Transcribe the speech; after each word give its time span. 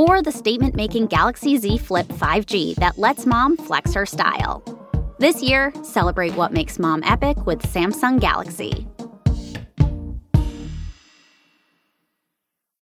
or 0.00 0.22
the 0.22 0.32
statement 0.32 0.74
making 0.74 1.06
Galaxy 1.08 1.58
Z 1.58 1.76
Flip 1.76 2.06
5G 2.06 2.76
that 2.76 2.96
lets 2.96 3.26
mom 3.26 3.58
flex 3.58 3.92
her 3.92 4.06
style. 4.06 4.62
This 5.18 5.42
year, 5.42 5.74
celebrate 5.82 6.34
what 6.34 6.54
makes 6.54 6.78
mom 6.78 7.02
epic 7.04 7.44
with 7.44 7.60
Samsung 7.60 8.18
Galaxy. 8.18 8.86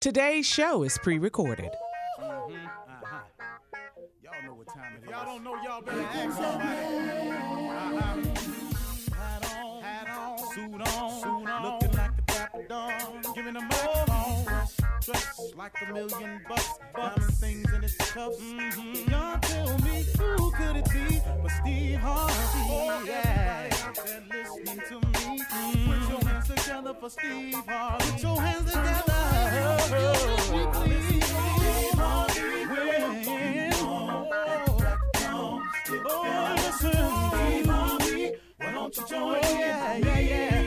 Today's 0.02 0.48
show 0.48 0.82
is 0.82 0.98
pre 0.98 1.20
recorded. 1.20 1.70
Mm-hmm. 2.20 2.56
Uh-huh. 2.56 3.20
Y'all 4.24 4.44
know 4.44 4.56
what 4.56 4.68
time 4.68 4.98
it 4.98 5.04
is. 5.04 5.10
Y'all 5.12 5.26
don't 5.26 5.44
know 5.44 5.56
y'all 5.64 5.82
better 5.82 6.02
ask 6.02 6.36
somebody. 6.36 6.83
Like 15.64 15.82
a 15.82 15.94
million 15.94 16.42
bucks, 16.50 16.78
diamond 16.94 17.34
things 17.36 17.72
in 17.72 17.84
its 17.86 17.96
cuffs. 17.96 18.38
Mm-hmm. 18.38 19.10
Y'all 19.10 19.40
tell 19.40 19.78
me 19.80 20.04
who 20.18 20.52
could 20.52 20.76
it 20.76 20.90
be 20.92 21.22
but 21.42 21.52
Steve 21.52 22.00
Harvey? 22.00 22.34
Oh, 22.70 23.04
yeah. 23.08 23.70
Everybody 23.72 24.26
listening 24.30 24.82
to 24.90 24.96
me, 24.96 25.40
mm-hmm. 25.40 25.90
put 25.90 26.02
your 26.10 26.22
hands 26.30 26.48
together 26.50 26.94
for 27.00 27.10
Steve 27.10 27.56
Harvey. 27.66 28.12
Put 28.12 28.24
your 28.24 28.42
hands 28.42 28.72
together. 28.74 29.04
Oh, 29.08 29.78
Steve 29.80 31.14
Harvey. 31.94 32.44
Oh, 36.06 36.56
listen, 36.58 36.92
Steve 37.32 37.68
Harvey. 37.68 38.36
Why 38.58 38.72
don't 38.74 38.98
you 38.98 39.04
join 39.08 39.36
in? 39.36 39.60
Yeah, 39.60 39.98
yeah, 39.98 40.20
yeah. 40.20 40.63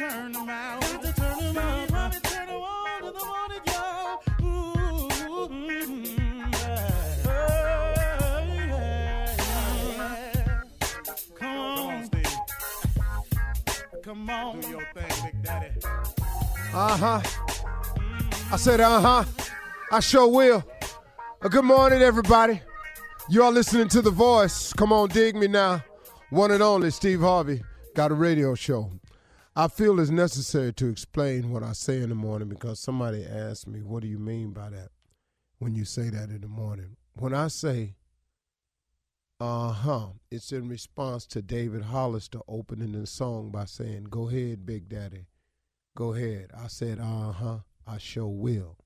Turn 0.00 0.34
out. 0.48 0.80
Got 0.80 1.02
to 1.02 1.12
turn 1.12 1.58
out. 1.58 1.86
Steve 1.86 1.90
Harvey 1.90 2.20
turn 2.20 2.48
on 2.48 3.02
to 3.02 3.10
the 3.12 3.24
morning, 3.26 3.60
y'all. 3.66 4.22
Ooh, 4.40 5.48
mm, 5.48 6.06
yeah. 6.52 7.26
Yeah, 7.26 8.56
yeah. 9.98 10.62
Come 11.38 11.56
on, 11.58 12.04
Steve. 12.06 12.38
Come 14.02 14.30
on. 14.30 14.60
Do 14.60 14.68
your 14.70 14.88
thing, 14.94 15.12
Big 15.24 15.42
Daddy. 15.42 15.68
Uh 16.72 16.96
huh. 16.96 17.20
I 18.52 18.56
said, 18.56 18.80
uh 18.80 19.00
huh. 19.00 19.24
I 19.92 20.00
sure 20.00 20.28
will. 20.28 20.64
Uh, 21.42 21.48
good 21.48 21.64
morning, 21.64 22.00
everybody. 22.00 22.62
You 23.28 23.42
are 23.42 23.52
listening 23.52 23.88
to 23.88 24.00
The 24.00 24.10
Voice. 24.10 24.72
Come 24.72 24.94
on, 24.94 25.10
dig 25.10 25.36
me 25.36 25.46
now. 25.46 25.84
One 26.30 26.52
and 26.52 26.62
only 26.62 26.90
Steve 26.90 27.20
Harvey 27.20 27.62
got 27.94 28.10
a 28.12 28.14
radio 28.14 28.54
show. 28.54 28.90
I 29.56 29.66
feel 29.66 29.98
it's 29.98 30.10
necessary 30.10 30.72
to 30.74 30.88
explain 30.88 31.50
what 31.50 31.64
I 31.64 31.72
say 31.72 32.00
in 32.00 32.10
the 32.10 32.14
morning 32.14 32.48
because 32.48 32.78
somebody 32.78 33.24
asked 33.26 33.66
me, 33.66 33.82
What 33.82 34.02
do 34.02 34.08
you 34.08 34.18
mean 34.18 34.52
by 34.52 34.70
that 34.70 34.90
when 35.58 35.74
you 35.74 35.84
say 35.84 36.08
that 36.08 36.30
in 36.30 36.40
the 36.40 36.48
morning? 36.48 36.96
When 37.14 37.34
I 37.34 37.48
say, 37.48 37.96
uh 39.40 39.72
huh, 39.72 40.06
it's 40.30 40.52
in 40.52 40.68
response 40.68 41.26
to 41.26 41.42
David 41.42 41.82
Hollister 41.82 42.38
opening 42.46 42.92
the 42.92 43.06
song 43.08 43.50
by 43.50 43.64
saying, 43.64 44.04
Go 44.04 44.28
ahead, 44.28 44.64
Big 44.64 44.88
Daddy. 44.88 45.26
Go 45.96 46.14
ahead. 46.14 46.50
I 46.56 46.68
said, 46.68 47.00
uh 47.00 47.32
huh, 47.32 47.58
I 47.88 47.98
sure 47.98 48.28
will. 48.28 48.76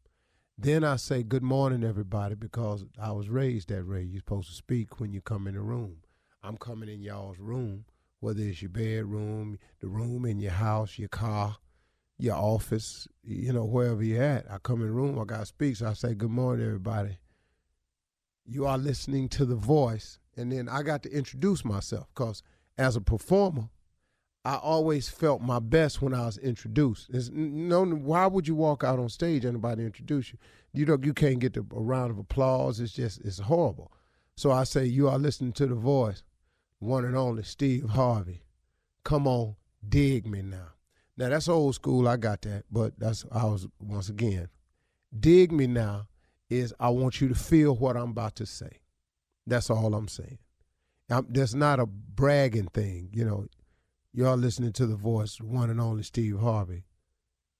Then 0.56 0.82
I 0.82 0.96
say, 0.96 1.22
Good 1.22 1.42
morning, 1.42 1.84
everybody, 1.84 2.36
because 2.36 2.86
I 2.98 3.12
was 3.12 3.28
raised 3.28 3.68
that 3.68 3.86
way. 3.86 4.02
You're 4.02 4.20
supposed 4.20 4.48
to 4.48 4.54
speak 4.54 4.98
when 4.98 5.12
you 5.12 5.20
come 5.20 5.46
in 5.46 5.54
the 5.54 5.60
room. 5.60 5.98
I'm 6.42 6.56
coming 6.56 6.88
in 6.88 7.02
y'all's 7.02 7.38
room, 7.38 7.84
whether 8.24 8.42
it's 8.42 8.62
your 8.62 8.70
bedroom, 8.70 9.58
the 9.80 9.86
room 9.86 10.24
in 10.24 10.40
your 10.40 10.52
house, 10.52 10.98
your 10.98 11.08
car, 11.08 11.58
your 12.16 12.36
office, 12.36 13.06
you 13.22 13.52
know, 13.52 13.64
wherever 13.64 14.02
you're 14.02 14.22
at. 14.22 14.50
I 14.50 14.56
come 14.58 14.80
in 14.80 14.86
the 14.86 14.92
room, 14.92 15.18
I 15.20 15.24
got 15.24 15.40
to 15.40 15.46
speak. 15.46 15.76
So 15.76 15.86
I 15.86 15.92
say, 15.92 16.14
Good 16.14 16.30
morning, 16.30 16.64
everybody. 16.64 17.18
You 18.46 18.66
are 18.66 18.78
listening 18.78 19.28
to 19.30 19.44
the 19.44 19.56
voice. 19.56 20.18
And 20.36 20.50
then 20.50 20.68
I 20.68 20.82
got 20.82 21.02
to 21.02 21.10
introduce 21.10 21.64
myself 21.64 22.06
because 22.14 22.42
as 22.78 22.96
a 22.96 23.00
performer, 23.00 23.68
I 24.44 24.56
always 24.56 25.08
felt 25.08 25.40
my 25.40 25.58
best 25.58 26.02
when 26.02 26.14
I 26.14 26.26
was 26.26 26.38
introduced. 26.38 27.08
It's, 27.12 27.30
no, 27.30 27.84
why 27.84 28.26
would 28.26 28.48
you 28.48 28.54
walk 28.54 28.84
out 28.84 28.98
on 28.98 29.08
stage 29.10 29.44
and 29.44 29.54
nobody 29.54 29.84
introduce 29.84 30.32
you? 30.32 30.38
You 30.72 30.86
know, 30.86 30.98
you 31.02 31.14
can't 31.14 31.38
get 31.38 31.54
the, 31.54 31.60
a 31.60 31.80
round 31.80 32.10
of 32.10 32.18
applause. 32.18 32.80
It's 32.80 32.92
just, 32.92 33.20
it's 33.20 33.38
horrible. 33.38 33.92
So 34.36 34.50
I 34.50 34.64
say, 34.64 34.84
you 34.86 35.08
are 35.08 35.18
listening 35.18 35.52
to 35.52 35.66
the 35.66 35.74
voice, 35.74 36.22
one 36.78 37.04
and 37.04 37.16
only 37.16 37.42
Steve 37.42 37.90
Harvey. 37.90 38.42
Come 39.04 39.26
on, 39.26 39.56
dig 39.86 40.26
me 40.26 40.42
now. 40.42 40.72
Now 41.16 41.28
that's 41.28 41.48
old 41.48 41.74
school. 41.74 42.08
I 42.08 42.16
got 42.16 42.42
that, 42.42 42.64
but 42.70 42.98
that's 42.98 43.24
I 43.30 43.44
was 43.44 43.66
once 43.80 44.08
again. 44.08 44.48
Dig 45.18 45.52
me 45.52 45.66
now 45.66 46.08
is 46.50 46.74
I 46.80 46.90
want 46.90 47.20
you 47.20 47.28
to 47.28 47.34
feel 47.34 47.74
what 47.74 47.96
I'm 47.96 48.10
about 48.10 48.36
to 48.36 48.46
say. 48.46 48.80
That's 49.46 49.70
all 49.70 49.94
I'm 49.94 50.08
saying. 50.08 50.38
I'm, 51.10 51.26
that's 51.30 51.54
not 51.54 51.80
a 51.80 51.86
bragging 51.86 52.68
thing, 52.68 53.10
you 53.12 53.24
know. 53.24 53.46
Y'all 54.12 54.36
listening 54.36 54.72
to 54.72 54.86
the 54.86 54.96
voice, 54.96 55.40
one 55.40 55.70
and 55.70 55.80
only 55.80 56.02
Steve 56.02 56.38
Harvey. 56.38 56.84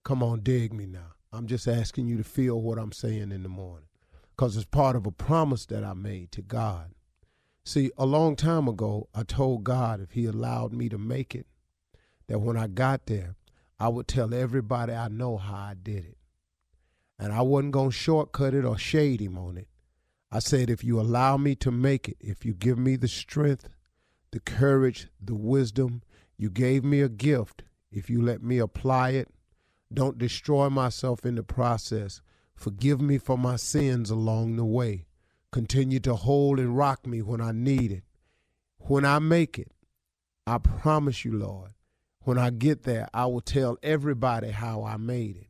Come 0.05 0.23
on, 0.23 0.41
dig 0.41 0.73
me 0.73 0.87
now. 0.87 1.15
I'm 1.33 1.47
just 1.47 1.67
asking 1.67 2.07
you 2.07 2.17
to 2.17 2.25
feel 2.25 2.61
what 2.61 2.79
I'm 2.79 2.93
saying 2.93 3.33
in 3.33 3.43
the 3.43 3.49
morning 3.49 3.89
because 4.31 4.57
it's 4.57 4.67
part 4.67 4.97
of 4.97 5.07
a 5.07 5.11
promise 5.11 5.67
that 5.67 5.85
I 5.85 5.95
made 5.95 6.31
to 6.33 6.43
God. 6.43 6.93
See, 7.65 7.91
a 7.97 8.05
long 8.05 8.37
time 8.37 8.69
ago, 8.69 9.09
I 9.15 9.23
told 9.23 9.65
God 9.65 10.01
if 10.01 10.13
He 10.13 10.27
allowed 10.27 10.73
me 10.73 10.89
to 10.91 10.99
make 10.99 11.35
it, 11.35 11.47
that 12.27 12.41
when 12.41 12.57
I 12.57 12.67
got 12.67 13.07
there, 13.07 13.37
I 13.79 13.89
would 13.89 14.07
tell 14.07 14.35
everybody 14.35 14.93
I 14.93 15.09
know 15.09 15.37
how 15.37 15.55
I 15.55 15.75
did 15.75 16.05
it. 16.05 16.19
And 17.19 17.33
I 17.33 17.43
wasn't 17.43 17.73
going 17.73 17.91
to 17.91 17.97
shortcut 17.97 18.55
it 18.55 18.65
or 18.65 18.79
shade 18.79 19.21
him 19.21 19.39
on 19.39 19.57
it. 19.57 19.69
I 20.31 20.41
said, 20.41 20.69
if 20.69 20.83
you 20.83 21.01
allow 21.01 21.37
me 21.37 21.55
to 21.57 21.71
make 21.71 22.09
it, 22.09 22.17
if 22.21 22.45
you 22.45 22.55
give 22.55 22.79
me 22.79 22.97
the 22.97 23.09
strength, 23.09 23.69
the 24.33 24.41
courage, 24.41 25.09
the 25.21 25.35
wisdom, 25.35 26.03
you 26.37 26.51
gave 26.51 26.85
me 26.85 27.01
a 27.01 27.09
gift. 27.09 27.63
If 27.91 28.11
you 28.11 28.21
let 28.21 28.43
me 28.43 28.59
apply 28.59 29.11
it, 29.11 29.29
don't 29.93 30.19
destroy 30.19 30.69
myself 30.69 31.25
in 31.25 31.37
the 31.37 31.45
process. 31.45 32.21
Forgive 32.57 33.01
me 33.01 33.19
for 33.19 33.39
my 33.39 33.57
sins 33.57 34.11
along 34.11 34.57
the 34.57 34.65
way. 34.65 35.07
Continue 35.55 36.01
to 36.01 36.17
hold 36.17 36.59
and 36.59 36.77
rock 36.77 37.07
me 37.07 37.23
when 37.23 37.41
I 37.41 37.53
need 37.53 37.93
it. 37.93 38.03
When 38.79 39.05
I 39.05 39.21
make 39.21 39.57
it, 39.57 39.71
I 40.49 40.59
promise 40.59 41.25
you, 41.25 41.31
Lord, 41.31 41.71
when 42.23 42.39
I 42.39 42.51
get 42.51 42.83
there, 42.83 43.07
I 43.15 43.27
will 43.27 43.41
tell 43.41 43.79
everybody 43.81 44.51
how 44.51 44.83
I 44.83 44.97
made 44.97 45.37
it. 45.37 45.47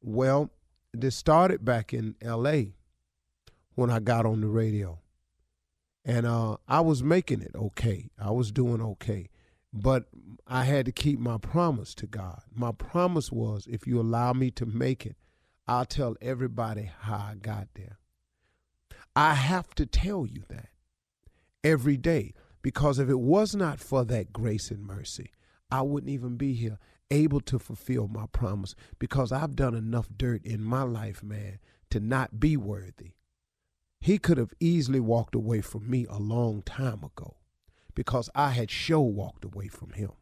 Well, 0.00 0.52
this 0.94 1.16
started 1.16 1.64
back 1.64 1.92
in 1.92 2.14
LA 2.22 2.74
when 3.74 3.90
I 3.90 3.98
got 3.98 4.24
on 4.24 4.40
the 4.40 4.46
radio. 4.46 5.00
And 6.04 6.24
uh, 6.24 6.58
I 6.68 6.78
was 6.78 7.02
making 7.02 7.42
it 7.42 7.56
okay. 7.56 8.08
I 8.20 8.30
was 8.30 8.52
doing 8.52 8.80
okay. 8.80 9.30
But 9.72 10.04
I 10.46 10.62
had 10.62 10.86
to 10.86 10.92
keep 10.92 11.18
my 11.18 11.38
promise 11.38 11.92
to 11.96 12.06
God. 12.06 12.42
My 12.54 12.70
promise 12.70 13.32
was 13.32 13.66
if 13.66 13.84
you 13.84 14.00
allow 14.00 14.32
me 14.32 14.52
to 14.52 14.64
make 14.64 15.04
it, 15.04 15.16
I'll 15.66 15.86
tell 15.86 16.14
everybody 16.22 16.92
how 17.00 17.16
I 17.16 17.34
got 17.34 17.66
there. 17.74 17.98
I 19.14 19.34
have 19.34 19.74
to 19.74 19.84
tell 19.84 20.26
you 20.26 20.44
that 20.48 20.68
every 21.62 21.96
day 21.96 22.32
because 22.62 22.98
if 22.98 23.08
it 23.10 23.20
was 23.20 23.54
not 23.54 23.78
for 23.78 24.04
that 24.04 24.32
grace 24.32 24.70
and 24.70 24.82
mercy, 24.82 25.30
I 25.70 25.82
wouldn't 25.82 26.10
even 26.10 26.36
be 26.36 26.54
here 26.54 26.78
able 27.10 27.40
to 27.40 27.58
fulfill 27.58 28.08
my 28.08 28.26
promise 28.32 28.74
because 28.98 29.30
I've 29.32 29.54
done 29.54 29.74
enough 29.74 30.08
dirt 30.16 30.44
in 30.44 30.62
my 30.62 30.82
life, 30.82 31.22
man, 31.22 31.58
to 31.90 32.00
not 32.00 32.40
be 32.40 32.56
worthy. 32.56 33.12
He 34.00 34.18
could 34.18 34.38
have 34.38 34.54
easily 34.60 35.00
walked 35.00 35.34
away 35.34 35.60
from 35.60 35.90
me 35.90 36.06
a 36.08 36.18
long 36.18 36.62
time 36.62 37.04
ago 37.04 37.36
because 37.94 38.30
I 38.34 38.50
had 38.50 38.70
show 38.70 39.02
walked 39.02 39.44
away 39.44 39.68
from 39.68 39.90
him. 39.90 40.12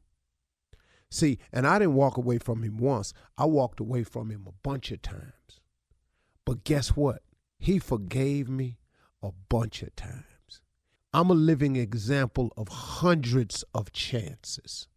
See, 1.11 1.39
and 1.53 1.67
I 1.67 1.79
didn't 1.79 1.95
walk 1.95 2.17
away 2.17 2.39
from 2.39 2.63
him 2.63 2.77
once, 2.77 3.13
I 3.39 3.45
walked 3.45 3.81
away 3.81 4.03
from 4.03 4.31
him 4.31 4.47
a 4.49 4.69
bunch 4.69 4.91
of 4.91 5.01
times. 5.01 5.61
But 6.45 6.65
guess 6.65 6.91
what? 6.97 7.23
He 7.59 7.79
forgave 7.79 8.49
me 8.49 8.80
a 9.23 9.31
bunch 9.49 9.83
of 9.83 9.95
times. 9.97 10.25
I'm 11.13 11.31
a 11.31 11.35
living 11.35 11.77
example 11.77 12.53
of 12.57 12.69
hundreds 12.69 13.65
of 13.75 13.93
chances. 13.93 14.89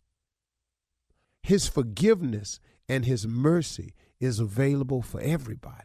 His 1.41 1.67
forgiveness 1.67 2.59
and 2.87 3.05
his 3.05 3.27
mercy 3.27 3.95
is 4.19 4.39
available 4.39 5.01
for 5.01 5.19
everybody. 5.19 5.83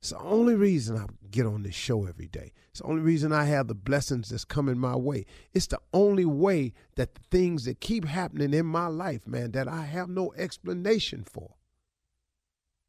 It's 0.00 0.10
the 0.10 0.18
only 0.18 0.54
reason 0.54 0.98
I 0.98 1.06
get 1.30 1.46
on 1.46 1.62
this 1.62 1.74
show 1.74 2.04
every 2.06 2.26
day. 2.26 2.52
It's 2.70 2.80
the 2.80 2.86
only 2.86 3.00
reason 3.00 3.32
I 3.32 3.44
have 3.44 3.68
the 3.68 3.74
blessings 3.74 4.28
that's 4.28 4.44
coming 4.44 4.78
my 4.78 4.96
way. 4.96 5.24
It's 5.54 5.66
the 5.66 5.80
only 5.94 6.26
way 6.26 6.74
that 6.96 7.14
the 7.14 7.22
things 7.30 7.64
that 7.64 7.80
keep 7.80 8.04
happening 8.04 8.52
in 8.52 8.66
my 8.66 8.86
life, 8.88 9.26
man, 9.26 9.52
that 9.52 9.66
I 9.66 9.86
have 9.86 10.10
no 10.10 10.34
explanation 10.36 11.24
for, 11.24 11.54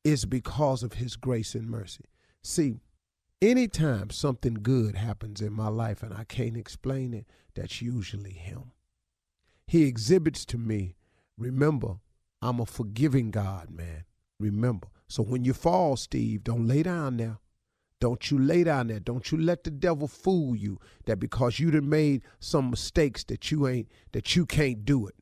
is 0.04 0.26
because 0.26 0.84
of 0.84 0.94
His 0.94 1.16
grace 1.16 1.56
and 1.56 1.70
mercy. 1.70 2.04
See, 2.44 2.76
anytime 3.50 4.10
something 4.10 4.56
good 4.56 4.96
happens 4.96 5.42
in 5.42 5.54
my 5.54 5.68
life 5.68 6.04
and 6.04 6.14
I 6.14 6.24
can't 6.24 6.58
explain 6.58 7.14
it, 7.14 7.26
that's 7.54 7.82
usually 7.82 8.34
Him. 8.34 8.72
He 9.68 9.84
exhibits 9.84 10.46
to 10.46 10.58
me, 10.58 10.96
remember, 11.38 11.96
I'm 12.42 12.60
a 12.60 12.66
forgiving 12.66 13.32
God, 13.32 13.70
man. 13.70 14.06
Remember, 14.40 14.88
so 15.08 15.24
when 15.24 15.46
you 15.46 15.54
fall, 15.54 15.96
Steve, 15.96 16.44
don't 16.44 16.68
lay 16.68 16.84
down 16.84 17.18
there. 17.18 17.38
Don't 18.02 18.30
you 18.30 18.38
lay 18.38 18.64
down 18.64 18.88
there. 18.88 19.00
Don't 19.00 19.32
you 19.32 19.38
let 19.38 19.64
the 19.64 19.72
devil 19.72 20.08
fool 20.08 20.56
you 20.56 20.80
that 21.06 21.20
because 21.20 21.60
you 21.60 21.72
done 21.72 21.90
made 21.90 22.22
some 22.40 22.70
mistakes 22.70 23.24
that 23.26 23.50
you 23.52 23.68
ain't 23.68 23.90
that 24.12 24.36
you 24.36 24.46
can't 24.46 24.84
do 24.86 25.08
it. 25.08 25.16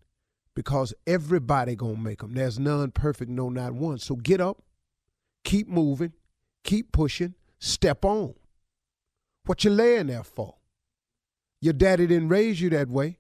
Because 0.56 0.94
everybody 1.08 1.76
gonna 1.76 1.98
make 1.98 2.20
them. 2.20 2.34
There's 2.34 2.60
none 2.60 2.92
perfect, 2.92 3.30
no 3.30 3.50
not 3.50 3.74
one. 3.74 4.00
So 4.00 4.16
get 4.16 4.42
up, 4.42 4.64
keep 5.44 5.68
moving, 5.68 6.14
keep 6.64 6.92
pushing, 6.92 7.36
step 7.64 8.04
on. 8.04 8.34
What 9.46 9.64
you 9.64 9.72
laying 9.72 10.08
there 10.08 10.24
for? 10.24 10.56
Your 11.62 11.74
daddy 11.74 12.08
didn't 12.08 12.30
raise 12.30 12.62
you 12.62 12.70
that 12.72 12.90
way. 12.90 13.20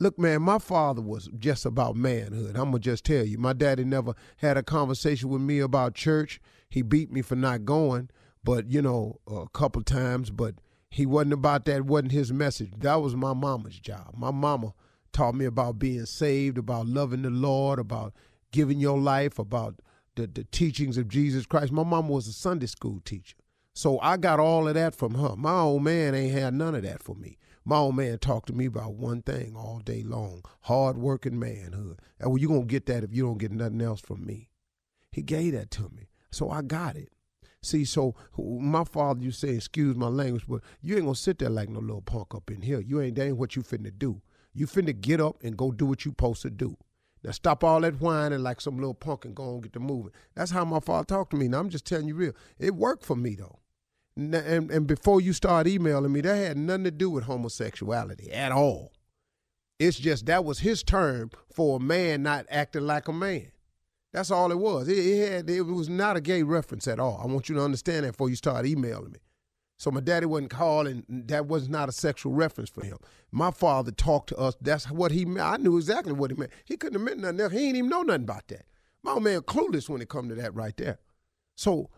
Look, 0.00 0.18
man, 0.18 0.42
my 0.42 0.58
father 0.58 1.02
was 1.02 1.28
just 1.38 1.66
about 1.66 1.96
manhood. 1.96 2.56
I'm 2.56 2.70
going 2.70 2.74
to 2.74 2.78
just 2.78 3.04
tell 3.04 3.24
you. 3.24 3.36
My 3.36 3.52
daddy 3.52 3.84
never 3.84 4.14
had 4.36 4.56
a 4.56 4.62
conversation 4.62 5.28
with 5.28 5.42
me 5.42 5.58
about 5.58 5.94
church. 5.94 6.40
He 6.70 6.82
beat 6.82 7.10
me 7.10 7.20
for 7.20 7.34
not 7.34 7.64
going, 7.64 8.08
but, 8.44 8.70
you 8.70 8.80
know, 8.80 9.20
a 9.26 9.46
couple 9.52 9.82
times, 9.82 10.30
but 10.30 10.54
he 10.88 11.04
wasn't 11.04 11.32
about 11.34 11.64
that, 11.66 11.84
wasn't 11.84 12.12
his 12.12 12.32
message. 12.32 12.72
That 12.78 13.02
was 13.02 13.16
my 13.16 13.34
mama's 13.34 13.78
job. 13.78 14.14
My 14.16 14.30
mama 14.30 14.72
taught 15.12 15.34
me 15.34 15.44
about 15.44 15.78
being 15.78 16.06
saved, 16.06 16.58
about 16.58 16.86
loving 16.86 17.22
the 17.22 17.30
Lord, 17.30 17.78
about 17.78 18.14
giving 18.52 18.78
your 18.78 18.98
life, 18.98 19.38
about 19.38 19.80
the, 20.14 20.26
the 20.26 20.44
teachings 20.44 20.96
of 20.96 21.08
Jesus 21.08 21.44
Christ. 21.44 21.72
My 21.72 21.84
mama 21.84 22.12
was 22.12 22.28
a 22.28 22.32
Sunday 22.32 22.66
school 22.66 23.00
teacher. 23.04 23.36
So 23.78 24.00
I 24.00 24.16
got 24.16 24.40
all 24.40 24.66
of 24.66 24.74
that 24.74 24.96
from 24.96 25.14
her. 25.14 25.36
My 25.36 25.60
old 25.60 25.84
man 25.84 26.12
ain't 26.12 26.36
had 26.36 26.52
none 26.52 26.74
of 26.74 26.82
that 26.82 27.00
for 27.00 27.14
me. 27.14 27.38
My 27.64 27.76
old 27.76 27.94
man 27.94 28.18
talked 28.18 28.48
to 28.48 28.52
me 28.52 28.66
about 28.66 28.94
one 28.94 29.22
thing 29.22 29.54
all 29.54 29.78
day 29.84 30.02
long 30.02 30.42
hard 30.62 30.98
working 30.98 31.38
manhood. 31.38 32.00
And 32.18 32.28
well, 32.28 32.38
you're 32.38 32.48
going 32.48 32.66
to 32.66 32.66
get 32.66 32.86
that 32.86 33.04
if 33.04 33.14
you 33.14 33.22
don't 33.22 33.38
get 33.38 33.52
nothing 33.52 33.80
else 33.80 34.00
from 34.00 34.26
me. 34.26 34.50
He 35.12 35.22
gave 35.22 35.52
that 35.52 35.70
to 35.70 35.82
me. 35.94 36.10
So 36.32 36.50
I 36.50 36.62
got 36.62 36.96
it. 36.96 37.12
See, 37.62 37.84
so 37.84 38.16
my 38.36 38.82
father, 38.82 39.22
you 39.22 39.30
say, 39.30 39.50
excuse 39.50 39.94
my 39.94 40.08
language, 40.08 40.46
but 40.48 40.62
you 40.82 40.96
ain't 40.96 41.04
gonna 41.04 41.14
sit 41.14 41.38
there 41.38 41.48
like 41.48 41.68
no 41.68 41.78
little 41.78 42.02
punk 42.02 42.34
up 42.34 42.50
in 42.50 42.62
here. 42.62 42.80
You 42.80 43.00
ain't 43.00 43.14
that 43.14 43.26
ain't 43.26 43.36
what 43.36 43.54
you 43.54 43.62
finna 43.62 43.96
do. 43.96 44.20
You 44.54 44.66
finna 44.66 45.00
get 45.00 45.20
up 45.20 45.36
and 45.44 45.56
go 45.56 45.70
do 45.70 45.86
what 45.86 46.04
you 46.04 46.10
supposed 46.10 46.42
to 46.42 46.50
do. 46.50 46.76
Now 47.22 47.30
stop 47.30 47.62
all 47.62 47.80
that 47.82 48.00
whining 48.00 48.42
like 48.42 48.60
some 48.60 48.74
little 48.74 48.94
punk 48.94 49.24
and 49.24 49.36
go 49.36 49.52
and 49.54 49.62
get 49.62 49.72
the 49.72 49.78
moving. 49.78 50.10
That's 50.34 50.50
how 50.50 50.64
my 50.64 50.80
father 50.80 51.04
talked 51.04 51.30
to 51.30 51.36
me. 51.36 51.46
Now 51.46 51.60
I'm 51.60 51.70
just 51.70 51.86
telling 51.86 52.08
you 52.08 52.16
real. 52.16 52.32
It 52.58 52.74
worked 52.74 53.04
for 53.04 53.14
me 53.14 53.36
though 53.36 53.60
and, 54.18 54.70
and 54.70 54.86
before 54.86 55.20
you 55.20 55.32
start 55.32 55.66
emailing 55.66 56.12
me, 56.12 56.20
that 56.22 56.36
had 56.36 56.56
nothing 56.56 56.84
to 56.84 56.90
do 56.90 57.08
with 57.08 57.24
homosexuality 57.24 58.30
at 58.32 58.52
all. 58.52 58.92
It's 59.78 59.98
just 59.98 60.26
that 60.26 60.44
was 60.44 60.58
his 60.58 60.82
term 60.82 61.30
for 61.54 61.76
a 61.76 61.80
man 61.80 62.24
not 62.24 62.46
acting 62.50 62.86
like 62.86 63.06
a 63.06 63.12
man. 63.12 63.52
That's 64.12 64.30
all 64.30 64.50
it 64.50 64.58
was. 64.58 64.88
It, 64.88 64.98
it, 64.98 65.32
had, 65.32 65.50
it 65.50 65.62
was 65.62 65.88
not 65.88 66.16
a 66.16 66.20
gay 66.20 66.42
reference 66.42 66.88
at 66.88 66.98
all. 66.98 67.20
I 67.22 67.26
want 67.26 67.48
you 67.48 67.54
to 67.54 67.62
understand 67.62 68.04
that 68.04 68.12
before 68.12 68.28
you 68.28 68.36
start 68.36 68.66
emailing 68.66 69.12
me. 69.12 69.18
So 69.76 69.92
my 69.92 70.00
daddy 70.00 70.26
wasn't 70.26 70.50
calling. 70.50 71.04
That 71.08 71.46
was 71.46 71.68
not 71.68 71.88
a 71.88 71.92
sexual 71.92 72.32
reference 72.32 72.70
for 72.70 72.84
him. 72.84 72.98
My 73.30 73.52
father 73.52 73.92
talked 73.92 74.30
to 74.30 74.36
us. 74.36 74.56
That's 74.60 74.90
what 74.90 75.12
he 75.12 75.24
meant. 75.24 75.46
I 75.46 75.56
knew 75.58 75.76
exactly 75.76 76.12
what 76.12 76.32
he 76.32 76.36
meant. 76.36 76.50
He 76.64 76.76
couldn't 76.76 76.98
have 76.98 77.06
meant 77.06 77.20
nothing 77.20 77.40
else. 77.40 77.52
He 77.52 77.58
didn't 77.58 77.76
even 77.76 77.90
know 77.90 78.02
nothing 78.02 78.24
about 78.24 78.48
that. 78.48 78.66
My 79.04 79.12
old 79.12 79.22
man 79.22 79.42
clueless 79.42 79.88
when 79.88 80.02
it 80.02 80.08
come 80.08 80.28
to 80.28 80.34
that 80.34 80.54
right 80.56 80.76
there. 80.76 80.98
So 81.54 81.90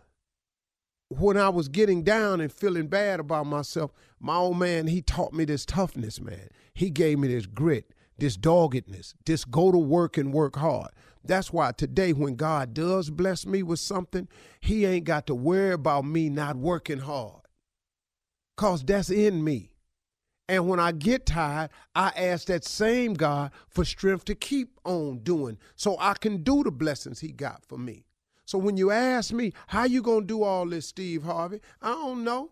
when 1.11 1.37
I 1.37 1.49
was 1.49 1.69
getting 1.69 2.05
down 2.05 2.41
and 2.41 2.53
feeling 2.53 2.87
bad 2.87 3.19
about 3.19 3.45
myself, 3.47 3.93
my 4.21 4.37
old 4.37 4.59
man, 4.59 4.87
he 4.87 5.03
taught 5.03 5.33
me 5.33 5.45
this 5.45 5.67
toughness, 5.67 6.21
man. 6.21 6.49
He 6.73 6.89
gave 6.89 7.19
me 7.19 7.27
this 7.29 7.47
grit, 7.47 7.93
this 8.17 8.37
doggedness, 8.37 9.15
this 9.27 9.45
go 9.45 9.73
to 9.73 9.79
work 9.79 10.17
and 10.17 10.33
work 10.33 10.57
hard. 10.57 10.91
That's 11.25 11.53
why 11.53 11.73
today, 11.73 12.13
when 12.13 12.37
God 12.37 12.73
does 12.73 13.11
bless 13.11 13.45
me 13.45 13.65
with 13.65 13.81
something, 13.81 14.29
he 14.61 14.87
ain't 14.87 15.05
got 15.05 15.27
to 15.27 15.35
worry 15.35 15.73
about 15.73 16.05
me 16.05 16.31
not 16.31 16.57
working 16.57 17.01
hard. 17.01 17.43
Cause 18.57 18.85
that's 18.85 19.11
in 19.11 19.43
me. 19.43 19.73
And 20.49 20.69
when 20.69 20.79
I 20.79 20.93
get 20.93 21.27
tired, 21.27 21.71
I 21.95 22.13
ask 22.17 22.47
that 22.47 22.65
same 22.65 23.15
God 23.15 23.51
for 23.69 23.85
strength 23.85 24.27
to 24.27 24.35
keep 24.35 24.79
on 24.85 25.19
doing 25.19 25.59
so 25.75 25.97
I 25.99 26.15
can 26.15 26.43
do 26.43 26.63
the 26.63 26.71
blessings 26.71 27.21
he 27.21 27.33
got 27.33 27.65
for 27.67 27.79
me. 27.79 28.05
So 28.51 28.59
when 28.59 28.77
you 28.77 28.91
ask 28.91 29.33
me, 29.33 29.53
how 29.69 29.85
you 29.85 30.03
going 30.03 30.23
to 30.23 30.27
do 30.27 30.43
all 30.43 30.67
this, 30.67 30.89
Steve 30.89 31.23
Harvey? 31.23 31.61
I 31.81 31.91
don't 31.91 32.25
know. 32.25 32.51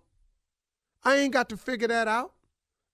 I 1.03 1.17
ain't 1.17 1.33
got 1.33 1.49
to 1.49 1.57
figure 1.57 1.89
that 1.89 2.07
out. 2.07 2.35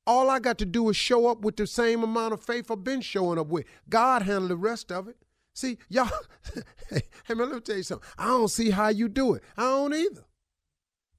All 0.07 0.31
I 0.31 0.39
got 0.39 0.57
to 0.57 0.65
do 0.65 0.89
is 0.89 0.97
show 0.97 1.27
up 1.27 1.43
with 1.43 1.57
the 1.57 1.67
same 1.67 2.03
amount 2.03 2.33
of 2.33 2.41
faith 2.41 2.71
I've 2.71 2.83
been 2.83 3.03
showing 3.03 3.39
up 3.39 3.49
with. 3.49 3.67
God 3.91 4.23
handle 4.23 4.49
the 4.49 4.57
rest 4.57 4.91
of 4.91 5.07
it. 5.07 5.19
See, 5.53 5.77
y'all, 5.91 6.09
hey 6.89 7.03
man, 7.35 7.51
let 7.51 7.53
me 7.57 7.61
tell 7.61 7.77
you 7.77 7.83
something. 7.83 8.09
I 8.17 8.29
don't 8.29 8.49
see 8.49 8.71
how 8.71 8.89
you 8.89 9.11
do 9.11 9.35
it. 9.35 9.43
I 9.55 9.65
don't 9.65 9.93
either. 9.93 10.25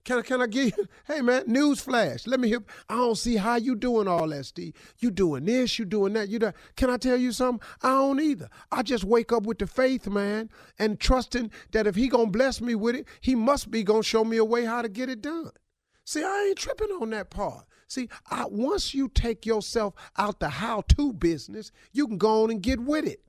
Can 0.06 0.20
I, 0.20 0.22
can 0.22 0.40
I 0.40 0.46
give 0.46 0.78
you, 0.78 0.88
hey 1.08 1.22
man, 1.22 1.44
news 1.48 1.82
flash. 1.82 2.28
Let 2.28 2.40
me 2.40 2.48
hear, 2.48 2.64
I 2.88 2.96
don't 2.96 3.18
see 3.18 3.38
how 3.38 3.56
you 3.56 3.76
doing 3.76 4.08
all 4.08 4.28
that, 4.30 4.46
Steve. 4.46 4.74
You 5.00 5.10
doing 5.10 5.46
this, 5.46 5.80
you 5.80 5.86
doing 5.86 6.14
that, 6.14 6.30
you 6.30 6.40
Can 6.76 6.92
I 6.92 6.98
tell 6.98 7.18
you 7.18 7.32
something? 7.32 7.68
I 7.82 7.90
don't 7.90 8.22
either. 8.22 8.48
I 8.72 8.84
just 8.84 9.04
wake 9.04 9.34
up 9.34 9.44
with 9.44 9.58
the 9.58 9.68
faith, 9.68 10.08
man, 10.08 10.52
and 10.78 11.00
trusting 11.00 11.50
that 11.72 11.88
if 11.88 11.96
he 11.96 12.08
gonna 12.08 12.28
bless 12.28 12.62
me 12.62 12.76
with 12.76 12.96
it, 12.96 13.08
he 13.20 13.34
must 13.34 13.72
be 13.72 13.84
gonna 13.84 14.04
show 14.04 14.24
me 14.24 14.38
a 14.38 14.46
way 14.46 14.64
how 14.64 14.84
to 14.84 14.90
get 14.90 15.10
it 15.10 15.24
done. 15.24 15.52
See, 16.06 16.24
I 16.24 16.46
ain't 16.50 16.58
tripping 16.58 16.96
on 17.02 17.10
that 17.10 17.32
part. 17.32 17.66
See, 17.88 18.10
I, 18.30 18.46
once 18.46 18.94
you 18.94 19.10
take 19.10 19.44
yourself 19.46 19.96
out 20.18 20.40
the 20.40 20.50
how-to 20.50 21.14
business, 21.14 21.72
you 21.94 22.08
can 22.08 22.20
go 22.20 22.44
on 22.44 22.52
and 22.52 22.62
get 22.62 22.80
with 22.80 23.08
it. 23.08 23.22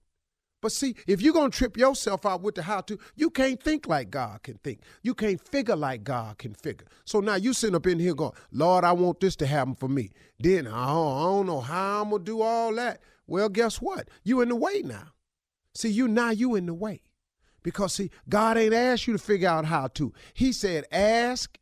But 0.63 0.73
see, 0.73 0.97
if 1.07 1.21
you're 1.21 1.35
going 1.35 1.51
to 1.51 1.57
trip 1.57 1.77
yourself 1.77 2.25
out 2.25 2.41
with 2.41 2.55
the 2.55 2.63
how 2.63 2.81
to, 2.83 2.99
you 3.15 3.31
can't 3.31 3.63
think 3.63 3.87
like 3.87 4.11
God 4.11 4.43
can 4.43 4.59
think. 4.59 4.81
You 5.03 5.15
can't 5.15 5.41
figure 5.41 5.77
like 5.77 6.03
God 6.03 6.39
can 6.39 6.55
figure. 6.55 6.87
So 7.05 7.21
now 7.21 7.35
you 7.35 7.53
sitting 7.53 7.77
up 7.77 7.87
in 7.87 7.99
here 7.99 8.15
going, 8.15 8.33
Lord, 8.51 8.83
I 8.85 8.93
want 8.93 9.21
this 9.21 9.37
to 9.37 9.47
happen 9.47 9.75
for 9.75 9.89
me. 9.89 10.11
Then 10.41 10.67
I 10.67 10.87
don't, 10.87 11.19
I 11.19 11.23
don't 11.23 11.47
know 11.47 11.61
how 11.61 12.03
I'm 12.03 12.11
going 12.11 12.25
to 12.25 12.25
do 12.25 12.41
all 12.41 12.75
that. 12.75 13.01
Well, 13.27 13.49
guess 13.49 13.83
what? 13.83 14.09
You 14.25 14.41
in 14.41 14.49
the 14.49 14.57
way 14.57 14.83
now. 14.83 15.09
See, 15.75 15.91
you 15.91 16.09
now 16.09 16.31
you 16.31 16.55
in 16.55 16.67
the 16.67 16.75
way. 16.75 17.03
Because 17.63 17.93
see, 17.93 18.11
God 18.29 18.57
ain't 18.57 18.73
asked 18.73 19.07
you 19.07 19.13
to 19.13 19.19
figure 19.19 19.49
out 19.49 19.67
how 19.67 19.89
to. 19.89 20.13
He 20.33 20.53
said, 20.53 20.85
ask 20.91 21.59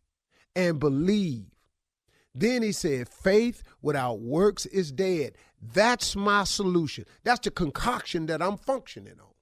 and 0.55 0.79
believe. 0.79 1.47
Then 2.35 2.63
he 2.63 2.73
said, 2.73 3.09
faith 3.09 3.63
without 3.81 4.21
works 4.21 4.67
is 4.67 4.93
dead. 4.93 5.33
That's 5.73 6.15
my 6.15 6.45
solution. 6.45 7.07
That's 7.23 7.41
the 7.41 7.51
concoction 7.51 8.27
that 8.27 8.43
I'm 8.43 8.57
functioning 8.57 9.19
on. 9.21 9.33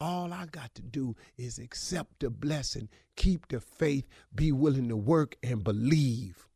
All 0.00 0.32
I 0.32 0.46
got 0.46 0.74
to 0.76 0.82
do 0.82 1.16
is 1.36 1.58
accept 1.58 2.20
the 2.20 2.30
blessing, 2.30 2.88
keep 3.16 3.48
the 3.48 3.60
faith, 3.60 4.06
be 4.34 4.52
willing 4.52 4.88
to 4.88 4.96
work 4.96 5.36
and 5.42 5.64
believe. 5.64 6.48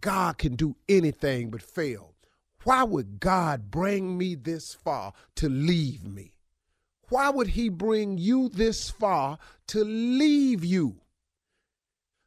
God 0.00 0.38
can 0.38 0.56
do 0.56 0.76
anything 0.88 1.50
but 1.50 1.62
fail. 1.62 2.14
Why 2.64 2.84
would 2.84 3.18
God 3.18 3.70
bring 3.70 4.16
me 4.16 4.34
this 4.34 4.72
far 4.72 5.12
to 5.36 5.48
leave 5.48 6.06
me? 6.06 6.34
Why 7.08 7.28
would 7.30 7.48
He 7.48 7.68
bring 7.68 8.18
you 8.18 8.48
this 8.48 8.88
far 8.88 9.38
to 9.68 9.84
leave 9.84 10.64
you? 10.64 11.00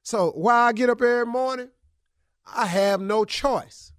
So, 0.03 0.31
why 0.31 0.67
I 0.67 0.73
get 0.73 0.89
up 0.89 1.01
every 1.01 1.25
morning? 1.25 1.69
I 2.45 2.65
have 2.67 3.01
no 3.01 3.25
choice. 3.25 3.93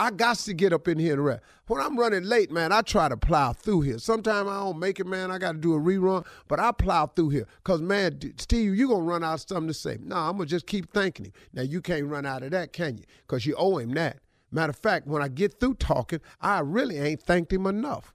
I 0.00 0.12
got 0.12 0.36
to 0.38 0.54
get 0.54 0.72
up 0.72 0.86
in 0.86 0.98
here 0.98 1.14
and 1.14 1.24
rest. 1.24 1.42
When 1.66 1.80
I'm 1.80 1.98
running 1.98 2.22
late, 2.22 2.52
man, 2.52 2.70
I 2.72 2.82
try 2.82 3.08
to 3.08 3.16
plow 3.16 3.52
through 3.52 3.80
here. 3.82 3.98
Sometimes 3.98 4.48
I 4.48 4.60
don't 4.60 4.78
make 4.78 5.00
it, 5.00 5.06
man. 5.06 5.30
I 5.30 5.38
got 5.38 5.52
to 5.52 5.58
do 5.58 5.74
a 5.74 5.78
rerun, 5.78 6.24
but 6.46 6.60
I 6.60 6.70
plow 6.70 7.06
through 7.06 7.30
here. 7.30 7.46
Because, 7.56 7.80
man, 7.82 8.18
Steve, 8.38 8.76
you're 8.76 8.88
going 8.88 9.00
to 9.00 9.10
run 9.10 9.24
out 9.24 9.34
of 9.34 9.48
something 9.48 9.66
to 9.68 9.74
say. 9.74 9.98
No, 10.00 10.16
I'm 10.16 10.36
going 10.36 10.46
to 10.46 10.50
just 10.50 10.66
keep 10.66 10.92
thanking 10.92 11.26
him. 11.26 11.32
Now, 11.52 11.62
you 11.62 11.80
can't 11.80 12.06
run 12.06 12.26
out 12.26 12.44
of 12.44 12.52
that, 12.52 12.72
can 12.72 12.96
you? 12.96 13.04
Because 13.26 13.44
you 13.44 13.56
owe 13.56 13.78
him 13.78 13.92
that. 13.94 14.18
Matter 14.50 14.70
of 14.70 14.76
fact, 14.76 15.06
when 15.06 15.20
I 15.20 15.28
get 15.28 15.58
through 15.58 15.74
talking, 15.74 16.20
I 16.40 16.60
really 16.60 16.98
ain't 16.98 17.22
thanked 17.22 17.52
him 17.52 17.66
enough. 17.66 18.14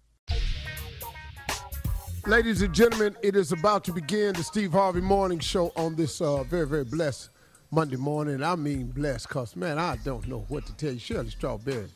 Ladies 2.27 2.61
and 2.61 2.71
gentlemen, 2.71 3.15
it 3.23 3.35
is 3.35 3.51
about 3.51 3.83
to 3.85 3.91
begin 3.91 4.33
the 4.33 4.43
Steve 4.43 4.73
Harvey 4.73 5.01
Morning 5.01 5.39
Show 5.39 5.71
on 5.75 5.95
this 5.95 6.21
uh, 6.21 6.43
very, 6.43 6.67
very 6.67 6.83
blessed 6.83 7.29
Monday 7.71 7.95
morning. 7.95 8.43
I 8.43 8.55
mean 8.55 8.87
blessed 8.91 9.27
because, 9.27 9.55
man, 9.55 9.79
I 9.79 9.95
don't 10.03 10.27
know 10.27 10.45
what 10.47 10.67
to 10.67 10.73
tell 10.75 10.91
you. 10.91 10.99
Shirley 10.99 11.31
Strawberry. 11.31 11.87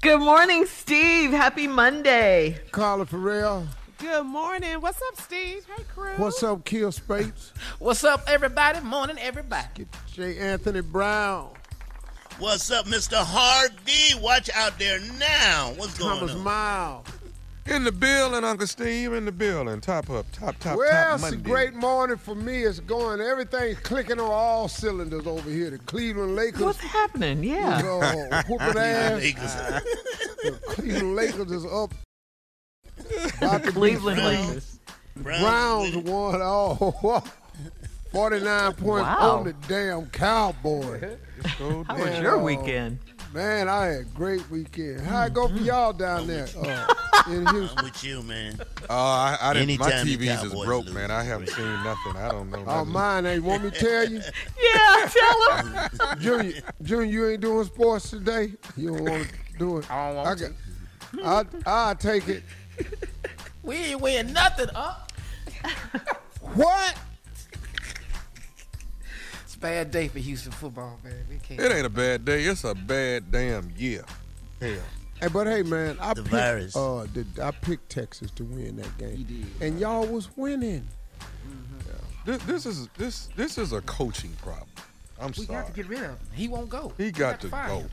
Good 0.00 0.20
morning, 0.20 0.66
Steve. 0.66 1.32
Happy 1.32 1.66
Monday. 1.66 2.56
Carla 2.70 3.04
Ferrell. 3.04 3.66
Good 3.98 4.22
morning. 4.22 4.80
What's 4.80 5.02
up, 5.08 5.20
Steve? 5.20 5.66
Hey, 5.76 5.82
crew. 5.92 6.12
What's 6.18 6.40
up, 6.44 6.64
Kier 6.64 6.92
Spates? 6.92 7.52
What's 7.80 8.04
up, 8.04 8.22
everybody? 8.28 8.78
Morning, 8.80 9.16
everybody. 9.18 9.66
Get 9.74 9.88
J. 10.12 10.38
Anthony 10.38 10.82
Brown. 10.82 11.50
What's 12.38 12.70
up, 12.70 12.86
Mr. 12.86 13.16
Harvey? 13.16 14.20
Watch 14.22 14.50
out 14.54 14.78
there 14.78 15.00
now. 15.18 15.72
What's 15.76 15.98
going 15.98 16.12
on, 16.12 16.18
Thomas 16.18 16.34
on? 16.34 16.44
Miles. 16.44 17.06
In 17.66 17.82
the 17.82 17.92
building, 17.92 18.44
Uncle 18.44 18.66
Steve, 18.66 19.14
in 19.14 19.24
the 19.24 19.32
building. 19.32 19.80
Top 19.80 20.10
up, 20.10 20.26
top, 20.32 20.58
top, 20.58 20.76
well, 20.76 20.90
top 20.92 21.14
it's 21.14 21.22
Monday. 21.22 21.36
a 21.38 21.40
great 21.40 21.72
morning 21.74 22.18
for 22.18 22.34
me. 22.34 22.62
It's 22.62 22.78
going, 22.80 23.22
everything's 23.22 23.78
clicking 23.78 24.20
on 24.20 24.30
all 24.30 24.68
cylinders 24.68 25.26
over 25.26 25.48
here. 25.48 25.70
The 25.70 25.78
Cleveland 25.78 26.36
Lakers. 26.36 26.60
What's 26.60 26.78
happening? 26.80 27.42
Yeah. 27.42 27.78
uh, 27.82 28.42
whooping 28.48 28.66
ass. 28.76 29.22
Lakers. 29.22 29.54
The 30.42 30.58
Cleveland 30.68 31.16
Lakers 31.16 31.50
is 31.52 31.64
up. 31.64 31.94
About 33.38 33.62
to 33.62 33.66
be 33.68 33.72
Cleveland 33.72 34.18
Brown. 34.18 34.46
Lakers. 34.46 34.80
Browns 35.16 35.96
won 35.96 36.42
all 36.42 36.74
49 38.12 38.72
points 38.74 39.08
Wow. 39.08 39.38
on 39.38 39.44
the 39.44 39.54
damn 39.68 40.06
Cowboy. 40.10 41.16
Go 41.58 41.82
How 41.84 41.96
was 41.96 42.18
your 42.20 42.38
uh, 42.38 42.42
weekend? 42.42 42.98
Man, 43.34 43.68
I 43.68 43.86
had 43.86 44.00
a 44.02 44.04
great 44.04 44.48
weekend. 44.48 45.00
How 45.00 45.24
it 45.24 45.34
go 45.34 45.48
for 45.48 45.56
y'all 45.56 45.92
down 45.92 46.28
there 46.28 46.46
uh, 46.56 46.86
in 47.26 47.44
Houston? 47.48 47.78
I'm 47.78 47.84
with 47.84 48.04
you, 48.04 48.22
man. 48.22 48.60
Uh, 48.88 48.92
I, 48.92 49.38
I 49.40 49.52
didn't. 49.54 49.80
My 49.80 49.90
Anytime 49.90 50.06
the 50.06 50.16
TVs 50.16 50.44
is 50.44 50.52
Cowboys 50.52 50.66
broke, 50.66 50.84
lose, 50.84 50.94
man. 50.94 51.10
I 51.10 51.24
haven't 51.24 51.46
great. 51.46 51.56
seen 51.56 51.82
nothing. 51.82 52.16
I 52.16 52.28
don't 52.28 52.48
know. 52.48 52.60
Oh, 52.60 52.64
nothing. 52.64 52.92
mine 52.92 53.26
ain't. 53.26 53.42
Want 53.42 53.64
me 53.64 53.70
to 53.72 53.76
tell 53.76 54.08
you? 54.08 54.20
Yeah, 54.62 55.08
tell 55.08 55.56
him. 55.56 56.18
Junior, 56.20 56.62
Junior, 56.82 57.04
you 57.12 57.28
ain't 57.30 57.40
doing 57.40 57.64
sports 57.64 58.10
today? 58.10 58.52
You 58.76 58.96
don't 58.96 59.10
want 59.10 59.24
to 59.24 59.58
do 59.58 59.78
it? 59.78 59.90
I 59.90 60.12
don't 60.12 60.16
want 60.24 60.40
got, 60.40 60.50
I, 61.24 61.88
I'll 61.88 61.96
take 61.96 62.28
it. 62.28 62.44
We 63.64 63.76
ain't 63.76 64.00
weighing 64.00 64.32
nothing 64.32 64.68
up. 64.76 65.12
What? 66.40 66.96
It's 69.64 69.70
a 69.70 69.84
bad 69.84 69.90
day 69.90 70.08
for 70.08 70.18
Houston 70.18 70.52
football, 70.52 70.98
man. 71.02 71.14
We 71.28 71.36
can't. 71.38 71.58
It 71.60 71.72
ain't 71.72 71.86
a 71.86 71.90
bad 71.90 72.24
day. 72.26 72.44
It's 72.44 72.64
a 72.64 72.74
bad 72.74 73.30
damn 73.32 73.70
year. 73.76 74.04
Hell. 74.60 74.74
Hey, 75.20 75.28
but 75.28 75.46
hey, 75.46 75.62
man, 75.62 75.96
I 76.00 76.12
The 76.12 76.22
picked, 76.22 76.34
virus. 76.34 76.76
uh, 76.76 77.06
the, 77.14 77.24
I 77.42 77.50
picked 77.50 77.88
Texas 77.90 78.30
to 78.32 78.44
win 78.44 78.76
that 78.76 78.98
game, 78.98 79.50
and 79.62 79.80
y'all 79.80 80.06
was 80.06 80.28
winning. 80.36 80.86
This, 82.26 82.42
this 82.44 82.66
is 82.66 82.88
this 82.98 83.28
this 83.36 83.56
is 83.58 83.72
a 83.72 83.80
coaching 83.82 84.32
problem. 84.42 84.66
I'm 85.20 85.28
We 85.38 85.44
sorry. 85.44 85.60
got 85.60 85.66
to 85.68 85.72
get 85.72 85.88
rid 85.88 85.98
of 86.00 86.04
him. 86.10 86.18
He 86.34 86.48
won't 86.48 86.68
go. 86.68 86.92
He 86.98 87.04
We 87.04 87.10
got 87.12 87.40
to 87.42 87.48
fire 87.48 87.68
go. 87.68 87.78
him. 87.80 87.90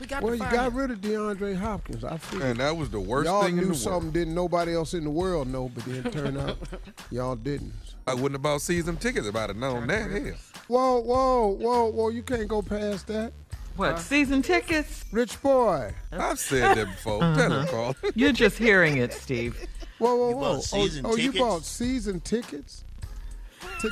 We 0.00 0.06
got 0.06 0.22
Well, 0.22 0.34
you 0.34 0.40
got 0.40 0.68
him. 0.72 0.76
rid 0.76 0.90
of 0.90 0.98
DeAndre 1.00 1.56
Hopkins. 1.56 2.02
I 2.04 2.16
figured 2.18 2.50
and 2.50 2.60
that 2.60 2.76
was 2.76 2.90
the 2.90 3.00
worst 3.00 3.26
y'all 3.26 3.44
thing 3.44 3.56
in 3.58 3.68
knew 3.68 3.74
something 3.74 4.10
didn't 4.10 4.34
nobody 4.34 4.74
else 4.74 4.92
in 4.94 5.04
the 5.04 5.10
world 5.10 5.48
know, 5.48 5.70
but 5.74 5.84
then 5.84 6.02
turn 6.10 6.36
out 6.36 6.58
y'all 7.10 7.36
didn't. 7.36 7.72
I 8.06 8.14
wouldn't 8.14 8.32
have 8.32 8.42
bought 8.42 8.60
season 8.62 8.96
tickets 8.96 9.28
about 9.28 9.50
it 9.50 9.56
known 9.56 9.86
that. 9.86 10.10
Hell. 10.10 10.34
Whoa, 10.68 11.00
whoa, 11.00 11.46
whoa, 11.48 11.86
whoa! 11.90 12.08
You 12.08 12.22
can't 12.22 12.48
go 12.48 12.60
past 12.62 13.06
that, 13.06 13.32
What, 13.76 13.98
season 14.00 14.42
tickets? 14.42 15.04
rich 15.12 15.40
boy. 15.40 15.92
I've 16.12 16.38
said 16.38 16.76
that 16.76 16.86
before. 16.86 17.22
Uh-huh. 17.22 17.36
Tell 17.36 17.60
him, 17.60 17.66
Carl. 17.68 17.96
You're 18.14 18.32
just 18.32 18.58
hearing 18.58 18.96
it, 18.98 19.12
Steve. 19.12 19.56
Whoa, 19.98 20.14
whoa, 20.16 20.28
You 20.30 20.36
whoa! 20.36 20.42
bought 20.42 20.56
oh, 20.58 20.60
season 20.60 21.06
oh, 21.06 21.16
you 21.16 21.32
bought 21.32 21.64
season 21.64 22.20
tickets 22.20 22.84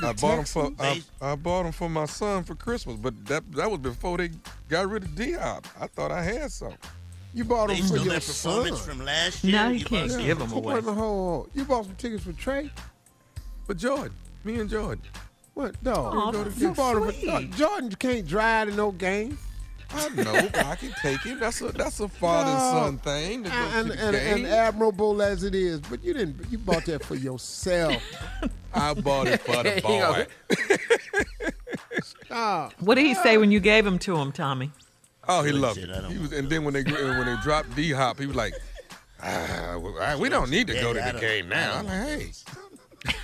I 0.03 0.13
bought 0.13 0.35
them 0.35 0.45
for 0.45 0.71
I, 0.79 1.01
I 1.21 1.35
bought 1.35 1.63
them 1.63 1.71
for 1.71 1.89
my 1.89 2.05
son 2.05 2.43
for 2.43 2.55
Christmas, 2.55 2.95
but 2.97 3.25
that 3.27 3.49
that 3.53 3.69
was 3.69 3.79
before 3.79 4.17
they 4.17 4.29
got 4.69 4.89
rid 4.89 5.03
of 5.03 5.15
D 5.15 5.33
Hop. 5.33 5.65
I 5.79 5.87
thought 5.87 6.11
I 6.11 6.21
had 6.23 6.51
some. 6.51 6.73
You 7.33 7.43
bought 7.43 7.67
them 7.67 7.77
Based 7.77 7.89
for 7.93 7.97
your 7.99 8.13
that 8.13 8.23
son. 8.23 8.53
performance 8.63 8.85
from 8.85 9.03
last 9.05 9.43
year. 9.43 9.53
Now 9.53 9.69
you 9.69 9.79
bought 9.81 9.89
can't 9.89 10.11
some- 10.11 10.21
give 10.23 10.39
them 10.39 10.51
Wait 10.51 10.55
a 10.55 10.59
away. 10.59 10.73
minute, 10.75 10.83
hold 10.85 10.97
on, 10.97 11.03
hold. 11.03 11.49
You 11.53 11.65
bought 11.65 11.85
some 11.85 11.95
tickets 11.95 12.23
for 12.23 12.33
Trey? 12.33 12.69
for 13.65 13.73
Jordan, 13.73 14.13
me 14.43 14.59
and 14.59 14.69
Jordan. 14.69 15.01
What? 15.55 15.75
No, 15.83 15.93
Aw, 15.93 16.31
you 16.31 16.43
that's 16.43 16.77
bought 16.77 16.93
so 16.93 16.99
them 16.99 17.05
for 17.05 17.11
sweet. 17.13 17.29
uh, 17.29 17.41
Jordan. 17.57 17.89
can't 17.97 18.27
drive 18.27 18.69
to 18.69 18.75
no 18.75 18.91
game. 18.91 19.37
I 19.91 20.09
know, 20.09 20.33
but 20.51 20.65
I 20.65 20.75
can 20.75 20.91
take 21.01 21.21
him. 21.21 21.39
That's 21.39 21.61
a 21.61 21.71
that's 21.71 21.99
a 22.01 22.07
father 22.09 22.49
and 22.49 22.59
No. 22.59 22.71
son 22.81 22.97
thing. 22.97 23.43
To 23.43 23.49
go 23.49 23.55
and, 23.55 23.87
to 23.91 23.95
the 23.95 24.03
and, 24.03 24.15
game. 24.15 24.33
and 24.45 24.47
admirable 24.47 25.21
as 25.21 25.43
it 25.43 25.55
is, 25.55 25.79
but 25.79 26.03
you 26.03 26.13
didn't. 26.13 26.37
You 26.51 26.57
bought 26.57 26.85
that 26.85 27.03
for 27.05 27.15
yourself. 27.15 28.01
I 28.73 28.93
bought 28.95 29.27
it 29.27 29.41
for 29.41 29.63
the 29.63 29.71
Here 29.75 29.75
you 29.75 29.81
go. 30.01 30.13
boy. 30.13 30.27
Stop. 32.25 32.73
What 32.79 32.95
did 32.95 33.05
he 33.05 33.13
say 33.15 33.37
when 33.37 33.51
you 33.51 33.59
gave 33.61 33.85
him 33.85 33.97
to 33.99 34.17
him, 34.17 34.31
Tommy? 34.33 34.71
Oh, 35.27 35.41
he 35.43 35.51
What 35.53 35.61
loved 35.61 35.79
shit, 35.79 35.89
it. 35.89 35.95
I 35.95 36.01
don't 36.01 36.11
He 36.11 36.17
was, 36.17 36.33
and 36.33 36.49
then 36.49 36.63
when 36.65 36.73
they 36.73 36.83
when 36.83 37.25
they 37.25 37.35
dropped 37.41 37.73
D 37.75 37.91
Hop, 37.91 38.19
he 38.19 38.25
was 38.25 38.35
like, 38.35 38.53
ah, 39.23 39.77
well, 39.79 39.97
I- 40.01 40.15
"We 40.17 40.29
don't 40.29 40.49
need 40.49 40.67
to 40.67 40.73
go 40.73 40.93
to 40.93 40.99
the 41.13 41.19
game 41.19 41.47
now." 41.47 41.77
I'm 41.77 41.85
like, 41.85 41.95
"Hey, 42.19 42.31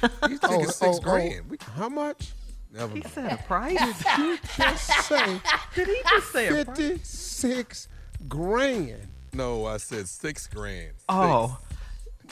he's 0.28 0.40
taking 0.40 0.66
oh, 0.66 0.70
six 0.70 0.82
oh, 0.82 0.94
oh. 0.96 1.00
grand. 1.00 1.50
We, 1.50 1.58
How 1.76 1.90
much? 1.90 2.32
never 2.74 2.94
He 2.94 3.00
mind. 3.02 3.14
said 3.14 3.32
a 3.34 3.38
price. 3.38 4.04
You 4.18 4.38
just 4.58 4.88
say 5.08 5.42
Did 5.76 5.88
he 5.88 5.98
just 6.10 6.32
say 6.32 6.62
a 6.62 6.66
price? 6.66 6.78
56 6.78 7.88
grand. 8.28 9.08
No, 9.34 9.66
I 9.66 9.78
said 9.78 10.08
six 10.08 10.48
grand. 10.48 10.92
Six. 10.94 11.04
Oh. 11.10 11.60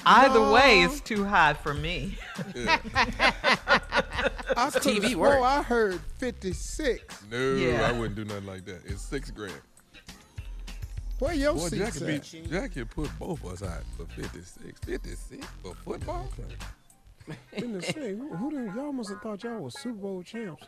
Either 0.05 0.51
way, 0.51 0.83
it's 0.83 1.01
too 1.01 1.25
high 1.25 1.53
for 1.53 1.73
me. 1.73 2.17
I 2.38 2.77
could 4.71 4.81
TV 4.81 5.03
have 5.09 5.15
work. 5.15 5.33
swore 5.33 5.45
I 5.45 5.61
heard 5.61 5.99
56. 6.19 7.23
No, 7.29 7.53
Yeah. 7.55 7.88
I 7.88 7.91
wouldn't 7.91 8.15
do 8.15 8.23
nothing 8.25 8.45
like 8.45 8.65
that. 8.65 8.81
It's 8.85 9.01
six 9.01 9.29
grand. 9.31 9.53
Where 11.19 11.33
your 11.33 11.53
Boy, 11.53 11.69
Jack 11.69 11.93
seats 11.93 11.99
could, 11.99 12.09
at? 12.09 12.31
be, 12.31 12.41
Jack 12.49 12.73
could 12.73 12.89
put 12.91 13.09
both 13.19 13.43
of 13.43 13.51
us 13.53 13.63
out 13.63 13.83
for 13.97 14.05
56. 14.15 14.79
56 14.85 15.45
for 15.61 15.75
football? 15.75 16.29
Finna 17.55 17.83
say, 17.83 18.15
who, 18.15 18.36
who 18.36 18.51
done, 18.51 18.74
y'all 18.75 18.91
must 18.91 19.09
have 19.09 19.21
thought 19.21 19.43
y'all 19.43 19.59
was 19.62 19.77
Super 19.79 19.95
Bowl 19.98 20.24
champs. 20.24 20.63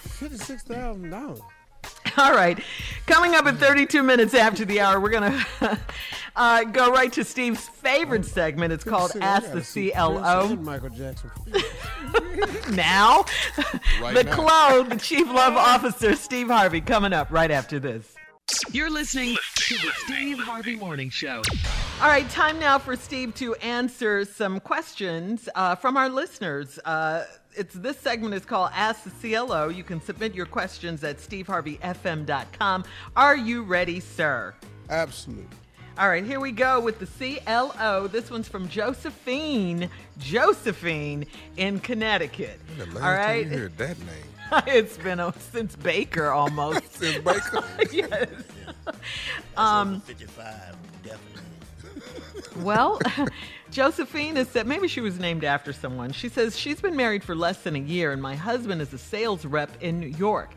Fifty-six 0.00 0.62
thousand 0.62 1.10
dollars. 1.10 1.40
All 2.16 2.32
right. 2.32 2.58
Coming 3.06 3.34
up 3.34 3.44
at 3.46 3.56
32 3.58 4.02
minutes 4.02 4.32
after 4.34 4.64
the 4.64 4.80
hour, 4.80 5.00
we're 5.00 5.10
going 5.10 5.32
to 5.60 5.78
uh, 6.36 6.62
go 6.64 6.90
right 6.92 7.12
to 7.12 7.24
Steve's 7.24 7.68
favorite 7.68 8.24
segment. 8.24 8.72
It's 8.72 8.84
called 8.84 9.12
Ask 9.20 9.50
the 9.52 9.60
CLO. 9.92 10.54
Michael 10.56 10.90
Jackson. 10.90 11.30
Now, 12.70 13.24
Right 14.00 14.14
the 14.14 14.24
now. 14.24 14.34
clone, 14.34 14.88
the 14.90 14.96
Chief 14.96 15.26
Love 15.28 15.54
Officer, 15.56 16.14
Steve 16.16 16.48
Harvey, 16.48 16.80
coming 16.80 17.12
up 17.12 17.30
right 17.30 17.50
after 17.50 17.78
this. 17.78 18.13
You're 18.72 18.90
listening 18.90 19.36
to 19.54 19.74
the 19.76 19.90
Steve 20.04 20.38
Harvey 20.38 20.76
Morning 20.76 21.08
Show. 21.08 21.42
All 22.00 22.08
right, 22.08 22.28
time 22.30 22.58
now 22.58 22.78
for 22.78 22.96
Steve 22.96 23.34
to 23.36 23.54
answer 23.56 24.24
some 24.24 24.60
questions 24.60 25.48
uh, 25.54 25.76
from 25.76 25.96
our 25.96 26.08
listeners. 26.08 26.78
Uh, 26.84 27.24
it's 27.56 27.74
this 27.74 27.98
segment 27.98 28.34
is 28.34 28.44
called 28.44 28.70
Ask 28.74 29.04
the 29.04 29.10
CLO. 29.10 29.68
You 29.68 29.84
can 29.84 30.00
submit 30.00 30.34
your 30.34 30.46
questions 30.46 31.04
at 31.04 31.18
steveharveyfm.com. 31.18 32.84
Are 33.16 33.36
you 33.36 33.62
ready, 33.62 34.00
sir? 34.00 34.54
Absolutely. 34.90 35.56
All 35.96 36.08
right, 36.08 36.24
here 36.24 36.40
we 36.40 36.50
go 36.50 36.80
with 36.80 36.98
the 36.98 37.06
CLO. 37.06 38.08
This 38.08 38.30
one's 38.30 38.48
from 38.48 38.68
Josephine, 38.68 39.88
Josephine 40.18 41.24
in 41.56 41.78
Connecticut. 41.78 42.58
The 42.76 42.86
last 42.86 42.96
All 42.96 43.26
time 43.26 43.52
you 43.52 43.58
heard 43.58 43.78
that 43.78 43.98
name. 44.00 44.33
it's 44.66 44.96
been 44.98 45.20
uh, 45.20 45.32
since 45.52 45.76
Baker 45.76 46.30
almost. 46.30 46.92
Since 46.98 47.24
Baker. 47.24 47.64
yes. 47.92 48.28
Um, 49.56 50.00
55, 50.02 50.76
definitely. 51.02 52.62
Well, 52.62 53.00
Josephine 53.70 54.36
has 54.36 54.48
said 54.48 54.66
maybe 54.66 54.86
she 54.86 55.00
was 55.00 55.18
named 55.18 55.44
after 55.44 55.72
someone. 55.72 56.12
She 56.12 56.28
says 56.28 56.58
she's 56.58 56.80
been 56.80 56.96
married 56.96 57.24
for 57.24 57.34
less 57.34 57.62
than 57.62 57.74
a 57.74 57.80
year, 57.80 58.12
and 58.12 58.22
my 58.22 58.36
husband 58.36 58.80
is 58.80 58.92
a 58.92 58.98
sales 58.98 59.44
rep 59.44 59.70
in 59.82 59.98
New 59.98 60.08
York. 60.08 60.50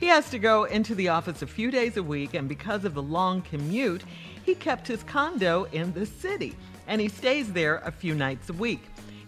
He 0.00 0.06
has 0.06 0.30
to 0.30 0.38
go 0.38 0.64
into 0.64 0.94
the 0.94 1.08
office 1.08 1.42
a 1.42 1.46
few 1.46 1.70
days 1.70 1.96
a 1.96 2.02
week, 2.02 2.34
and 2.34 2.48
because 2.48 2.84
of 2.84 2.94
the 2.94 3.02
long 3.02 3.42
commute, 3.42 4.02
he 4.44 4.54
kept 4.54 4.88
his 4.88 5.02
condo 5.04 5.64
in 5.72 5.92
the 5.92 6.06
city, 6.06 6.56
and 6.86 7.00
he 7.00 7.08
stays 7.08 7.52
there 7.52 7.76
a 7.84 7.92
few 7.92 8.14
nights 8.14 8.48
a 8.48 8.54
week. 8.54 8.82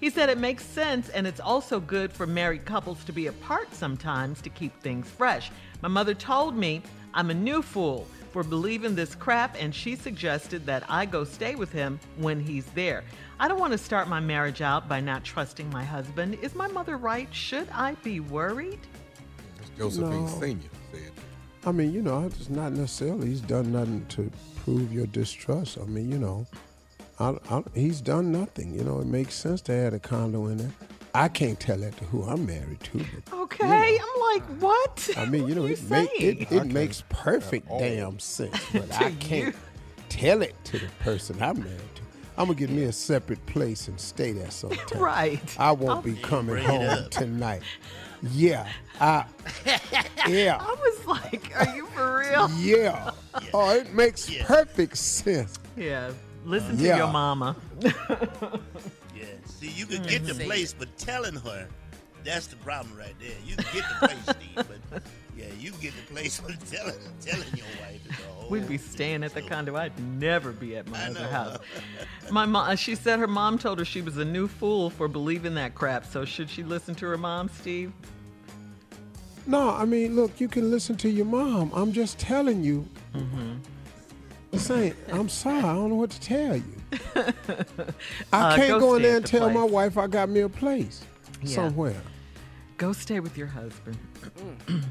He 0.04 0.10
said 0.10 0.28
it 0.28 0.36
makes 0.36 0.66
sense, 0.66 1.08
and 1.08 1.26
it's 1.26 1.40
also 1.40 1.80
good 1.80 2.12
for 2.12 2.26
married 2.26 2.66
couples 2.66 3.02
to 3.04 3.12
be 3.12 3.28
apart 3.28 3.74
sometimes 3.74 4.42
to 4.42 4.50
keep 4.50 4.78
things 4.82 5.08
fresh. 5.08 5.50
My 5.80 5.88
mother 5.88 6.12
told 6.12 6.54
me 6.54 6.82
I'm 7.14 7.30
a 7.30 7.34
new 7.34 7.62
fool 7.62 8.06
for 8.30 8.42
believing 8.42 8.94
this 8.94 9.14
crap, 9.14 9.56
and 9.58 9.74
she 9.74 9.96
suggested 9.96 10.66
that 10.66 10.84
I 10.90 11.06
go 11.06 11.24
stay 11.24 11.54
with 11.54 11.72
him 11.72 11.98
when 12.18 12.38
he's 12.38 12.66
there. 12.74 13.02
I 13.40 13.48
don't 13.48 13.58
want 13.58 13.72
to 13.72 13.78
start 13.78 14.06
my 14.06 14.20
marriage 14.20 14.60
out 14.60 14.90
by 14.90 15.00
not 15.00 15.24
trusting 15.24 15.70
my 15.70 15.82
husband. 15.82 16.36
Is 16.42 16.54
my 16.54 16.68
mother 16.68 16.98
right? 16.98 17.34
Should 17.34 17.70
I 17.72 17.94
be 18.02 18.20
worried? 18.20 18.80
Josephine 19.78 20.26
No. 20.26 20.38
Senior 20.38 20.68
said. 20.92 21.12
I 21.64 21.72
mean, 21.72 21.94
you 21.94 22.02
know, 22.02 22.26
it's 22.26 22.50
not 22.50 22.72
necessarily 22.72 23.28
he's 23.28 23.40
done 23.40 23.72
nothing 23.72 24.04
to 24.10 24.30
prove 24.64 24.92
your 24.92 25.06
distrust. 25.06 25.78
I 25.78 25.86
mean, 25.86 26.12
you 26.12 26.18
know, 26.18 26.46
I, 27.18 27.36
I, 27.50 27.62
he's 27.74 28.00
done 28.00 28.32
nothing. 28.32 28.74
You 28.74 28.84
know, 28.84 29.00
it 29.00 29.06
makes 29.06 29.34
sense 29.34 29.60
to 29.62 29.72
add 29.72 29.94
a 29.94 29.98
condo 30.00 30.46
in 30.46 30.56
there. 30.58 30.70
I 31.14 31.28
can't 31.28 31.58
tell 31.60 31.76
that 31.78 31.96
to 31.98 32.04
who 32.06 32.24
I'm 32.24 32.44
married 32.44 32.80
to, 32.80 32.98
but 33.30 33.36
Okay, 33.38 33.98
I'm 34.02 34.20
like, 34.32 34.42
what? 34.60 35.10
I 35.16 35.26
mean, 35.26 35.46
you 35.46 35.54
know, 35.54 35.62
What 35.62 35.70
it, 35.70 35.88
make, 35.88 36.10
saying? 36.18 36.40
it, 36.42 36.52
it 36.52 36.66
makes 36.66 37.04
perfect 37.08 37.68
oh. 37.70 37.78
damn 37.78 38.18
sense. 38.18 38.58
But 38.72 38.92
I 39.00 39.12
can't 39.12 39.54
tell 40.08 40.42
it 40.42 40.56
to 40.64 40.78
the 40.80 40.88
person 41.00 41.40
I'm 41.40 41.60
married 41.60 41.78
to. 41.96 42.02
I'm 42.36 42.46
gonna 42.46 42.58
get 42.58 42.70
me 42.70 42.82
a 42.84 42.92
separate 42.92 43.44
place 43.46 43.86
and 43.86 44.00
stay 44.00 44.32
there 44.32 44.50
sometime. 44.50 44.98
Right. 45.00 45.56
I 45.56 45.70
won't 45.70 46.04
be 46.04 46.14
coming 46.14 46.56
home 46.64 46.82
up. 46.88 47.10
tonight. 47.12 47.62
Yeah. 48.32 48.66
I. 49.00 49.24
Yeah. 50.26 50.56
I 50.58 50.74
was 50.74 51.06
like, 51.06 51.52
are 51.54 51.76
you 51.76 51.84
for 51.88 52.18
real? 52.20 52.50
Yeah. 52.58 53.10
Oh, 53.52 53.76
it 53.76 53.92
makes 53.92 54.30
Yeah. 54.30 54.46
perfect 54.46 54.96
sense. 54.96 55.58
Yeah. 55.76 56.12
Listen 56.44 56.76
to 56.76 56.82
Yeah. 56.82 56.98
your 56.98 57.08
mama. 57.08 57.56
Yeah. 59.16 59.26
See, 59.46 59.68
you 59.68 59.86
can 59.86 59.98
mm-hmm. 59.98 60.08
get 60.08 60.26
the 60.26 60.34
place, 60.34 60.74
but 60.76 60.94
telling 60.98 61.36
her, 61.36 61.68
that's 62.24 62.48
the 62.48 62.56
problem 62.56 62.96
right 62.98 63.14
there. 63.20 63.36
You 63.46 63.54
can 63.56 63.66
get 63.72 63.84
the 63.88 64.08
place, 64.08 64.36
Steve, 64.36 64.80
but 64.90 65.02
yeah, 65.36 65.46
you 65.58 65.70
can 65.70 65.80
get 65.80 65.92
the 65.94 66.12
place, 66.12 66.40
but 66.40 66.58
telling 66.66 66.94
telling 67.20 67.46
your 67.54 67.66
wife 67.80 68.00
is 68.04 68.18
a 68.18 68.32
whole. 68.32 68.50
We'd 68.50 68.68
be 68.68 68.78
staying 68.78 69.22
at 69.22 69.32
the 69.34 69.42
condo. 69.42 69.76
I'd 69.76 69.96
never 70.18 70.50
be 70.52 70.76
at 70.76 70.88
my 70.88 71.04
I 71.04 71.10
other 71.10 71.28
house. 71.28 71.58
My 72.30 72.44
mom, 72.44 72.68
uh, 72.68 72.74
she 72.74 72.94
said 72.94 73.18
her 73.20 73.26
mom 73.28 73.58
told 73.58 73.78
her 73.78 73.84
she 73.84 74.02
was 74.02 74.18
a 74.18 74.24
new 74.24 74.48
fool 74.48 74.90
for 74.90 75.06
believing 75.06 75.54
that 75.54 75.74
crap. 75.74 76.04
So 76.06 76.24
should 76.24 76.50
she 76.50 76.62
listen 76.64 76.94
to 76.96 77.06
her 77.06 77.18
mom, 77.18 77.48
Steve? 77.48 77.92
No, 79.46 79.70
I 79.70 79.84
mean, 79.84 80.16
look, 80.16 80.40
you 80.40 80.48
can 80.48 80.70
listen 80.70 80.96
to 80.96 81.08
your 81.08 81.26
mom. 81.26 81.70
I'm 81.74 81.92
just 81.92 82.18
telling 82.18 82.64
you. 82.64 82.86
Mm-hmm. 83.14 83.52
Saying, 84.58 84.94
I'm 85.12 85.28
sorry, 85.28 85.58
I 85.58 85.74
don't 85.74 85.88
know 85.90 85.94
what 85.96 86.10
to 86.10 86.20
tell 86.20 86.56
you. 86.56 86.64
I 87.16 87.32
Uh, 88.32 88.56
can't 88.56 88.68
go 88.68 88.80
go 88.80 88.94
in 88.94 89.02
there 89.02 89.16
and 89.16 89.24
the 89.24 89.28
tell 89.28 89.50
my 89.50 89.64
wife 89.64 89.98
I 89.98 90.06
got 90.06 90.28
me 90.28 90.40
a 90.40 90.48
place 90.48 91.02
Yeah. 91.42 91.54
somewhere. 91.56 92.00
Go 92.78 92.92
stay 92.92 93.20
with 93.20 93.36
your 93.36 93.46
husband. 93.48 93.96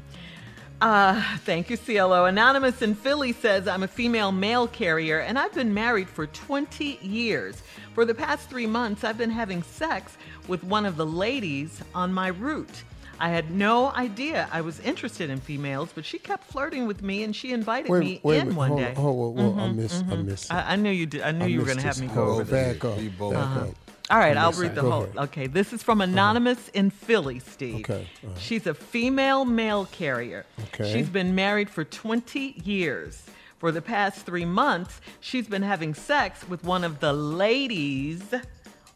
uh, 0.80 1.22
thank 1.38 1.70
you, 1.70 1.76
CLO. 1.78 2.26
Anonymous 2.26 2.82
in 2.82 2.94
Philly 2.94 3.32
says, 3.32 3.66
I'm 3.68 3.82
a 3.82 3.88
female 3.88 4.32
mail 4.32 4.66
carrier 4.68 5.20
and 5.20 5.38
I've 5.38 5.54
been 5.54 5.72
married 5.72 6.08
for 6.08 6.26
20 6.26 6.98
years. 7.02 7.62
For 7.94 8.04
the 8.04 8.14
past 8.14 8.48
three 8.50 8.66
months, 8.66 9.04
I've 9.04 9.18
been 9.18 9.30
having 9.30 9.62
sex 9.62 10.16
with 10.48 10.62
one 10.64 10.84
of 10.86 10.96
the 10.96 11.06
ladies 11.06 11.80
on 11.94 12.12
my 12.12 12.28
route. 12.28 12.82
I 13.20 13.28
had 13.30 13.50
no 13.50 13.90
idea 13.92 14.48
I 14.52 14.60
was 14.60 14.80
interested 14.80 15.30
in 15.30 15.40
females, 15.40 15.90
but 15.94 16.04
she 16.04 16.18
kept 16.18 16.44
flirting 16.50 16.86
with 16.86 17.02
me 17.02 17.22
and 17.22 17.34
she 17.34 17.52
invited 17.52 17.90
me 17.90 18.20
Wait, 18.22 18.24
wait, 18.24 18.36
in 18.38 18.44
minute. 18.48 18.56
one 18.56 18.68
hold, 18.70 18.80
day. 18.80 18.86
Mm-hmm, 18.92 19.00
Hold, 19.00 19.38
hold, 19.38 19.54
hold, 19.56 19.60
I 19.70 19.72
missed, 19.72 20.04
I 20.10 20.16
missed. 20.16 20.52
I, 20.52 20.72
I 20.72 20.76
knew 20.76 20.90
you 20.90 21.06
did. 21.06 21.22
I 21.22 21.30
knew 21.30 21.44
I 21.44 21.48
you 21.48 21.60
were 21.60 21.64
going 21.66 21.78
to 21.78 21.84
have 21.84 22.00
me 22.00 22.06
whole 22.08 22.24
go 22.26 22.30
over 22.32 22.44
thing. 22.44 22.72
this. 22.72 22.78
Back 22.78 22.84
up. 22.84 22.96
Back 22.96 23.38
Uh-huh. 23.38 23.60
up. 23.60 23.68
All 24.10 24.18
right, 24.18 24.36
I 24.36 24.42
I'll 24.42 24.52
read 24.52 24.74
the 24.74 24.82
Go 24.82 24.90
whole. 24.90 25.02
ahead. 25.04 25.16
Okay, 25.16 25.46
this 25.46 25.72
is 25.72 25.82
from 25.82 26.02
Anonymous 26.02 26.68
in 26.70 26.90
Philly, 26.90 27.38
Steve. 27.38 27.76
Okay, 27.76 28.06
all 28.22 28.30
right. 28.30 28.38
She's 28.38 28.66
a 28.66 28.74
female 28.74 29.46
mail 29.46 29.86
carrier. 29.86 30.44
Okay. 30.64 30.92
She's 30.92 31.08
been 31.08 31.34
married 31.34 31.70
for 31.70 31.84
20 31.84 32.56
years. 32.64 33.24
For 33.58 33.72
the 33.72 33.80
past 33.80 34.26
three 34.26 34.44
months, 34.44 35.00
she's 35.20 35.46
been 35.48 35.62
having 35.62 35.94
sex 35.94 36.46
with 36.46 36.64
one 36.64 36.84
of 36.84 37.00
the 37.00 37.14
ladies 37.14 38.22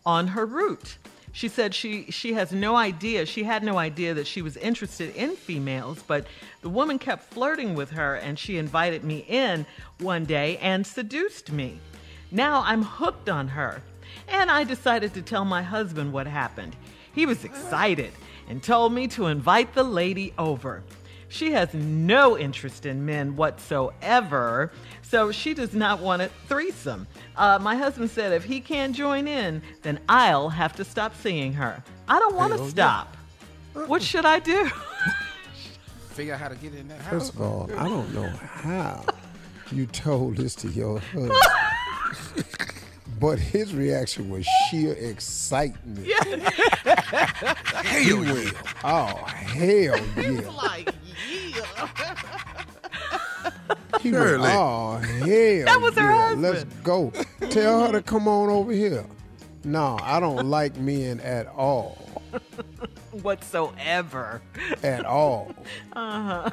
on 0.05 0.27
her 0.29 0.45
route. 0.45 0.99
She 1.33 1.49
said 1.49 1.75
she 1.75 2.11
she 2.11 2.33
has 2.35 2.53
no 2.53 2.77
idea. 2.77 3.27
She 3.27 3.45
had 3.45 3.63
no 3.63 3.79
idea 3.79 4.15
that 4.15 4.27
she 4.27 4.43
was 4.43 4.57
interested 4.57 5.15
in 5.15 5.37
females, 5.37 6.03
but 6.07 6.27
the 6.63 6.69
woman 6.69 6.99
kept 6.99 7.33
flirting 7.33 7.75
with 7.75 7.91
her 7.91 8.17
and 8.17 8.39
she 8.39 8.57
invited 8.57 9.05
me 9.05 9.25
in 9.29 9.67
one 9.99 10.25
day 10.25 10.59
and 10.59 10.87
seduced 10.87 11.53
me. 11.53 11.81
Now 12.31 12.63
I'm 12.65 12.83
hooked 12.83 13.29
on 13.29 13.49
her. 13.49 13.83
And 14.27 14.51
I 14.51 14.65
decided 14.65 15.15
to 15.15 15.23
tell 15.23 15.45
my 15.45 15.63
husband 15.63 16.13
what 16.13 16.27
happened. 16.27 16.77
He 17.15 17.27
was 17.27 17.45
excited 17.45 18.13
and 18.49 18.63
told 18.63 18.93
me 18.93 19.07
to 19.09 19.27
invite 19.27 19.75
the 19.75 19.85
lady 19.85 20.33
over. 20.39 20.83
She 21.29 21.53
has 21.53 21.73
no 21.75 22.39
interest 22.39 22.87
in 22.87 23.05
men 23.05 23.37
whatsoever, 23.37 24.73
so 25.11 25.33
she 25.33 25.55
does 25.55 25.75
not 25.75 26.01
want 26.01 26.23
a 26.23 26.31
threesome. 26.47 27.07
Uh, 27.37 27.59
my 27.61 27.77
husband 27.77 28.11
said 28.11 28.33
if 28.33 28.45
he 28.45 28.61
can't 28.61 28.95
join 28.95 29.27
in, 29.27 29.63
then 29.83 29.99
I'll 30.09 30.51
have 30.51 30.77
to 30.77 30.85
stop 30.85 31.15
seeing 31.17 31.53
her. 31.55 31.83
I 32.09 32.19
don't 32.19 32.35
want 32.35 32.53
to 32.53 32.59
Hell 32.59 32.67
yeah. 32.67 32.71
stop. 32.71 33.17
What 33.87 34.03
should 34.03 34.25
I 34.27 34.39
do? 34.39 34.71
Figure 36.11 36.35
out 36.35 36.41
how 36.41 36.49
to 36.49 36.57
get 36.57 36.75
in 36.75 36.89
that 36.89 37.01
house. 37.01 37.13
First 37.13 37.35
of 37.35 37.41
all, 37.41 37.71
I 37.77 37.89
don't 37.89 38.13
know 38.13 38.29
how 38.29 39.05
you 39.71 39.87
told 39.87 40.37
this 40.37 40.55
to 40.57 40.69
your 40.69 40.99
husband. 40.99 41.33
But 43.21 43.41
his 43.41 43.75
reaction 43.75 44.31
was 44.31 44.47
sheer 44.71 44.93
excitement. 44.93 46.07
Yeah. 46.07 46.23
Hell 47.83 47.99
He 48.05 48.13
went, 48.13 48.55
oh, 48.85 49.07
hell 49.27 49.99
yeah. 50.17 50.51
like, 50.51 50.95
yeah. 51.29 52.48
He 54.01 54.13
went, 54.13 54.25
Shirley. 54.25 54.51
oh, 54.51 54.97
hell 54.99 55.65
That 55.65 55.81
was 55.81 55.95
her 55.95 56.11
yeah. 56.11 56.35
Let's 56.37 56.65
go. 56.83 57.13
Tell 57.51 57.87
her 57.87 57.93
to 57.93 58.03
come 58.03 58.29
on 58.29 58.49
over 58.49 58.73
here. 58.73 59.05
No, 59.65 59.99
I 60.03 60.21
don't 60.21 60.47
like 60.49 60.77
men 60.77 61.21
at 61.21 61.47
all. 61.49 61.99
Whatsoever. 63.23 64.41
At 64.83 65.05
all. 65.05 65.55
Uh-huh. 65.95 66.51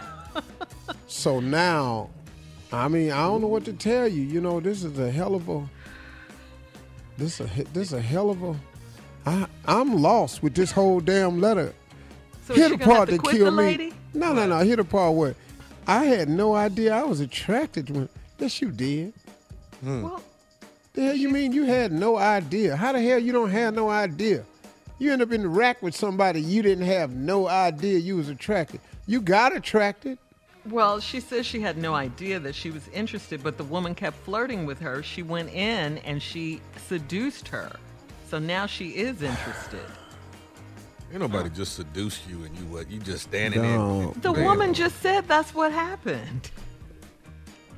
So 1.08 1.40
now, 1.40 2.10
I 2.72 2.88
mean, 2.88 3.12
I 3.12 3.28
don't 3.28 3.42
know 3.42 3.48
what 3.48 3.66
to 3.66 3.74
tell 3.74 4.08
you. 4.08 4.24
You 4.24 4.42
know, 4.42 4.60
this 4.60 4.84
is 4.84 4.98
a 5.00 5.12
hell 5.12 5.36
of 5.36 5.48
a. 5.50 5.70
This 7.18 7.40
a 7.40 7.46
this 7.74 7.94
a 7.94 8.02
hell 8.02 8.30
of 8.30 8.44
a. 8.44 8.56
I 9.26 9.48
I'm 9.66 10.02
lost 10.02 10.44
with 10.44 10.56
this 10.56 10.72
whole 10.72 11.00
damn 11.00 11.40
letter. 11.40 11.74
So 12.44 12.54
is 12.54 12.60
Here 12.60 12.70
she 12.70 12.76
the 12.76 12.84
part 12.84 13.10
to 13.10 13.16
that 13.16 13.22
quit 13.22 13.36
killed 13.38 13.58
the 13.58 13.78
me. 13.78 13.94
No, 14.14 14.34
no, 14.34 14.46
no. 14.46 14.60
Hit 14.60 14.78
the 14.78 14.84
part 14.84 15.14
where 15.16 15.36
I 15.88 16.06
had 16.06 16.30
no 16.30 16.56
idea 16.56 16.94
I 16.94 17.04
was 17.04 17.20
attracted 17.20 17.88
to 17.88 17.94
him. 17.94 18.10
Yes, 18.40 18.62
you 18.62 18.72
did. 18.72 19.14
Hmm. 19.82 20.04
Well, 20.04 20.24
The 20.94 21.02
hell 21.04 21.16
you 21.16 21.30
mean 21.30 21.52
you 21.52 21.64
had 21.66 21.92
no 21.92 22.18
idea? 22.18 22.76
How 22.76 22.92
the 22.94 23.02
hell 23.02 23.20
you 23.20 23.32
don't 23.32 23.50
have 23.52 23.74
no 23.74 23.90
idea? 23.90 24.44
You 24.98 25.12
end 25.12 25.22
up 25.22 25.32
in 25.32 25.42
the 25.42 25.50
rack 25.50 25.82
with 25.84 25.96
somebody 25.96 26.42
you 26.42 26.62
didn't 26.62 26.86
have 26.86 27.14
no 27.14 27.48
idea 27.48 28.00
you 28.00 28.16
was 28.16 28.30
attracted. 28.30 28.80
You 29.08 29.22
got 29.22 29.56
attracted. 29.56 30.18
well, 30.70 31.00
she 31.00 31.20
says 31.20 31.46
she 31.46 31.60
had 31.60 31.78
no 31.78 31.94
idea 31.94 32.40
that 32.40 32.56
she 32.56 32.72
was 32.72 32.88
interested, 32.88 33.44
but 33.44 33.58
the 33.58 33.64
woman 33.66 33.94
kept 33.94 34.18
flirting 34.24 34.66
with 34.66 34.80
her. 34.80 35.04
She 35.04 35.22
went 35.22 35.54
in 35.54 35.98
and 36.00 36.22
she 36.22 36.62
seduced 36.88 37.50
her. 37.50 37.76
So 38.30 38.40
now 38.40 38.66
she 38.66 38.90
is 38.90 39.22
interested. 39.22 39.86
Ain't 41.12 41.22
nobody 41.22 41.50
just 41.50 41.76
seduce 41.76 42.22
you 42.28 42.44
and 42.44 42.58
you 42.58 42.66
what? 42.66 42.90
You 42.90 43.00
just 43.00 43.24
standing 43.24 43.62
there. 43.62 43.78
No. 43.78 44.14
The 44.22 44.34
Man. 44.34 44.44
woman 44.44 44.74
just 44.74 45.02
said 45.02 45.28
that's 45.28 45.54
what 45.54 45.72
happened. 45.72 46.50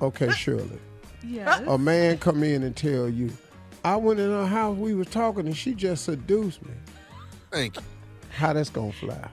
Okay, 0.01 0.29
Shirley. 0.31 0.79
Yes. 1.23 1.61
A 1.67 1.77
man 1.77 2.17
come 2.19 2.43
in 2.43 2.63
and 2.63 2.75
tell 2.75 3.09
you, 3.09 3.31
I 3.83 3.95
went 3.95 4.19
in 4.19 4.29
her 4.29 4.45
house, 4.45 4.77
we 4.77 4.93
was 4.93 5.07
talking, 5.07 5.45
and 5.45 5.57
she 5.57 5.73
just 5.73 6.05
seduced 6.05 6.63
me. 6.65 6.73
Thank 7.51 7.75
you. 7.75 7.81
How 8.31 8.53
that's 8.53 8.69
gonna 8.69 8.91
fly? 8.91 9.27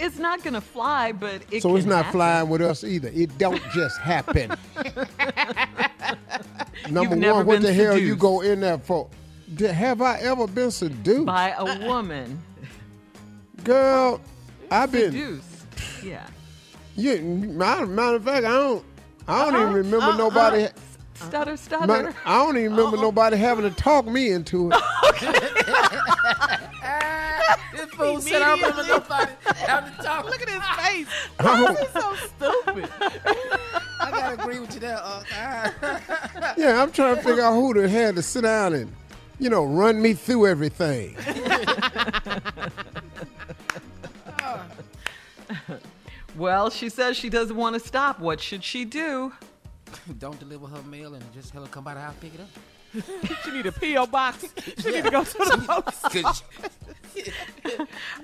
It's 0.00 0.18
not 0.18 0.42
gonna 0.42 0.60
fly, 0.60 1.12
but 1.12 1.42
it 1.50 1.62
so 1.62 1.76
it's 1.76 1.84
can 1.84 1.90
not 1.90 2.04
happen. 2.06 2.12
flying 2.18 2.48
with 2.48 2.62
us 2.62 2.82
either. 2.82 3.10
It 3.14 3.36
don't 3.38 3.62
just 3.72 3.98
happen. 4.00 4.52
Number 6.90 7.16
never 7.16 7.36
one, 7.38 7.46
what 7.46 7.52
been 7.54 7.62
the 7.62 7.72
hell 7.72 7.94
you 7.94 8.00
seduced. 8.14 8.18
go 8.20 8.40
in 8.40 8.60
there 8.60 8.78
for? 8.78 9.08
Did- 9.54 9.70
Have 9.72 10.02
I 10.02 10.18
ever 10.20 10.46
been 10.46 10.70
seduced? 10.70 11.26
by 11.26 11.50
a 11.56 11.86
woman. 11.86 12.42
Girl, 13.64 14.20
I've 14.70 14.92
been. 14.92 15.12
Seduced. 15.12 15.66
Yeah. 16.04 16.26
Yeah, 16.96 17.16
matter, 17.20 17.86
matter 17.86 18.16
of 18.16 18.24
fact, 18.24 18.44
I 18.46 18.50
don't. 18.52 18.84
I 19.26 19.44
don't 19.46 19.54
Uh-uh, 19.54 19.62
even 19.62 19.72
remember 19.74 20.06
uh-uh. 20.06 20.16
nobody. 20.16 20.68
Stutter, 21.14 21.56
stutter. 21.56 21.86
matter- 21.86 22.14
I 22.26 22.36
don't 22.44 22.56
even 22.58 22.72
remember 22.76 22.96
nobody 22.98 23.36
having 23.36 23.64
to 23.64 23.70
talk 23.74 24.06
me 24.06 24.30
into 24.32 24.70
it. 24.70 24.76
This 27.72 27.90
fool 27.90 28.20
said 28.20 28.40
I 28.42 28.56
don't 28.56 28.60
remember 28.76 28.84
nobody 28.86 29.32
having 29.56 29.92
to 29.96 30.02
talk. 30.02 30.24
Look 30.26 30.40
at 30.42 30.48
his 30.48 30.62
face. 30.84 31.06
I 31.40 31.62
Why 31.62 31.72
is 31.72 31.78
he 31.78 31.86
so 32.00 32.14
stupid? 32.14 32.90
I 34.00 34.10
gotta 34.10 34.40
agree 34.40 34.58
with 34.60 34.74
you 34.74 34.80
there. 34.80 35.00
Uh, 35.02 35.22
Yeah, 36.56 36.80
I'm 36.82 36.92
trying 36.92 37.16
to 37.16 37.22
figure 37.22 37.42
out 37.42 37.54
who 37.54 37.74
the 37.74 37.88
had 37.88 38.14
to 38.16 38.22
sit 38.22 38.42
down 38.42 38.74
and, 38.74 38.92
you 39.40 39.50
know, 39.50 39.64
run 39.64 40.00
me 40.00 40.14
through 40.14 40.46
everything. 40.46 41.16
Well, 46.36 46.68
she 46.68 46.88
says 46.88 47.16
she 47.16 47.28
doesn't 47.30 47.54
want 47.56 47.74
to 47.74 47.80
stop. 47.80 48.18
What 48.18 48.40
should 48.40 48.64
she 48.64 48.84
do? 48.84 49.32
don't 50.18 50.38
deliver 50.40 50.66
her 50.66 50.82
mail 50.82 51.14
and 51.14 51.24
just 51.32 51.50
have 51.52 51.62
her 51.62 51.68
come 51.68 51.84
by 51.84 51.94
the 51.94 52.00
house 52.00 52.14
pick 52.20 52.32
it 52.34 52.40
up. 52.40 52.48
She 53.44 53.50
need 53.52 53.66
a 53.66 53.72
P.O. 53.72 54.06
box. 54.06 54.44
She 54.78 54.90
need 54.90 55.04
to 55.04 55.10
go 55.10 55.22
to 55.24 55.32
the 55.38 55.64
post. 55.66 56.02
'Cause 56.02 56.42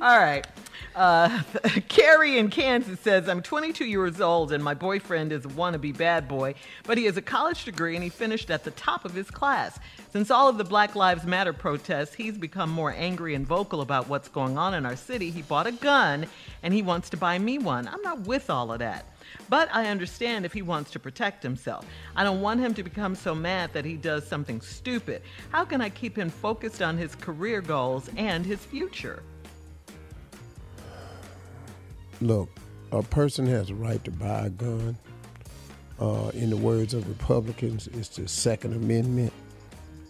All 0.01 0.19
right. 0.19 0.45
Uh, 0.95 1.43
Carrie 1.89 2.39
in 2.39 2.51
Kansas 2.51 2.99
says, 3.01 3.29
I'm 3.29 3.43
22 3.43 3.85
years 3.85 4.21
old 4.21 4.53
and 4.53 4.63
my 4.63 4.75
boyfriend 4.75 5.33
is 5.33 5.45
a 5.45 5.49
wannabe 5.49 5.97
bad 5.97 6.27
boy, 6.27 6.55
but 6.85 6.99
he 6.99 7.05
has 7.05 7.17
a 7.17 7.23
college 7.23 7.65
degree 7.65 7.95
and 7.95 8.03
he 8.03 8.11
finished 8.11 8.51
at 8.51 8.65
the 8.65 8.73
top 8.73 9.05
of 9.05 9.15
his 9.15 9.31
class. 9.31 9.79
Since 10.13 10.31
all 10.31 10.49
of 10.49 10.59
the 10.59 10.65
Black 10.65 10.97
Lives 10.97 11.25
Matter 11.25 11.53
protests, 11.53 12.15
he's 12.15 12.37
become 12.37 12.71
more 12.71 12.93
angry 12.93 13.37
and 13.37 13.47
vocal 13.47 13.81
about 13.81 14.09
what's 14.09 14.29
going 14.29 14.59
on 14.59 14.75
in 14.75 14.85
our 14.85 14.97
city. 14.97 15.31
He 15.31 15.43
bought 15.43 15.69
a 15.69 15.73
gun 15.73 16.27
and 16.65 16.75
he 16.75 16.83
wants 16.83 17.09
to 17.11 17.17
buy 17.17 17.39
me 17.39 17.59
one. 17.59 17.87
I'm 17.87 18.03
not 18.03 18.21
with 18.23 18.51
all 18.51 18.73
of 18.73 18.81
that. 18.81 19.07
But 19.49 19.69
I 19.73 19.87
understand 19.87 20.45
if 20.45 20.53
he 20.53 20.63
wants 20.63 20.91
to 20.93 20.99
protect 20.99 21.45
himself. 21.45 21.87
I 22.17 22.25
don't 22.25 22.41
want 22.41 22.61
him 22.61 22.75
to 22.75 22.83
become 22.83 23.15
so 23.15 23.33
mad 23.33 23.73
that 23.75 23.85
he 23.85 23.97
does 23.97 24.27
something 24.27 24.61
stupid. 24.61 25.23
How 25.51 25.65
can 25.65 25.81
I 25.81 25.89
keep 25.89 26.19
him 26.19 26.31
focused 26.31 26.83
on 26.83 26.99
his 26.99 27.15
career 27.15 27.61
goals 27.61 28.11
and 28.17 28.45
his 28.45 28.59
future? 28.59 29.23
Look, 32.21 32.49
a 32.93 33.03
person 33.03 33.47
has 33.47 33.71
a 33.71 33.75
right 33.75 34.03
to 34.05 34.11
buy 34.11 34.47
a 34.47 34.51
gun. 34.51 34.97
Uh, 35.99 36.31
in 36.33 36.49
the 36.49 36.57
words 36.57 36.95
of 36.95 37.07
Republicans, 37.09 37.87
it's 37.89 38.09
the 38.09 38.27
Second 38.27 38.73
Amendment, 38.73 39.33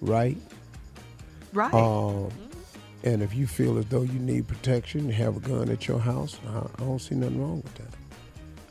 right? 0.01 0.37
Right. 1.53 1.75
Um, 1.75 2.31
and 3.03 3.23
if 3.23 3.35
you 3.35 3.47
feel 3.47 3.77
as 3.79 3.87
though 3.87 4.03
you 4.03 4.19
need 4.21 4.47
protection, 4.47 5.11
have 5.11 5.37
a 5.37 5.41
gun 5.41 5.69
at 5.69 5.89
your 5.89 5.99
house. 5.99 6.39
I, 6.49 6.59
I 6.59 6.85
don't 6.85 7.01
see 7.01 7.17
nothing 7.17 7.41
wrong 7.43 7.63
with 7.63 7.75
that. 7.75 7.89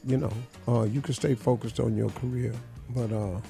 You 0.06 0.18
know, 0.18 0.34
uh, 0.68 0.84
you 0.84 1.02
can 1.02 1.14
stay 1.14 1.36
focused 1.36 1.80
on 1.80 1.98
your 1.98 2.10
career, 2.12 2.54
but 2.92 3.12
uh, 3.12 3.42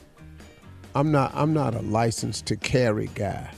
I'm 0.96 1.12
not. 1.12 1.32
I'm 1.36 1.54
not 1.54 1.76
a 1.76 1.82
licensed 1.82 2.48
to 2.48 2.56
carry 2.56 3.08
guy, 3.14 3.52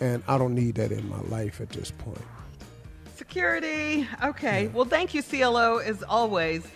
and 0.00 0.22
I 0.28 0.36
don't 0.36 0.54
need 0.54 0.74
that 0.74 0.92
in 0.92 1.08
my 1.08 1.20
life 1.22 1.62
at 1.62 1.70
this 1.70 1.90
point. 1.90 2.20
Security. 3.28 4.06
Okay. 4.22 4.68
Well, 4.68 4.84
thank 4.84 5.14
you, 5.14 5.22
CLO, 5.22 5.78
as 5.78 6.02
always. 6.02 6.66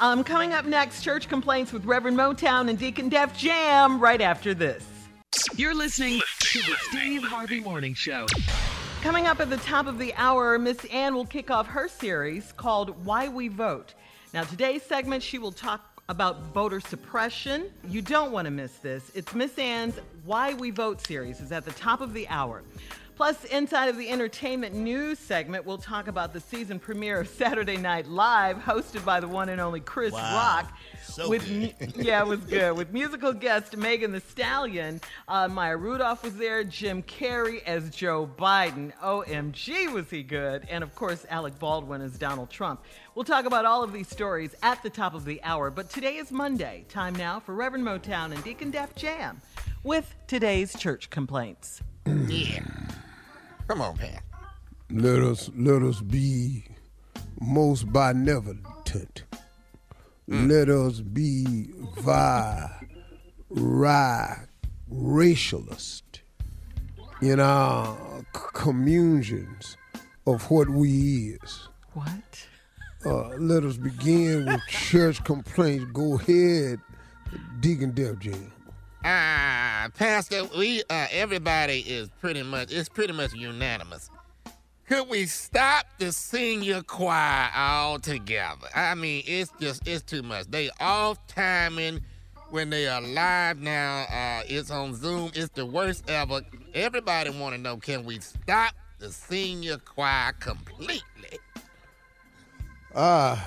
Um, 0.00 0.24
coming 0.24 0.52
up 0.52 0.64
next, 0.64 1.02
church 1.02 1.28
complaints 1.28 1.72
with 1.72 1.84
Reverend 1.84 2.18
Motown 2.18 2.68
and 2.68 2.76
Deacon 2.76 3.08
Def 3.08 3.38
Jam 3.38 4.00
right 4.00 4.20
after 4.20 4.52
this. 4.52 4.84
You're 5.54 5.76
listening 5.76 6.20
to 6.40 6.58
the 6.58 6.74
Steve 6.80 7.22
Harvey 7.22 7.60
Morning 7.60 7.94
Show. 7.94 8.26
Coming 9.00 9.28
up 9.28 9.38
at 9.38 9.48
the 9.48 9.58
top 9.58 9.86
of 9.86 9.98
the 10.00 10.12
hour, 10.14 10.58
Miss 10.58 10.84
Ann 10.86 11.14
will 11.14 11.24
kick 11.24 11.52
off 11.52 11.68
her 11.68 11.86
series 11.86 12.50
called 12.56 13.06
Why 13.06 13.28
We 13.28 13.46
Vote. 13.46 13.94
Now, 14.34 14.42
today's 14.42 14.82
segment, 14.82 15.22
she 15.22 15.38
will 15.38 15.52
talk 15.52 16.02
about 16.08 16.42
voter 16.52 16.80
suppression. 16.80 17.70
You 17.88 18.02
don't 18.02 18.32
want 18.32 18.46
to 18.46 18.50
miss 18.50 18.72
this. 18.78 19.12
It's 19.14 19.34
Miss 19.36 19.56
Ann's 19.56 19.94
Why 20.24 20.54
We 20.54 20.72
Vote 20.72 21.06
series 21.06 21.40
is 21.40 21.52
at 21.52 21.64
the 21.64 21.72
top 21.72 22.00
of 22.00 22.12
the 22.12 22.26
hour. 22.28 22.64
Plus, 23.14 23.44
inside 23.44 23.88
of 23.88 23.98
the 23.98 24.08
entertainment 24.08 24.74
news 24.74 25.18
segment, 25.18 25.66
we'll 25.66 25.78
talk 25.78 26.08
about 26.08 26.32
the 26.32 26.40
season 26.40 26.78
premiere 26.78 27.20
of 27.20 27.28
Saturday 27.28 27.76
Night 27.76 28.06
Live, 28.06 28.56
hosted 28.56 29.04
by 29.04 29.20
the 29.20 29.28
one 29.28 29.48
and 29.50 29.60
only 29.60 29.80
Chris 29.80 30.12
Wow. 30.12 30.34
Rock. 30.34 30.72
So 31.04 31.28
with 31.28 31.46
good. 31.46 31.96
mu- 31.96 32.02
yeah, 32.02 32.20
it 32.22 32.26
was 32.26 32.40
good. 32.40 32.72
With 32.74 32.90
musical 32.92 33.32
guest 33.34 33.76
Megan 33.76 34.12
Thee 34.12 34.20
Stallion, 34.30 35.00
uh, 35.28 35.46
Maya 35.46 35.76
Rudolph 35.76 36.24
was 36.24 36.36
there, 36.36 36.64
Jim 36.64 37.02
Carrey 37.02 37.62
as 37.64 37.90
Joe 37.90 38.28
Biden. 38.38 38.92
OMG, 39.02 39.92
was 39.92 40.08
he 40.08 40.22
good? 40.22 40.66
And 40.70 40.82
of 40.82 40.94
course, 40.94 41.26
Alec 41.28 41.58
Baldwin 41.58 42.00
as 42.00 42.16
Donald 42.18 42.48
Trump. 42.50 42.82
We'll 43.14 43.26
talk 43.26 43.44
about 43.44 43.66
all 43.66 43.82
of 43.84 43.92
these 43.92 44.08
stories 44.08 44.54
at 44.62 44.82
the 44.82 44.90
top 44.90 45.12
of 45.14 45.26
the 45.26 45.40
hour. 45.42 45.70
But 45.70 45.90
today 45.90 46.16
is 46.16 46.32
Monday. 46.32 46.86
Time 46.88 47.14
now 47.14 47.40
for 47.40 47.54
Reverend 47.54 47.84
Motown 47.84 48.32
and 48.32 48.42
Deacon 48.42 48.70
Def 48.70 48.94
Jam 48.94 49.40
with 49.84 50.14
today's 50.26 50.72
church 50.78 51.10
complaints. 51.10 51.82
yeah. 52.26 52.60
Come 53.68 53.80
on, 53.80 53.96
Pat. 53.96 54.22
Let 54.90 55.20
us 55.20 55.50
let 55.56 55.82
us 55.82 56.00
be 56.00 56.64
most 57.40 57.90
benevolent. 57.92 59.24
Let 60.28 60.68
us 60.68 61.00
be 61.00 61.70
vi 61.98 62.70
ri 63.50 64.26
racialist 64.90 66.02
in 67.20 67.40
our 67.40 68.24
communions 68.52 69.76
of 70.26 70.50
what 70.50 70.68
we 70.70 71.38
is. 71.42 71.68
What? 71.94 72.46
Uh, 73.04 73.28
let 73.38 73.64
us 73.64 73.76
begin 73.76 74.46
with 74.46 74.60
church 74.68 75.22
complaints. 75.24 75.86
Go 75.92 76.18
ahead, 76.18 76.80
Deacon 77.60 77.92
Def 77.92 78.18
Jam. 78.18 78.52
Ah, 79.04 79.88
Pastor, 79.98 80.44
we 80.56 80.82
uh, 80.88 81.06
everybody 81.10 81.80
is 81.80 82.08
pretty 82.20 82.42
much 82.42 82.72
it's 82.72 82.88
pretty 82.88 83.12
much 83.12 83.32
unanimous. 83.34 84.10
Could 84.88 85.08
we 85.08 85.26
stop 85.26 85.86
the 85.98 86.12
senior 86.12 86.82
choir 86.82 87.50
altogether? 87.54 88.68
I 88.74 88.94
mean, 88.94 89.24
it's 89.26 89.50
just 89.60 89.88
it's 89.88 90.02
too 90.02 90.22
much. 90.22 90.46
They 90.50 90.70
off 90.80 91.18
timing 91.26 92.00
when 92.50 92.70
they 92.70 92.86
are 92.86 93.00
live 93.00 93.58
now. 93.58 94.02
Uh, 94.02 94.42
it's 94.46 94.70
on 94.70 94.94
Zoom. 94.94 95.32
It's 95.34 95.50
the 95.50 95.66
worst 95.66 96.08
ever. 96.08 96.42
Everybody 96.74 97.30
want 97.30 97.56
to 97.56 97.60
know: 97.60 97.78
Can 97.78 98.04
we 98.04 98.20
stop 98.20 98.74
the 99.00 99.10
senior 99.10 99.78
choir 99.78 100.32
completely? 100.34 101.00
I 102.94 103.38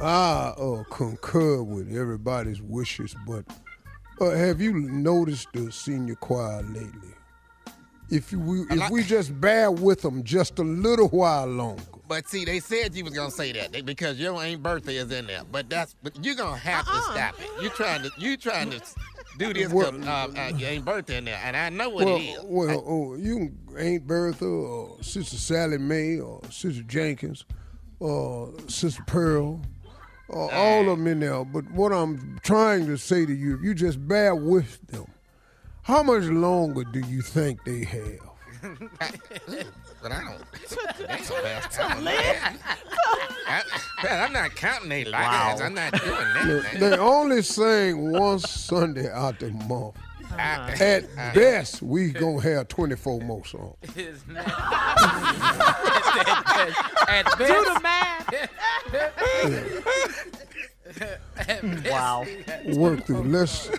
uh, 0.00 0.84
concur 0.90 1.62
with 1.62 1.94
everybody's 1.94 2.62
wishes, 2.62 3.14
but 3.26 3.44
uh, 4.20 4.30
have 4.30 4.60
you 4.60 4.72
noticed 4.74 5.48
the 5.52 5.70
senior 5.72 6.14
choir 6.16 6.62
lately? 6.62 7.10
If 8.10 8.32
we 8.32 8.60
if 8.70 8.90
we 8.90 9.02
just 9.02 9.38
bear 9.40 9.70
with 9.70 10.02
them 10.02 10.22
just 10.24 10.58
a 10.58 10.62
little 10.62 11.08
while 11.08 11.46
longer, 11.46 11.82
But 12.06 12.28
see, 12.28 12.44
they 12.44 12.60
said 12.60 12.94
you 12.94 13.02
was 13.02 13.14
gonna 13.14 13.30
say 13.30 13.50
that 13.52 13.72
they- 13.72 13.80
because 13.80 14.18
your 14.20 14.40
ain't 14.42 14.62
birthday 14.62 14.96
is 14.96 15.10
in 15.10 15.26
there. 15.26 15.42
But 15.50 15.70
that's 15.70 15.96
but 16.02 16.12
you're 16.24 16.34
gonna 16.34 16.56
have 16.58 16.84
to 16.84 17.02
stop 17.12 17.34
it. 17.40 17.50
You 17.62 17.70
trying 17.70 18.02
to 18.02 18.10
you 18.18 18.36
trying 18.36 18.70
to 18.70 18.80
do 19.38 19.54
this 19.54 19.72
Well- 19.72 19.90
because 19.92 20.06
uh, 20.06 20.32
uh, 20.38 20.56
your 20.58 20.68
ain't 20.68 20.84
birthday 20.84 21.16
in 21.16 21.24
there, 21.24 21.40
and 21.42 21.56
I 21.56 21.70
know 21.70 21.88
what 21.88 22.04
well, 22.04 22.16
it 22.16 22.20
is. 22.20 22.40
well, 22.44 22.84
oh, 22.86 23.14
you 23.16 23.36
can- 23.36 23.58
Aunt 23.78 24.06
Bertha 24.06 24.44
or 24.44 25.02
Sister 25.02 25.36
Sally 25.36 25.78
Mae 25.78 26.20
or 26.20 26.40
Sister 26.50 26.82
Jenkins 26.82 27.44
or 27.98 28.52
Sister 28.68 29.02
Pearl, 29.06 29.60
uh, 30.34 30.46
all 30.46 30.90
of 30.90 30.98
them 30.98 31.06
in 31.06 31.20
there. 31.20 31.44
But 31.44 31.70
what 31.70 31.92
I'm 31.92 32.38
trying 32.42 32.86
to 32.86 32.96
say 32.96 33.24
to 33.24 33.32
you, 33.32 33.56
if 33.56 33.62
you 33.62 33.74
just 33.74 34.06
bear 34.06 34.34
with 34.34 34.84
them, 34.88 35.06
how 35.82 36.02
much 36.02 36.24
longer 36.24 36.84
do 36.84 37.00
you 37.00 37.22
think 37.22 37.64
they 37.64 37.84
have? 37.84 38.20
But 40.04 40.12
I 40.12 40.20
don't. 40.20 40.44
That's 41.08 41.28
so 41.28 41.34
fast. 41.36 41.80
I 41.80 41.94
don't 41.94 42.04
know. 42.04 42.10
I, 43.46 43.62
I, 44.02 44.06
am 44.26 44.34
not 44.34 44.54
counting 44.54 44.90
their 44.90 45.06
lives. 45.06 45.62
I'm 45.62 45.72
not 45.72 45.92
doing 45.92 46.12
that. 46.12 46.46
Look, 46.46 46.70
they 46.72 46.98
only 46.98 47.40
sing 47.40 48.12
one 48.12 48.38
Sunday 48.38 49.10
out 49.10 49.40
the 49.40 49.50
month. 49.50 49.96
I- 50.38 50.72
At 50.80 51.34
best, 51.34 51.82
we 51.82 52.10
gonna 52.10 52.40
have 52.42 52.68
24 52.68 53.20
more 53.20 53.44
songs. 53.44 53.76
It's 53.96 54.26
not. 54.26 54.46
At 57.08 57.24
best, 57.38 57.38
Do 57.38 57.74
the 57.74 57.80
math. 57.82 58.50
Wow. 61.90 62.24
Work 62.76 63.06
through. 63.06 63.24
Let's 63.24 63.70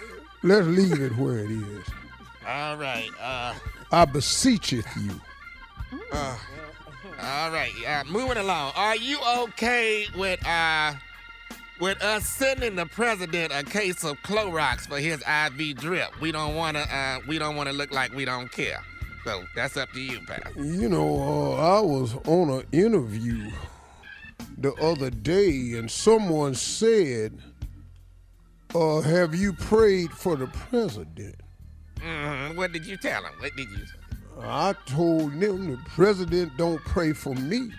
let's 0.43 0.67
leave 0.67 0.99
it 0.99 1.15
where 1.17 1.39
it 1.39 1.51
is. 1.51 1.85
all 2.47 2.77
right. 2.77 3.09
Uh, 3.21 3.53
I 3.91 4.05
beseecheth 4.05 4.85
you. 4.97 5.11
all 6.13 7.51
right. 7.51 7.71
Uh, 7.87 8.03
moving 8.09 8.37
along. 8.37 8.73
Are 8.75 8.95
you 8.95 9.19
okay 9.39 10.07
with 10.15 10.45
uh 10.45 10.93
with 11.79 12.01
us 12.01 12.25
sending 12.27 12.75
the 12.75 12.85
president 12.85 13.51
a 13.53 13.63
case 13.63 14.03
of 14.03 14.17
Clorox 14.23 14.87
for 14.87 14.97
his 14.99 15.21
IV 15.21 15.77
drip? 15.77 16.19
We 16.21 16.31
don't 16.31 16.55
want 16.55 16.77
to. 16.77 16.83
Uh, 16.95 17.19
we 17.27 17.37
don't 17.37 17.55
want 17.55 17.69
to 17.69 17.73
look 17.75 17.91
like 17.91 18.13
we 18.13 18.25
don't 18.25 18.51
care. 18.51 18.81
So 19.23 19.43
that's 19.55 19.75
up 19.75 19.91
to 19.93 19.99
you, 20.01 20.19
pal. 20.27 20.63
You 20.63 20.87
know, 20.87 21.55
uh, 21.57 21.77
I 21.77 21.81
was 21.81 22.15
on 22.27 22.49
an 22.49 22.63
interview 22.71 23.49
the 24.57 24.73
other 24.75 25.09
day, 25.09 25.73
and 25.73 25.89
someone 25.89 26.53
said, 26.53 27.39
uh, 28.75 29.01
"Have 29.01 29.33
you 29.33 29.53
prayed 29.53 30.11
for 30.11 30.35
the 30.35 30.47
president?" 30.47 31.35
hmm 32.01 32.55
What 32.55 32.71
did 32.71 32.85
you 32.85 32.97
tell 32.97 33.23
him? 33.23 33.33
What 33.39 33.55
did 33.55 33.69
you? 33.69 33.77
say? 33.77 33.93
I 34.41 34.75
told 34.85 35.39
them 35.39 35.71
the 35.71 35.77
president 35.89 36.57
don't 36.57 36.83
pray 36.83 37.13
for 37.13 37.33
me. 37.33 37.71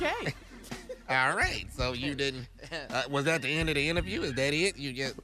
Okay. 0.00 0.32
All 1.10 1.34
right. 1.34 1.66
So 1.74 1.92
you 1.92 2.14
didn't. 2.14 2.46
Uh, 2.90 3.02
was 3.10 3.24
that 3.24 3.42
the 3.42 3.48
end 3.48 3.68
of 3.68 3.74
the 3.74 3.88
interview? 3.88 4.22
Is 4.22 4.34
that 4.34 4.52
it? 4.52 4.76
You 4.76 4.92
just. 4.92 5.14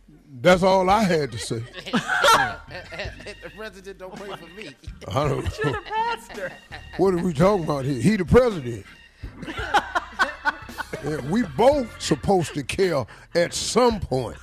That's 0.41 0.63
all 0.63 0.91
I 0.91 1.05
had 1.05 1.31
to 1.31 1.39
say. 1.39 1.59
the 1.85 3.51
president 3.57 3.99
don't 3.99 4.17
pray 4.17 4.35
for 4.35 4.47
me. 4.47 4.71
I 5.09 5.29
don't 5.29 5.59
You're 5.59 5.73
know. 5.73 5.81
the 5.81 5.85
pastor. 5.87 6.53
What 6.97 7.15
are 7.15 7.19
we 7.19 7.33
talking 7.33 7.65
about 7.65 7.85
here? 7.85 8.01
He 8.01 8.17
the 8.17 8.25
president. 8.25 8.85
Yeah, 11.05 11.21
we 11.29 11.43
both 11.43 12.01
supposed 12.01 12.55
to 12.55 12.63
care 12.63 13.05
at 13.35 13.53
some 13.53 14.01
point. 14.01 14.37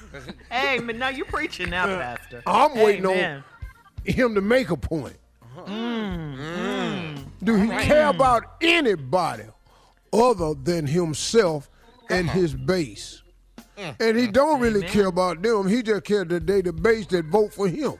Hey, 0.49 0.79
man, 0.79 0.99
now 0.99 1.09
you 1.09 1.25
preaching 1.25 1.71
now, 1.71 1.85
pastor. 1.85 2.43
I'm 2.45 2.75
waiting 2.75 3.05
Amen. 3.05 3.43
on 4.05 4.13
him 4.13 4.35
to 4.35 4.41
make 4.41 4.69
a 4.69 4.77
point. 4.77 5.17
Mm. 5.57 7.25
Do 7.43 7.55
he 7.55 7.67
care 7.69 8.07
about 8.07 8.43
anybody 8.61 9.45
other 10.13 10.53
than 10.53 10.87
himself 10.87 11.69
and 12.09 12.29
his 12.29 12.53
base? 12.53 13.21
And 13.99 14.17
he 14.17 14.27
don't 14.27 14.59
really 14.61 14.83
care 14.83 15.07
about 15.07 15.41
them. 15.41 15.67
He 15.67 15.81
just 15.81 16.03
cares 16.03 16.27
that 16.27 16.45
they 16.45 16.61
the 16.61 16.71
base 16.73 17.07
that 17.07 17.25
vote 17.25 17.53
for 17.53 17.67
him. 17.67 17.93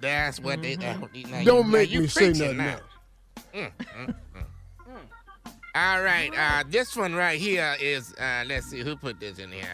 That's 0.00 0.38
what 0.40 0.62
they. 0.62 0.76
Mm-hmm. 0.76 1.30
now 1.30 1.38
you- 1.38 1.44
Don't 1.44 1.66
now 1.66 1.72
make 1.72 1.90
you 1.90 2.02
me 2.02 2.06
say 2.06 2.28
nothing 2.32 2.56
now. 2.58 2.78
else. 3.54 3.72
All 5.74 6.02
right, 6.02 6.30
uh, 6.36 6.64
this 6.68 6.96
one 6.96 7.14
right 7.14 7.38
here 7.40 7.76
is. 7.80 8.12
Uh, 8.14 8.44
let's 8.46 8.66
see 8.66 8.80
who 8.80 8.96
put 8.96 9.20
this 9.20 9.38
in 9.38 9.50
here. 9.52 9.64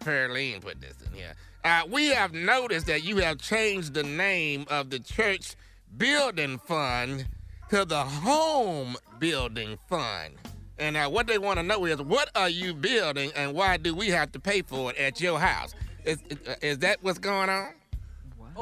Pearline 0.00 0.60
put 0.60 0.80
this 0.80 0.94
in 1.06 1.12
here. 1.12 1.34
Uh, 1.64 1.82
we 1.90 2.08
have 2.08 2.32
noticed 2.32 2.86
that 2.86 3.02
you 3.02 3.16
have 3.18 3.38
changed 3.38 3.94
the 3.94 4.04
name 4.04 4.64
of 4.68 4.90
the 4.90 5.00
church 5.00 5.56
building 5.96 6.58
fund 6.58 7.26
to 7.70 7.84
the 7.84 8.02
home 8.02 8.96
building 9.18 9.78
fund. 9.88 10.34
And 10.78 10.96
uh, 10.96 11.08
what 11.08 11.26
they 11.26 11.38
want 11.38 11.58
to 11.58 11.62
know 11.62 11.84
is, 11.86 12.00
what 12.00 12.30
are 12.36 12.48
you 12.48 12.72
building, 12.72 13.32
and 13.34 13.52
why 13.52 13.76
do 13.76 13.94
we 13.94 14.08
have 14.08 14.30
to 14.32 14.40
pay 14.40 14.62
for 14.62 14.90
it 14.90 14.96
at 14.96 15.20
your 15.20 15.38
house? 15.38 15.74
Is, 16.04 16.18
is, 16.30 16.38
is 16.62 16.78
that 16.78 17.02
what's 17.02 17.18
going 17.18 17.50
on? 17.50 17.74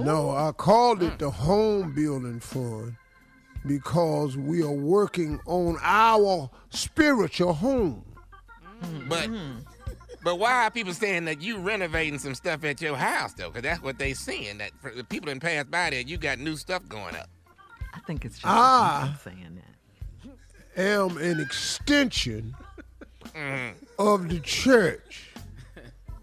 No, 0.01 0.31
I 0.31 0.53
called 0.53 1.03
it 1.03 1.19
the 1.19 1.31
home 1.31 1.95
building 1.95 2.40
fund 2.40 2.97
because 3.66 4.37
we 4.37 4.62
are 4.62 4.71
working 4.71 5.40
on 5.47 5.79
our 5.81 6.51
spiritual 6.71 7.55
home. 7.55 8.05
But 9.09 9.31
but 10.23 10.38
why 10.38 10.66
are 10.66 10.71
people 10.71 10.92
saying 10.92 11.25
that 11.27 11.40
you 11.40 11.59
renovating 11.59 12.19
some 12.19 12.35
stuff 12.35 12.64
at 12.64 12.83
your 12.83 12.97
house 12.97 13.33
though? 13.35 13.49
Because 13.49 13.62
that's 13.62 13.83
what 13.83 13.99
they're 13.99 14.14
seeing. 14.14 14.59
That 14.59 14.73
for 14.81 14.90
the 14.90 15.05
people 15.05 15.33
that 15.33 15.40
pass 15.40 15.64
by 15.64 15.90
there, 15.90 16.01
you 16.01 16.19
got 16.19 16.38
new 16.38 16.57
stuff 16.57 16.87
going 16.88 17.16
up. 17.16 17.29
I 17.97 18.01
think 18.07 18.25
it's 18.25 18.37
just 18.37 18.47
Ah. 18.47 19.11
I'm 19.11 19.19
saying 19.33 19.61
that. 20.75 20.81
Am 20.81 21.17
an 21.17 21.41
extension 21.41 22.55
of 23.99 24.29
the 24.29 24.41
church. 24.41 25.31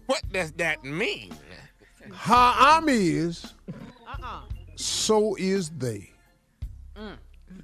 What 0.06 0.22
does 0.32 0.52
that 0.52 0.84
mean? 0.84 1.34
How 2.12 2.54
I'm 2.56 2.88
is, 2.88 3.54
Uh-uh. 4.06 4.42
so 4.76 5.34
is 5.36 5.70
they. 5.70 6.10
The 6.94 7.16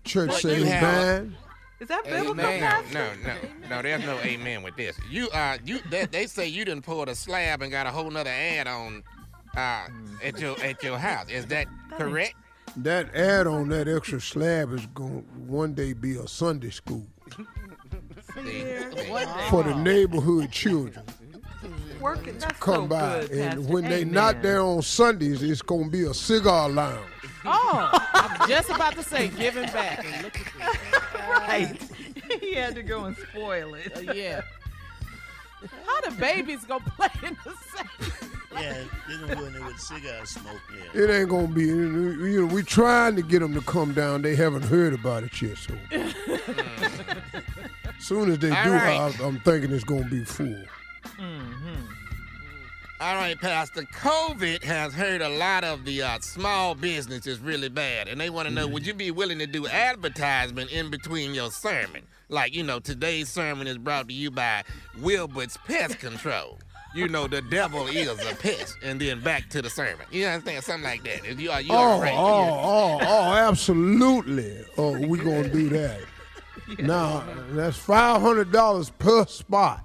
church 0.05 0.31
But 0.31 0.41
says 0.41 0.59
you 0.59 0.65
man. 0.65 1.37
Is 1.79 1.89
that 1.89 2.05
biblical, 2.05 2.35
No, 2.35 2.43
pastor? 2.43 2.93
no, 2.95 3.11
no, 3.33 3.37
no. 3.71 3.83
There's 3.83 4.05
no 4.05 4.19
amen 4.19 4.63
with 4.63 4.77
this. 4.77 4.99
You 5.11 5.29
uh, 5.31 5.59
you 5.65 5.79
they, 5.91 6.05
they 6.07 6.27
say 6.27 6.47
you 6.47 6.65
didn't 6.65 6.83
pull 6.85 7.03
a 7.05 7.15
slab 7.15 7.63
and 7.63 7.71
got 7.71 7.87
a 7.87 7.91
whole 7.91 8.11
nother 8.11 8.29
ad 8.31 8.67
on 8.67 9.03
uh 9.57 9.87
at 10.23 10.39
your 10.41 10.61
at 10.63 10.83
your 10.83 10.99
house. 10.99 11.29
Is 11.31 11.47
that 11.47 11.67
correct? 11.97 12.35
That 12.77 13.15
add 13.15 13.47
on 13.47 13.69
that 13.71 13.89
extra 13.89 14.21
slab 14.21 14.73
is 14.73 14.87
going 14.95 15.23
to 15.23 15.29
one 15.53 15.75
day 15.75 15.93
be 15.93 16.17
a 16.17 16.27
Sunday 16.29 16.71
school 16.71 17.07
for 19.49 19.63
the 19.65 19.75
neighborhood 19.83 20.51
children. 20.51 21.05
Working. 22.01 22.39
That's 22.39 22.59
Come 22.61 22.85
so 22.85 22.87
by, 22.89 23.21
good, 23.21 23.31
and 23.33 23.55
Pastor. 23.59 23.73
when 23.73 23.85
they 23.85 24.01
Amen. 24.03 24.15
not 24.15 24.41
there 24.43 24.63
on 24.63 24.81
Sundays, 24.83 25.43
it's 25.43 25.61
going 25.61 25.85
to 25.85 25.91
be 25.91 26.05
a 26.05 26.15
cigar 26.15 26.69
lounge. 26.71 27.05
Oh, 27.45 27.91
I'm 28.15 28.49
just 28.49 28.71
about 28.71 28.95
to 28.95 29.03
say 29.03 29.29
giving 29.29 29.65
back. 29.65 30.05
And 30.05 30.23
look 30.25 30.41
at 30.61 31.29
Right. 31.29 31.79
he 32.41 32.55
had 32.55 32.75
to 32.77 32.83
go 32.83 33.05
and 33.05 33.17
spoil 33.17 33.75
it. 33.75 33.95
Uh, 33.97 34.13
yeah. 34.13 34.41
How 35.87 36.01
the 36.01 36.13
babies 36.13 36.65
gonna 36.65 36.83
play 36.97 37.09
in 37.23 37.37
the 37.45 37.53
same? 37.77 38.30
Yeah, 38.53 38.83
they're 39.09 39.19
gonna 39.19 39.37
go 39.37 39.45
in 39.45 39.53
there 39.53 39.65
with 39.65 39.79
cigar 39.79 40.27
smoke. 40.27 40.61
Yeah. 40.75 41.03
It 41.03 41.11
ain't 41.11 41.29
gonna 41.29 41.47
be. 41.47 41.67
You 41.67 42.47
know, 42.47 42.53
we 42.53 42.63
trying 42.63 43.15
to 43.17 43.23
get 43.23 43.41
them 43.41 43.55
to 43.55 43.61
come 43.61 43.95
down. 43.95 44.23
They 44.23 44.35
haven't 44.35 44.65
heard 44.65 44.93
about 44.93 45.23
it 45.23 45.41
yet. 45.41 45.57
So, 45.57 45.75
soon 48.01 48.31
as 48.31 48.39
they 48.41 48.51
All 48.51 48.65
do, 48.65 48.73
right. 48.73 49.21
I, 49.21 49.25
I'm 49.25 49.39
thinking 49.41 49.73
it's 49.73 49.85
gonna 49.85 50.09
be 50.09 50.25
full. 50.25 50.63
All 53.01 53.15
right, 53.15 53.41
Pastor. 53.41 53.83
COVID 53.83 54.63
has 54.63 54.93
hurt 54.93 55.23
a 55.23 55.29
lot 55.29 55.65
of 55.65 55.87
the 55.87 56.03
uh, 56.03 56.19
small 56.21 56.75
businesses 56.75 57.39
really 57.39 57.71
bad, 57.71 58.09
and 58.09 58.21
they 58.21 58.31
want 58.31 58.49
to 58.49 58.55
know: 58.55 58.67
Would 58.67 58.87
you 58.87 58.95
be 58.95 59.11
willing 59.11 59.39
to 59.39 59.47
do 59.47 59.67
advertisement 59.69 60.71
in 60.71 60.91
between 60.91 61.35
your 61.35 61.51
sermon? 61.51 62.03
Like, 62.29 62.55
you 62.55 62.63
know, 62.63 62.79
today's 62.79 63.29
sermon 63.29 63.67
is 63.67 63.79
brought 63.79 64.09
to 64.09 64.15
you 64.15 64.31
by 64.31 64.65
Wilbert's 64.99 65.57
Pest 65.67 65.99
Control. 65.99 66.59
You 66.95 67.09
know, 67.09 67.27
the 67.29 67.41
devil 67.43 67.87
is 67.87 68.09
a 68.27 68.35
pest, 68.35 68.77
and 68.83 69.01
then 69.01 69.21
back 69.21 69.49
to 69.51 69.63
the 69.63 69.71
sermon. 69.71 70.07
You 70.11 70.27
understand? 70.27 70.65
Something 70.65 70.85
like 70.85 71.05
that. 71.05 71.25
If 71.25 71.39
you 71.41 71.51
are, 71.51 71.61
you 71.61 71.73
Oh, 71.73 71.77
all 71.77 72.01
right? 72.01 72.13
oh, 72.13 72.19
oh, 72.19 72.99
oh, 73.01 73.33
absolutely. 73.35 74.65
Oh, 74.77 74.99
we 74.99 75.19
gonna 75.19 75.49
do 75.49 75.69
that. 75.71 76.01
Now 76.79 77.25
that's 77.51 77.77
five 77.77 78.21
hundred 78.21 78.53
dollars 78.53 78.91
per 78.91 79.27
spot. 79.27 79.85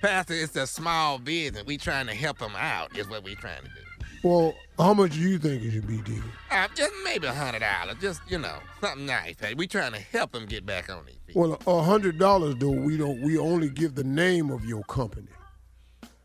Pastor, 0.00 0.32
it's 0.34 0.56
a 0.56 0.66
small 0.66 1.18
business. 1.18 1.64
We 1.66 1.76
trying 1.76 2.06
to 2.06 2.14
help 2.14 2.38
them 2.38 2.52
out. 2.56 2.96
Is 2.96 3.06
what 3.08 3.22
we 3.22 3.34
trying 3.34 3.62
to 3.62 3.68
do. 3.68 3.87
Well, 4.22 4.54
how 4.78 4.94
much 4.94 5.12
do 5.12 5.18
you 5.20 5.38
think 5.38 5.62
it 5.62 5.70
should 5.72 5.86
be, 5.86 5.98
Deacon? 5.98 6.24
Uh, 6.50 6.66
just 6.74 6.92
maybe 7.04 7.26
a 7.26 7.32
hundred 7.32 7.60
dollars. 7.60 7.96
Just 8.00 8.20
you 8.28 8.38
know, 8.38 8.58
something 8.80 9.06
nice. 9.06 9.36
Hey, 9.40 9.54
we 9.54 9.66
trying 9.66 9.92
to 9.92 10.00
help 10.00 10.32
them 10.32 10.46
get 10.46 10.66
back 10.66 10.90
on 10.90 11.04
their 11.04 11.14
feet. 11.26 11.36
Well, 11.36 11.58
a 11.66 11.82
hundred 11.82 12.18
dollars 12.18 12.56
though. 12.58 12.70
We 12.70 12.96
don't. 12.96 13.20
We 13.22 13.38
only 13.38 13.68
give 13.70 13.94
the 13.94 14.04
name 14.04 14.50
of 14.50 14.64
your 14.64 14.82
company. 14.84 15.28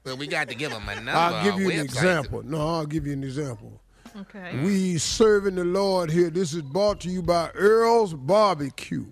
Well, 0.06 0.18
we 0.18 0.28
got 0.28 0.50
to 0.50 0.56
give 0.56 0.72
them 0.72 0.88
a 0.90 0.96
number. 0.96 1.12
I'll 1.12 1.44
give 1.44 1.60
you 1.60 1.70
an 1.70 1.78
website. 1.78 1.84
example. 1.86 2.44
No, 2.44 2.68
I'll 2.68 2.86
give 2.86 3.06
you 3.08 3.14
an 3.14 3.24
example. 3.24 3.80
Okay. 4.16 4.60
We 4.64 4.98
serving 5.00 5.56
the 5.56 5.64
Lord 5.64 6.12
here. 6.12 6.30
This 6.30 6.54
is 6.54 6.62
brought 6.62 7.00
to 7.02 7.10
you 7.10 7.22
by 7.24 7.50
Earl's 7.52 8.14
Barbecue. 8.14 9.06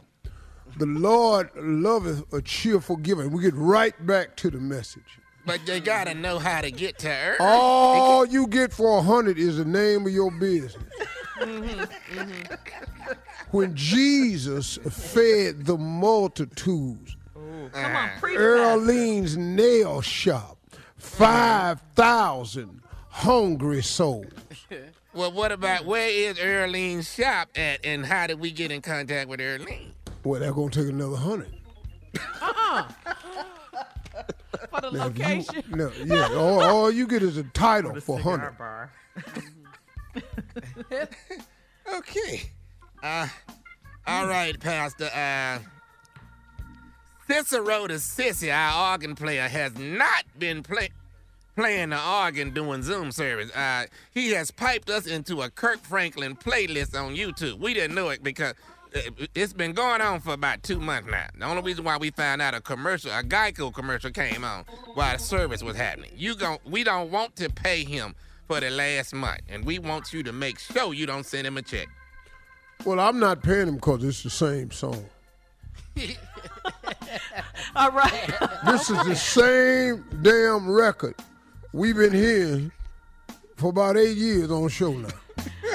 The 0.77 0.85
Lord 0.85 1.49
loveth 1.55 2.31
a 2.33 2.41
cheerful 2.41 2.97
giver. 2.97 3.27
We 3.27 3.41
get 3.41 3.53
right 3.55 3.93
back 4.05 4.35
to 4.37 4.49
the 4.51 4.59
message. 4.59 5.19
But 5.45 5.65
they 5.65 5.79
gotta 5.79 6.13
know 6.13 6.39
how 6.39 6.61
to 6.61 6.71
get 6.71 6.99
to 6.99 7.09
Earth. 7.09 7.37
All 7.39 8.25
you 8.25 8.47
get 8.47 8.71
for 8.71 8.99
a 8.99 9.01
hundred 9.01 9.37
is 9.37 9.57
the 9.57 9.65
name 9.65 10.05
of 10.05 10.11
your 10.13 10.31
business. 10.31 10.77
Mm-hmm. 11.39 12.53
When 13.49 13.75
Jesus 13.75 14.77
fed 14.77 15.65
the 15.65 15.77
multitudes, 15.77 17.17
Come 17.73 17.95
on, 17.95 18.09
preach. 18.19 18.37
Earlene's 18.37 19.37
nail 19.37 20.01
shop, 20.01 20.57
five 20.97 21.81
thousand 21.95 22.81
hungry 23.09 23.81
souls. 23.81 24.25
Well, 25.13 25.33
what 25.33 25.51
about 25.51 25.83
where 25.83 26.07
is 26.07 26.37
Earlene's 26.37 27.13
shop 27.13 27.49
at, 27.57 27.85
and 27.85 28.05
how 28.05 28.27
did 28.27 28.39
we 28.39 28.49
get 28.49 28.71
in 28.71 28.81
contact 28.81 29.27
with 29.27 29.41
Earlene? 29.41 29.91
Well, 30.23 30.39
that's 30.39 30.53
gonna 30.53 30.69
take 30.69 30.87
another 30.87 31.17
hundred. 31.17 31.53
Uh-huh. 32.15 32.83
For 34.69 34.81
the 34.81 34.91
Now, 34.91 35.07
if 35.07 35.17
you- 35.17 35.23
location. 35.25 35.63
no, 35.69 35.91
yeah, 36.05 36.27
all, 36.35 36.61
all 36.63 36.91
you 36.91 37.07
get 37.07 37.23
is 37.23 37.37
a 37.37 37.43
title 37.43 37.99
for 38.01 38.17
Cigar 38.19 38.37
hundred. 38.37 38.57
bar. 38.57 38.91
Okay. 41.97 42.43
Uh, 43.03 43.27
all 44.07 44.27
right, 44.27 44.57
Pastor. 44.59 45.05
Uh, 45.13 45.59
Cicero 47.27 47.87
the 47.87 47.95
Sissy, 47.95 48.53
our 48.53 48.91
organ 48.91 49.15
player, 49.15 49.47
has 49.47 49.77
not 49.77 50.25
been 50.37 50.63
play- 50.63 50.91
playing 51.55 51.89
the 51.89 52.01
organ 52.09 52.51
doing 52.53 52.83
Zoom 52.83 53.11
service. 53.11 53.51
Uh, 53.55 53.85
he 54.13 54.31
has 54.31 54.51
piped 54.51 54.89
us 54.89 55.05
into 55.07 55.41
a 55.41 55.49
Kirk 55.49 55.79
Franklin 55.81 56.35
playlist 56.35 56.99
on 56.99 57.15
YouTube. 57.15 57.59
We 57.59 57.73
didn't 57.73 57.95
know 57.95 58.09
it 58.09 58.23
because 58.23 58.53
Uh, 58.93 58.99
it's 59.33 59.53
been 59.53 59.71
going 59.73 60.01
on 60.01 60.19
for 60.19 60.33
about 60.33 60.63
two 60.63 60.79
months 60.79 61.09
now. 61.09 61.27
The 61.37 61.45
only 61.45 61.61
reason 61.61 61.85
why 61.85 61.97
we 61.97 62.09
found 62.11 62.41
out 62.41 62.53
a 62.53 62.61
commercial, 62.61 63.11
a 63.11 63.23
Geico 63.23 63.73
commercial 63.73 64.11
came 64.11 64.43
on 64.43 64.65
while 64.95 65.13
the 65.13 65.23
service 65.23 65.63
was 65.63 65.77
happening. 65.77 66.11
You 66.15 66.35
gon' 66.35 66.57
we 66.65 66.83
don't 66.83 67.09
want 67.09 67.35
to 67.37 67.49
pay 67.49 67.83
him 67.83 68.15
for 68.47 68.59
the 68.59 68.69
last 68.69 69.13
month, 69.13 69.41
and 69.47 69.63
we 69.63 69.79
want 69.79 70.11
you 70.11 70.23
to 70.23 70.33
make 70.33 70.59
sure 70.59 70.93
you 70.93 71.05
don't 71.05 71.25
send 71.25 71.47
him 71.47 71.57
a 71.57 71.61
check. 71.61 71.87
Well, 72.83 72.99
I'm 72.99 73.19
not 73.19 73.41
paying 73.41 73.67
him 73.67 73.75
because 73.75 74.03
it's 74.03 74.23
the 74.23 74.29
same 74.29 74.71
song. 74.71 75.05
All 77.75 77.91
right. 77.91 78.33
This 78.65 78.89
is 78.89 79.03
the 79.05 79.15
same 79.15 80.03
damn 80.21 80.69
record 80.69 81.15
we've 81.73 81.95
been 81.95 82.13
hearing 82.13 82.71
for 83.55 83.69
about 83.69 83.97
eight 83.97 84.17
years 84.17 84.51
on 84.51 84.67
show 84.69 84.93
now. 84.93 85.07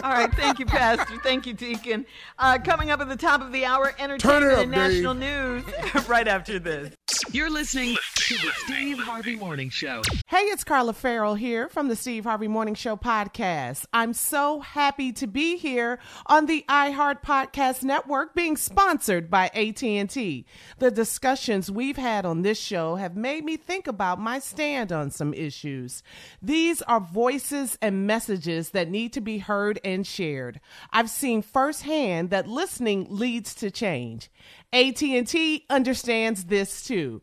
All 0.06 0.12
right. 0.12 0.32
Thank 0.32 0.60
you, 0.60 0.66
Pastor. 0.66 1.18
Thank 1.24 1.46
you, 1.46 1.52
Deacon. 1.52 2.06
Uh, 2.38 2.58
coming 2.64 2.92
up 2.92 3.00
at 3.00 3.08
the 3.08 3.16
top 3.16 3.40
of 3.40 3.50
the 3.50 3.64
hour, 3.64 3.92
entertainment 3.98 4.52
up, 4.52 4.58
and 4.60 4.70
national 4.70 5.14
news 5.14 5.64
right 6.08 6.28
after 6.28 6.60
this. 6.60 6.94
You're 7.32 7.50
listening 7.50 7.96
to 8.14 8.34
the 8.34 8.52
Steve 8.54 8.98
Harvey 9.00 9.34
Morning 9.34 9.68
Show. 9.68 10.02
Hey, 10.28 10.42
it's 10.42 10.62
Carla 10.62 10.92
Ferrell 10.92 11.34
here 11.34 11.68
from 11.68 11.88
the 11.88 11.96
Steve 11.96 12.22
Harvey 12.22 12.46
Morning 12.46 12.76
Show 12.76 12.96
podcast. 12.96 13.84
I'm 13.92 14.12
so 14.12 14.60
happy 14.60 15.12
to 15.14 15.26
be 15.26 15.56
here 15.56 15.98
on 16.26 16.46
the 16.46 16.64
iHeart 16.68 17.22
Podcast 17.22 17.82
Network 17.82 18.32
being 18.36 18.56
sponsored 18.56 19.28
by 19.28 19.46
AT&T. 19.54 20.46
The 20.78 20.90
discussions 20.92 21.68
we've 21.68 21.96
had 21.96 22.24
on 22.24 22.42
this 22.42 22.60
show 22.60 22.94
have 22.94 23.16
made 23.16 23.44
me 23.44 23.56
think 23.56 23.88
about 23.88 24.20
my 24.20 24.38
stand 24.38 24.92
on 24.92 25.10
some 25.10 25.34
issues. 25.34 26.04
These 26.40 26.80
are 26.82 27.00
voices 27.00 27.76
and 27.82 28.06
messages 28.06 28.70
that 28.70 28.88
need 28.88 29.12
to 29.14 29.20
be 29.20 29.38
heard 29.38 29.80
and 29.84 29.95
shared. 30.02 30.60
I've 30.92 31.10
seen 31.10 31.42
firsthand 31.42 32.30
that 32.30 32.48
listening 32.48 33.06
leads 33.08 33.54
to 33.56 33.70
change. 33.70 34.30
AT&T 34.72 35.64
understands 35.70 36.44
this 36.46 36.84
too. 36.84 37.22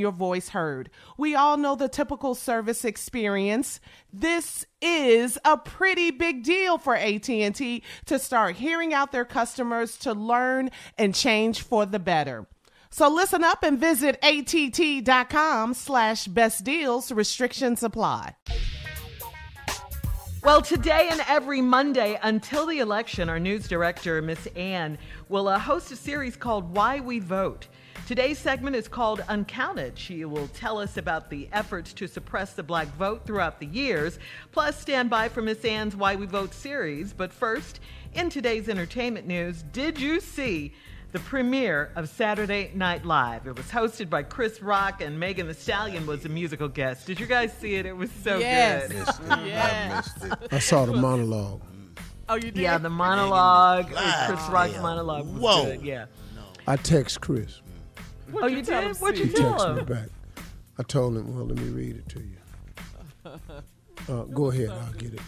your 0.00 0.12
voice 0.12 0.50
heard. 0.50 0.90
We 1.16 1.34
all 1.34 1.56
know 1.56 1.74
the 1.74 1.88
typical 1.88 2.34
service 2.34 2.84
experience. 2.84 3.80
This 4.12 4.66
is 4.80 5.38
a 5.44 5.56
pretty 5.56 6.10
big 6.10 6.42
deal 6.42 6.78
for 6.78 6.94
AT&T 6.94 7.82
to 8.06 8.18
start 8.18 8.56
hearing 8.56 8.94
out 8.94 9.12
their 9.12 9.24
customers 9.24 9.96
to 9.98 10.12
learn 10.12 10.70
and 10.98 11.14
change 11.14 11.62
for 11.62 11.86
the 11.86 11.98
better. 11.98 12.46
So 12.90 13.08
listen 13.08 13.44
up 13.44 13.62
and 13.62 13.78
visit 13.78 14.18
att.com 14.22 15.74
slash 15.74 16.26
best 16.26 16.64
deals. 16.64 17.12
Restrictions 17.12 17.82
apply. 17.82 18.36
Well, 20.46 20.62
today 20.62 21.08
and 21.10 21.20
every 21.26 21.60
Monday 21.60 22.18
until 22.22 22.66
the 22.66 22.78
election, 22.78 23.28
our 23.28 23.40
news 23.40 23.66
director, 23.66 24.22
Miss 24.22 24.46
Ann, 24.54 24.96
will 25.28 25.48
uh, 25.48 25.58
host 25.58 25.90
a 25.90 25.96
series 25.96 26.36
called 26.36 26.72
Why 26.72 27.00
We 27.00 27.18
Vote. 27.18 27.66
Today's 28.06 28.38
segment 28.38 28.76
is 28.76 28.86
called 28.86 29.20
Uncounted. 29.28 29.98
She 29.98 30.24
will 30.24 30.46
tell 30.48 30.78
us 30.78 30.96
about 30.96 31.28
the 31.28 31.48
efforts 31.52 31.92
to 31.94 32.06
suppress 32.06 32.52
the 32.52 32.62
black 32.62 32.86
vote 32.96 33.26
throughout 33.26 33.58
the 33.58 33.66
years, 33.66 34.20
plus 34.52 34.80
stand 34.80 35.10
by 35.10 35.28
for 35.28 35.42
Miss 35.42 35.64
Ann's 35.64 35.96
Why 35.96 36.14
We 36.14 36.26
Vote 36.26 36.54
series. 36.54 37.12
But 37.12 37.32
first, 37.32 37.80
in 38.14 38.30
today's 38.30 38.68
entertainment 38.68 39.26
news, 39.26 39.62
did 39.72 39.98
you 39.98 40.20
see 40.20 40.72
the 41.10 41.18
premiere 41.18 41.90
of 41.96 42.08
Saturday 42.08 42.70
Night 42.74 43.04
Live? 43.04 43.48
It 43.48 43.56
was 43.56 43.66
hosted 43.66 44.08
by 44.08 44.22
Chris 44.22 44.62
Rock 44.62 45.00
and 45.00 45.18
Megan 45.18 45.48
Thee 45.48 45.54
Stallion 45.54 46.06
was 46.06 46.24
a 46.24 46.28
musical 46.28 46.68
guest. 46.68 47.08
Did 47.08 47.18
you 47.18 47.26
guys 47.26 47.52
see 47.58 47.74
it? 47.74 47.86
It 47.86 47.96
was 47.96 48.10
so 48.22 48.38
Yes. 48.38 48.86
good. 48.86 48.98
Missed 48.98 49.20
it. 49.20 49.46
Yes. 49.48 50.10
I 50.22 50.26
missed 50.28 50.42
it. 50.44 50.52
I 50.52 50.58
saw 50.60 50.86
the 50.86 50.92
monologue. 50.94 51.60
Oh, 52.28 52.36
you 52.36 52.52
did? 52.52 52.58
Yeah, 52.58 52.78
the 52.78 52.88
monologue, 52.90 53.90
Live. 53.90 54.28
Chris 54.28 54.48
Rock's 54.48 54.72
Yeah. 54.74 54.82
monologue 54.82 55.26
was 55.26 55.40
Whoa. 55.42 55.64
good. 55.64 55.82
Yeah. 55.82 56.06
I 56.68 56.76
text 56.76 57.20
Chris. 57.20 57.62
Oh, 58.34 58.46
you 58.46 58.62
tell 58.62 58.82
did? 58.82 58.90
him, 58.90 58.96
What'd 58.96 59.16
Steve? 59.18 59.30
you 59.30 59.36
He 59.36 59.42
tell 59.42 59.58
texted 59.58 59.74
me 59.74 59.80
him? 59.80 59.86
back. 59.86 60.08
I 60.78 60.82
told 60.82 61.16
him, 61.16 61.34
well, 61.34 61.46
let 61.46 61.58
me 61.58 61.68
read 61.70 61.96
it 61.96 62.08
to 62.10 62.20
you. 62.20 62.36
Uh, 64.08 64.22
go 64.24 64.50
ahead, 64.52 64.68
I'll 64.68 64.92
get 64.92 65.14
it. 65.14 65.20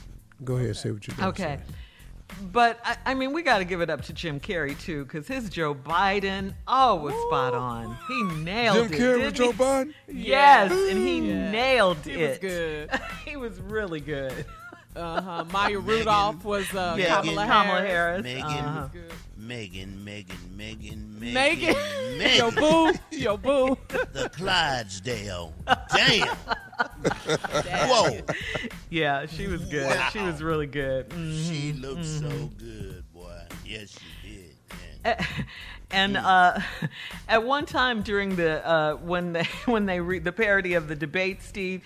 Go 0.44 0.56
ahead, 0.56 0.76
say 0.76 0.92
what 0.92 1.04
you're 1.08 1.16
doing. 1.16 1.28
Okay. 1.30 1.58
But 2.52 2.78
I, 2.84 2.96
I 3.06 3.14
mean, 3.14 3.32
we 3.32 3.42
got 3.42 3.58
to 3.58 3.64
give 3.64 3.80
it 3.80 3.90
up 3.90 4.02
to 4.02 4.12
Jim 4.12 4.38
Carrey 4.38 4.78
too, 4.78 5.04
because 5.04 5.26
his 5.26 5.48
Joe 5.48 5.74
Biden, 5.74 6.54
oh, 6.68 6.96
was 6.96 7.14
spot 7.26 7.54
on. 7.54 7.96
He 8.06 8.22
nailed 8.44 8.76
Jim 8.76 8.84
it. 8.86 8.90
Jim 8.90 9.00
Carrey 9.00 9.24
with 9.24 9.34
Joe? 9.34 9.52
Biden? 9.52 9.94
Yes, 10.06 10.70
and 10.70 10.98
he 10.98 11.20
nailed 11.20 12.06
it. 12.06 12.14
He 12.14 12.22
was 12.24 12.38
good. 12.38 12.90
he 13.24 13.36
was 13.36 13.60
really 13.62 14.00
good. 14.00 14.44
Uh-huh. 14.98 15.44
Maya 15.52 15.78
Rudolph 15.78 16.44
was 16.44 16.72
uh, 16.74 16.96
Yeah, 16.98 17.20
Kamala, 17.20 17.46
Kamala 17.46 17.80
Harris. 17.80 17.88
Harris. 17.88 18.22
Megan, 18.24 18.64
uh-huh. 18.64 18.88
Megan, 19.36 20.04
Megan, 20.04 20.36
Megan, 20.56 21.20
Megan, 21.20 21.32
Megan. 21.34 22.18
Megan, 22.18 22.36
Yo, 22.38 22.50
boo. 22.50 22.92
Yo, 23.12 23.36
boo. 23.36 23.78
the 24.12 24.28
Clydesdale. 24.34 25.54
Damn. 25.94 26.28
Whoa. 27.88 28.18
Yeah, 28.90 29.26
she 29.26 29.46
was 29.46 29.64
good. 29.66 29.96
She 30.12 30.20
was 30.20 30.42
really 30.42 30.66
good. 30.66 31.08
Mhm. 31.10 31.48
She 31.48 31.72
looked 31.72 32.04
so 32.04 32.28
good, 32.58 33.04
boy. 33.12 33.40
Yes, 33.64 33.96
she 34.22 34.28
did. 34.28 34.54
Man. 35.04 35.26
And 35.90 36.16
uh, 36.18 36.60
at 37.28 37.44
one 37.44 37.64
time 37.64 38.02
during 38.02 38.36
the 38.36 38.66
uh, 38.66 38.94
when 38.96 39.32
they 39.32 39.44
when 39.64 39.86
they 39.86 40.00
read 40.00 40.24
the 40.24 40.32
parody 40.32 40.74
of 40.74 40.88
the 40.88 40.94
debate, 40.94 41.42
Steve, 41.42 41.82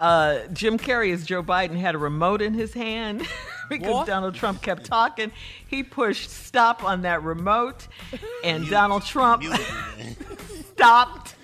uh, 0.00 0.40
Jim 0.52 0.78
Carrey 0.78 1.12
as 1.12 1.24
Joe 1.24 1.42
Biden 1.42 1.76
had 1.76 1.94
a 1.94 1.98
remote 1.98 2.42
in 2.42 2.54
his 2.54 2.74
hand 2.74 3.26
because 3.68 3.88
Boy. 3.92 4.04
Donald 4.04 4.34
Trump 4.34 4.62
kept 4.62 4.84
talking. 4.84 5.32
He 5.66 5.82
pushed 5.82 6.30
stop 6.30 6.84
on 6.84 7.02
that 7.02 7.22
remote, 7.22 7.86
and 8.44 8.68
Donald 8.68 9.02
Trump 9.06 9.42
stopped 10.72 11.34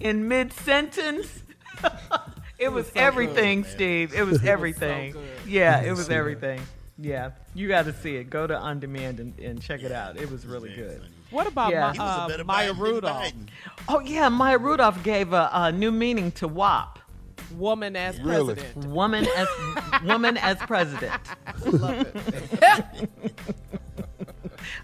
in 0.00 0.28
mid 0.28 0.52
sentence. 0.52 1.42
it 2.58 2.68
was, 2.70 2.86
so 2.86 2.92
everything, 2.96 3.62
good. 3.62 3.70
Steve. 3.70 4.14
It 4.14 4.24
was 4.24 4.44
everything. 4.44 5.12
good. 5.12 5.28
yeah, 5.46 5.80
it 5.82 5.90
was 5.92 6.08
everything. 6.10 6.60
Yeah, 6.96 7.30
you 7.54 7.66
got 7.66 7.86
to 7.86 7.92
see 7.92 8.16
it. 8.16 8.30
Go 8.30 8.46
to 8.46 8.56
on 8.56 8.78
demand 8.78 9.18
and, 9.18 9.36
and 9.40 9.60
check 9.60 9.82
it 9.82 9.90
out. 9.90 10.16
It 10.16 10.30
was 10.30 10.46
really 10.46 10.72
good. 10.74 11.02
What 11.30 11.48
about 11.48 11.72
Yeah. 11.72 11.92
Ma- 11.96 12.28
He 12.28 12.34
uh, 12.34 12.44
Maya 12.44 12.72
Rudolph? 12.72 13.32
Oh 13.88 13.98
yeah, 13.98 14.28
Maya 14.28 14.58
Rudolph 14.58 15.02
gave 15.02 15.32
a, 15.32 15.50
a 15.52 15.72
new 15.72 15.90
meaning 15.90 16.30
to 16.32 16.46
WAP. 16.46 17.00
Woman 17.56 17.96
as 17.96 18.18
Really? 18.20 18.54
president. 18.54 18.86
Woman 18.86 19.26
as 19.36 19.48
woman 20.04 20.36
as 20.36 20.56
president. 20.58 21.20
I 21.46 21.68
love 21.70 22.06
it. 22.16 23.08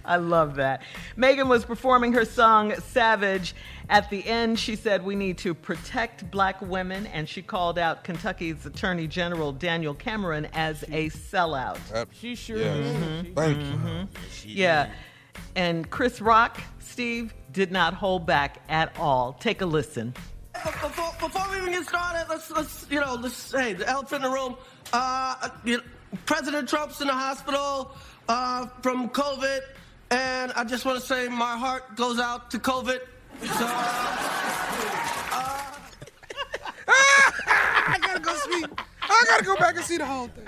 I 0.04 0.16
love 0.16 0.56
that. 0.56 0.82
Megan 1.16 1.48
was 1.48 1.64
performing 1.64 2.12
her 2.12 2.24
song 2.24 2.74
Savage. 2.80 3.54
At 3.88 4.08
the 4.10 4.24
end, 4.26 4.58
she 4.58 4.76
said, 4.76 5.04
We 5.04 5.16
need 5.16 5.38
to 5.38 5.54
protect 5.54 6.30
black 6.30 6.60
women, 6.60 7.06
and 7.06 7.28
she 7.28 7.42
called 7.42 7.78
out 7.78 8.04
Kentucky's 8.04 8.66
Attorney 8.66 9.06
General 9.06 9.52
Daniel 9.52 9.94
Cameron 9.94 10.46
as 10.52 10.82
a 10.84 11.08
sellout. 11.10 11.78
That- 11.88 12.08
She 12.12 12.34
sure 12.34 12.58
yes. 12.58 12.76
is. 12.76 13.26
She- 13.26 13.32
Thank 13.32 13.58
you. 14.46 14.54
Yeah. 14.54 14.90
And 15.56 15.88
Chris 15.90 16.20
Rock, 16.20 16.60
Steve, 16.78 17.34
did 17.52 17.72
not 17.72 17.94
hold 17.94 18.26
back 18.26 18.62
at 18.68 18.94
all. 18.98 19.32
Take 19.40 19.60
a 19.62 19.66
listen. 19.66 20.14
Before, 20.62 21.12
before 21.28 21.50
we 21.50 21.56
even 21.58 21.72
get 21.72 21.86
started, 21.86 22.26
let's 22.28 22.50
let's 22.50 22.86
you 22.90 23.00
know 23.00 23.14
let's 23.14 23.34
say 23.36 23.72
the 23.72 23.88
elephant 23.88 24.24
in 24.24 24.30
the 24.30 24.36
room. 24.36 24.56
Uh, 24.92 25.48
you 25.64 25.78
know, 25.78 25.82
President 26.26 26.68
Trump's 26.68 27.00
in 27.00 27.06
the 27.06 27.12
hospital 27.14 27.92
uh, 28.28 28.66
from 28.82 29.08
COVID, 29.10 29.60
and 30.10 30.52
I 30.52 30.64
just 30.64 30.84
want 30.84 31.00
to 31.00 31.06
say 31.06 31.28
my 31.28 31.56
heart 31.56 31.96
goes 31.96 32.18
out 32.18 32.50
to 32.50 32.58
COVID. 32.58 33.00
So, 33.40 33.46
I 36.88 37.98
gotta 38.00 38.20
go 38.20 38.34
see. 38.34 38.64
I 39.02 39.24
gotta 39.28 39.44
go 39.44 39.56
back 39.56 39.76
and 39.76 39.84
see 39.84 39.96
the 39.96 40.04
whole 40.06 40.28
thing. 40.28 40.44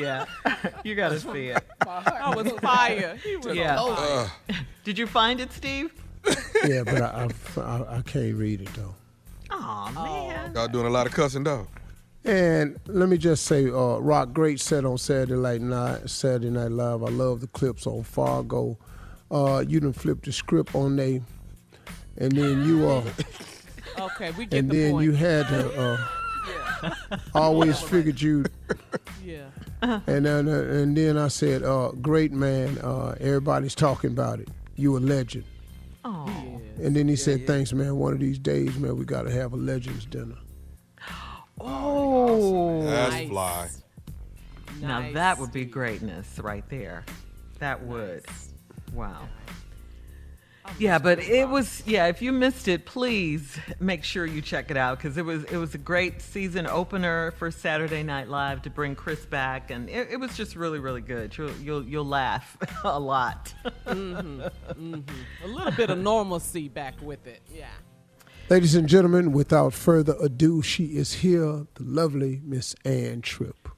Yeah. 0.00 0.24
you 0.84 0.94
got 0.94 1.08
to 1.10 1.18
see 1.20 1.48
it. 1.48 1.64
I 1.86 2.32
was 2.36 2.48
fire. 2.62 3.16
He 3.22 3.36
was 3.36 3.56
Yeah. 3.56 3.76
on 3.80 3.96
fire. 3.96 4.30
Did 4.84 4.98
you 4.98 5.06
find 5.06 5.40
it, 5.40 5.52
Steve? 5.52 5.92
yeah, 6.64 6.82
but 6.84 7.02
I, 7.02 7.28
I, 7.56 7.60
I, 7.60 7.96
I 7.98 8.02
can't 8.02 8.34
read 8.36 8.60
it 8.60 8.72
though. 8.74 8.94
Oh 9.62 9.90
man. 9.94 10.54
Y'all 10.54 10.68
doing 10.68 10.86
a 10.86 10.90
lot 10.90 11.06
of 11.06 11.12
cussing 11.12 11.44
though. 11.44 11.66
And 12.24 12.78
let 12.86 13.08
me 13.08 13.16
just 13.16 13.44
say, 13.44 13.66
uh, 13.66 13.98
Rock 13.98 14.32
great 14.32 14.60
set 14.60 14.84
on 14.84 14.98
Saturday 14.98 15.34
Night 15.40 15.60
Night, 15.62 16.08
Saturday 16.10 16.50
Night 16.50 16.70
Live. 16.70 17.02
I 17.02 17.08
love 17.08 17.40
the 17.40 17.46
clips 17.46 17.86
on 17.86 18.02
Fargo. 18.02 18.76
Uh, 19.30 19.64
you 19.66 19.80
done 19.80 19.92
flipped 19.92 20.24
the 20.26 20.32
script 20.32 20.74
on 20.74 20.96
they, 20.96 21.22
and 22.18 22.32
then 22.32 22.66
you 22.66 22.88
uh, 22.88 23.02
Okay, 23.98 24.30
we 24.32 24.46
get 24.46 24.58
and 24.58 24.70
the 24.70 24.76
then 24.78 24.92
point. 24.92 25.04
you 25.04 25.12
had 25.12 25.46
to. 25.48 25.80
Uh, 25.80 26.06
always 27.34 27.80
figured 27.80 28.20
you, 28.20 28.44
yeah. 29.24 29.46
and 29.82 30.26
then 30.26 30.48
uh, 30.48 30.52
and 30.62 30.96
then 30.96 31.16
I 31.16 31.28
said, 31.28 31.62
uh, 31.62 31.92
great 32.00 32.32
man. 32.32 32.78
Uh, 32.78 33.14
everybody's 33.20 33.74
talking 33.74 34.10
about 34.10 34.40
it. 34.40 34.48
You 34.76 34.96
a 34.96 35.00
legend. 35.00 35.44
Oh. 36.04 36.59
And 36.82 36.96
then 36.96 37.08
he 37.08 37.16
said, 37.16 37.46
thanks, 37.46 37.72
man. 37.72 37.96
One 37.96 38.12
of 38.14 38.20
these 38.20 38.38
days, 38.38 38.76
man, 38.78 38.96
we 38.96 39.04
got 39.04 39.22
to 39.22 39.30
have 39.30 39.52
a 39.52 39.56
legends 39.56 40.06
dinner. 40.06 40.36
Oh. 41.62 42.82
That's 42.84 43.12
Nice. 43.14 43.28
fly. 43.28 43.68
Now 44.80 45.00
Nice. 45.00 45.12
that 45.14 45.38
would 45.38 45.52
be 45.52 45.66
greatness 45.66 46.38
right 46.38 46.66
there. 46.70 47.04
That 47.58 47.82
would. 47.84 48.24
Wow. 48.94 49.28
Yeah, 50.78 50.98
but 50.98 51.18
it 51.18 51.48
was 51.48 51.82
yeah. 51.86 52.06
If 52.06 52.22
you 52.22 52.32
missed 52.32 52.68
it, 52.68 52.86
please 52.86 53.58
make 53.78 54.04
sure 54.04 54.24
you 54.26 54.40
check 54.40 54.70
it 54.70 54.76
out 54.76 54.98
because 54.98 55.16
it 55.16 55.24
was 55.24 55.44
it 55.44 55.56
was 55.56 55.74
a 55.74 55.78
great 55.78 56.22
season 56.22 56.66
opener 56.66 57.32
for 57.32 57.50
Saturday 57.50 58.02
Night 58.02 58.28
Live 58.28 58.62
to 58.62 58.70
bring 58.70 58.94
Chris 58.94 59.24
back, 59.26 59.70
and 59.70 59.88
it, 59.88 60.08
it 60.10 60.20
was 60.20 60.36
just 60.36 60.56
really 60.56 60.78
really 60.78 61.00
good. 61.02 61.36
You'll 61.36 61.52
you'll, 61.52 61.84
you'll 61.84 62.06
laugh 62.06 62.56
a 62.84 62.98
lot. 62.98 63.52
Mm-hmm, 63.86 64.40
mm-hmm. 64.40 65.44
A 65.44 65.48
little 65.48 65.72
bit 65.72 65.90
of 65.90 65.98
normalcy 65.98 66.68
back 66.68 66.94
with 67.02 67.26
it. 67.26 67.42
Yeah. 67.54 67.66
Ladies 68.48 68.74
and 68.74 68.88
gentlemen, 68.88 69.30
without 69.30 69.72
further 69.72 70.16
ado, 70.20 70.60
she 70.60 70.96
is 70.96 71.14
here, 71.14 71.66
the 71.74 71.82
lovely 71.84 72.40
Miss 72.44 72.74
Ann 72.84 73.22
Tripp. 73.22 73.68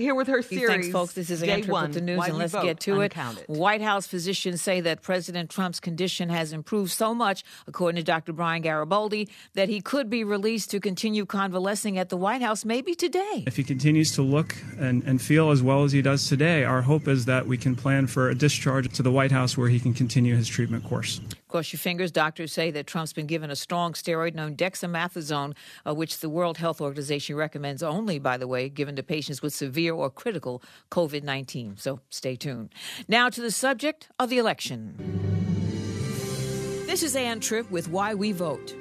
Here 0.00 0.14
with 0.14 0.28
her 0.28 0.40
series. 0.40 0.66
Thanks, 0.66 0.88
folks. 0.88 1.12
This 1.12 1.28
is 1.28 1.42
Day 1.42 1.60
One, 1.62 1.88
with 1.88 1.94
the 1.94 2.00
news, 2.00 2.18
Why 2.18 2.28
and 2.28 2.38
let's 2.38 2.52
Vote 2.52 2.62
get 2.62 2.80
to 2.80 3.02
it. 3.02 3.12
Uncounted. 3.16 3.44
White 3.48 3.82
House 3.82 4.06
physicians 4.06 4.62
say 4.62 4.80
that 4.80 5.02
President 5.02 5.50
Trump's 5.50 5.78
condition 5.78 6.30
has 6.30 6.54
improved 6.54 6.90
so 6.90 7.14
much, 7.14 7.44
according 7.66 7.96
to 7.96 8.02
Dr. 8.02 8.32
Brian 8.32 8.62
Garibaldi, 8.62 9.28
that 9.54 9.68
he 9.68 9.82
could 9.82 10.08
be 10.08 10.24
released 10.24 10.70
to 10.70 10.80
continue 10.80 11.26
convalescing 11.26 11.98
at 11.98 12.08
the 12.08 12.16
White 12.16 12.40
House 12.40 12.64
maybe 12.64 12.94
today. 12.94 13.44
If 13.46 13.56
he 13.56 13.62
continues 13.62 14.12
to 14.12 14.22
look 14.22 14.56
and, 14.78 15.02
and 15.04 15.20
feel 15.20 15.50
as 15.50 15.62
well 15.62 15.84
as 15.84 15.92
he 15.92 16.00
does 16.00 16.26
today, 16.26 16.64
our 16.64 16.80
hope 16.80 17.06
is 17.06 17.26
that 17.26 17.46
we 17.46 17.58
can 17.58 17.76
plan 17.76 18.06
for 18.06 18.30
a 18.30 18.34
discharge 18.34 18.90
to 18.94 19.02
the 19.02 19.12
White 19.12 19.32
House 19.32 19.58
where 19.58 19.68
he 19.68 19.78
can 19.78 19.92
continue 19.92 20.34
his 20.34 20.48
treatment 20.48 20.84
course. 20.84 21.20
Cross 21.50 21.72
your 21.72 21.80
fingers. 21.80 22.12
Doctors 22.12 22.52
say 22.52 22.70
that 22.70 22.86
Trump's 22.86 23.12
been 23.12 23.26
given 23.26 23.50
a 23.50 23.56
strong 23.56 23.92
steroid 23.92 24.34
known 24.34 24.54
dexamethasone, 24.54 25.54
uh, 25.84 25.92
which 25.92 26.20
the 26.20 26.28
World 26.28 26.58
Health 26.58 26.80
Organization 26.80 27.34
recommends 27.34 27.82
only, 27.82 28.20
by 28.20 28.36
the 28.36 28.46
way, 28.46 28.68
given 28.68 28.94
to 28.94 29.02
patients 29.02 29.42
with 29.42 29.52
severe 29.52 29.92
or 29.92 30.10
critical 30.10 30.62
COVID 30.92 31.24
19. 31.24 31.76
So 31.76 31.98
stay 32.08 32.36
tuned. 32.36 32.72
Now 33.08 33.28
to 33.30 33.40
the 33.40 33.50
subject 33.50 34.08
of 34.20 34.30
the 34.30 34.38
election. 34.38 34.94
This 36.86 37.02
is 37.02 37.16
Ann 37.16 37.40
Tripp 37.40 37.68
with 37.68 37.88
Why 37.88 38.14
We 38.14 38.30
Vote. 38.30 38.76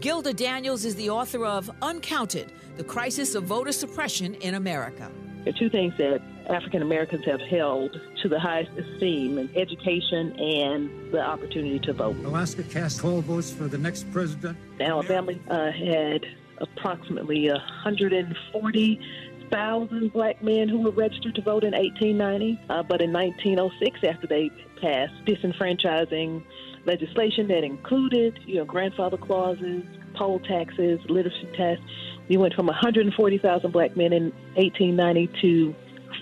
Gilda 0.00 0.34
Daniels 0.34 0.84
is 0.84 0.96
the 0.96 1.08
author 1.08 1.46
of 1.46 1.70
Uncounted 1.80 2.52
The 2.76 2.84
Crisis 2.84 3.34
of 3.34 3.44
Voter 3.44 3.72
Suppression 3.72 4.34
in 4.34 4.56
America. 4.56 5.10
Are 5.46 5.52
two 5.52 5.70
things 5.70 5.94
that 5.96 6.20
African 6.50 6.82
Americans 6.82 7.24
have 7.24 7.40
held 7.40 7.98
to 8.22 8.28
the 8.28 8.40
highest 8.40 8.72
esteem 8.72 9.38
in 9.38 9.48
education 9.56 10.38
and 10.38 10.90
the 11.12 11.20
opportunity 11.20 11.78
to 11.80 11.92
vote. 11.92 12.16
Alaska 12.24 12.62
cast 12.64 12.98
12 12.98 13.24
votes 13.24 13.52
for 13.52 13.64
the 13.64 13.78
next 13.78 14.10
president. 14.12 14.56
Alabama 14.80 15.32
uh, 15.48 15.70
had 15.70 16.26
approximately 16.58 17.48
140,000 17.48 20.12
black 20.12 20.42
men 20.42 20.68
who 20.68 20.80
were 20.80 20.90
registered 20.90 21.36
to 21.36 21.42
vote 21.42 21.64
in 21.64 21.72
1890. 21.72 22.60
Uh, 22.68 22.82
but 22.82 23.00
in 23.00 23.12
1906, 23.12 24.00
after 24.04 24.26
they 24.26 24.50
passed 24.80 25.14
disenfranchising 25.24 26.42
legislation 26.84 27.46
that 27.48 27.62
included, 27.62 28.40
you 28.44 28.56
know, 28.56 28.64
grandfather 28.64 29.16
clauses, 29.16 29.84
poll 30.14 30.40
taxes, 30.40 30.98
literacy 31.08 31.48
tests, 31.56 31.84
you 32.28 32.40
went 32.40 32.54
from 32.54 32.66
140,000 32.66 33.70
black 33.70 33.96
men 33.96 34.12
in 34.12 34.32
1890 34.54 35.28
to 35.40 35.72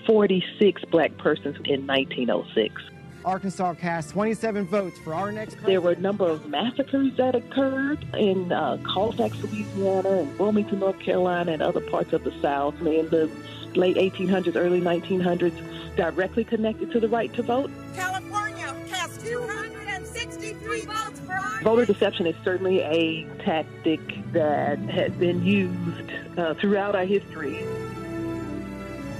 46 0.05 0.85
black 0.85 1.17
persons 1.17 1.57
in 1.65 1.85
1906. 1.87 2.81
Arkansas 3.25 3.73
cast 3.75 4.11
27 4.11 4.65
votes 4.65 4.97
for 4.99 5.13
our 5.13 5.31
next 5.31 5.61
There 5.65 5.81
were 5.81 5.91
a 5.91 5.99
number 5.99 6.27
of 6.27 6.47
massacres 6.47 7.15
that 7.17 7.35
occurred 7.35 8.03
in 8.15 8.51
uh, 8.51 8.77
Colfax, 8.83 9.37
Louisiana, 9.43 10.09
and 10.09 10.39
Wilmington, 10.39 10.79
North 10.79 10.99
Carolina, 10.99 11.51
and 11.51 11.61
other 11.61 11.81
parts 11.81 12.13
of 12.13 12.23
the 12.23 12.31
South 12.41 12.79
in 12.79 13.09
the 13.09 13.29
late 13.75 13.97
1800s, 13.97 14.55
early 14.55 14.81
1900s, 14.81 15.53
directly 15.95 16.43
connected 16.43 16.91
to 16.91 16.99
the 16.99 17.09
right 17.09 17.33
to 17.33 17.43
vote. 17.43 17.69
California 17.93 18.73
cast 18.87 19.21
263 19.25 20.81
votes 20.81 21.19
for 21.19 21.33
our 21.33 21.61
Voter 21.61 21.85
deception 21.85 22.25
is 22.25 22.35
certainly 22.43 22.79
a 22.79 23.25
tactic 23.43 23.99
that 24.31 24.79
has 24.79 25.11
been 25.13 25.43
used 25.43 26.11
uh, 26.37 26.53
throughout 26.53 26.95
our 26.95 27.05
history. 27.05 27.65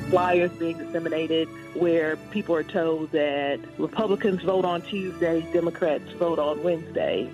Flyers 0.10 0.52
being 0.54 0.78
disseminated 0.78 1.48
where 1.76 2.18
people 2.32 2.56
are 2.56 2.64
told 2.64 3.12
that 3.12 3.60
Republicans 3.78 4.42
vote 4.42 4.66
on 4.66 4.82
Tuesday, 4.82 5.42
Democrats 5.54 6.12
vote 6.14 6.40
on 6.40 6.64
Wednesday. 6.64 7.30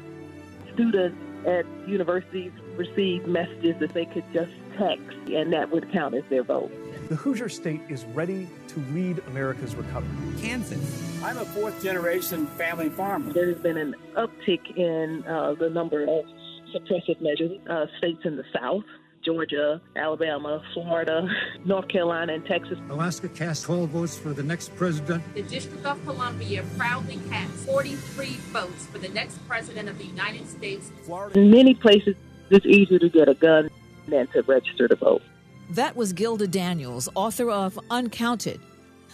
Students 0.73 1.17
at 1.45 1.65
universities 1.87 2.51
received 2.75 3.27
messages 3.27 3.77
that 3.79 3.93
they 3.93 4.05
could 4.05 4.25
just 4.33 4.51
text, 4.77 5.15
and 5.29 5.53
that 5.53 5.71
would 5.71 5.89
count 5.91 6.15
as 6.15 6.23
their 6.29 6.43
vote. 6.43 6.71
The 7.07 7.15
Hoosier 7.15 7.49
State 7.49 7.81
is 7.87 8.03
ready 8.05 8.47
to 8.69 8.79
lead 8.91 9.21
America's 9.27 9.75
recovery. 9.75 10.09
Kansas. 10.41 11.21
I'm 11.23 11.37
a 11.37 11.45
fourth 11.45 11.81
generation 11.81 12.45
family 12.47 12.89
farmer. 12.89 13.31
There 13.31 13.47
has 13.47 13.59
been 13.59 13.77
an 13.77 13.95
uptick 14.17 14.75
in 14.75 15.23
uh, 15.27 15.53
the 15.53 15.69
number 15.69 16.03
of 16.03 16.25
suppressive 16.73 17.21
measures. 17.21 17.59
Uh, 17.69 17.85
states 17.99 18.21
in 18.25 18.35
the 18.35 18.43
South, 18.53 18.83
Georgia, 19.25 19.81
Alabama, 19.95 20.61
Florida, 20.73 21.27
North 21.65 21.87
Carolina, 21.87 22.33
and 22.33 22.45
Texas. 22.45 22.77
Alaska 22.89 23.27
cast 23.27 23.63
12 23.63 23.89
votes 23.89 24.17
for 24.17 24.33
the 24.33 24.43
next 24.43 24.75
president. 24.75 25.23
The 25.33 25.41
District 25.41 25.85
of 25.85 26.03
Columbia 26.05 26.63
proudly 26.77 27.19
cast 27.29 27.51
43 27.65 28.27
votes 28.53 28.85
for 28.85 28.99
the 28.99 29.09
next 29.09 29.37
president 29.47 29.89
of 29.89 29.97
the 29.97 30.05
United 30.05 30.47
States. 30.47 30.91
In 31.33 31.49
many 31.49 31.73
places, 31.73 32.15
it's 32.51 32.65
easier 32.65 32.99
to 32.99 33.09
get 33.09 33.27
a 33.27 33.33
gun 33.33 33.69
than 34.07 34.27
to 34.27 34.43
register 34.43 34.87
to 34.87 34.95
vote. 34.95 35.23
That 35.71 35.95
was 35.95 36.13
Gilda 36.13 36.47
Daniels, 36.47 37.09
author 37.15 37.49
of 37.49 37.79
Uncounted 37.89 38.59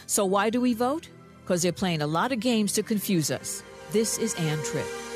So 0.05 0.25
why 0.25 0.49
do 0.49 0.59
we 0.59 0.73
vote? 0.73 1.07
Because 1.43 1.61
they're 1.61 1.71
playing 1.71 2.01
a 2.01 2.07
lot 2.07 2.33
of 2.33 2.39
games 2.41 2.73
to 2.73 2.83
confuse 2.83 3.31
us. 3.31 3.63
This 3.91 4.17
is 4.17 4.35
Ann 4.35 4.59
Tripp. 4.63 5.10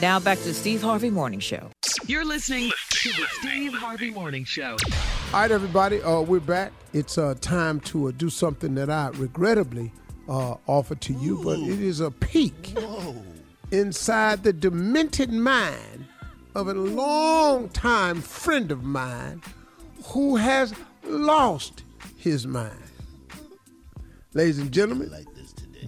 Now 0.00 0.18
back 0.18 0.38
to 0.38 0.44
the 0.44 0.54
Steve 0.54 0.80
Harvey 0.80 1.10
Morning 1.10 1.40
Show. 1.40 1.68
You're 2.06 2.24
listening 2.24 2.70
to 2.90 3.08
the 3.10 3.26
Steve 3.32 3.74
Harvey 3.74 4.10
Morning 4.10 4.44
Show. 4.44 4.78
All 5.34 5.40
right, 5.40 5.50
everybody, 5.50 6.00
uh, 6.00 6.22
we're 6.22 6.40
back. 6.40 6.72
It's 6.94 7.18
uh, 7.18 7.34
time 7.42 7.80
to 7.80 8.08
uh, 8.08 8.12
do 8.16 8.30
something 8.30 8.74
that 8.76 8.88
I 8.88 9.08
regrettably 9.08 9.92
uh, 10.26 10.54
offer 10.66 10.94
to 10.94 11.12
you, 11.12 11.42
but 11.44 11.58
it 11.58 11.82
is 11.82 12.00
a 12.00 12.10
peek 12.10 12.72
inside 13.72 14.42
the 14.42 14.54
demented 14.54 15.32
mind 15.32 16.06
of 16.54 16.68
a 16.68 16.74
long-time 16.74 18.22
friend 18.22 18.72
of 18.72 18.82
mine 18.82 19.42
who 20.04 20.36
has 20.36 20.72
lost 21.04 21.82
his 22.16 22.46
mind. 22.46 22.74
Ladies 24.32 24.60
and 24.60 24.72
gentlemen, 24.72 25.12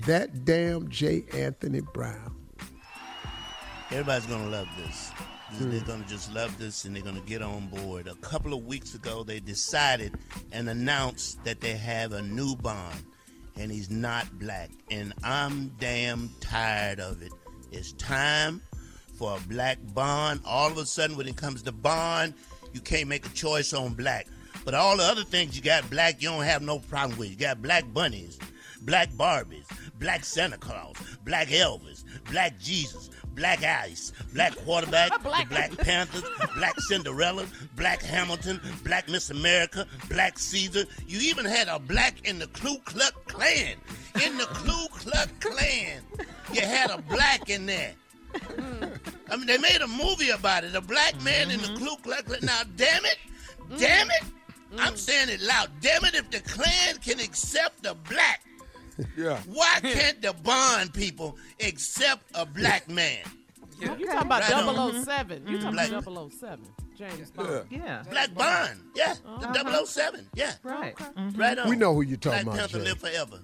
that 0.05 0.45
damn 0.45 0.91
J. 0.91 1.25
Anthony 1.33 1.81
Brown. 1.81 2.32
Everybody's 3.93 4.27
gonna 4.27 4.49
love 4.49 4.69
this. 4.79 5.11
They're 5.61 5.81
gonna 5.83 6.07
just 6.09 6.33
love 6.33 6.57
this 6.59 6.87
and 6.87 6.97
they're 6.97 7.03
gonna 7.03 7.21
get 7.21 7.43
on 7.43 7.67
board. 7.67 8.09
A 8.09 8.15
couple 8.17 8.55
of 8.55 8.65
weeks 8.65 8.95
ago, 8.95 9.23
they 9.23 9.39
decided 9.39 10.15
and 10.51 10.67
announced 10.71 11.45
that 11.45 11.61
they 11.61 11.77
have 11.77 12.13
a 12.13 12.23
new 12.23 12.57
bond, 12.57 13.05
and 13.59 13.71
he's 13.71 13.91
not 13.91 14.39
black. 14.39 14.71
And 14.91 15.13
I'm 15.23 15.69
damn 15.79 16.31
tired 16.41 17.01
of 17.01 17.21
it. 17.21 17.33
It's 17.71 17.93
time 17.93 18.63
for 19.19 19.37
a 19.37 19.41
black 19.41 19.77
bond. 19.93 20.41
All 20.47 20.71
of 20.71 20.79
a 20.79 20.87
sudden, 20.87 21.19
when 21.19 21.29
it 21.29 21.37
comes 21.37 21.63
to 21.65 21.73
bond, 21.73 22.33
you 22.73 22.81
can't 22.81 23.11
make 23.11 23.27
a 23.27 23.31
choice 23.31 23.75
on 23.75 23.93
black. 23.93 24.27
But 24.65 24.73
all 24.73 24.97
the 24.97 25.05
other 25.05 25.25
things 25.25 25.55
you 25.55 25.63
got 25.63 25.89
black, 25.91 26.23
you 26.23 26.31
don't 26.31 26.45
have 26.45 26.63
no 26.63 26.79
problem 26.79 27.19
with. 27.19 27.29
You 27.29 27.37
got 27.37 27.61
black 27.61 27.85
bunnies, 27.93 28.39
black 28.81 29.11
Barbies, 29.11 29.67
black 29.99 30.25
Santa 30.25 30.57
Claus, 30.57 30.97
black 31.25 31.49
Elvis, 31.49 32.05
black 32.31 32.59
Jesus, 32.59 33.11
black 33.35 33.63
Ice, 33.63 34.13
black 34.35 34.57
quarterback, 34.57 35.23
black, 35.23 35.49
the 35.49 35.55
black 35.55 35.79
Panthers, 35.79 36.25
black 36.57 36.79
Cinderella, 36.81 37.47
black 37.77 38.03
Hamilton, 38.03 38.61
black 38.85 39.09
Miss 39.09 39.31
America, 39.31 39.87
black 40.09 40.39
Caesar. 40.39 40.85
You 41.07 41.21
even 41.21 41.45
had 41.45 41.69
a 41.69 41.79
black 41.79 42.29
in 42.29 42.39
the 42.39 42.47
Ku 42.49 42.79
Klux 42.85 43.13
Klan. 43.27 43.77
In 44.25 44.37
the 44.37 44.45
Ku 44.45 44.89
Klux 44.89 45.33
Klan, 45.41 46.03
you 46.53 46.61
had 46.61 46.91
a 46.91 46.99
black 47.03 47.49
in 47.49 47.67
there. 47.67 47.95
I 49.31 49.37
mean, 49.37 49.47
they 49.47 49.59
made 49.59 49.81
a 49.83 49.89
movie 49.89 50.31
about 50.31 50.65
it. 50.65 50.75
A 50.75 50.81
black 50.81 51.21
man 51.23 51.51
in 51.51 51.61
the 51.61 51.69
mm-hmm. 51.69 51.85
Ku 51.85 51.97
Klux 52.03 52.23
Klan. 52.23 52.41
Now, 52.43 52.63
damn 52.77 53.05
it, 53.05 53.19
damn 53.79 54.11
it, 54.11 54.23
mm. 54.73 54.79
I'm 54.79 54.97
saying 54.97 55.29
it 55.29 55.41
loud. 55.41 55.71
Damn 55.81 56.05
it, 56.05 56.15
if 56.15 56.31
the 56.31 56.41
Klan 56.41 56.99
can 56.99 57.21
accept 57.21 57.87
a 57.87 57.95
black, 57.95 58.43
Yeah. 59.17 59.39
why 59.47 59.79
can't 59.83 60.21
the 60.23 60.33
Bond 60.43 60.93
people 60.95 61.37
accept 61.61 62.25
a 62.35 62.47
black 62.47 62.89
man? 62.89 63.21
You 63.81 63.89
talking 64.07 64.27
about 64.27 64.43
Right 64.43 64.53
on. 64.53 65.05
007. 65.05 65.41
Mm-hmm. 65.41 65.49
You 65.49 65.59
talking 65.59 65.79
mm-hmm. 65.79 65.91
Black- 65.91 66.07
about 66.07 66.33
007. 66.33 66.67
James 66.97 67.31
Bond. 67.31 67.67
Yeah. 67.71 68.05
Black 68.11 68.35
Bond. 68.35 68.81
Yeah. 68.95 69.15
Uh-huh. 69.27 69.53
The 69.53 69.87
007. 69.87 70.29
Yeah. 70.35 70.53
Right. 70.63 70.95
Mm-hmm. 70.95 71.41
Right 71.41 71.59
on. 71.59 71.69
We 71.69 71.77
know 71.77 71.95
who 71.95 72.03
you're 72.03 72.17
talking 72.17 72.45
Black 72.45 72.59
about, 72.59 72.71
Panther 72.71 72.79
Jay. 72.79 72.85
live 72.85 73.01
forever. 73.01 73.41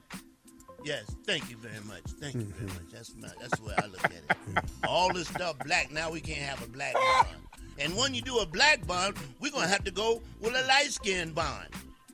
Yes. 0.85 1.05
Thank 1.27 1.51
you 1.51 1.57
very 1.57 1.83
much. 1.87 2.03
Thank 2.21 2.35
you 2.35 2.43
very 2.43 2.67
much. 2.67 2.93
That's 2.93 3.15
my, 3.17 3.29
that's 3.41 3.59
the 3.59 3.67
way 3.67 3.75
I 3.79 3.87
look 3.87 4.05
at 4.05 4.13
it. 4.13 4.65
All 4.87 5.13
this 5.13 5.29
stuff 5.29 5.59
black. 5.65 5.91
Now 5.91 6.11
we 6.11 6.21
can't 6.21 6.39
have 6.39 6.63
a 6.63 6.69
black 6.69 6.95
bond. 6.95 7.29
And 7.81 7.97
when 7.97 8.15
you 8.15 8.23
do 8.23 8.39
a 8.39 8.47
black 8.47 8.87
bond, 8.87 9.17
we're 9.41 9.51
gonna 9.53 9.67
have 9.67 9.85
to 9.85 9.91
go 9.91 10.21
with 10.41 10.55
a 10.55 10.67
light 10.67 10.91
skinned 10.91 11.35
bond. 11.35 11.69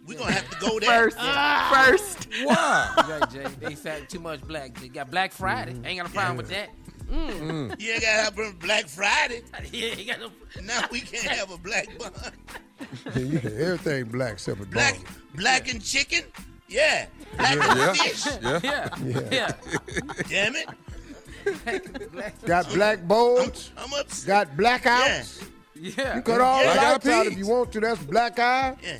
We're 0.07 0.19
gonna 0.19 0.33
have 0.33 0.51
to 0.51 0.57
go 0.61 0.79
there. 0.79 1.11
First. 1.11 1.17
Ah. 1.21 1.87
First. 1.89 2.29
Why? 2.45 3.19
Right, 3.21 3.31
Jay. 3.31 3.47
They 3.61 3.75
said 3.75 4.09
too 4.09 4.21
much 4.21 4.43
black. 4.43 4.79
They 4.79 4.89
got 4.89 5.11
Black 5.11 5.33
Friday. 5.33 5.73
Mm-hmm. 5.73 5.87
Ain't 5.87 5.99
got 6.01 6.11
a 6.11 6.13
problem 6.13 6.37
with 6.37 6.49
that. 6.51 6.71
Mm. 7.11 7.31
mm. 7.41 7.81
you 7.81 7.93
ain't 7.93 8.03
gotta 8.03 8.23
have 8.43 8.59
Black 8.61 8.87
Friday. 8.89 9.43
yeah, 9.73 10.17
no. 10.17 10.31
Now 10.63 10.83
we 10.91 11.01
can't 11.01 11.27
have 11.37 11.51
a 11.51 11.59
black 11.59 11.89
bond. 11.99 12.15
Yeah, 13.15 13.51
everything 13.51 14.05
black 14.07 14.35
except 14.35 14.59
for 14.59 14.67
Black, 14.67 14.95
Bond. 14.95 15.07
black 15.35 15.73
and 15.73 15.83
chicken. 15.83 16.23
Yeah. 16.69 17.07
Black 17.37 17.57
Yeah. 17.57 17.89
and 17.89 17.99
fish. 17.99 18.27
Yeah. 18.43 18.61
Yeah. 18.63 18.89
Yeah. 19.05 19.29
Yeah. 19.31 19.53
Damn 20.29 20.55
it. 20.57 20.69
Got 22.47 22.73
black 22.73 23.07
bulbs. 23.07 23.73
I'm 23.77 23.93
upset. 23.95 24.27
Got 24.27 24.57
blackouts. 24.57 25.45
Yeah. 25.75 26.17
You 26.17 26.23
cut 26.23 26.41
all 26.41 26.63
Yeah. 26.63 26.69
the 26.69 26.79
Black 26.79 26.93
lights 26.93 27.07
out 27.09 27.27
if 27.27 27.37
you 27.39 27.47
want 27.47 27.73
to. 27.73 27.81
That's 27.81 28.03
black 28.05 28.39
eye. 28.39 28.77
Yeah. 28.83 28.99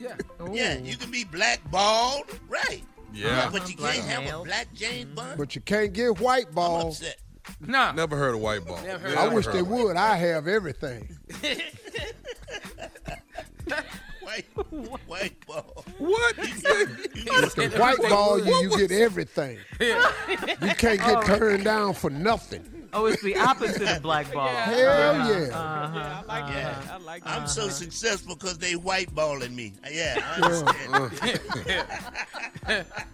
Yeah. 0.00 0.16
Yeah, 0.50 0.78
you 0.78 0.96
can 0.96 1.10
be 1.10 1.24
black 1.24 1.60
bald, 1.70 2.24
right? 2.48 2.82
Yeah. 3.12 3.50
But 3.52 3.68
you 3.68 3.76
Black 3.76 3.96
can't 3.96 4.06
have 4.06 4.40
a 4.40 4.44
black 4.44 4.72
Jane 4.72 5.06
mm-hmm. 5.06 5.14
Bond. 5.14 5.38
But 5.38 5.54
you 5.54 5.60
can't 5.60 5.92
get 5.92 6.18
white 6.20 6.46
I'm 6.48 6.54
balls. 6.54 7.00
upset. 7.00 7.16
Nah. 7.60 7.92
Never 7.92 8.16
heard 8.16 8.34
of 8.34 8.40
white 8.40 8.64
ball. 8.66 8.80
Never 8.82 9.08
heard 9.08 9.18
I 9.18 9.28
wish 9.28 9.46
they 9.46 9.62
white 9.62 9.84
would. 9.84 9.96
I 9.96 10.16
have 10.16 10.48
everything. 10.48 11.18
White, 14.20 14.44
white 15.06 15.46
ball. 15.46 15.84
What? 15.98 16.36
With 16.38 17.54
the 17.54 17.76
white 17.78 17.98
ball, 18.08 18.38
you, 18.38 18.70
you 18.70 18.76
get 18.76 18.92
everything. 18.92 19.58
You 19.80 20.74
can't 20.76 21.00
get 21.00 21.24
turned 21.24 21.64
down 21.64 21.94
for 21.94 22.10
nothing. 22.10 22.79
Oh, 22.92 23.06
it's 23.06 23.22
the 23.22 23.36
opposite 23.36 23.82
of 23.88 24.02
black 24.08 24.32
ball. 24.32 24.48
Hell 24.48 24.76
yeah. 24.78 25.48
Uh-huh, 25.52 25.92
yeah, 25.94 26.22
I 26.28 26.40
like 26.40 26.52
Yeah. 26.54 26.62
that. 26.80 26.90
I 26.92 26.96
like 26.98 27.24
that. 27.24 27.30
I'm 27.40 27.46
so 27.46 27.62
Uh-huh. 27.62 27.70
successful 27.70 28.34
because 28.36 28.58
they 28.58 28.74
white 28.76 29.14
balling 29.14 29.54
me. 29.54 29.72
Uh, 29.84 29.88
yeah, 29.92 30.18
I 30.24 30.40
understand. 30.42 30.94
Uh-huh. 30.94 32.82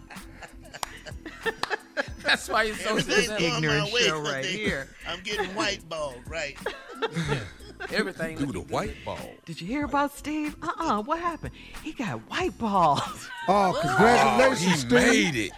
That's 2.23 2.49
why 2.49 2.63
you're 2.63 2.75
so 2.75 2.97
successful. 2.99 3.37
Ignorant 3.45 3.91
way 3.93 4.01
show 4.01 4.21
'cause 4.21 4.31
right 4.33 4.43
they- 4.43 4.51
here. 4.53 4.89
I'm 5.07 5.21
getting 5.21 5.53
white 5.55 5.87
balled, 5.87 6.21
right? 6.27 6.57
Everything. 7.91 8.37
Through 8.37 8.51
the 8.53 8.59
white 8.61 8.95
ball. 9.05 9.19
Did 9.45 9.61
you 9.61 9.67
hear 9.67 9.85
about 9.85 10.15
Steve? 10.17 10.55
Uh-uh. 10.61 11.01
What 11.03 11.19
happened? 11.19 11.53
He 11.83 11.93
got 11.93 12.19
white 12.29 12.57
balls. 12.57 13.29
Oh, 13.47 13.73
Oh, 13.75 13.79
congratulations, 13.81 14.61
he 14.71 14.77
Steve. 14.77 14.91
made 14.91 15.35
it. 15.35 15.51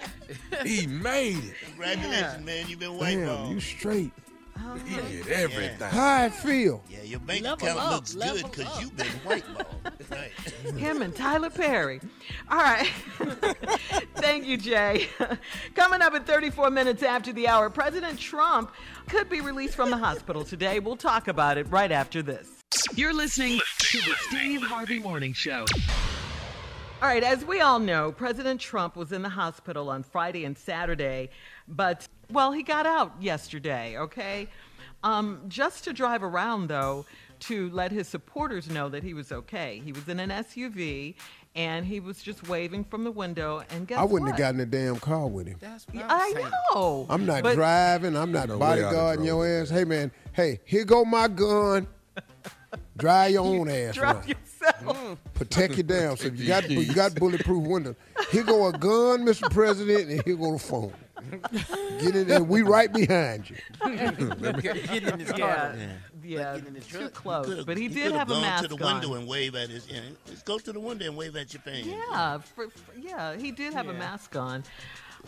He 0.63 0.87
made 0.87 1.37
it. 1.37 1.53
Congratulations, 1.65 2.45
man. 2.45 2.67
You've 2.67 2.79
been 2.79 2.97
white 2.97 3.15
Damn, 3.15 3.25
balled. 3.27 3.51
you 3.51 3.59
straight. 3.59 4.11
He 4.85 4.95
did 4.95 5.27
everything. 5.29 5.89
How 5.89 6.23
I 6.23 6.29
feel? 6.29 6.83
Yeah, 6.89 7.03
your 7.03 7.19
bank 7.19 7.43
Level 7.43 7.67
account 7.67 7.79
up, 7.79 7.91
looks 7.93 8.13
good 8.13 8.43
because 8.51 8.81
you've 8.81 8.95
been 8.95 9.07
white 9.23 9.43
balled. 9.53 9.93
Right. 10.11 10.31
Him 10.77 11.01
and 11.01 11.15
Tyler 11.15 11.49
Perry. 11.49 12.01
All 12.51 12.57
right. 12.57 12.87
Thank 14.15 14.45
you, 14.45 14.57
Jay. 14.57 15.07
Coming 15.75 16.01
up 16.01 16.13
at 16.13 16.27
34 16.27 16.69
minutes 16.71 17.03
after 17.03 17.31
the 17.31 17.47
hour, 17.47 17.69
President 17.69 18.19
Trump 18.19 18.71
could 19.07 19.29
be 19.29 19.39
released 19.41 19.75
from 19.75 19.91
the 19.91 19.97
hospital 19.97 20.43
today. 20.43 20.79
We'll 20.79 20.97
talk 20.97 21.27
about 21.27 21.57
it 21.57 21.65
right 21.69 21.91
after 21.91 22.21
this. 22.21 22.49
You're 22.95 23.13
listening 23.13 23.59
to 23.79 23.97
the 23.97 24.15
Steve 24.27 24.61
Harvey 24.61 24.99
Morning 24.99 25.33
Show. 25.33 25.65
All 27.01 27.07
right, 27.07 27.23
as 27.23 27.45
we 27.45 27.61
all 27.61 27.79
know, 27.79 28.11
President 28.11 28.59
Trump 28.59 28.97
was 28.97 29.13
in 29.13 29.21
the 29.21 29.29
hospital 29.29 29.89
on 29.89 30.03
Friday 30.03 30.43
and 30.43 30.57
Saturday, 30.57 31.29
but, 31.65 32.05
well, 32.29 32.51
he 32.51 32.61
got 32.61 32.85
out 32.85 33.13
yesterday, 33.21 33.97
okay? 33.97 34.49
Um, 35.01 35.39
just 35.47 35.85
to 35.85 35.93
drive 35.93 36.23
around, 36.23 36.67
though, 36.67 37.05
to 37.41 37.69
let 37.69 37.93
his 37.93 38.09
supporters 38.09 38.69
know 38.69 38.89
that 38.89 39.01
he 39.01 39.13
was 39.13 39.31
okay. 39.31 39.81
He 39.81 39.93
was 39.93 40.09
in 40.09 40.19
an 40.19 40.29
SUV 40.29 41.15
and 41.55 41.85
he 41.85 42.01
was 42.01 42.21
just 42.21 42.49
waving 42.49 42.83
from 42.83 43.05
the 43.05 43.11
window, 43.11 43.63
and 43.69 43.87
guess 43.87 43.97
I 43.97 44.03
wouldn't 44.03 44.31
what? 44.31 44.31
have 44.31 44.37
gotten 44.37 44.59
a 44.59 44.65
damn 44.65 44.97
car 44.99 45.25
with 45.25 45.47
him. 45.47 45.55
That's 45.61 45.87
what 45.87 46.03
I'm 46.03 46.11
I 46.11 46.51
know. 46.73 47.07
I'm 47.09 47.25
not 47.25 47.43
but- 47.43 47.55
driving. 47.55 48.17
I'm 48.17 48.33
not 48.33 48.49
No 48.49 48.57
way 48.57 48.67
I'd 48.67 48.93
bodyguarding 48.93 49.25
your 49.25 49.47
ass. 49.47 49.69
Hey, 49.69 49.85
man. 49.85 50.11
Hey, 50.33 50.59
here 50.65 50.83
go 50.83 51.05
my 51.05 51.29
gun. 51.29 51.87
Dry 52.97 53.27
your 53.27 53.45
own 53.45 53.69
ass. 53.69 53.95
Drive 53.95 54.27
around. 54.61 54.85
yourself. 54.87 55.17
Protect 55.33 55.73
your 55.75 55.83
damn 55.83 56.17
self. 56.17 56.37
You 56.37 56.47
got 56.47 56.69
you 56.69 56.93
got 56.93 57.15
bulletproof 57.15 57.67
windows. 57.67 57.95
Here 58.31 58.43
go 58.43 58.67
a 58.67 58.71
gun, 58.71 59.25
Mr. 59.25 59.49
President, 59.51 60.09
and 60.09 60.21
here 60.23 60.35
go 60.35 60.53
the 60.53 60.59
phone. 60.59 60.93
Get 61.99 62.15
in 62.15 62.27
there. 62.27 62.43
We 62.43 62.61
right 62.61 62.91
behind 62.91 63.49
you. 63.49 63.55
Get 63.85 64.19
in 65.03 65.19
this 65.19 65.31
Yeah, 65.37 65.55
car. 65.55 65.75
yeah, 66.23 66.55
Get 66.57 66.67
in 66.67 66.73
the 66.75 66.79
too 66.79 66.97
truck. 66.99 67.13
close. 67.13 67.45
Could've- 67.45 67.65
But 67.65 67.77
he 67.77 67.83
you 67.83 67.89
did 67.89 68.03
could've 68.03 68.17
have 68.17 68.29
a 68.29 68.33
gone 68.33 68.41
mask 68.41 68.63
to 68.69 68.75
the 68.75 68.83
on. 68.85 68.93
window 69.01 69.15
and 69.15 69.27
wave 69.27 69.55
at 69.55 69.69
his. 69.69 69.85
Yeah, 69.89 69.99
just 70.27 70.45
go 70.45 70.57
to 70.57 70.71
the 70.71 70.79
window 70.79 71.05
and 71.07 71.17
wave 71.17 71.35
at 71.35 71.53
your 71.53 71.61
fans. 71.61 71.85
Yeah, 71.85 72.37
for, 72.39 72.69
for- 72.69 72.97
yeah, 72.97 73.35
he 73.35 73.51
did 73.51 73.73
have 73.73 73.89
a 73.89 73.93
mask 73.93 74.35
on. 74.37 74.63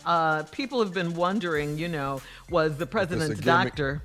Uh, 0.06 0.42
people 0.44 0.82
have 0.82 0.94
been 0.94 1.12
wondering, 1.14 1.76
you 1.78 1.88
know, 1.88 2.22
was 2.48 2.76
the 2.78 2.86
president's 2.86 3.40
gimmick? 3.40 3.44
doctor, 3.74 4.02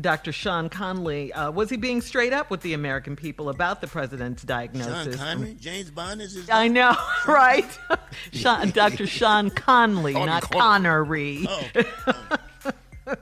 Dr. 0.00 0.32
Sean 0.32 0.68
Conley, 0.68 1.32
uh, 1.32 1.50
was 1.50 1.70
he 1.70 1.76
being 1.76 2.00
straight 2.00 2.32
up 2.32 2.50
with 2.50 2.60
the 2.62 2.74
American 2.74 3.16
people 3.16 3.48
about 3.48 3.80
the 3.80 3.86
president's 3.86 4.42
diagnosis? 4.42 5.16
Sean? 5.16 5.26
Connery, 5.26 5.56
James 5.60 5.90
Bond 5.90 6.20
is 6.20 6.34
his. 6.34 6.50
I 6.50 6.68
know, 6.68 6.94
right? 7.26 7.78
Sean, 8.32 8.70
Dr. 8.70 9.06
Sean 9.06 9.50
Conley, 9.50 10.12
Sean 10.12 10.26
not 10.26 10.42
Connery. 10.50 11.46
Connery. 11.46 11.94
Oh, 12.06 12.38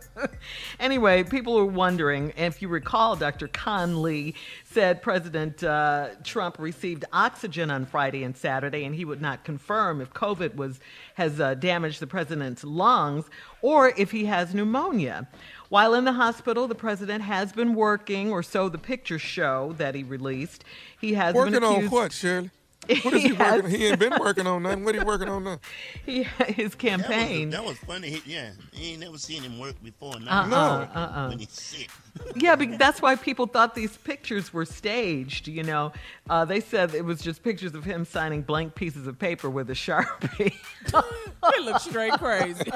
Anyway, 0.81 1.23
people 1.23 1.59
are 1.59 1.65
wondering 1.65 2.33
if 2.37 2.61
you 2.61 2.69
recall, 2.69 3.17
Dr. 3.17 3.49
Conley 3.49 4.35
said 4.65 5.03
President 5.03 5.63
uh, 5.63 6.09
Trump 6.25 6.59
received 6.59 7.05
oxygen 7.13 7.71
on 7.71 7.87
Friday 7.87 8.25
and 8.25 8.37
Saturday, 8.37 8.85
and 8.85 8.95
he 8.95 9.05
would 9.05 9.21
not 9.21 9.45
confirm 9.45 10.01
if 10.01 10.13
COVID 10.13 10.57
was 10.57 10.81
has 11.15 11.41
uh, 11.41 11.55
damaged 11.55 12.01
the 12.01 12.07
president's 12.07 12.65
lungs 12.65 13.27
or 13.63 13.93
if 13.97 14.11
he 14.11 14.25
has 14.25 14.55
pneumonia. 14.55 15.29
While 15.69 15.95
in 15.95 16.05
the 16.05 16.13
hospital, 16.13 16.69
the 16.69 16.75
president 16.75 17.23
has 17.25 17.53
been 17.53 17.75
working, 17.75 18.31
or 18.31 18.43
so 18.43 18.69
the 18.69 18.79
pictures 18.79 19.23
show 19.23 19.75
that 19.79 19.95
he 19.95 20.03
released. 20.03 20.65
He 21.01 21.15
has 21.15 21.35
Working 21.35 21.55
been 21.55 21.65
on 21.65 21.91
what, 21.91 22.13
Shirley? 22.13 22.51
What 23.03 23.15
is 23.15 23.23
he, 23.23 23.29
He 23.31 23.35
has- 23.37 23.63
working? 23.63 23.71
He 23.81 23.87
ain't 23.87 23.99
been 23.99 24.13
working 24.21 24.47
on 24.47 24.63
nothing. 24.63 24.85
What 24.85 24.95
are 24.95 24.99
he 24.99 25.05
working 25.07 25.29
on 25.31 25.43
now? 25.45 25.59
He, 26.05 26.25
his 26.49 26.75
campaign. 26.75 27.49
That 27.49 27.65
was, 27.65 27.79
that 27.79 27.89
was 27.89 27.97
funny. 28.01 28.11
He, 28.11 28.33
yeah, 28.35 28.51
he 28.73 28.91
ain't 28.93 29.01
never 29.01 29.17
seen 29.17 29.43
him 29.43 29.59
work 29.59 29.75
before. 29.83 30.17
Uh-uh, 30.17 30.47
Now 30.47 30.83
uh-uh. 30.95 31.29
when 31.31 31.39
he's 31.39 31.51
sick. 31.51 31.89
yeah, 32.37 32.55
but 32.57 32.79
that's 32.79 33.01
why 33.01 33.17
people 33.17 33.47
thought 33.47 33.75
these 33.75 33.97
pictures 33.97 34.53
were 34.53 34.67
staged. 34.67 35.49
You 35.49 35.63
know, 35.63 35.93
uh, 36.29 36.45
they 36.45 36.61
said 36.61 36.95
it 36.95 37.07
was 37.07 37.23
just 37.23 37.43
pictures 37.43 37.75
of 37.75 37.85
him 37.85 38.05
signing 38.05 38.43
blank 38.43 38.75
pieces 38.75 39.07
of 39.07 39.19
paper 39.19 39.49
with 39.49 39.71
a 39.71 39.75
sharpie. 39.75 40.53
it 40.93 41.65
looks 41.65 41.85
straight 41.85 42.13
crazy. 42.15 42.71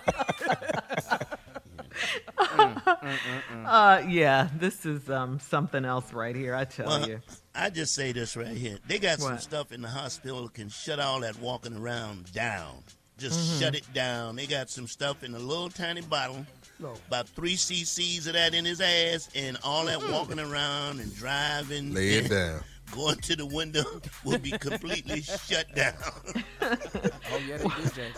Uh, 3.67 4.03
yeah, 4.09 4.49
this 4.57 4.85
is 4.87 5.09
um, 5.11 5.39
something 5.41 5.85
else 5.85 6.13
right 6.13 6.35
here. 6.37 6.55
I 6.55 6.65
tell 6.65 6.87
Well, 6.87 7.09
you. 7.09 7.21
I 7.55 7.71
just 7.71 7.95
say 7.95 8.13
this 8.13 8.37
right 8.37 8.57
here. 8.57 8.79
They 8.87 8.99
got 8.99 9.19
some 9.21 9.39
stuff 9.39 9.73
in 9.73 9.83
the 9.83 9.89
hospital 9.89 10.43
that 10.45 10.55
can 10.55 10.69
shut 10.69 10.99
all 11.01 11.21
that 11.21 11.39
walking 11.41 11.77
around 11.77 12.33
down. 12.33 12.83
Just 13.19 13.39
Mhm. 13.41 13.61
shut 13.61 13.75
it 13.75 13.93
down. 13.93 14.37
They 14.37 14.47
got 14.47 14.71
some 14.71 14.87
stuff 14.87 15.25
in 15.25 15.35
a 15.35 15.39
little 15.41 15.69
tiny 15.69 16.03
bottle, 16.03 16.47
about 17.09 17.29
three 17.29 17.57
cc's 17.57 18.29
of 18.29 18.35
that 18.35 18.55
in 18.55 18.65
his 18.65 18.81
ass, 18.81 19.29
and 19.35 19.59
all 19.65 19.87
that 19.87 20.01
walking 20.13 20.39
around 20.39 21.01
and 21.01 21.13
driving. 21.17 21.93
Lay 21.95 22.11
it 22.11 22.29
down. 22.31 22.63
Going 22.93 23.17
to 23.19 23.37
the 23.37 23.45
window 23.45 23.85
will 24.25 24.39
be 24.39 24.53
completely 24.53 25.21
shut 25.23 25.67
down. 25.75 25.95
Oh 27.31 27.39
yeah, 27.47 27.57
they 27.59 27.65
do, 27.65 27.89
Jay. 27.95 28.09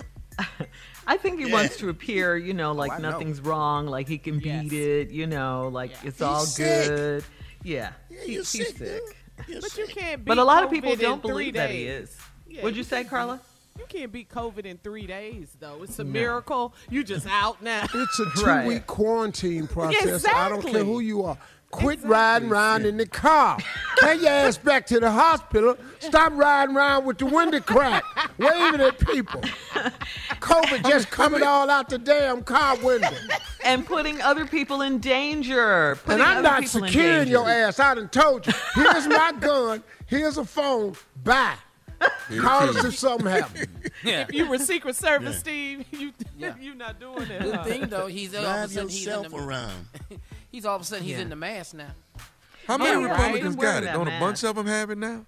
I 1.07 1.17
think 1.17 1.41
he 1.41 1.47
Yeah. 1.49 1.53
wants 1.55 1.77
to 1.79 1.89
appear, 1.89 2.37
you 2.37 2.55
know, 2.55 2.73
like 2.73 2.93
oh, 2.93 2.95
I 2.95 2.99
know. 2.99 3.11
nothing's 3.11 3.41
wrong, 3.41 3.87
like 3.87 4.09
he 4.09 4.19
can 4.19 4.39
beat 4.39 4.73
it, 4.73 5.11
you 5.11 5.27
know, 5.27 5.69
like 5.73 5.91
it's 5.91 6.03
He's 6.19 6.23
all 6.23 6.41
sick. 6.45 6.89
good. 6.89 7.25
Yeah, 7.63 7.93
he- 8.09 8.15
you're 8.15 8.43
he's 8.43 8.49
sick, 8.49 8.77
sick. 8.77 9.03
But 9.37 9.77
you 9.79 9.87
can't 9.87 10.21
beat 10.25 10.29
But 10.29 10.39
a 10.39 10.45
lot 10.45 10.65
of 10.65 10.71
people 10.71 10.95
don't 10.97 11.21
three 11.23 11.31
believe 11.31 11.55
that 11.55 11.71
he 11.71 11.85
is. 11.85 12.15
Yeah, 12.49 12.63
What'd 12.63 12.77
you 12.77 12.85
say, 12.85 13.05
Carla? 13.05 13.41
You 13.79 13.85
can't 13.89 14.13
beat 14.13 14.29
COVID 14.29 14.67
in 14.67 14.77
three 14.79 15.07
days, 15.07 15.49
though. 15.59 15.83
It's 15.83 15.99
a 15.99 16.05
No. 16.05 16.11
miracle. 16.11 16.75
You 16.91 17.03
just 17.03 17.27
out 17.27 17.63
now. 17.63 17.85
It's 17.95 18.19
a 18.21 18.27
two 18.37 18.45
Right. 18.45 18.67
week 18.67 18.87
quarantine 18.87 19.67
process. 19.67 20.27
I 20.27 20.49
don't 20.51 20.61
care 20.61 20.85
who 20.85 21.01
you 21.01 21.23
are. 21.25 21.39
Quit 21.71 22.01
riding 22.03 22.51
around 22.51 22.85
in 22.85 22.97
the 22.97 23.07
car. 23.07 23.57
Take 24.01 24.23
your 24.23 24.31
ass 24.31 24.59
back 24.59 24.87
to 24.87 24.99
the 24.99 25.11
hospital. 25.11 25.77
Stop 26.01 26.33
riding 26.35 26.75
around 26.77 27.05
with 27.05 27.19
the 27.19 27.27
window 27.27 27.61
cracked, 27.61 28.07
waving 28.39 28.81
at 28.81 28.99
people. 28.99 29.41
COVID 30.41 30.89
just 30.89 31.11
coming 31.11 31.43
all 31.45 31.71
out 31.71 31.89
the 31.89 31.99
damn 31.99 32.43
car 32.43 32.77
window. 32.79 33.09
And 33.65 33.87
putting 33.87 34.21
other 34.21 34.47
people 34.47 34.83
in 34.83 34.99
danger. 34.99 35.97
And 36.07 36.21
I'm 36.23 36.43
not 36.43 36.63
people 36.63 36.87
securing 36.87 37.29
your 37.29 37.49
ass. 37.49 37.79
I 37.79 37.95
done 37.95 38.09
told 38.09 38.47
you. 38.49 38.53
Here's 38.75 39.07
my 39.07 39.33
gun. 39.39 39.83
Here's 40.07 40.39
a 40.39 40.45
phone. 40.45 40.95
Bye. 41.23 41.55
Here 42.29 42.41
Call 42.41 42.71
us 42.71 42.85
if 42.85 42.99
something 42.99 43.27
happens. 43.27 43.67
Yeah. 44.03 44.23
If 44.27 44.33
you 44.35 44.49
were 44.49 44.57
Secret 44.57 44.97
Service, 44.97 45.35
Yeah. 45.35 45.41
Steve, 45.41 45.85
you 45.93 46.13
Yeah. 46.39 46.55
you 46.59 46.75
not 46.75 46.99
doing 46.99 47.29
that. 47.29 47.43
Good 47.43 47.55
huh? 47.55 47.65
thing 47.65 47.87
though, 47.89 48.07
he's 48.07 48.35
all 48.35 48.41
of 48.41 48.47
a 48.47 48.55
Drive 48.55 48.71
sudden 48.71 48.89
he's 48.89 49.07
in 49.07 49.13
yourself 49.13 49.29
the, 49.29 49.37
around. 49.37 49.87
He's 50.51 50.65
all 50.65 50.77
of 50.77 50.83
a 50.83 50.85
sudden 50.85 51.05
he's 51.05 51.17
Yeah. 51.17 51.23
in 51.23 51.29
the 51.31 51.37
mask 51.37 51.75
now. 51.75 51.91
How 52.67 52.77
many 52.79 52.91
Yeah. 53.01 53.11
Republicans 53.11 53.57
Wearing 53.57 53.85
got 53.85 53.91
it? 53.91 53.93
Don't 53.97 54.09
a 54.09 54.19
bunch 54.21 54.45
of 54.45 54.57
them 54.57 54.67
have 54.67 54.91
it 54.91 54.99
now? 54.99 55.25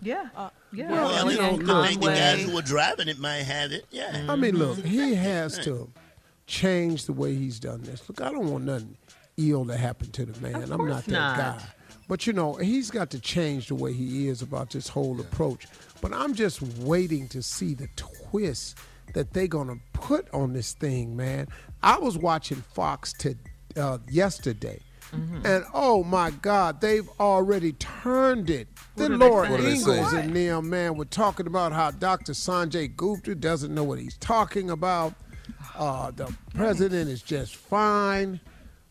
Yeah. 0.00 0.28
Uh, 0.36 0.50
yeah. 0.72 0.90
Well, 0.90 1.04
Well, 1.08 1.24
you 1.26 1.30
you 1.32 1.36
know, 1.38 1.50
know, 1.56 1.80
look, 1.80 1.90
the, 1.90 1.98
the 1.98 2.06
guys 2.06 2.42
who 2.44 2.54
were 2.54 2.62
driving 2.62 3.08
it 3.08 3.18
might 3.18 3.42
have 3.44 3.72
it. 3.72 3.84
Yeah. 3.90 4.26
I 4.28 4.36
mean, 4.36 4.56
look, 4.56 4.78
he 4.84 5.14
has 5.14 5.58
to 5.60 5.88
change 6.46 7.06
the 7.06 7.12
way 7.12 7.34
he's 7.34 7.58
done 7.58 7.82
this. 7.82 8.08
Look, 8.08 8.20
I 8.20 8.30
don't 8.30 8.48
want 8.50 8.64
nothing 8.64 8.96
ill 9.36 9.64
to 9.66 9.76
happen 9.76 10.10
to 10.12 10.24
the 10.26 10.40
man. 10.40 10.62
Of 10.62 10.70
I'm 10.72 10.86
not 10.88 11.04
that 11.04 11.10
not. 11.12 11.36
guy. 11.36 11.62
But 12.08 12.26
you 12.26 12.32
know, 12.32 12.54
he's 12.54 12.90
got 12.90 13.10
to 13.10 13.20
change 13.20 13.68
the 13.68 13.74
way 13.74 13.92
he 13.92 14.28
is 14.28 14.40
about 14.40 14.70
this 14.70 14.88
whole 14.88 15.20
approach. 15.20 15.66
But 16.00 16.12
I'm 16.14 16.32
just 16.34 16.62
waiting 16.78 17.28
to 17.28 17.42
see 17.42 17.74
the 17.74 17.88
twist 17.96 18.78
that 19.14 19.32
they're 19.32 19.46
gonna 19.48 19.78
put 19.92 20.28
on 20.32 20.52
this 20.52 20.72
thing, 20.74 21.16
man. 21.16 21.48
I 21.82 21.98
was 21.98 22.16
watching 22.16 22.62
Fox 22.72 23.12
to 23.14 23.34
uh, 23.78 23.98
yesterday. 24.10 24.80
Mm-hmm. 25.12 25.46
And 25.46 25.64
oh 25.72 26.04
my 26.04 26.30
God, 26.30 26.80
they've 26.80 27.08
already 27.18 27.72
turned 27.72 28.50
it. 28.50 28.68
What 28.94 29.08
Then 29.08 29.10
do 29.12 29.16
Laura 29.26 29.46
say? 29.46 29.52
What 29.52 29.56
do 29.58 29.62
they 29.62 29.76
say? 29.76 29.90
Ingalls 29.92 30.12
and 30.12 30.36
them, 30.36 30.70
man, 30.70 30.96
were 30.96 31.04
talking 31.06 31.46
about 31.46 31.72
how 31.72 31.90
Dr. 31.90 32.32
Sanjay 32.32 32.94
Gupta 32.94 33.34
doesn't 33.34 33.74
know 33.74 33.84
what 33.84 33.98
he's 33.98 34.16
talking 34.18 34.70
about. 34.70 35.14
Uh, 35.74 36.10
the 36.10 36.34
president 36.54 37.08
is 37.08 37.22
just 37.22 37.56
fine. 37.56 38.40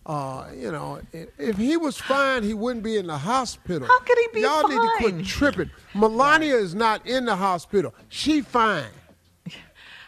Uh, 0.07 0.47
you 0.55 0.71
know, 0.71 1.01
if, 1.11 1.27
if 1.37 1.57
he 1.57 1.75
was 1.75 1.97
fine, 1.97 2.41
he 2.41 2.53
wouldn't 2.53 2.83
be 2.83 2.95
in 2.95 3.07
the 3.07 3.17
hospital. 3.17 3.87
How 3.87 3.99
could 3.99 4.17
he 4.17 4.27
be 4.35 4.41
Y'all 4.41 4.67
need 4.67 4.75
to 4.75 4.91
quit 4.97 5.25
tripping. 5.25 5.69
Melania 5.93 6.55
is 6.55 6.73
not 6.73 7.05
in 7.05 7.25
the 7.25 7.35
hospital. 7.35 7.93
She 8.07 8.41
fine. 8.41 8.85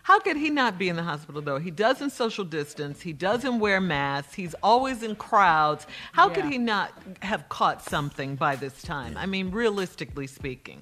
How 0.10 0.20
could 0.20 0.38
he 0.38 0.50
not 0.50 0.80
be 0.80 0.90
in 0.90 0.96
the 0.96 1.04
hospital 1.04 1.40
though? 1.40 1.60
He 1.60 1.70
doesn't 1.70 2.10
social 2.10 2.44
distance. 2.44 3.00
He 3.02 3.14
doesn't 3.14 3.60
wear 3.60 3.80
masks. 3.80 4.34
He's 4.34 4.56
always 4.64 5.04
in 5.04 5.16
crowds. 5.16 5.86
How 6.14 6.30
could 6.30 6.46
he 6.46 6.58
not 6.58 6.92
have 7.22 7.48
caught 7.48 7.84
something 7.84 8.36
by 8.36 8.56
this 8.56 8.82
time? 8.82 9.16
I 9.16 9.28
mean, 9.28 9.52
realistically 9.52 10.26
speaking, 10.26 10.82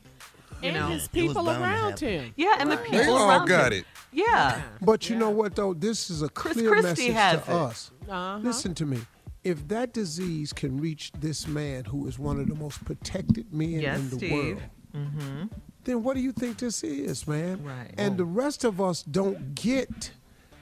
you 0.64 0.70
and 0.70 0.78
know. 0.78 0.88
his 0.88 1.10
people 1.10 1.50
around 1.50 2.00
him. 2.00 2.32
Yeah, 2.38 2.56
and 2.58 2.72
the 2.72 2.78
people 2.78 3.00
They 3.00 3.08
all 3.08 3.30
around 3.30 3.48
got 3.50 3.74
him. 3.74 3.80
it. 3.80 3.86
Yeah. 4.14 4.62
But 4.82 5.10
you 5.10 5.18
know 5.18 5.30
what 5.30 5.58
though? 5.58 5.74
This 5.74 6.10
is 6.10 6.22
a 6.22 6.30
Chris 6.30 6.54
clear 6.54 6.70
Christie 6.70 7.10
message 7.10 7.14
has 7.14 7.44
to 7.44 7.52
it. 7.52 7.54
us. 7.54 7.92
Uh-huh. 8.10 8.40
Listen 8.42 8.74
to 8.76 8.86
me. 8.86 9.00
If 9.44 9.68
that 9.68 9.94
disease 9.94 10.54
can 10.54 10.80
reach 10.80 11.12
this 11.20 11.48
man 11.50 11.84
who 11.84 12.08
is 12.08 12.18
one 12.18 12.40
of 12.40 12.48
the 12.48 12.56
most 12.56 12.84
protected 12.86 13.54
men 13.54 13.72
Yes, 13.82 14.00
in 14.00 14.10
the 14.10 14.16
Steve. 14.16 14.32
world, 14.32 14.62
Mm-hmm. 14.96 15.44
Then 15.88 16.04
what 16.04 16.16
do 16.16 16.22
you 16.22 16.34
think 16.34 16.58
this 16.58 16.84
is, 16.84 17.28
man? 17.28 17.64
Right. 17.64 17.92
And 17.98 18.18
the 18.18 18.24
oh. 18.24 18.28
rest 18.28 18.64
of 18.66 18.80
us 18.82 19.02
don't 19.04 19.56
get 19.56 20.12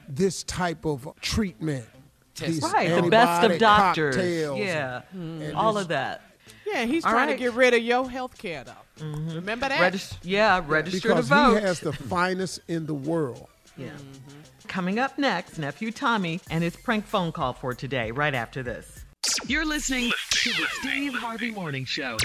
this 0.08 0.44
type 0.44 0.86
of 0.86 1.08
treatment. 1.20 1.84
These 2.36 2.62
Right. 2.62 3.02
The 3.02 3.10
best 3.10 3.50
of 3.50 3.58
doctors. 3.58 4.16
Yeah. 4.16 5.02
and 5.12 5.42
mm. 5.42 5.54
All 5.54 5.74
this- 5.74 5.82
of 5.82 5.88
that. 5.88 6.22
Yeah, 6.64 6.84
he's 6.84 7.04
All 7.04 7.12
trying 7.12 7.28
right. 7.28 7.38
to 7.38 7.44
get 7.44 7.54
rid 7.54 7.74
of 7.74 7.82
your 7.82 8.08
health 8.10 8.38
care, 8.38 8.64
though. 8.64 9.04
Mm-hmm. 9.04 9.36
Remember 9.36 9.68
that? 9.68 9.80
Regis- 9.80 10.18
yeah, 10.22 10.62
register 10.66 11.08
because 11.08 11.28
to 11.28 11.34
vote. 11.34 11.56
he 11.56 11.62
has 11.62 11.80
the 11.80 11.92
finest 12.08 12.60
in 12.68 12.86
the 12.86 12.94
world. 12.94 13.48
Yeah. 13.76 13.88
Mm-hmm. 13.88 14.68
Coming 14.68 14.98
up 14.98 15.16
next, 15.16 15.58
nephew 15.58 15.92
Tommy 15.92 16.40
and 16.50 16.62
his 16.62 16.76
prank 16.76 17.06
phone 17.06 17.30
call 17.30 17.52
for 17.52 17.72
today, 17.72 18.10
right 18.10 18.34
after 18.34 18.62
this. 18.62 19.04
You're 19.46 19.64
listening 19.64 20.12
to 20.30 20.50
the 20.50 20.66
Steve 20.80 21.14
Harvey 21.14 21.50
Morning 21.50 21.84
Show. 21.84 22.16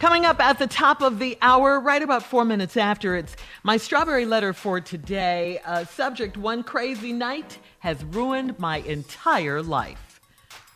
Coming 0.00 0.24
up 0.24 0.38
at 0.38 0.60
the 0.60 0.68
top 0.68 1.02
of 1.02 1.18
the 1.18 1.36
hour, 1.42 1.80
right 1.80 2.00
about 2.00 2.22
four 2.22 2.44
minutes 2.44 2.76
after, 2.76 3.16
it's 3.16 3.34
my 3.64 3.76
strawberry 3.76 4.26
letter 4.26 4.52
for 4.52 4.80
today. 4.80 5.58
Uh, 5.64 5.84
subject 5.84 6.36
One 6.36 6.62
crazy 6.62 7.12
night 7.12 7.58
has 7.80 8.04
ruined 8.04 8.56
my 8.60 8.76
entire 8.78 9.60
life. 9.60 10.20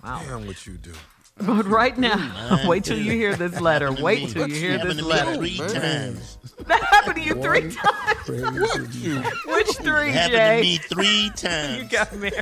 Wow. 0.02 0.22
Damn 0.26 0.46
what 0.48 0.66
you 0.66 0.72
do. 0.72 0.92
But 1.39 1.66
right 1.66 1.97
now, 1.97 2.16
Mine 2.51 2.66
wait 2.68 2.85
till 2.85 2.99
you 2.99 3.12
hear 3.12 3.35
this 3.35 3.61
letter. 3.61 3.91
Wait 3.93 4.28
till 4.30 4.49
you 4.49 4.55
hear 4.55 4.78
this 4.78 5.01
letter. 5.03 5.37
three 5.37 5.57
times. 5.59 6.39
That 6.66 6.80
happened 6.85 7.16
to 7.16 7.22
you 7.22 7.35
three 7.43 7.72
times. 7.72 7.76
crazy 8.24 9.09
night. 9.14 9.33
Which 9.47 9.66
three, 9.78 10.11
It 10.11 10.14
happened 10.14 10.33
Jay? 10.33 10.57
to 10.57 10.62
me 10.62 10.76
three 10.78 11.30
times. 11.35 11.78
You 11.78 11.89
got 11.89 12.14
married. 12.14 12.37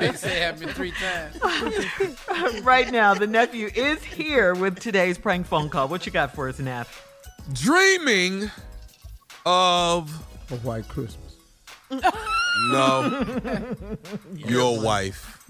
they 0.00 0.12
say 0.14 0.36
it 0.38 0.42
happened 0.42 0.70
three 0.72 0.90
times. 0.92 2.64
right 2.64 2.90
now, 2.90 3.14
the 3.14 3.28
nephew 3.28 3.70
is 3.72 4.02
here 4.02 4.54
with 4.54 4.80
today's 4.80 5.16
prank 5.16 5.46
phone 5.46 5.68
call. 5.68 5.86
What 5.86 6.06
you 6.06 6.12
got 6.12 6.34
for 6.34 6.48
us, 6.48 6.58
Neff? 6.58 7.06
Dreaming 7.52 8.50
of 9.46 10.10
A 10.50 10.56
white 10.56 10.88
Christmas. 10.88 11.36
no 12.70 13.24
your 14.34 14.80
wife. 14.80 15.41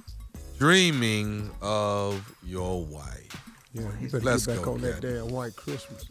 Dreaming 0.62 1.50
of 1.58 2.22
your 2.46 2.86
wife. 2.86 3.34
Yeah, 3.74 3.90
you 3.98 4.06
better 4.06 4.22
Let's 4.22 4.46
get 4.46 4.62
back 4.62 4.64
go, 4.64 4.78
on 4.78 4.80
that 4.86 5.02
Daddy. 5.02 5.18
damn 5.18 5.34
white 5.34 5.56
Christmas. 5.58 6.06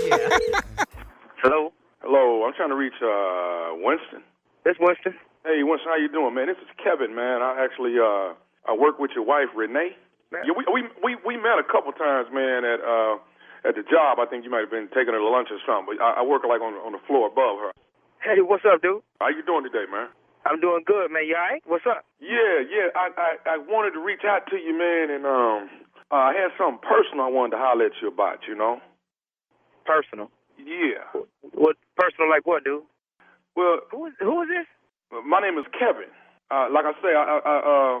yeah. 0.00 0.32
Hello? 1.44 1.76
Hello, 2.00 2.48
I'm 2.48 2.56
trying 2.56 2.72
to 2.72 2.80
reach 2.80 2.96
uh 3.04 3.76
Winston. 3.76 4.24
It's 4.64 4.80
Winston. 4.80 5.12
Hey 5.44 5.60
Winston, 5.60 5.92
how 5.92 6.00
you 6.00 6.08
doing, 6.08 6.32
man? 6.32 6.48
This 6.48 6.56
is 6.64 6.72
Kevin, 6.80 7.12
man. 7.12 7.44
I 7.44 7.60
actually 7.60 8.00
uh 8.00 8.32
I 8.64 8.72
work 8.72 8.96
with 8.96 9.10
your 9.12 9.28
wife, 9.28 9.52
Renee. 9.54 9.92
Yeah, 10.32 10.56
we 10.56 10.64
we 10.72 10.80
we, 11.04 11.16
we 11.20 11.36
met 11.36 11.60
a 11.60 11.66
couple 11.68 11.92
times, 11.92 12.32
man, 12.32 12.64
at 12.64 12.80
uh 12.80 13.20
at 13.68 13.76
the 13.76 13.84
job. 13.84 14.16
I 14.16 14.24
think 14.24 14.48
you 14.48 14.50
might 14.50 14.64
have 14.64 14.72
been 14.72 14.88
taking 14.96 15.12
her 15.12 15.20
to 15.20 15.28
lunch 15.28 15.52
or 15.52 15.60
something. 15.68 15.92
But 15.92 16.00
I, 16.00 16.20
I 16.20 16.22
work 16.24 16.48
like 16.48 16.64
on 16.64 16.80
on 16.80 16.96
the 16.96 17.02
floor 17.04 17.28
above 17.28 17.60
her. 17.60 17.76
Hey, 18.24 18.40
what's 18.40 18.64
up, 18.64 18.80
dude? 18.80 19.04
How 19.20 19.28
you 19.28 19.44
doing 19.44 19.68
today, 19.68 19.84
man? 19.92 20.08
I'm 20.46 20.60
doing 20.60 20.82
good, 20.86 21.10
man. 21.10 21.26
You 21.26 21.34
all 21.34 21.42
right? 21.42 21.62
What's 21.66 21.86
up? 21.90 22.04
Yeah, 22.22 22.62
yeah. 22.70 22.94
I, 22.94 23.10
I 23.18 23.30
I 23.54 23.56
wanted 23.58 23.92
to 23.98 24.00
reach 24.00 24.22
out 24.24 24.46
to 24.50 24.56
you, 24.56 24.72
man, 24.78 25.10
and 25.10 25.26
um, 25.26 25.68
uh, 26.10 26.30
I 26.30 26.32
had 26.38 26.54
something 26.56 26.78
personal 26.86 27.26
I 27.26 27.30
wanted 27.34 27.58
to 27.58 27.62
holler 27.62 27.86
at 27.86 27.98
you 28.00 28.08
about. 28.08 28.46
You 28.46 28.54
know. 28.54 28.78
Personal. 29.84 30.30
Yeah. 30.58 31.02
What 31.54 31.76
personal? 31.96 32.30
Like 32.30 32.46
what, 32.46 32.64
dude? 32.64 32.82
Well, 33.56 33.80
Who 33.90 34.06
is 34.06 34.14
who 34.20 34.42
is 34.42 34.48
this? 34.48 34.66
my 35.26 35.40
name 35.40 35.58
is 35.58 35.66
Kevin. 35.74 36.10
Uh, 36.50 36.70
like 36.70 36.86
I 36.86 36.94
say, 37.02 37.10
I 37.10 37.22
I, 37.26 37.38
I, 37.42 37.56
uh, 37.66 37.96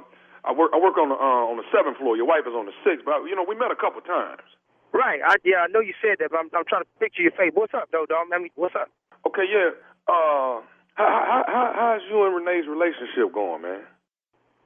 I 0.46 0.52
work 0.54 0.70
I 0.74 0.78
work 0.78 0.96
on 0.98 1.10
the 1.10 1.18
uh, 1.18 1.44
on 1.50 1.56
the 1.58 1.66
seventh 1.74 1.98
floor. 1.98 2.16
Your 2.16 2.26
wife 2.30 2.46
is 2.46 2.54
on 2.54 2.66
the 2.66 2.76
sixth, 2.86 3.02
but 3.04 3.26
you 3.26 3.34
know 3.34 3.42
we 3.46 3.54
met 3.58 3.70
a 3.74 3.78
couple 3.78 4.00
times. 4.06 4.46
Right. 4.94 5.18
I 5.24 5.36
yeah, 5.44 5.66
I 5.66 5.68
know 5.68 5.80
you 5.80 5.94
said 5.98 6.18
that, 6.22 6.30
but 6.30 6.38
I'm 6.38 6.50
I'm 6.54 6.64
trying 6.66 6.82
to 6.86 6.90
picture 7.02 7.22
your 7.22 7.34
face. 7.34 7.50
What's 7.54 7.74
up, 7.74 7.90
though, 7.90 8.06
dog? 8.06 8.30
I 8.30 8.38
mean, 8.38 8.54
what's 8.54 8.74
up? 8.78 8.88
Okay, 9.26 9.46
yeah. 9.50 9.74
Uh, 10.06 10.62
how 10.96 11.22
how 11.28 11.44
how 11.46 11.66
how's 11.76 12.02
you 12.10 12.24
and 12.24 12.34
Renee's 12.34 12.68
relationship 12.68 13.32
going, 13.32 13.62
man? 13.62 13.84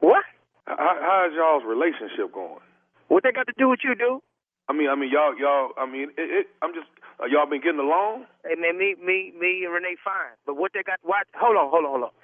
What? 0.00 0.24
How, 0.66 0.96
how's 1.02 1.34
y'all's 1.34 1.64
relationship 1.66 2.32
going? 2.32 2.62
What 3.08 3.22
they 3.22 3.32
got 3.32 3.46
to 3.46 3.56
do 3.58 3.68
with 3.68 3.80
you, 3.82 3.94
dude? 3.94 4.22
I 4.68 4.72
mean, 4.72 4.88
I 4.88 4.94
mean, 4.94 5.10
y'all, 5.10 5.34
y'all. 5.34 5.74
I 5.76 5.84
mean, 5.84 6.14
it, 6.16 6.30
it, 6.30 6.46
I'm 6.62 6.72
just. 6.72 6.86
Uh, 7.18 7.26
y'all 7.26 7.44
been 7.44 7.60
getting 7.60 7.82
along? 7.82 8.24
Hey 8.46 8.54
man, 8.54 8.78
me 8.78 8.94
me 8.96 9.34
me 9.34 9.66
and 9.66 9.74
Renee 9.74 9.98
fine. 10.00 10.32
But 10.46 10.56
what 10.56 10.72
they 10.72 10.82
got? 10.86 11.02
What? 11.02 11.26
Hold 11.34 11.58
on, 11.58 11.68
hold 11.68 11.84
on, 11.84 11.90
hold 11.90 12.04
on. 12.08 12.14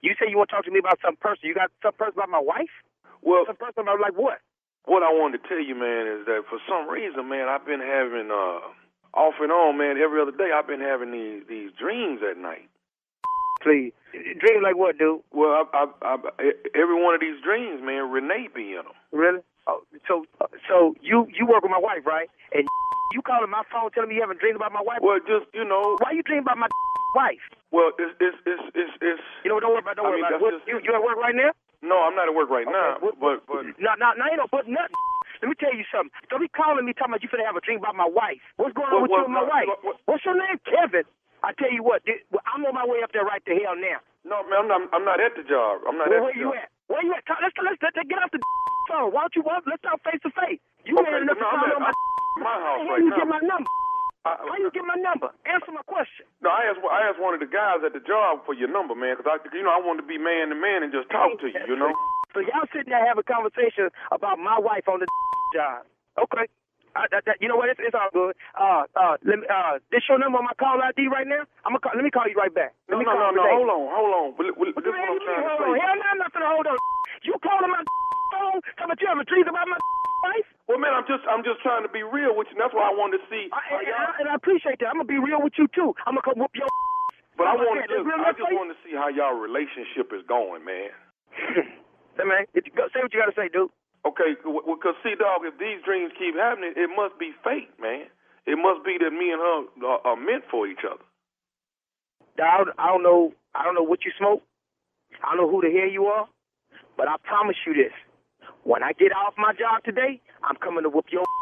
You 0.00 0.14
say 0.14 0.30
you 0.30 0.38
want 0.38 0.48
to 0.48 0.56
talk 0.56 0.64
to 0.64 0.70
me 0.70 0.78
about 0.78 1.02
some 1.04 1.16
person? 1.16 1.50
You 1.50 1.54
got 1.54 1.68
some 1.82 1.92
person 1.92 2.14
about 2.16 2.30
my 2.30 2.40
wife? 2.40 2.72
Well, 3.20 3.44
some 3.44 3.58
person 3.58 3.82
about 3.82 4.00
like 4.00 4.14
what? 4.14 4.38
What 4.86 5.02
I 5.02 5.10
wanted 5.10 5.42
to 5.42 5.48
tell 5.50 5.58
you, 5.60 5.74
man, 5.74 6.06
is 6.06 6.24
that 6.30 6.46
for 6.48 6.62
some 6.70 6.88
reason, 6.88 7.28
man, 7.28 7.50
I've 7.50 7.66
been 7.66 7.82
having 7.82 8.30
uh 8.30 8.70
off 9.12 9.34
and 9.42 9.50
on, 9.50 9.76
man. 9.76 9.98
Every 9.98 10.22
other 10.22 10.32
day, 10.32 10.54
I've 10.54 10.70
been 10.70 10.80
having 10.80 11.10
these 11.10 11.42
these 11.50 11.74
dreams 11.74 12.22
at 12.22 12.38
night. 12.38 12.70
Please, 13.66 13.90
dream 14.38 14.62
like 14.62 14.78
what, 14.78 14.94
dude? 14.96 15.20
Well, 15.34 15.66
I, 15.74 15.90
I, 16.06 16.14
I, 16.14 16.14
every 16.78 16.94
one 17.02 17.18
of 17.18 17.20
these 17.20 17.34
dreams, 17.42 17.82
man, 17.82 18.06
Renee 18.14 18.46
be 18.54 18.78
in 18.78 18.86
them. 18.86 18.94
Really? 19.10 19.42
Oh, 19.66 19.82
so 20.06 20.22
so 20.70 20.94
you 21.02 21.26
you 21.34 21.42
work 21.50 21.66
with 21.66 21.74
my 21.74 21.82
wife, 21.82 22.06
right? 22.06 22.30
And 22.54 22.62
you 23.12 23.20
calling 23.26 23.50
my 23.50 23.66
phone 23.66 23.90
telling 23.90 24.14
me 24.14 24.14
you 24.14 24.22
haven't 24.22 24.38
dreamed 24.38 24.54
about 24.54 24.70
my 24.70 24.82
wife? 24.86 25.02
Well, 25.02 25.18
just 25.26 25.50
you 25.50 25.66
know. 25.66 25.98
Why 25.98 26.14
you 26.14 26.22
dreaming 26.22 26.46
about 26.46 26.62
my 26.62 26.70
wife? 27.18 27.42
Well, 27.74 27.90
it's 27.98 28.14
it's 28.22 28.38
it's 28.46 28.62
it's, 28.78 28.94
it's 29.02 29.22
You 29.42 29.50
know, 29.50 29.58
don't 29.58 29.74
worry 29.74 29.82
about. 29.82 29.98
Don't 29.98 30.06
I 30.06 30.10
worry 30.14 30.22
mean, 30.22 30.30
about 30.30 30.40
What, 30.46 30.54
just- 30.62 30.68
you 30.70 30.78
you 30.86 30.94
at 30.94 31.02
work 31.02 31.18
right 31.18 31.34
now? 31.34 31.50
No, 31.82 32.06
I'm 32.06 32.14
not 32.14 32.30
at 32.30 32.34
work 32.38 32.48
right 32.48 32.70
now, 32.70 33.02
but 33.02 33.18
but 33.18 33.42
No, 33.82 33.98
no, 33.98 34.14
no, 34.14 34.22
ain't 34.30 34.38
no 34.38 34.46
but 34.46 34.70
nothing. 34.70 34.94
Let 35.42 35.50
me 35.50 35.58
tell 35.58 35.74
you 35.74 35.82
something. 35.92 36.14
Don't 36.30 36.40
be 36.40 36.48
calling 36.48 36.86
me 36.86 36.94
talking 36.94 37.12
about 37.12 37.26
you 37.26 37.28
finna 37.28 37.44
have 37.44 37.58
a 37.58 37.60
dream 37.66 37.82
about 37.82 37.98
my 37.98 38.06
wife. 38.08 38.40
What's 38.56 38.72
going 38.78 38.88
on 38.94 39.02
What- 39.04 39.10
with 39.10 39.18
you 39.18 39.24
and 39.26 39.34
my 39.34 39.42
what- 39.42 39.50
wife? 39.50 39.66
what- 39.68 39.84
what- 39.84 40.00
What's 40.06 40.24
your 40.24 40.38
name, 40.38 40.56
Kevin? 40.64 41.04
I 41.44 41.52
tell 41.56 41.72
you 41.72 41.82
what, 41.82 42.02
this- 42.06 42.22
I'm 42.48 42.64
on 42.64 42.74
my 42.74 42.86
way 42.86 43.02
up 43.04 43.12
there 43.12 43.24
right 43.24 43.44
to 43.44 43.54
hell 43.60 43.76
now. 43.76 44.00
no, 44.24 44.42
man, 44.48 44.58
I'm 44.64 44.68
not 44.68 44.80
I'm 44.94 45.04
not 45.04 45.18
at 45.20 45.36
the 45.36 45.44
job. 45.44 45.82
I'm 45.88 45.96
not 45.98 46.08
Well, 46.08 46.18
at 46.18 46.24
where 46.30 46.36
you 46.36 46.50
at? 46.54 46.68
Where 46.88 47.02
you 47.04 47.12
at? 47.14 47.22
Let's 47.28 47.54
let's, 47.58 47.78
let's, 47.82 47.94
let's 47.96 48.08
get 48.08 48.18
off 48.22 48.30
the 48.32 48.40
phone. 48.90 49.12
Why 49.12 49.26
don't 49.28 49.34
you 49.36 49.42
walk? 49.42 49.64
Let's 49.66 49.82
talk 49.82 50.00
face 50.02 50.20
to 50.24 50.30
face. 50.34 50.60
You 50.86 50.94
Okay, 50.98 51.10
man 51.10 51.26
enough 51.26 51.38
no, 51.40 51.46
I'm 51.50 51.58
call 51.60 51.68
at- 51.68 51.76
on 51.76 51.82
my 51.82 51.92
I'm 51.92 52.42
my 52.44 52.56
house 52.66 52.80
How 52.82 52.90
right 52.90 53.02
you 53.02 53.10
now. 53.10 53.18
get 53.20 53.28
my 53.28 53.40
number? 53.42 53.70
How 54.26 54.58
you 54.58 54.70
get 54.74 54.82
my 54.82 54.98
number? 54.98 55.30
Answer 55.46 55.70
my 55.70 55.86
question. 55.86 56.26
No, 56.42 56.50
I 56.50 56.66
asked 56.66 56.82
I 56.82 57.06
asked 57.06 57.22
one 57.22 57.34
of 57.34 57.38
the 57.38 57.46
guys 57.46 57.86
at 57.86 57.94
the 57.94 58.02
job 58.02 58.42
for 58.42 58.54
your 58.58 58.66
number, 58.66 58.94
man, 58.98 59.14
because 59.16 59.30
I 59.30 59.38
you 59.54 59.62
know 59.62 59.70
I 59.70 59.78
wanted 59.78 60.02
to 60.02 60.08
be 60.10 60.18
man 60.18 60.50
to 60.50 60.58
man 60.58 60.82
and 60.82 60.90
just 60.90 61.06
talk 61.14 61.38
to 61.40 61.46
you, 61.46 61.60
you 61.68 61.76
know. 61.78 61.92
So 62.34 62.40
y'all 62.44 62.68
sitting 62.68 62.92
there 62.92 63.00
having 63.00 63.24
a 63.24 63.32
conversation 63.32 63.88
about 64.12 64.36
my 64.36 64.58
wife 64.60 64.84
on 64.92 65.00
the 65.00 65.06
job. 65.56 65.86
Okay. 66.20 66.44
Uh, 66.96 67.04
that, 67.12 67.28
that, 67.28 67.36
you 67.44 67.48
know 67.52 67.60
what? 67.60 67.68
It's, 67.68 67.76
it's 67.76 67.92
all 67.92 68.08
good. 68.08 68.32
Uh, 68.56 68.88
uh, 68.96 69.20
let 69.20 69.36
me, 69.38 69.46
uh, 69.52 69.76
this 69.92 70.00
your 70.08 70.16
number 70.16 70.40
on 70.40 70.48
my 70.48 70.56
call 70.56 70.80
ID 70.80 71.12
right 71.12 71.28
now? 71.28 71.44
I'm 71.68 71.76
gonna 71.76 71.84
call, 71.84 71.92
let 71.92 72.00
me 72.00 72.08
call 72.08 72.24
you 72.24 72.32
right 72.40 72.48
back. 72.52 72.72
No, 72.88 72.96
me 72.96 73.04
no, 73.04 73.12
call 73.12 73.36
no, 73.36 73.36
no. 73.36 73.44
Hold 73.44 73.68
on, 73.68 73.84
hold 73.92 74.12
on. 74.16 74.26
But, 74.40 74.44
but, 74.56 74.72
but 74.72 74.80
this 74.80 74.96
is 74.96 74.96
what 74.96 75.12
I'm 75.12 75.20
trying 75.20 75.44
to 75.44 75.48
Hold 75.52 75.60
say. 75.60 75.68
on. 75.68 75.76
Hell 75.76 75.96
no, 76.00 76.06
I'm 76.08 76.20
not 76.24 76.30
gonna 76.32 76.48
hold 76.48 76.66
on. 76.72 76.76
You 77.20 77.36
calling 77.44 77.68
my 77.68 77.82
phone? 78.32 78.58
Talking 78.80 78.88
about 78.88 78.98
you 79.04 79.08
have 79.12 79.20
a 79.20 79.28
dream 79.28 79.44
about 79.44 79.68
my 79.68 79.76
wife? 80.24 80.48
Well, 80.72 80.80
man, 80.80 80.96
I'm 80.96 81.04
just 81.04 81.22
I'm 81.28 81.44
just 81.44 81.60
trying 81.60 81.84
to 81.84 81.92
be 81.92 82.00
real 82.00 82.32
with 82.32 82.48
you. 82.48 82.56
and 82.56 82.64
That's 82.64 82.72
why 82.72 82.88
I 82.88 82.94
wanted 82.96 83.20
to 83.20 83.26
see. 83.28 83.52
I, 83.52 83.60
and, 83.76 83.84
and, 83.84 83.96
I, 84.00 84.06
and 84.24 84.26
I 84.32 84.34
appreciate 84.40 84.80
that. 84.80 84.88
I'm 84.88 84.96
gonna 84.96 85.12
be 85.12 85.20
real 85.20 85.44
with 85.44 85.54
you 85.60 85.68
too. 85.76 85.92
I'm 86.08 86.16
gonna 86.16 86.24
come 86.24 86.40
whoop 86.40 86.56
your. 86.56 86.66
But 87.36 87.52
I 87.52 87.52
I'm 87.52 87.60
gonna 87.60 87.68
wanted 87.76 87.92
say, 87.92 88.00
to, 88.00 88.08
real 88.08 88.16
I 88.24 88.32
just 88.32 88.48
wanted 88.48 88.72
to 88.72 88.80
see 88.80 88.96
how 88.96 89.12
y'all 89.12 89.36
relationship 89.36 90.08
is 90.16 90.24
going, 90.24 90.64
man. 90.64 90.88
Hey 92.16 92.24
man, 92.24 92.48
if 92.56 92.64
you 92.64 92.72
say 92.72 93.04
what 93.04 93.12
you 93.12 93.20
gotta 93.20 93.36
say, 93.36 93.52
dude. 93.52 93.68
Okay, 94.06 94.38
because 94.38 94.94
see, 95.02 95.16
dog, 95.18 95.42
if 95.42 95.58
these 95.58 95.82
dreams 95.84 96.12
keep 96.18 96.36
happening, 96.38 96.74
it 96.76 96.90
must 96.94 97.18
be 97.18 97.32
fate, 97.42 97.70
man. 97.82 98.06
It 98.46 98.54
must 98.56 98.86
be 98.86 98.98
that 99.02 99.10
me 99.10 99.34
and 99.34 99.42
her 99.42 99.58
are, 99.90 100.00
are 100.06 100.16
meant 100.20 100.44
for 100.50 100.68
each 100.68 100.86
other. 100.86 101.02
I 102.38 102.58
don't, 102.62 102.70
I 102.78 102.86
don't 102.88 103.02
know. 103.02 103.34
I 103.54 103.64
don't 103.64 103.74
know 103.74 103.82
what 103.84 104.04
you 104.04 104.12
smoke. 104.18 104.42
I 105.24 105.34
don't 105.34 105.42
know 105.44 105.50
who 105.50 105.62
the 105.62 105.72
hell 105.74 105.90
you 105.90 106.06
are. 106.06 106.28
But 106.96 107.08
I 107.08 107.16
promise 107.24 107.56
you 107.66 107.74
this: 107.74 107.92
when 108.64 108.82
I 108.82 108.92
get 108.94 109.12
off 109.12 109.34
my 109.38 109.52
job 109.52 109.84
today, 109.84 110.20
I'm 110.44 110.56
coming 110.56 110.84
to 110.84 110.90
whoop 110.90 111.06
your. 111.10 111.24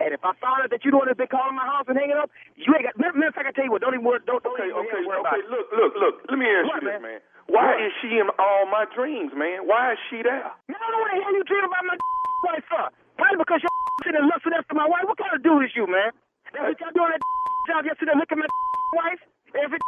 And 0.00 0.14
if 0.14 0.24
I 0.24 0.32
find 0.40 0.64
out 0.64 0.70
that 0.72 0.84
you 0.86 0.90
the 0.92 0.96
one 0.96 1.08
that's 1.12 1.18
been 1.20 1.28
calling 1.28 1.56
my 1.58 1.66
house 1.66 1.84
and 1.90 1.98
hanging 1.98 2.16
up, 2.16 2.30
you 2.56 2.72
ain't 2.72 2.86
got. 2.88 2.96
Matter 2.96 3.28
of 3.28 3.34
fact, 3.34 3.48
I 3.48 3.52
tell 3.52 3.66
you 3.68 3.72
what, 3.74 3.82
don't 3.82 3.92
even 3.92 4.06
worry. 4.06 4.20
Don't, 4.24 4.40
don't 4.42 4.56
Okay, 4.56 4.70
even 4.72 4.80
okay, 4.86 5.02
worry 5.04 5.20
about 5.20 5.36
okay. 5.36 5.44
it. 5.44 5.50
Look, 5.52 5.68
look, 5.76 5.92
look. 5.98 6.14
Let 6.30 6.38
me 6.40 6.46
ask 6.48 6.66
What, 6.72 6.80
you 6.80 6.88
this, 6.88 7.02
man? 7.02 7.20
man. 7.20 7.20
Why 7.50 7.74
is 7.82 7.90
she 7.98 8.14
in 8.22 8.30
all 8.38 8.64
my 8.70 8.86
dreams, 8.94 9.34
man? 9.34 9.66
Why 9.66 9.98
is 9.98 10.00
she 10.06 10.22
there? 10.22 10.46
Man, 10.70 10.78
I 10.78 10.86
don't 10.86 10.92
know 10.94 11.02
what 11.02 11.10
the 11.10 11.18
hell 11.18 11.34
you 11.34 11.44
dream 11.44 11.66
about 11.66 11.82
my 11.82 11.98
wife 12.46 12.64
for. 12.70 12.86
Probably 13.18 13.38
because 13.42 13.60
you're 13.66 13.74
sitting 14.06 14.22
and 14.22 14.30
lusting 14.30 14.54
after 14.54 14.74
my 14.78 14.86
wife. 14.86 15.04
What 15.10 15.18
kind 15.18 15.34
of 15.34 15.42
dude 15.42 15.66
is 15.66 15.74
you, 15.74 15.90
man? 15.90 16.14
That's 16.54 16.62
what 16.70 16.78
y'all 16.78 16.94
doing 16.94 17.10
that 17.10 17.22
job 17.70 17.82
yesterday, 17.90 18.14
looking 18.14 18.38
at 18.38 18.46
my 18.46 18.98
wife 19.02 19.20
every 19.58 19.78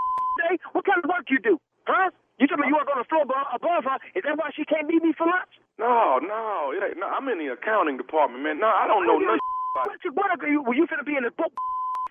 day? 0.42 0.58
What 0.74 0.82
kind 0.84 0.98
of 0.98 1.06
work 1.06 1.30
you 1.30 1.38
do? 1.38 1.54
Huh? 1.86 2.10
You 2.42 2.50
told 2.50 2.58
me 2.58 2.66
you 2.66 2.74
work 2.74 2.90
on 2.90 2.98
the 2.98 3.06
floor 3.06 3.22
above, 3.22 3.84
her. 3.86 3.98
Is 4.18 4.26
that 4.26 4.34
why 4.34 4.50
she 4.50 4.66
can't 4.66 4.90
meet 4.90 4.98
me 5.02 5.14
for 5.14 5.30
lunch? 5.30 5.52
No, 5.78 6.18
no, 6.18 6.74
it 6.74 6.82
ain't. 6.82 6.98
No, 6.98 7.06
I'm 7.06 7.26
in 7.30 7.38
the 7.38 7.54
accounting 7.54 7.94
department, 7.96 8.42
man. 8.42 8.58
No, 8.58 8.66
I 8.66 8.90
don't 8.90 9.06
know 9.06 9.18
nothing. 9.22 9.38
about 9.78 9.86
What 9.94 10.02
you, 10.02 10.10
what 10.12 10.28
are 10.34 10.38
you, 10.50 10.58
well, 10.66 10.74
you 10.74 10.86
finna 10.90 11.06
be 11.06 11.14
in 11.14 11.22
the 11.22 11.30
book 11.30 11.54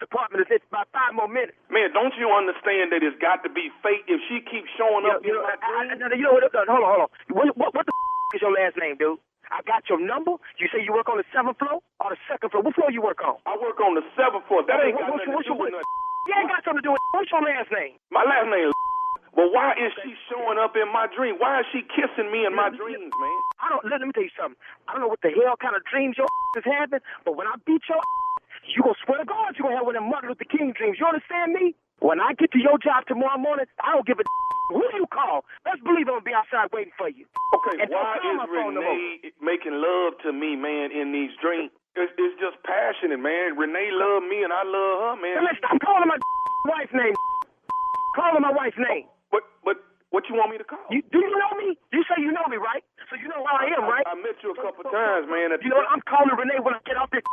department 0.02 0.43
in 0.49 0.58
about 0.74 0.89
five 0.91 1.14
more 1.14 1.30
minutes. 1.30 1.54
Man, 1.70 1.93
don't 1.93 2.12
you 2.18 2.28
understand 2.34 2.89
that 2.91 3.06
it's 3.06 3.16
got 3.22 3.45
to 3.45 3.49
be 3.54 3.70
fate 3.86 4.04
if 4.10 4.18
she 4.28 4.41
keeps 4.43 4.68
showing 4.76 5.06
up 5.06 5.22
You 5.22 5.38
know, 5.38 5.45
I, 5.45 5.56
I, 5.56 5.93
dreams? 5.93 6.02
I- 6.12 6.18
you 6.18 6.26
know 6.26 6.34
what? 6.36 6.49
Hold 6.49 6.68
on, 6.68 6.89
hold 6.89 7.02
on. 7.06 7.10
What, 7.32 7.45
what, 7.56 7.72
what 7.78 7.86
the 7.86 7.93
is 8.36 8.41
your 8.41 8.52
last 8.58 8.76
name, 8.82 8.97
dude? 8.97 9.22
I 9.52 9.60
got 9.68 9.84
your 9.91 9.99
number. 9.99 10.39
You 10.58 10.72
say 10.72 10.80
you 10.82 10.95
work 10.95 11.12
on 11.12 11.20
the 11.20 11.28
seventh 11.36 11.60
floor 11.60 11.84
or 11.99 12.08
the 12.16 12.20
second 12.32 12.49
floor? 12.56 12.64
What 12.64 12.74
floor 12.74 12.88
you 12.89 13.04
work 13.04 13.20
on? 13.22 13.36
I 13.45 13.60
work 13.60 13.78
on 13.84 13.93
the 13.99 14.04
seventh 14.16 14.47
floor. 14.47 14.64
That 14.66 14.80
ain't 14.82 14.95
got 14.97 15.12
what's- 15.12 15.28
nothing 15.28 15.43
to 15.43 15.52
do 15.52 15.56
with 15.60 15.72
nothing. 15.76 15.91
You 16.28 16.34
ain't 16.39 16.49
got 16.49 16.64
something 16.64 16.80
to 16.82 16.88
do 16.88 16.93
with 16.95 17.04
What's 17.12 17.32
your 17.34 17.43
last 17.43 17.68
name? 17.76 17.99
My 18.10 18.24
last 18.24 18.47
name 18.47 18.72
is 18.72 18.76
But 19.36 19.47
why 19.56 19.72
is 19.80 19.91
she 20.04 20.12
showing 20.28 20.60
up 20.60 20.76
in 20.76 20.91
my 20.91 21.08
dream? 21.08 21.36
Why 21.39 21.64
is 21.64 21.68
she 21.72 21.84
kissing 21.88 22.28
me 22.32 22.43
in 22.45 22.52
my 22.56 22.68
dreams, 22.72 23.12
man? 23.16 23.38
I 23.64 23.70
don't. 23.72 23.84
Let, 23.88 23.99
let 24.04 24.08
me 24.08 24.14
tell 24.16 24.24
you 24.28 24.36
something. 24.39 24.60
I 24.88 24.95
don't 24.95 25.02
know 25.04 25.12
what 25.12 25.24
the 25.24 25.32
hell 25.32 25.56
kind 25.60 25.76
of 25.76 25.84
dreams 25.88 26.16
your 26.20 26.28
is 26.60 26.64
having, 26.68 26.99
but 27.24 27.36
when 27.36 27.47
I 27.47 27.56
beat 27.68 27.84
your 27.91 27.99
you 28.70 28.82
gonna 28.84 28.97
swear 29.05 29.20
to 29.20 29.26
God 29.26 29.57
you 29.57 29.64
gonna 29.66 29.78
have 29.78 29.86
one 29.86 29.95
of 29.95 30.01
them 30.01 30.09
Martin 30.09 30.30
Luther 30.30 30.47
King 30.49 30.74
dreams. 30.78 30.97
You 30.99 31.05
understand 31.07 31.53
me? 31.53 31.74
When 32.01 32.18
I 32.18 32.34
get 32.34 32.49
to 32.57 32.62
your 32.62 32.82
job 32.82 33.05
tomorrow 33.05 33.38
morning, 33.38 33.66
I 33.82 33.93
don't 33.93 34.05
give 34.05 34.18
a 34.18 34.26
who 34.74 34.82
you 34.97 35.05
call. 35.14 35.45
Let's 35.66 35.82
believe 35.86 36.09
I'm 36.09 36.22
gonna 36.22 36.30
be 36.30 36.34
outside 36.34 36.70
waiting 36.74 36.93
for 36.97 37.09
you. 37.09 37.26
Okay, 37.62 37.86
And 37.86 37.89
why 37.93 38.18
is 38.18 38.34
my 38.38 38.47
phone 38.49 38.74
no 38.74 38.82
more. 38.82 38.93
Renee 38.95 39.34
making 39.41 39.78
love 39.78 40.18
to 40.26 40.34
me, 40.34 40.55
man, 40.57 40.89
in 40.89 41.14
these 41.14 41.30
dreams? 41.41 41.70
It's, 41.93 42.07
it's 42.16 42.38
just 42.39 42.55
passionate, 42.64 43.20
man. 43.20 43.59
Renee 43.59 43.91
love 43.91 44.24
me 44.24 44.41
and 44.47 44.53
I 44.55 44.64
love 44.64 44.95
her, 45.12 45.16
man. 45.20 45.36
Hey, 45.38 45.43
man, 45.43 45.55
stop 45.59 45.76
calling 45.84 46.07
my 46.07 46.18
wife's 46.72 46.93
name. 46.95 47.14
Calling 48.16 48.43
my 48.43 48.51
wife's 48.51 48.76
name. 48.76 49.07
But 49.32 49.43
but 49.64 49.80
what 50.12 50.28
you 50.28 50.36
want 50.36 50.51
me 50.51 50.59
to 50.59 50.68
call? 50.68 50.84
You, 50.91 50.99
do 51.16 51.20
you 51.24 51.32
know 51.32 51.53
me? 51.55 51.80
You 51.95 52.03
say 52.12 52.20
you 52.20 52.32
know 52.36 52.43
me, 52.51 52.59
right? 52.59 52.84
So 53.07 53.16
you 53.16 53.32
know 53.32 53.39
who 53.39 53.47
I 53.47 53.72
am, 53.72 53.88
right? 53.88 54.03
I, 54.03 54.16
met 54.20 54.36
you 54.43 54.51
a 54.51 54.59
couple 54.59 54.84
times, 54.91 55.32
man. 55.32 55.55
You 55.64 55.72
know 55.72 55.80
what? 55.80 55.88
I'm 55.88 56.03
calling 56.03 56.36
Renee 56.36 56.59
when 56.59 56.76
I 56.76 56.84
get 56.84 56.99
off 56.99 57.07
this 57.12 57.24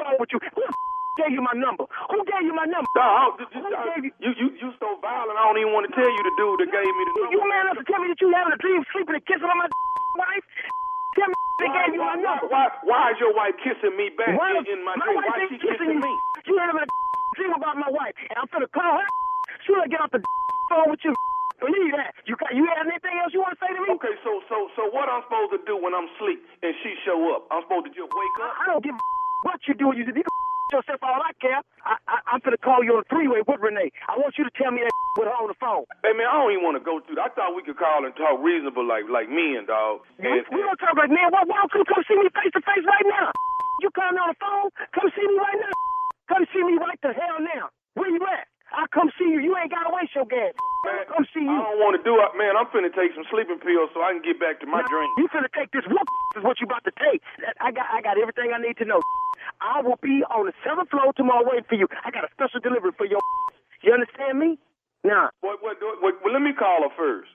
phone 0.00 0.16
with 0.18 0.32
you. 0.32 0.40
Who 0.56 0.64
gave 1.20 1.32
you 1.36 1.42
my 1.44 1.52
number? 1.52 1.84
Who 2.08 2.18
gave 2.24 2.42
you 2.48 2.54
my 2.56 2.64
number? 2.64 2.88
Dog, 2.96 3.36
uh, 3.36 3.44
gave 3.92 4.08
you? 4.08 4.12
you, 4.24 4.30
you 4.40 4.46
you 4.56 4.68
so 4.80 4.96
violent. 5.04 5.36
I 5.36 5.44
don't 5.44 5.60
even 5.60 5.76
want 5.76 5.84
to 5.88 5.92
tell 5.92 6.08
you 6.08 6.22
the 6.24 6.34
dude 6.40 6.58
that 6.64 6.70
gave 6.72 6.88
me 6.96 7.02
the 7.04 7.12
number. 7.20 7.32
You 7.36 7.40
man 7.44 7.60
enough 7.68 7.78
to 7.82 7.86
tell 7.86 8.00
me 8.00 8.08
that 8.08 8.20
you 8.24 8.32
having 8.32 8.54
a 8.56 8.60
dream, 8.60 8.80
sleeping, 8.96 9.14
and 9.20 9.24
kissing 9.28 9.44
on 9.48 9.58
my 9.60 9.68
wife? 10.24 10.46
Tell 11.18 11.28
me 11.28 11.34
they 11.60 11.68
gave 11.68 11.92
you 11.92 12.00
my 12.00 12.16
number. 12.16 12.48
Why, 12.48 12.72
why 12.88 13.12
is 13.12 13.20
your 13.20 13.36
wife 13.36 13.52
kissing 13.60 13.92
me 14.00 14.08
back 14.16 14.32
Why- 14.32 14.56
in, 14.64 14.64
in 14.64 14.80
my, 14.80 14.96
my 14.96 15.04
dream? 15.04 15.20
wife 15.20 15.28
Why 15.28 15.36
ain't 15.44 15.50
she 15.52 15.58
kissing 15.60 16.00
me? 16.00 16.12
You 16.48 16.56
having 16.56 16.86
a 16.86 16.90
dream 17.36 17.52
about 17.52 17.76
my 17.76 17.90
wife, 17.92 18.16
and 18.32 18.36
I'm 18.40 18.48
finna 18.48 18.70
call 18.72 18.96
her. 19.04 19.08
She 19.66 19.76
gonna 19.76 19.92
get 19.92 20.00
off 20.00 20.12
the 20.16 20.24
phone 20.72 20.88
with 20.88 21.04
you. 21.04 21.12
Believe 21.60 21.92
that. 21.92 22.16
You 22.24 22.40
got 22.40 22.56
you 22.56 22.64
have 22.72 22.88
anything 22.88 23.20
else 23.20 23.36
you 23.36 23.44
want 23.44 23.52
to 23.52 23.60
say 23.60 23.68
to 23.68 23.76
me? 23.84 23.92
Okay, 24.00 24.16
so 24.24 24.40
so 24.48 24.72
so 24.80 24.88
what 24.96 25.12
I'm 25.12 25.20
supposed 25.28 25.52
to 25.52 25.60
do 25.68 25.76
when 25.76 25.92
I'm 25.92 26.08
asleep 26.16 26.40
and 26.64 26.72
she 26.80 26.96
show 27.04 27.20
up? 27.36 27.44
I'm 27.52 27.60
supposed 27.68 27.84
to 27.84 27.92
just 27.92 28.08
wake 28.16 28.36
up? 28.40 28.56
I 28.56 28.64
don't 28.72 28.80
give 28.80 28.96
a 28.96 29.02
what 29.42 29.60
you 29.66 29.74
do. 29.74 29.92
You 29.96 30.04
you 30.06 30.12
can 30.12 30.34
yourself 30.70 31.02
all 31.02 31.18
I 31.18 31.34
care. 31.42 31.58
I, 31.82 31.98
I 32.06 32.16
I'm 32.30 32.40
finna 32.40 32.60
call 32.62 32.84
you 32.86 32.94
on 32.94 33.02
a 33.02 33.08
three 33.10 33.26
way 33.26 33.42
with 33.42 33.58
Renee. 33.58 33.90
I 34.06 34.14
want 34.18 34.38
you 34.38 34.44
to 34.46 34.54
tell 34.54 34.70
me 34.70 34.86
that 34.86 34.94
with 35.18 35.26
her 35.26 35.34
on 35.34 35.50
the 35.50 35.58
phone. 35.58 35.84
Hey 36.06 36.14
man, 36.14 36.30
I 36.30 36.38
don't 36.38 36.52
even 36.54 36.62
want 36.62 36.78
to 36.78 36.84
go 36.84 37.02
through 37.02 37.18
that. 37.18 37.30
I 37.30 37.34
thought 37.34 37.58
we 37.58 37.62
could 37.66 37.78
call 37.78 38.06
and 38.06 38.14
talk 38.14 38.38
reasonable 38.38 38.86
like 38.86 39.10
like 39.10 39.26
men, 39.26 39.66
dog. 39.66 40.06
We, 40.22 40.30
we 40.30 40.58
gonna 40.62 40.78
talk 40.78 40.94
like 40.94 41.10
man. 41.10 41.34
Why, 41.34 41.42
why 41.46 41.66
don't 41.66 41.74
you 41.74 41.82
come 41.90 42.02
see 42.06 42.14
me 42.14 42.30
face 42.30 42.54
to 42.54 42.62
face 42.62 42.86
right 42.86 43.06
now? 43.10 43.34
You 43.82 43.90
calling 43.96 44.14
me 44.14 44.20
on 44.22 44.30
the 44.30 44.38
phone? 44.38 44.68
Come 44.94 45.08
see 45.16 45.26
me 45.26 45.36
right 45.40 45.58
now. 45.58 45.74
Come 46.30 46.44
see 46.54 46.62
me 46.62 46.78
right 46.78 47.00
the 47.02 47.10
hell 47.16 47.40
now. 47.42 47.74
Where 47.98 48.06
you 48.06 48.22
at? 48.30 48.46
I'll 48.70 48.86
come 48.94 49.10
see 49.18 49.26
you. 49.26 49.42
You 49.42 49.58
ain't 49.58 49.74
gotta 49.74 49.90
waste 49.90 50.14
your 50.14 50.28
gas. 50.30 50.54
Man, 50.86 51.02
come 51.10 51.26
see 51.34 51.42
you. 51.42 51.50
I 51.50 51.58
don't 51.74 51.82
want 51.82 51.98
to 51.98 52.02
do 52.06 52.14
it, 52.22 52.30
man. 52.38 52.54
I'm 52.54 52.70
finna 52.70 52.88
take 52.94 53.10
some 53.18 53.26
sleeping 53.28 53.58
pills 53.58 53.90
so 53.92 54.00
I 54.00 54.14
can 54.14 54.22
get 54.22 54.38
back 54.38 54.62
to 54.62 54.66
my 54.70 54.80
Now, 54.80 54.88
dream. 54.88 55.10
You 55.18 55.26
finna 55.34 55.50
take 55.50 55.74
this 55.74 55.82
whoop 55.90 56.06
is 56.38 56.44
what 56.46 56.62
you 56.62 56.70
about 56.70 56.86
to 56.86 56.94
take. 57.02 57.18
I 57.58 57.74
got 57.74 57.90
I 57.90 57.98
got 58.00 58.14
everything 58.14 58.54
I 58.54 58.62
need 58.62 58.78
to 58.78 58.86
know. 58.86 59.02
I 59.60 59.80
will 59.84 60.00
be 60.02 60.24
on 60.32 60.46
the 60.46 60.54
seventh 60.64 60.90
floor 60.90 61.12
tomorrow 61.16 61.44
waiting 61.44 61.68
for 61.68 61.76
you. 61.76 61.86
I 62.04 62.10
got 62.10 62.24
a 62.24 62.32
special 62.32 62.60
delivery 62.60 62.92
for 62.96 63.06
your 63.06 63.20
You 63.82 63.92
understand 63.96 64.38
me? 64.38 64.58
Nah. 65.04 65.32
What, 65.40 65.62
what, 65.64 65.80
what, 65.80 66.20
well, 66.20 66.32
let 66.32 66.42
me 66.44 66.52
call 66.52 66.84
her 66.84 66.92
first. 66.96 67.32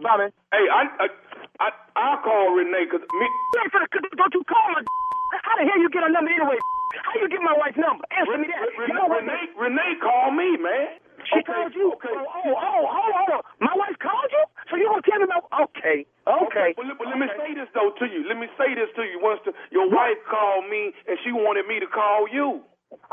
Bobby. 0.00 0.32
Hey, 0.52 0.66
I, 0.68 0.88
I, 1.00 1.06
I, 1.60 1.68
I'll 1.96 2.20
call 2.24 2.52
Renee 2.56 2.84
because 2.88 3.04
me. 3.04 3.26
You 3.28 3.58
ain't 3.64 3.72
finna, 3.72 3.88
don't 4.16 4.32
you 4.34 4.44
call 4.44 4.68
her. 4.76 4.82
How 5.44 5.56
the 5.60 5.64
hell 5.68 5.80
you 5.80 5.88
get 5.90 6.04
her 6.04 6.12
number 6.12 6.32
anyway? 6.32 6.56
How 7.04 7.14
you 7.20 7.28
get 7.28 7.40
my 7.40 7.54
wife's 7.56 7.78
number? 7.80 8.04
Answer 8.12 8.38
me 8.38 8.48
that. 8.52 8.64
Renee, 8.76 8.88
You 8.88 8.94
know 8.96 9.08
what? 9.08 9.22
Renee, 9.24 9.46
Renee 9.56 9.92
called 10.02 10.34
me, 10.36 10.56
man. 10.60 10.88
She 11.30 11.40
called 11.46 11.74
you? 11.74 11.94
Oh, 11.94 12.26
oh, 12.26 12.54
oh, 12.58 12.82
hold, 12.90 13.12
hold 13.14 13.30
on. 13.38 13.42
My 13.62 13.74
wife 13.78 13.94
called 14.02 14.30
you? 14.34 14.44
So 14.70 14.76
you 14.76 14.90
gonna 14.90 15.02
tell 15.06 15.20
me 15.22 15.26
my... 15.30 15.38
Okay, 15.70 16.02
okay. 16.26 16.74
Well, 16.74 16.86
let, 16.90 16.98
well, 16.98 17.10
let 17.10 17.18
me 17.22 17.28
say 17.38 17.54
this 17.54 17.70
though 17.74 17.94
to 17.98 18.06
you. 18.10 18.26
Let 18.26 18.38
me 18.38 18.50
say 18.58 18.74
this 18.74 18.90
to 18.98 19.02
you. 19.06 19.22
Once 19.22 19.38
the, 19.46 19.54
your 19.70 19.86
wife 19.90 20.18
called 20.26 20.66
me 20.66 20.90
and 21.06 21.16
she 21.22 21.30
wanted 21.30 21.66
me 21.70 21.78
to 21.78 21.86
call 21.86 22.26
you. 22.30 22.62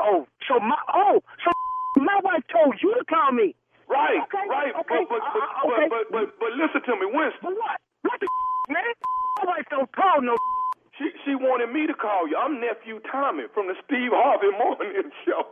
Oh, 0.02 0.26
so 0.50 0.58
my 0.58 0.78
oh, 0.94 1.22
so 1.46 1.50
my 2.02 2.18
wife 2.26 2.42
told 2.50 2.74
you 2.82 2.94
to 2.98 3.04
call 3.06 3.30
me. 3.32 3.54
Right, 3.88 4.20
Okay, 4.28 4.44
right. 4.50 4.74
okay, 4.84 5.00
But, 5.08 5.16
but, 5.16 5.22
uh, 5.24 5.32
but, 5.32 5.46
uh, 5.48 5.64
okay. 5.64 5.86
but, 5.88 6.04
but, 6.12 6.12
but, 6.12 6.26
but 6.42 6.50
listen 6.60 6.82
to 6.84 6.94
me, 7.00 7.06
Winston. 7.08 7.40
But 7.40 7.56
what? 7.56 7.78
What 8.04 8.18
the 8.20 8.28
man? 8.74 8.84
My 9.40 9.44
wife 9.56 9.66
don't 9.70 9.90
call 9.94 10.20
no. 10.22 10.34
She 10.98 11.06
she 11.24 11.34
wanted 11.38 11.70
me 11.70 11.86
to 11.86 11.94
call 11.94 12.26
you. 12.26 12.34
I'm 12.36 12.58
nephew 12.58 12.98
Tommy 13.06 13.44
from 13.54 13.68
the 13.70 13.74
Steve 13.86 14.10
Harvey 14.10 14.50
Morning 14.58 15.06
Show. 15.22 15.46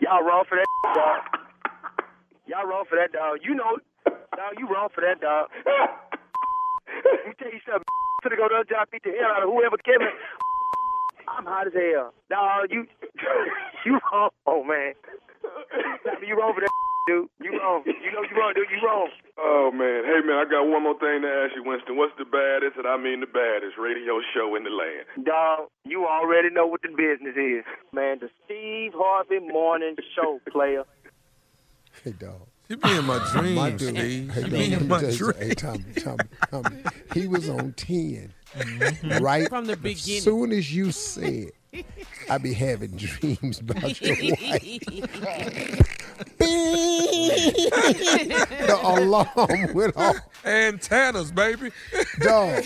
Y'all 0.00 0.22
wrong 0.22 0.44
for 0.48 0.58
that, 0.58 0.66
dog. 0.94 1.20
Y'all 2.46 2.66
wrong 2.66 2.84
for 2.88 2.96
that, 2.96 3.12
dog. 3.12 3.38
You 3.42 3.54
know, 3.54 3.78
dog. 4.06 4.54
You 4.58 4.68
wrong 4.68 4.88
for 4.94 5.00
that, 5.00 5.20
dog. 5.20 5.48
Let 7.04 7.26
me 7.26 7.34
tell 7.38 7.52
you 7.52 7.60
something. 7.66 7.84
Finna 8.24 8.36
go 8.36 8.48
to 8.48 8.64
the 8.64 8.68
job, 8.68 8.88
beat 8.90 9.02
the 9.04 9.12
hell 9.20 9.32
out 9.36 9.42
of 9.42 9.50
whoever 9.50 9.76
Kevin. 9.78 10.08
I'm 11.28 11.44
hot 11.46 11.66
as 11.66 11.72
hell, 11.74 12.14
dog. 12.30 12.70
You, 12.70 12.86
you 13.86 14.00
wrong, 14.12 14.30
oh 14.46 14.64
man. 14.64 14.94
You 16.26 16.38
wrong 16.38 16.54
for 16.54 16.60
that, 16.60 16.70
dude. 17.06 17.28
You 17.42 17.58
wrong. 17.60 17.82
You 17.86 18.10
know 18.12 18.22
you 18.22 18.36
wrong, 18.36 18.52
dude. 18.54 18.66
You 18.70 18.86
wrong. 18.86 19.08
oh 19.38 19.70
man, 19.72 20.04
hey 20.04 20.20
man, 20.26 20.36
I 20.36 20.44
got 20.50 20.66
one 20.66 20.82
more 20.82 20.98
thing 20.98 21.22
to 21.22 21.28
ask 21.28 21.54
you, 21.56 21.62
Winston. 21.64 21.96
What's 21.96 22.12
the 22.18 22.24
baddest, 22.24 22.76
and 22.78 22.86
I 22.86 22.96
mean 22.96 23.20
the 23.20 23.26
baddest 23.26 23.76
radio 23.78 24.20
show 24.34 24.54
in 24.56 24.64
the 24.64 24.70
land? 24.70 25.06
Dog, 25.26 25.68
you 25.84 26.06
already 26.06 26.50
know 26.50 26.66
what 26.66 26.82
the 26.82 26.88
business 26.88 27.36
is. 27.36 27.64
Man, 27.92 28.18
the 28.20 28.30
Steve 28.44 28.92
Harvey 28.94 29.40
Morning 29.40 29.96
Show, 30.14 30.40
player. 30.50 30.84
Hey, 32.02 32.12
dog. 32.12 32.48
You 32.68 32.78
be 32.78 32.90
in 32.96 33.04
my 33.06 33.18
dreams, 33.32 33.56
My 33.56 33.70
dude, 33.70 33.96
Steve. 33.96 34.30
hey, 34.32 34.40
You 34.40 34.46
dog, 34.46 34.50
be 34.50 34.68
let 34.70 34.82
in 34.82 34.88
my 34.88 35.00
tell 35.00 35.10
you 35.10 35.16
something. 35.16 35.48
Hey. 35.48 35.54
Tommy, 35.54 35.84
Tommy, 35.96 36.24
Tommy. 36.50 36.76
He 37.12 37.26
was 37.26 37.48
on 37.50 37.72
10. 37.74 38.32
Mm-hmm. 38.56 39.22
Right? 39.22 39.48
From 39.48 39.66
the 39.66 39.76
beginning. 39.76 39.96
As 39.96 40.04
beginning. 40.04 40.22
soon 40.22 40.52
as 40.52 40.74
you 40.74 40.90
said, 40.92 41.50
I 42.30 42.38
be 42.38 42.52
having 42.52 42.92
dreams 42.96 43.58
about 43.60 44.00
your 44.00 44.16
wife. 44.16 44.38
the 46.38 46.46
alarm 48.82 49.74
went 49.74 49.96
off. 49.96 50.16
Antennas, 50.44 51.30
baby. 51.32 51.70
Dog. 52.20 52.64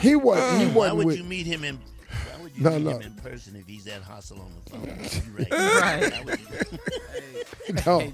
He 0.00 0.16
was 0.16 0.60
he 0.60 0.66
Why 0.66 0.92
wasn't 0.92 0.96
would 0.96 1.06
with 1.06 1.16
you 1.18 1.24
meet 1.24 1.46
him 1.46 1.64
in? 1.64 1.76
Why 1.78 2.42
would 2.42 2.56
you 2.56 2.62
No, 2.62 2.70
meet 2.78 2.82
no. 2.84 2.90
him 2.98 3.02
in 3.02 3.14
person 3.14 3.56
if 3.56 3.66
he's 3.66 3.84
that 3.84 4.02
hostile 4.02 4.40
on 4.42 4.52
the 4.64 4.70
phone? 4.70 4.86
You 5.26 5.32
Right. 5.46 6.12
Why 7.84 8.12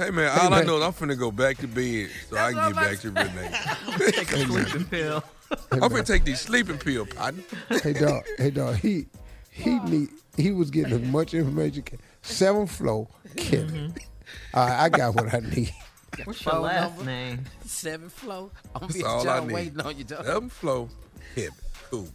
would 0.00 0.14
you- 0.14 0.20
dog. 0.20 0.30
Hey 0.30 0.38
man, 0.38 0.38
all 0.40 0.54
I 0.54 0.62
know 0.62 0.78
is 0.78 0.84
I'm 0.84 0.92
finna 0.92 1.18
go 1.18 1.30
back 1.30 1.58
to 1.58 1.68
bed 1.68 2.10
so 2.28 2.36
I 2.36 2.52
can 2.52 2.72
get 2.72 2.76
back 2.76 2.98
to 3.00 3.10
Renee. 3.10 3.54
Take 4.12 4.32
a 4.32 4.38
sleeping 4.46 4.84
pill. 4.86 5.24
I'm 5.72 5.80
finna 5.80 6.06
take 6.06 6.24
these 6.24 6.40
sleeping 6.40 6.78
pill, 6.78 7.06
partner. 7.06 7.42
Hey 7.82 7.92
dog, 7.92 8.22
hey 8.38 8.50
dog, 8.50 8.76
he 8.76 9.06
he 9.50 9.78
need 9.80 10.08
he 10.36 10.52
was 10.52 10.70
getting 10.70 10.92
as 10.92 11.02
much 11.02 11.34
information. 11.34 11.82
Can. 11.82 11.98
Seventh 12.22 12.70
floor, 12.70 13.08
Kevin. 13.36 13.94
All 14.54 14.66
right, 14.68 14.84
I 14.84 14.88
got 14.88 15.14
what 15.16 15.34
I 15.34 15.40
need. 15.40 15.72
What's 16.24 16.44
your 16.44 16.60
last 16.60 16.96
number? 16.96 17.04
name? 17.10 17.44
Seventh 17.64 18.12
Flow. 18.12 18.50
I'm 18.74 18.80
gonna 18.82 18.86
That's 18.92 18.98
be 18.98 19.04
all 19.04 19.28
at 19.28 19.42
I 19.42 19.46
need. 19.46 19.52
waiting 19.54 19.80
on 19.80 19.96
you, 19.96 20.04
dog. 20.04 20.24
Seventh 20.24 20.52
floor, 20.52 20.88
Kevin. 21.34 21.50
Cool. 21.90 22.08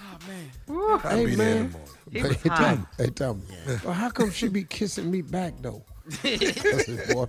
Oh 0.00 0.18
man. 0.28 0.50
I'll 0.68 0.98
Hey 0.98 1.24
be 1.26 1.34
there 1.34 1.46
in 1.56 1.62
man, 1.62 1.72
the 1.72 1.78
morning. 1.78 1.94
He 2.12 2.22
was 2.22 2.36
hey 2.42 2.48
hot. 2.48 2.58
Tommy, 2.58 2.84
hey 2.98 3.10
Tommy. 3.10 3.42
Well, 3.84 3.92
how 3.94 4.10
come 4.10 4.30
she 4.30 4.48
be 4.48 4.62
kissing 4.64 5.10
me 5.10 5.22
back 5.22 5.54
though? 5.60 5.82
I 6.24 6.36
said, 6.36 7.14
Boy, 7.14 7.26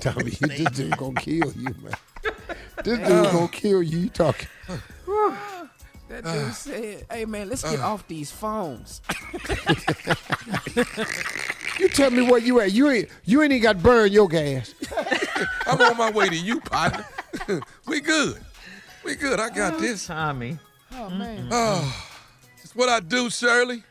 Tommy, 0.00 0.30
you, 0.30 0.48
this 0.48 0.70
dude 0.70 0.96
gonna 0.96 1.20
kill 1.20 1.52
you, 1.52 1.74
man. 1.82 1.94
This 2.84 2.98
dude 2.98 3.32
gonna 3.32 3.48
kill 3.48 3.82
you. 3.82 3.98
You 3.98 4.08
talking? 4.08 4.48
That 6.08 6.24
dude 6.24 6.54
said, 6.54 7.06
"Hey 7.10 7.24
man, 7.26 7.48
let's 7.48 7.62
get 7.62 7.80
uh. 7.80 7.88
off 7.88 8.06
these 8.08 8.30
phones." 8.30 9.02
You 11.78 11.88
tell 11.88 12.10
me 12.10 12.22
where 12.22 12.40
you 12.40 12.60
at. 12.60 12.72
You 12.72 12.90
ain't 12.90 13.08
you 13.24 13.42
ain't 13.42 13.52
even 13.52 13.62
got 13.62 13.72
to 13.74 13.78
burn 13.78 14.10
your 14.12 14.28
gas. 14.28 14.74
I'm 15.66 15.80
on 15.80 15.96
my 15.96 16.10
way 16.10 16.28
to 16.28 16.36
you, 16.36 16.60
partner. 16.60 17.06
we 17.86 18.00
good. 18.00 18.40
We 19.04 19.14
good. 19.14 19.38
I 19.38 19.48
got 19.50 19.74
uh, 19.74 19.78
this. 19.78 20.06
Tommy. 20.06 20.58
oh 20.92 21.10
man. 21.10 21.48
Oh, 21.50 22.10
it's 22.62 22.74
what 22.74 22.88
I 22.88 23.00
do, 23.00 23.30
Shirley. 23.30 23.84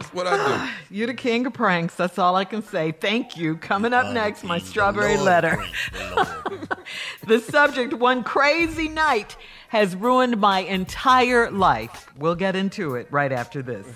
It's 0.00 0.12
what 0.12 0.26
I 0.26 0.72
You're 0.90 1.06
the 1.06 1.14
king 1.14 1.46
of 1.46 1.52
pranks. 1.52 1.94
That's 1.94 2.18
all 2.18 2.36
I 2.36 2.44
can 2.44 2.62
say. 2.62 2.92
Thank 2.92 3.36
you. 3.36 3.56
Coming 3.56 3.92
up 3.92 4.12
next, 4.12 4.44
my 4.44 4.58
strawberry 4.58 5.16
Lord 5.16 5.26
letter. 5.26 5.64
The 5.92 6.78
The 7.26 7.40
subject, 7.40 7.92
one 7.92 8.24
crazy 8.24 8.88
night, 8.88 9.36
has 9.68 9.94
ruined 9.94 10.38
my 10.38 10.60
entire 10.60 11.50
life. 11.50 12.10
We'll 12.16 12.34
get 12.34 12.56
into 12.56 12.94
it 12.94 13.06
right 13.10 13.32
after 13.32 13.62
this. 13.62 13.86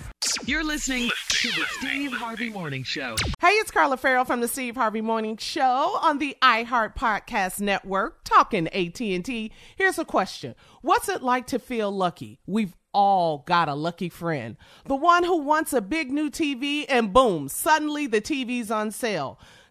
You're 0.45 0.65
listening 0.65 1.09
to 1.29 1.49
the 1.49 1.65
Steve 1.79 2.13
Harvey 2.13 2.51
Morning 2.51 2.83
Show. 2.83 3.17
Hey, 3.41 3.53
it's 3.53 3.71
Carla 3.71 3.97
Ferrell 3.97 4.25
from 4.25 4.41
the 4.41 4.49
Steve 4.49 4.75
Harvey 4.77 5.01
Morning 5.01 5.37
Show 5.37 5.97
on 6.03 6.19
the 6.19 6.37
iHeart 6.43 6.95
Podcast 6.95 7.61
Network, 7.61 8.25
talking 8.25 8.69
AT&T. 8.69 9.53
Here's 9.77 9.99
a 9.99 10.05
question. 10.05 10.55
What's 10.83 11.09
it 11.09 11.23
like 11.23 11.47
to 11.49 11.59
feel 11.59 11.91
lucky? 11.91 12.41
We've 12.47 12.75
all 12.93 13.39
got 13.47 13.69
a 13.69 13.75
lucky 13.75 14.09
friend. 14.09 14.57
The 14.85 14.97
one 14.97 15.25
who 15.25 15.39
wants 15.39 15.73
a 15.73 15.81
big 15.81 16.11
new 16.11 16.31
TV 16.31 16.85
and 16.89 17.13
boom, 17.13 17.49
suddenly 17.49 18.07
the 18.07 18.21
TV's 18.21 18.71
on 18.71 18.91
sale. 18.91 19.39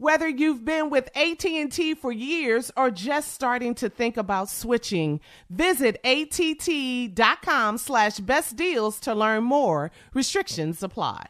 Whether 0.00 0.28
you've 0.28 0.64
been 0.64 0.90
with 0.90 1.10
AT&T 1.16 1.94
for 1.94 2.12
years 2.12 2.70
or 2.76 2.88
just 2.88 3.32
starting 3.32 3.74
to 3.74 3.88
think 3.88 4.16
about 4.16 4.48
switching, 4.48 5.18
visit 5.50 5.98
att.com 6.04 7.78
slash 7.78 8.18
best 8.18 8.54
deals 8.54 9.00
to 9.00 9.12
learn 9.12 9.42
more. 9.42 9.90
Restrictions 10.14 10.84
apply. 10.84 11.26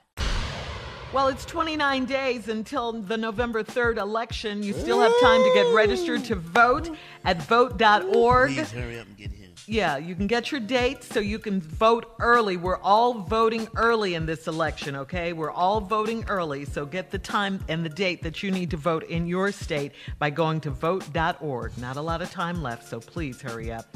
Well, 1.14 1.28
it's 1.28 1.46
29 1.46 2.04
days 2.04 2.48
until 2.48 2.92
the 2.92 3.16
November 3.16 3.64
3rd 3.64 3.96
election. 3.96 4.62
You 4.62 4.74
still 4.74 5.00
have 5.00 5.14
time 5.22 5.42
to 5.42 5.50
get 5.54 5.72
registered 5.72 6.24
to 6.24 6.34
vote 6.34 6.94
at 7.24 7.42
vote.org. 7.44 8.54
Please 8.54 8.70
hurry 8.70 8.98
up 9.00 9.06
and 9.06 9.16
get 9.16 9.30
here. 9.30 9.37
Yeah, 9.68 9.98
you 9.98 10.14
can 10.14 10.26
get 10.26 10.50
your 10.50 10.62
dates 10.62 11.06
so 11.08 11.20
you 11.20 11.38
can 11.38 11.60
vote 11.60 12.14
early. 12.20 12.56
We're 12.56 12.78
all 12.78 13.12
voting 13.12 13.68
early 13.76 14.14
in 14.14 14.24
this 14.24 14.46
election, 14.46 14.96
okay? 14.96 15.34
We're 15.34 15.50
all 15.50 15.82
voting 15.82 16.24
early, 16.26 16.64
so 16.64 16.86
get 16.86 17.10
the 17.10 17.18
time 17.18 17.62
and 17.68 17.84
the 17.84 17.90
date 17.90 18.22
that 18.22 18.42
you 18.42 18.50
need 18.50 18.70
to 18.70 18.78
vote 18.78 19.02
in 19.04 19.26
your 19.26 19.52
state 19.52 19.92
by 20.18 20.30
going 20.30 20.62
to 20.62 20.70
vote.org. 20.70 21.76
Not 21.76 21.96
a 21.96 22.00
lot 22.00 22.22
of 22.22 22.30
time 22.30 22.62
left, 22.62 22.88
so 22.88 22.98
please 22.98 23.42
hurry 23.42 23.70
up. 23.70 23.94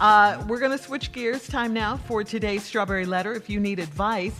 Uh, 0.00 0.44
we're 0.48 0.58
going 0.58 0.76
to 0.76 0.82
switch 0.82 1.12
gears. 1.12 1.46
Time 1.46 1.72
now 1.72 1.98
for 1.98 2.24
today's 2.24 2.64
Strawberry 2.64 3.06
Letter. 3.06 3.32
If 3.32 3.48
you 3.48 3.60
need 3.60 3.78
advice 3.78 4.34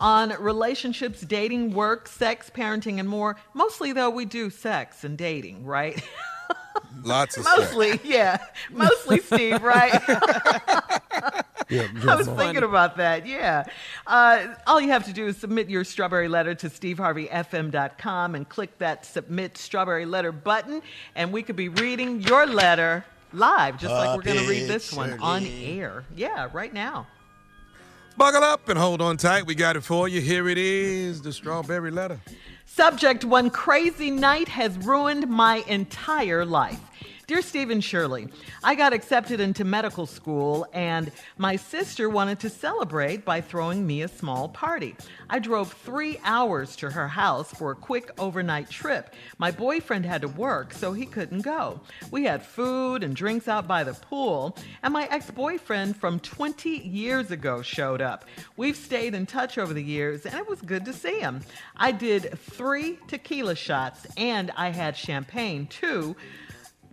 on 0.00 0.30
relationships, 0.40 1.20
dating, 1.20 1.74
work, 1.74 2.08
sex, 2.08 2.50
parenting, 2.52 2.98
and 2.98 3.08
more, 3.08 3.36
mostly 3.54 3.92
though, 3.92 4.10
we 4.10 4.24
do 4.24 4.50
sex 4.50 5.04
and 5.04 5.16
dating, 5.16 5.64
right? 5.64 6.02
Lots 7.02 7.36
of 7.36 7.44
Mostly, 7.44 7.92
sex. 7.92 8.04
yeah. 8.04 8.38
Mostly 8.70 9.20
Steve, 9.20 9.62
right? 9.62 10.00
Yeah, 11.70 11.86
I 12.08 12.14
was 12.14 12.26
thinking 12.28 12.62
about 12.62 12.96
that. 12.96 13.26
Yeah. 13.26 13.64
Uh, 14.06 14.54
all 14.66 14.80
you 14.80 14.88
have 14.88 15.04
to 15.04 15.12
do 15.12 15.26
is 15.26 15.36
submit 15.36 15.68
your 15.68 15.84
strawberry 15.84 16.26
letter 16.26 16.54
to 16.54 16.70
steveharveyfm.com 16.70 18.34
and 18.34 18.48
click 18.48 18.78
that 18.78 19.04
submit 19.04 19.58
strawberry 19.58 20.06
letter 20.06 20.32
button, 20.32 20.80
and 21.14 21.30
we 21.30 21.42
could 21.42 21.56
be 21.56 21.68
reading 21.68 22.22
your 22.22 22.46
letter 22.46 23.04
live, 23.34 23.78
just 23.78 23.92
like 23.92 24.16
we're 24.16 24.22
going 24.22 24.38
to 24.38 24.48
read 24.48 24.66
this 24.66 24.94
one 24.94 25.20
on 25.20 25.44
air. 25.44 26.04
Yeah, 26.16 26.48
right 26.54 26.72
now. 26.72 27.06
Buckle 28.16 28.42
up 28.42 28.68
and 28.70 28.78
hold 28.78 29.02
on 29.02 29.18
tight. 29.18 29.44
We 29.44 29.54
got 29.54 29.76
it 29.76 29.82
for 29.82 30.08
you. 30.08 30.22
Here 30.22 30.48
it 30.48 30.56
is 30.58 31.20
the 31.20 31.32
strawberry 31.32 31.90
letter. 31.90 32.18
Subject 32.70 33.24
One 33.24 33.48
crazy 33.48 34.10
night 34.10 34.48
has 34.48 34.76
ruined 34.76 35.26
my 35.26 35.64
entire 35.66 36.44
life. 36.44 36.78
Dear 37.28 37.42
Stephen 37.42 37.82
Shirley, 37.82 38.28
I 38.64 38.74
got 38.74 38.94
accepted 38.94 39.38
into 39.38 39.62
medical 39.62 40.06
school 40.06 40.66
and 40.72 41.12
my 41.36 41.56
sister 41.56 42.08
wanted 42.08 42.40
to 42.40 42.48
celebrate 42.48 43.26
by 43.26 43.42
throwing 43.42 43.86
me 43.86 44.00
a 44.00 44.08
small 44.08 44.48
party. 44.48 44.96
I 45.28 45.38
drove 45.38 45.70
three 45.70 46.18
hours 46.24 46.74
to 46.76 46.88
her 46.88 47.06
house 47.06 47.52
for 47.52 47.70
a 47.70 47.74
quick 47.74 48.10
overnight 48.18 48.70
trip. 48.70 49.14
My 49.36 49.50
boyfriend 49.50 50.06
had 50.06 50.22
to 50.22 50.28
work, 50.28 50.72
so 50.72 50.94
he 50.94 51.04
couldn't 51.04 51.42
go. 51.42 51.82
We 52.10 52.24
had 52.24 52.42
food 52.42 53.04
and 53.04 53.14
drinks 53.14 53.46
out 53.46 53.68
by 53.68 53.84
the 53.84 53.92
pool, 53.92 54.56
and 54.82 54.94
my 54.94 55.06
ex 55.10 55.30
boyfriend 55.30 55.98
from 55.98 56.20
20 56.20 56.70
years 56.70 57.30
ago 57.30 57.60
showed 57.60 58.00
up. 58.00 58.24
We've 58.56 58.74
stayed 58.74 59.14
in 59.14 59.26
touch 59.26 59.58
over 59.58 59.74
the 59.74 59.84
years, 59.84 60.24
and 60.24 60.34
it 60.34 60.48
was 60.48 60.62
good 60.62 60.86
to 60.86 60.94
see 60.94 61.20
him. 61.20 61.42
I 61.76 61.92
did 61.92 62.38
three 62.38 62.98
tequila 63.06 63.54
shots, 63.54 64.06
and 64.16 64.50
I 64.56 64.70
had 64.70 64.96
champagne 64.96 65.66
too 65.66 66.16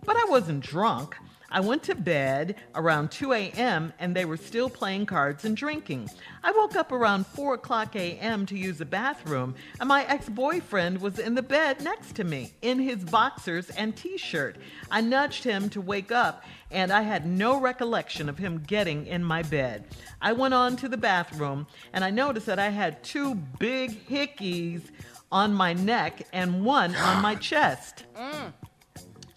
but 0.06 0.16
I 0.16 0.24
wasn't 0.30 0.60
drunk. 0.60 1.16
I 1.50 1.60
went 1.60 1.84
to 1.84 1.94
bed 1.94 2.56
around 2.74 3.12
2 3.12 3.32
a.m. 3.32 3.92
and 3.98 4.14
they 4.14 4.24
were 4.24 4.36
still 4.36 4.68
playing 4.68 5.06
cards 5.06 5.44
and 5.44 5.56
drinking. 5.56 6.10
I 6.42 6.50
woke 6.50 6.74
up 6.74 6.90
around 6.90 7.26
4 7.26 7.54
o'clock 7.54 7.94
a.m. 7.94 8.46
to 8.46 8.58
use 8.58 8.78
the 8.78 8.84
bathroom, 8.84 9.54
and 9.78 9.88
my 9.88 10.04
ex 10.06 10.28
boyfriend 10.28 11.00
was 11.00 11.18
in 11.18 11.34
the 11.34 11.42
bed 11.42 11.82
next 11.82 12.16
to 12.16 12.24
me 12.24 12.52
in 12.62 12.80
his 12.80 13.04
boxers 13.04 13.70
and 13.70 13.96
t 13.96 14.18
shirt. 14.18 14.56
I 14.90 15.00
nudged 15.00 15.44
him 15.44 15.70
to 15.70 15.80
wake 15.80 16.10
up, 16.10 16.44
and 16.70 16.92
I 16.92 17.02
had 17.02 17.26
no 17.26 17.60
recollection 17.60 18.28
of 18.28 18.38
him 18.38 18.64
getting 18.66 19.06
in 19.06 19.22
my 19.22 19.42
bed. 19.42 19.84
I 20.20 20.32
went 20.32 20.54
on 20.54 20.76
to 20.76 20.88
the 20.88 20.96
bathroom, 20.96 21.68
and 21.92 22.04
I 22.04 22.10
noticed 22.10 22.46
that 22.46 22.58
I 22.58 22.70
had 22.70 23.04
two 23.04 23.34
big 23.34 24.08
hickeys 24.08 24.82
on 25.30 25.54
my 25.54 25.72
neck 25.74 26.26
and 26.32 26.64
one 26.64 26.94
on 26.96 27.22
my 27.22 27.34
chest. 27.50 28.04
Mm. 28.16 28.52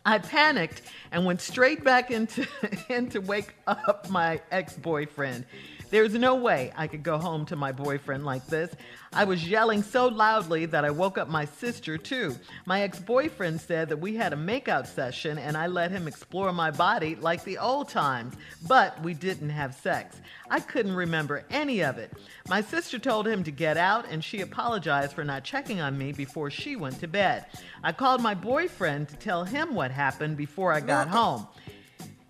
I 0.06 0.20
panicked 0.20 0.82
and 1.12 1.26
went 1.26 1.42
straight 1.42 1.84
back 1.84 2.12
into 2.12 2.48
in 2.90 3.10
to 3.10 3.20
wake 3.20 3.54
up 3.68 4.10
my 4.10 4.42
ex-boyfriend. 4.52 5.46
There's 5.90 6.14
no 6.14 6.36
way 6.36 6.72
I 6.76 6.86
could 6.86 7.02
go 7.02 7.18
home 7.18 7.48
to 7.48 7.56
my 7.56 7.72
boyfriend 7.72 8.24
like 8.24 8.46
this. 8.46 8.76
I 9.12 9.24
was 9.24 9.48
yelling 9.48 9.82
so 9.82 10.08
loudly 10.08 10.68
that 10.68 10.86
I 10.86 10.92
woke 10.92 11.18
up 11.18 11.30
my 11.30 11.46
sister 11.46 11.98
too. 11.98 12.36
My 12.68 12.82
ex-boyfriend 12.82 13.60
said 13.60 13.90
that 13.90 13.98
we 13.98 14.16
had 14.16 14.32
a 14.32 14.36
makeout 14.36 14.86
session 14.86 15.40
and 15.40 15.58
I 15.58 15.66
let 15.66 15.90
him 15.90 16.08
explore 16.08 16.54
my 16.54 16.70
body 16.70 17.16
like 17.16 17.44
the 17.44 17.58
old 17.58 17.90
times, 17.90 18.36
but 18.68 19.02
we 19.02 19.16
didn't 19.16 19.50
have 19.50 19.74
sex. 19.74 20.22
I 20.52 20.60
couldn't 20.60 20.96
remember 20.96 21.44
any 21.50 21.82
of 21.82 21.98
it. 21.98 22.14
My 22.48 22.62
sister 22.62 23.00
told 23.00 23.28
him 23.28 23.44
to 23.44 23.52
get 23.52 23.76
out 23.76 24.06
and 24.12 24.24
she 24.24 24.42
apologized 24.42 25.14
for 25.14 25.24
not 25.24 25.44
checking 25.44 25.82
on 25.82 25.98
me 25.98 26.12
before 26.12 26.52
she 26.52 26.76
went 26.76 27.00
to 27.00 27.08
bed. 27.08 27.48
I 27.84 27.94
called 27.94 28.22
my 28.22 28.36
boyfriend 28.36 29.10
to 29.10 29.16
tell 29.16 29.44
him 29.44 29.74
what 29.74 29.90
happened 29.90 30.38
before 30.38 30.72
I 30.72 30.82
got 30.82 31.08
home. 31.08 31.48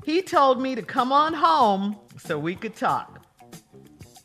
He 0.05 0.21
told 0.21 0.61
me 0.61 0.75
to 0.75 0.81
come 0.81 1.11
on 1.11 1.33
home 1.33 1.97
so 2.17 2.39
we 2.39 2.55
could 2.55 2.75
talk. 2.75 3.18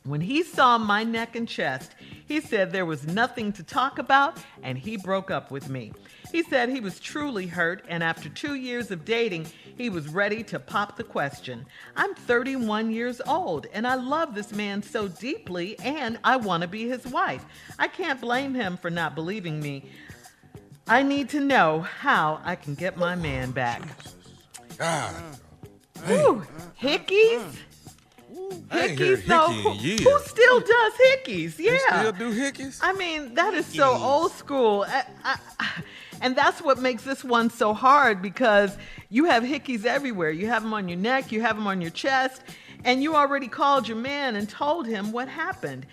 When 0.07 0.21
he 0.21 0.43
saw 0.43 0.77
my 0.77 1.03
neck 1.03 1.35
and 1.35 1.49
chest, 1.49 1.95
he 2.27 2.39
said 2.39 2.71
there 2.71 2.85
was 2.85 3.07
nothing 3.07 3.55
to 3.55 3.63
talk 3.63 3.99
about 3.99 4.37
and 4.63 4.77
he 4.77 4.99
broke 4.99 5.31
up 5.31 5.51
with 5.51 5.71
me. 5.71 5.93
He 6.31 6.43
said 6.43 6.69
he 6.69 6.81
was 6.81 7.01
truly 7.01 7.47
hurt 7.47 7.83
and 7.89 8.03
after 8.03 8.29
two 8.29 8.55
years 8.55 8.91
of 8.91 9.07
dating, 9.07 9.47
he 9.79 9.89
was 9.89 10.09
ready 10.09 10.43
to 10.43 10.59
pop 10.59 10.99
the 10.99 11.05
question. 11.05 11.65
I'm 11.97 12.15
31 12.15 12.91
years 12.91 13.23
old 13.27 13.67
and 13.73 13.87
I 13.87 13.95
love 13.95 14.35
this 14.35 14.53
man 14.53 14.83
so 14.83 15.09
deeply 15.09 15.79
and 15.79 16.19
I 16.23 16.37
want 16.37 16.61
to 16.61 16.69
be 16.69 16.87
his 16.87 17.07
wife. 17.07 17.47
I 17.79 17.89
can't 17.89 18.21
blame 18.21 18.55
him 18.55 18.77
for 18.77 18.91
not 18.91 19.15
believing 19.15 19.59
me. 19.59 19.87
I 20.87 21.03
need 21.03 21.31
to 21.31 21.41
know 21.41 21.81
how 21.81 22.43
I 22.45 22.57
can 22.57 22.75
get 22.75 22.99
my 22.99 23.15
man 23.15 23.53
back. 23.53 23.81
God. 24.77 25.15
Whew, 26.05 26.45
hickeys? 26.79 27.57
I 28.71 28.87
ain't 28.87 28.99
heard 28.99 29.21
Hickeys, 29.21 29.27
though. 29.27 29.49
hickey 29.49 29.69
in 29.69 29.77
Who, 29.77 29.83
years. 29.87 30.01
who 30.01 30.19
still 30.21 30.61
does 30.61 30.93
hickeys? 31.11 31.55
Yeah. 31.59 31.79
still 32.01 32.13
do 32.13 32.33
hickeys? 32.39 32.79
I 32.83 32.93
mean, 32.95 33.35
that 33.35 33.55
is 33.55 33.67
so 33.67 33.91
old 33.95 34.33
school. 34.33 34.85
I, 34.89 35.05
I, 35.25 35.83
and 36.21 36.37
that's 36.37 36.61
what 36.63 36.79
makes 36.79 37.03
this 37.05 37.23
one 37.25 37.51
so 37.51 37.73
hard 37.75 38.23
because 38.23 38.77
you 39.11 39.25
have 39.27 39.43
hickeys 39.43 39.85
everywhere. 39.85 40.31
You 40.31 40.47
have 40.49 40.63
them 40.63 40.73
on 40.75 40.89
your 40.89 40.99
neck, 40.99 41.33
you 41.33 41.41
have 41.43 41.57
them 41.57 41.67
on 41.67 41.81
your 41.81 41.91
chest, 41.91 42.43
and 42.85 43.03
you 43.03 43.15
already 43.15 43.49
called 43.49 43.87
your 43.89 43.97
man 43.97 44.37
and 44.37 44.49
told 44.49 44.87
him 44.87 45.13
what 45.13 45.29
happened. 45.29 45.87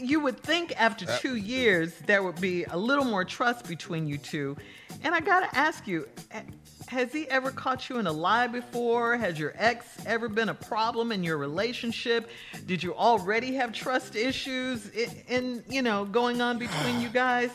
You 0.00 0.20
would 0.20 0.40
think 0.40 0.72
after 0.80 1.04
two 1.18 1.36
years 1.36 1.92
there 2.06 2.22
would 2.22 2.40
be 2.40 2.64
a 2.64 2.76
little 2.76 3.04
more 3.04 3.24
trust 3.24 3.68
between 3.68 4.06
you 4.06 4.18
two. 4.18 4.56
And 5.04 5.14
I 5.14 5.20
gotta 5.20 5.54
ask 5.56 5.86
you, 5.86 6.08
ha- 6.32 6.40
has 6.86 7.12
he 7.12 7.28
ever 7.28 7.50
caught 7.50 7.88
you 7.88 7.98
in 7.98 8.06
a 8.06 8.12
lie 8.12 8.46
before? 8.46 9.16
Has 9.16 9.38
your 9.38 9.52
ex 9.56 9.86
ever 10.06 10.28
been 10.28 10.48
a 10.48 10.54
problem 10.54 11.12
in 11.12 11.24
your 11.24 11.36
relationship? 11.36 12.30
Did 12.66 12.82
you 12.82 12.94
already 12.94 13.54
have 13.54 13.72
trust 13.72 14.14
issues 14.14 14.88
in 15.28 15.64
you 15.68 15.82
know, 15.82 16.04
going 16.04 16.40
on 16.40 16.58
between 16.58 17.00
you 17.00 17.08
guys? 17.08 17.50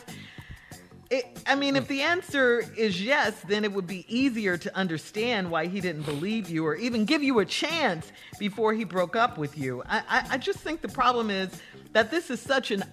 It, 1.10 1.42
I 1.46 1.56
mean, 1.56 1.76
if 1.76 1.88
the 1.88 2.00
answer 2.00 2.64
is 2.74 3.02
yes, 3.02 3.38
then 3.46 3.64
it 3.64 3.72
would 3.72 3.86
be 3.86 4.06
easier 4.08 4.56
to 4.56 4.74
understand 4.74 5.50
why 5.50 5.66
he 5.66 5.78
didn't 5.78 6.04
believe 6.04 6.48
you 6.48 6.66
or 6.66 6.74
even 6.74 7.04
give 7.04 7.22
you 7.22 7.40
a 7.40 7.44
chance 7.44 8.10
before 8.38 8.72
he 8.72 8.84
broke 8.84 9.14
up 9.14 9.36
with 9.36 9.58
you. 9.58 9.82
I, 9.86 9.98
I, 10.08 10.26
I 10.30 10.38
just 10.38 10.60
think 10.60 10.80
the 10.80 10.88
problem 10.88 11.28
is 11.28 11.50
that 11.92 12.10
this 12.10 12.30
is 12.30 12.40
such 12.40 12.70
an 12.70 12.84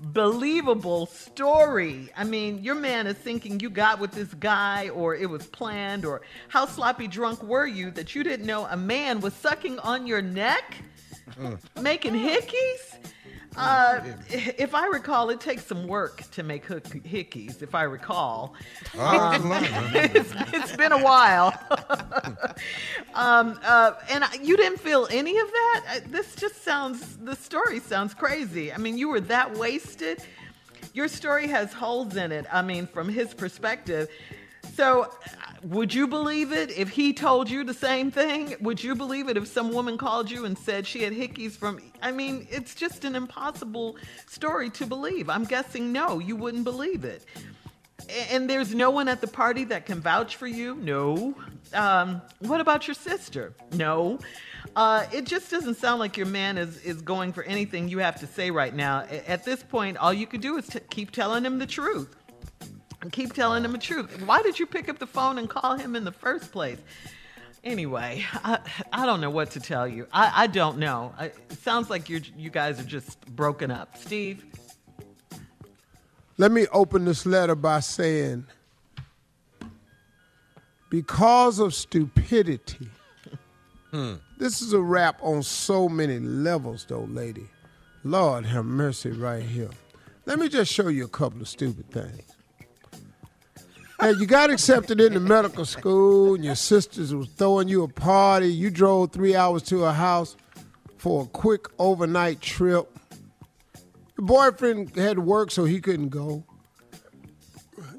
unbelievable 0.00 1.06
story. 1.06 2.10
I 2.16 2.24
mean, 2.24 2.62
your 2.62 2.74
man 2.74 3.06
is 3.06 3.16
thinking 3.16 3.60
you 3.60 3.70
got 3.70 3.98
with 4.00 4.12
this 4.12 4.32
guy 4.34 4.88
or 4.90 5.14
it 5.14 5.28
was 5.28 5.46
planned, 5.46 6.04
or 6.04 6.22
how 6.48 6.66
sloppy 6.66 7.08
drunk 7.08 7.42
were 7.42 7.66
you 7.66 7.90
that 7.92 8.14
you 8.14 8.22
didn't 8.22 8.46
know 8.46 8.66
a 8.66 8.76
man 8.76 9.20
was 9.20 9.34
sucking 9.34 9.78
on 9.80 10.06
your 10.06 10.22
neck, 10.22 10.76
mm. 11.38 11.58
making 11.80 12.14
hickeys? 12.14 13.12
Uh, 13.58 14.00
if 14.28 14.74
I 14.74 14.86
recall, 14.86 15.30
it 15.30 15.40
takes 15.40 15.66
some 15.66 15.86
work 15.88 16.22
to 16.32 16.42
make 16.42 16.64
hook- 16.64 16.84
hickeys, 16.84 17.60
if 17.60 17.74
I 17.74 17.82
recall. 17.82 18.54
Ah, 18.96 19.38
it's, 19.94 20.32
it's 20.54 20.76
been 20.76 20.92
a 20.92 21.02
while. 21.02 21.52
um, 23.14 23.58
uh, 23.64 23.92
and 24.10 24.22
I- 24.24 24.38
you 24.42 24.56
didn't 24.56 24.78
feel 24.78 25.08
any 25.10 25.36
of 25.38 25.46
that? 25.48 25.84
Uh, 25.88 26.00
This 26.08 26.36
just 26.36 26.62
sounds, 26.64 27.16
the 27.18 27.34
story 27.34 27.80
sounds 27.80 28.14
crazy. 28.14 28.72
I 28.72 28.76
mean, 28.78 28.96
you 28.96 29.08
were 29.08 29.20
that 29.22 29.56
wasted. 29.56 30.22
Your 30.94 31.08
story 31.08 31.48
has 31.48 31.72
holes 31.72 32.16
in 32.16 32.30
it, 32.32 32.46
I 32.52 32.62
mean, 32.62 32.86
from 32.86 33.08
his 33.08 33.34
perspective. 33.34 34.08
So, 34.74 35.12
would 35.62 35.92
you 35.92 36.06
believe 36.06 36.52
it 36.52 36.70
if 36.76 36.88
he 36.88 37.12
told 37.12 37.50
you 37.50 37.64
the 37.64 37.74
same 37.74 38.10
thing? 38.10 38.54
Would 38.60 38.82
you 38.82 38.94
believe 38.94 39.28
it 39.28 39.36
if 39.36 39.46
some 39.46 39.72
woman 39.72 39.98
called 39.98 40.30
you 40.30 40.44
and 40.44 40.56
said 40.56 40.86
she 40.86 41.02
had 41.02 41.12
hickeys 41.12 41.52
from? 41.52 41.80
I 42.02 42.12
mean, 42.12 42.46
it's 42.50 42.74
just 42.74 43.04
an 43.04 43.14
impossible 43.14 43.96
story 44.26 44.70
to 44.70 44.86
believe. 44.86 45.28
I'm 45.28 45.44
guessing 45.44 45.92
no, 45.92 46.18
you 46.18 46.36
wouldn't 46.36 46.64
believe 46.64 47.04
it. 47.04 47.24
And 48.30 48.48
there's 48.48 48.74
no 48.74 48.90
one 48.90 49.08
at 49.08 49.20
the 49.20 49.26
party 49.26 49.64
that 49.64 49.84
can 49.84 50.00
vouch 50.00 50.36
for 50.36 50.46
you? 50.46 50.76
No. 50.76 51.34
Um, 51.74 52.22
what 52.38 52.60
about 52.60 52.86
your 52.86 52.94
sister? 52.94 53.52
No. 53.72 54.18
Uh, 54.76 55.04
it 55.12 55.24
just 55.24 55.50
doesn't 55.50 55.76
sound 55.76 55.98
like 55.98 56.16
your 56.16 56.26
man 56.26 56.56
is, 56.56 56.78
is 56.82 57.02
going 57.02 57.32
for 57.32 57.42
anything 57.42 57.88
you 57.88 57.98
have 57.98 58.20
to 58.20 58.26
say 58.26 58.50
right 58.50 58.74
now. 58.74 59.04
At 59.26 59.44
this 59.44 59.62
point, 59.62 59.96
all 59.96 60.12
you 60.12 60.26
could 60.26 60.40
do 60.40 60.56
is 60.56 60.66
to 60.68 60.80
keep 60.80 61.10
telling 61.10 61.44
him 61.44 61.58
the 61.58 61.66
truth. 61.66 62.14
And 63.00 63.12
keep 63.12 63.32
telling 63.32 63.64
him 63.64 63.72
the 63.72 63.78
truth. 63.78 64.22
Why 64.22 64.42
did 64.42 64.58
you 64.58 64.66
pick 64.66 64.88
up 64.88 64.98
the 64.98 65.06
phone 65.06 65.38
and 65.38 65.48
call 65.48 65.76
him 65.76 65.94
in 65.94 66.04
the 66.04 66.12
first 66.12 66.50
place? 66.50 66.78
Anyway, 67.64 68.24
I, 68.32 68.58
I 68.92 69.06
don't 69.06 69.20
know 69.20 69.30
what 69.30 69.50
to 69.52 69.60
tell 69.60 69.86
you. 69.86 70.06
I, 70.12 70.44
I 70.44 70.46
don't 70.46 70.78
know. 70.78 71.12
I, 71.18 71.26
it 71.26 71.58
sounds 71.60 71.90
like 71.90 72.08
you 72.08 72.22
you 72.36 72.50
guys 72.50 72.80
are 72.80 72.84
just 72.84 73.24
broken 73.26 73.70
up. 73.70 73.96
Steve? 73.96 74.44
Let 76.36 76.52
me 76.52 76.66
open 76.72 77.04
this 77.04 77.26
letter 77.26 77.56
by 77.56 77.80
saying, 77.80 78.46
because 80.88 81.58
of 81.58 81.74
stupidity, 81.74 82.88
hmm. 83.90 84.14
this 84.38 84.62
is 84.62 84.72
a 84.72 84.80
rap 84.80 85.18
on 85.20 85.42
so 85.42 85.88
many 85.88 86.20
levels, 86.20 86.86
though, 86.88 87.04
lady. 87.10 87.48
Lord 88.04 88.46
have 88.46 88.64
mercy 88.64 89.10
right 89.10 89.42
here. 89.42 89.70
Let 90.26 90.38
me 90.38 90.48
just 90.48 90.72
show 90.72 90.86
you 90.86 91.04
a 91.04 91.08
couple 91.08 91.40
of 91.40 91.48
stupid 91.48 91.90
things. 91.90 92.22
Hey, 94.00 94.12
you 94.12 94.26
got 94.26 94.50
accepted 94.50 95.00
into 95.00 95.18
medical 95.18 95.64
school, 95.64 96.36
and 96.36 96.44
your 96.44 96.54
sisters 96.54 97.12
was 97.12 97.26
throwing 97.30 97.66
you 97.66 97.82
a 97.82 97.88
party. 97.88 98.46
You 98.46 98.70
drove 98.70 99.10
three 99.10 99.34
hours 99.34 99.64
to 99.64 99.86
a 99.86 99.92
house 99.92 100.36
for 100.98 101.24
a 101.24 101.26
quick 101.26 101.66
overnight 101.80 102.40
trip. 102.40 102.96
Your 104.16 104.24
boyfriend 104.24 104.94
had 104.94 105.16
to 105.16 105.20
work, 105.20 105.50
so 105.50 105.64
he 105.64 105.80
couldn't 105.80 106.10
go. 106.10 106.44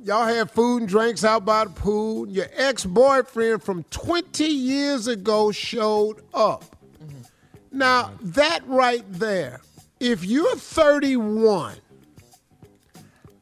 Y'all 0.05 0.25
had 0.25 0.49
food 0.49 0.83
and 0.83 0.87
drinks 0.87 1.25
out 1.25 1.43
by 1.43 1.65
the 1.65 1.71
pool. 1.71 2.29
Your 2.29 2.47
ex 2.53 2.85
boyfriend 2.85 3.61
from 3.61 3.83
20 3.91 4.45
years 4.45 5.07
ago 5.07 5.51
showed 5.51 6.21
up. 6.33 6.77
Mm-hmm. 7.03 7.77
Now, 7.77 8.13
that 8.21 8.65
right 8.67 9.03
there, 9.11 9.59
if 9.99 10.23
you're 10.23 10.55
31 10.55 11.75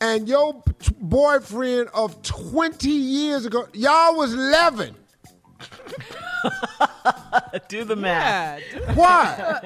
and 0.02 0.28
your 0.28 0.62
t- 0.80 0.92
boyfriend 1.00 1.90
of 1.94 2.22
20 2.22 2.90
years 2.90 3.46
ago, 3.46 3.68
y'all 3.74 4.16
was 4.16 4.34
11. 4.34 4.96
Do 7.68 7.84
the 7.84 7.96
math. 7.96 8.62
Why? 8.96 9.60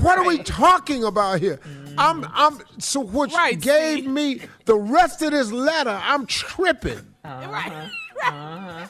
what 0.00 0.18
are 0.18 0.24
we 0.24 0.38
talking 0.38 1.04
about 1.04 1.40
here? 1.40 1.58
I'm 1.96 2.24
I'm 2.32 2.58
so 2.78 3.00
which 3.00 3.34
gave 3.60 4.06
me 4.06 4.42
the 4.66 4.76
rest 4.76 5.22
of 5.22 5.32
this 5.32 5.50
letter, 5.50 5.98
I'm 6.02 6.26
tripping. 6.26 7.00
Uh-huh. 7.24 7.86
Uh-huh. 8.20 8.88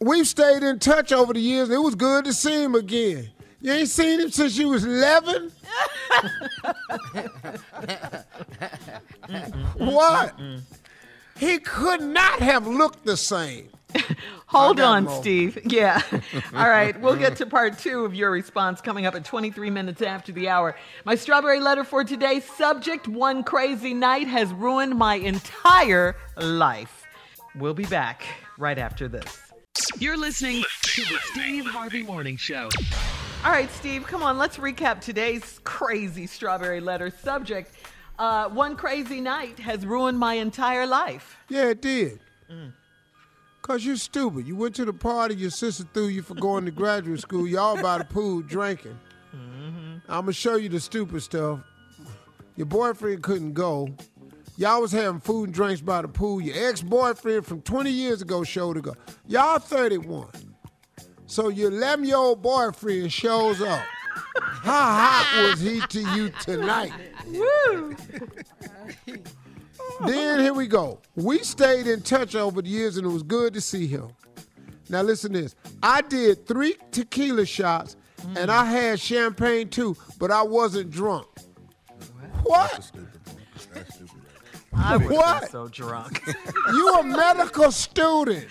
We've 0.00 0.26
stayed 0.26 0.62
in 0.62 0.78
touch 0.78 1.10
over 1.10 1.32
the 1.32 1.40
years. 1.40 1.68
It 1.68 1.78
was 1.78 1.96
good 1.96 2.24
to 2.26 2.32
see 2.32 2.62
him 2.62 2.76
again. 2.76 3.30
You 3.64 3.72
ain't 3.72 3.88
seen 3.88 4.20
him 4.20 4.30
since 4.30 4.58
you 4.58 4.68
was 4.68 4.84
11? 4.84 5.50
what? 9.78 10.34
He 11.38 11.58
could 11.60 12.02
not 12.02 12.40
have 12.40 12.66
looked 12.66 13.06
the 13.06 13.16
same. 13.16 13.70
Hold 14.48 14.80
on, 14.80 15.04
more. 15.04 15.18
Steve. 15.18 15.58
Yeah. 15.64 16.02
All 16.54 16.68
right. 16.68 17.00
We'll 17.00 17.16
get 17.16 17.36
to 17.36 17.46
part 17.46 17.78
two 17.78 18.04
of 18.04 18.14
your 18.14 18.30
response 18.30 18.82
coming 18.82 19.06
up 19.06 19.14
at 19.14 19.24
23 19.24 19.70
minutes 19.70 20.02
after 20.02 20.30
the 20.30 20.50
hour. 20.50 20.76
My 21.06 21.14
strawberry 21.14 21.60
letter 21.60 21.84
for 21.84 22.04
today 22.04 22.40
subject 22.40 23.08
One 23.08 23.42
crazy 23.42 23.94
night 23.94 24.26
has 24.26 24.52
ruined 24.52 24.94
my 24.98 25.14
entire 25.14 26.16
life. 26.36 27.04
We'll 27.54 27.72
be 27.72 27.86
back 27.86 28.24
right 28.58 28.76
after 28.76 29.08
this. 29.08 29.43
You're 29.98 30.16
listening 30.16 30.62
to 30.82 31.02
the 31.02 31.18
Steve 31.32 31.66
Harvey 31.66 32.04
Morning 32.04 32.36
Show. 32.36 32.68
All 33.44 33.50
right, 33.50 33.70
Steve, 33.72 34.06
come 34.06 34.22
on. 34.22 34.38
Let's 34.38 34.56
recap 34.56 35.00
today's 35.00 35.60
crazy 35.64 36.28
strawberry 36.28 36.80
letter 36.80 37.10
subject. 37.10 37.72
Uh, 38.16 38.48
one 38.50 38.76
crazy 38.76 39.20
night 39.20 39.58
has 39.58 39.84
ruined 39.84 40.16
my 40.18 40.34
entire 40.34 40.86
life. 40.86 41.36
Yeah, 41.48 41.70
it 41.70 41.82
did. 41.82 42.20
Cause 43.62 43.84
you're 43.84 43.96
stupid. 43.96 44.46
You 44.46 44.54
went 44.56 44.76
to 44.76 44.84
the 44.84 44.92
party, 44.92 45.34
your 45.36 45.50
sister 45.50 45.84
threw 45.92 46.06
you 46.06 46.22
for 46.22 46.34
going 46.34 46.66
to 46.66 46.70
graduate 46.70 47.20
school. 47.20 47.46
Y'all 47.46 47.80
by 47.80 47.98
the 47.98 48.04
pool 48.04 48.42
drinking. 48.42 48.98
I'm 49.32 50.00
gonna 50.06 50.32
show 50.34 50.56
you 50.56 50.68
the 50.68 50.80
stupid 50.80 51.22
stuff. 51.22 51.60
Your 52.56 52.66
boyfriend 52.66 53.22
couldn't 53.22 53.54
go. 53.54 53.88
Y'all 54.56 54.80
was 54.80 54.92
having 54.92 55.20
food 55.20 55.44
and 55.44 55.54
drinks 55.54 55.80
by 55.80 56.00
the 56.02 56.08
pool. 56.08 56.40
Your 56.40 56.68
ex-boyfriend 56.68 57.44
from 57.44 57.60
20 57.62 57.90
years 57.90 58.22
ago 58.22 58.44
showed 58.44 58.86
up. 58.86 58.96
Y'all 59.26 59.58
31. 59.58 60.28
So 61.26 61.48
your 61.48 61.72
11-year-old 61.72 62.40
boyfriend 62.40 63.12
shows 63.12 63.60
up. 63.60 63.82
How 64.36 64.72
hot 64.82 65.48
was 65.50 65.60
he 65.60 65.80
to 65.80 66.00
you 66.14 66.30
tonight? 66.40 66.92
Woo! 67.26 67.96
Then 70.06 70.40
here 70.40 70.54
we 70.54 70.66
go. 70.66 71.00
We 71.16 71.38
stayed 71.38 71.86
in 71.86 72.02
touch 72.02 72.34
over 72.34 72.62
the 72.62 72.68
years 72.68 72.96
and 72.96 73.06
it 73.06 73.10
was 73.10 73.22
good 73.22 73.54
to 73.54 73.60
see 73.60 73.86
him. 73.86 74.08
Now 74.88 75.02
listen 75.02 75.32
to 75.32 75.42
this. 75.42 75.56
I 75.82 76.00
did 76.02 76.46
three 76.46 76.76
tequila 76.92 77.46
shots 77.46 77.96
and 78.36 78.50
I 78.50 78.64
had 78.64 79.00
champagne 79.00 79.68
too, 79.68 79.96
but 80.18 80.30
I 80.30 80.42
wasn't 80.42 80.90
drunk. 80.90 81.26
What? 82.44 82.90
I 84.76 84.96
would 84.96 85.10
What? 85.10 85.50
so 85.50 85.68
drunk. 85.68 86.22
You 86.72 86.94
a 86.94 87.02
medical 87.04 87.70
student. 87.70 88.46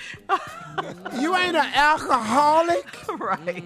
You 1.20 1.36
ain't 1.36 1.56
an 1.56 1.72
alcoholic. 1.74 2.86
right. 3.20 3.64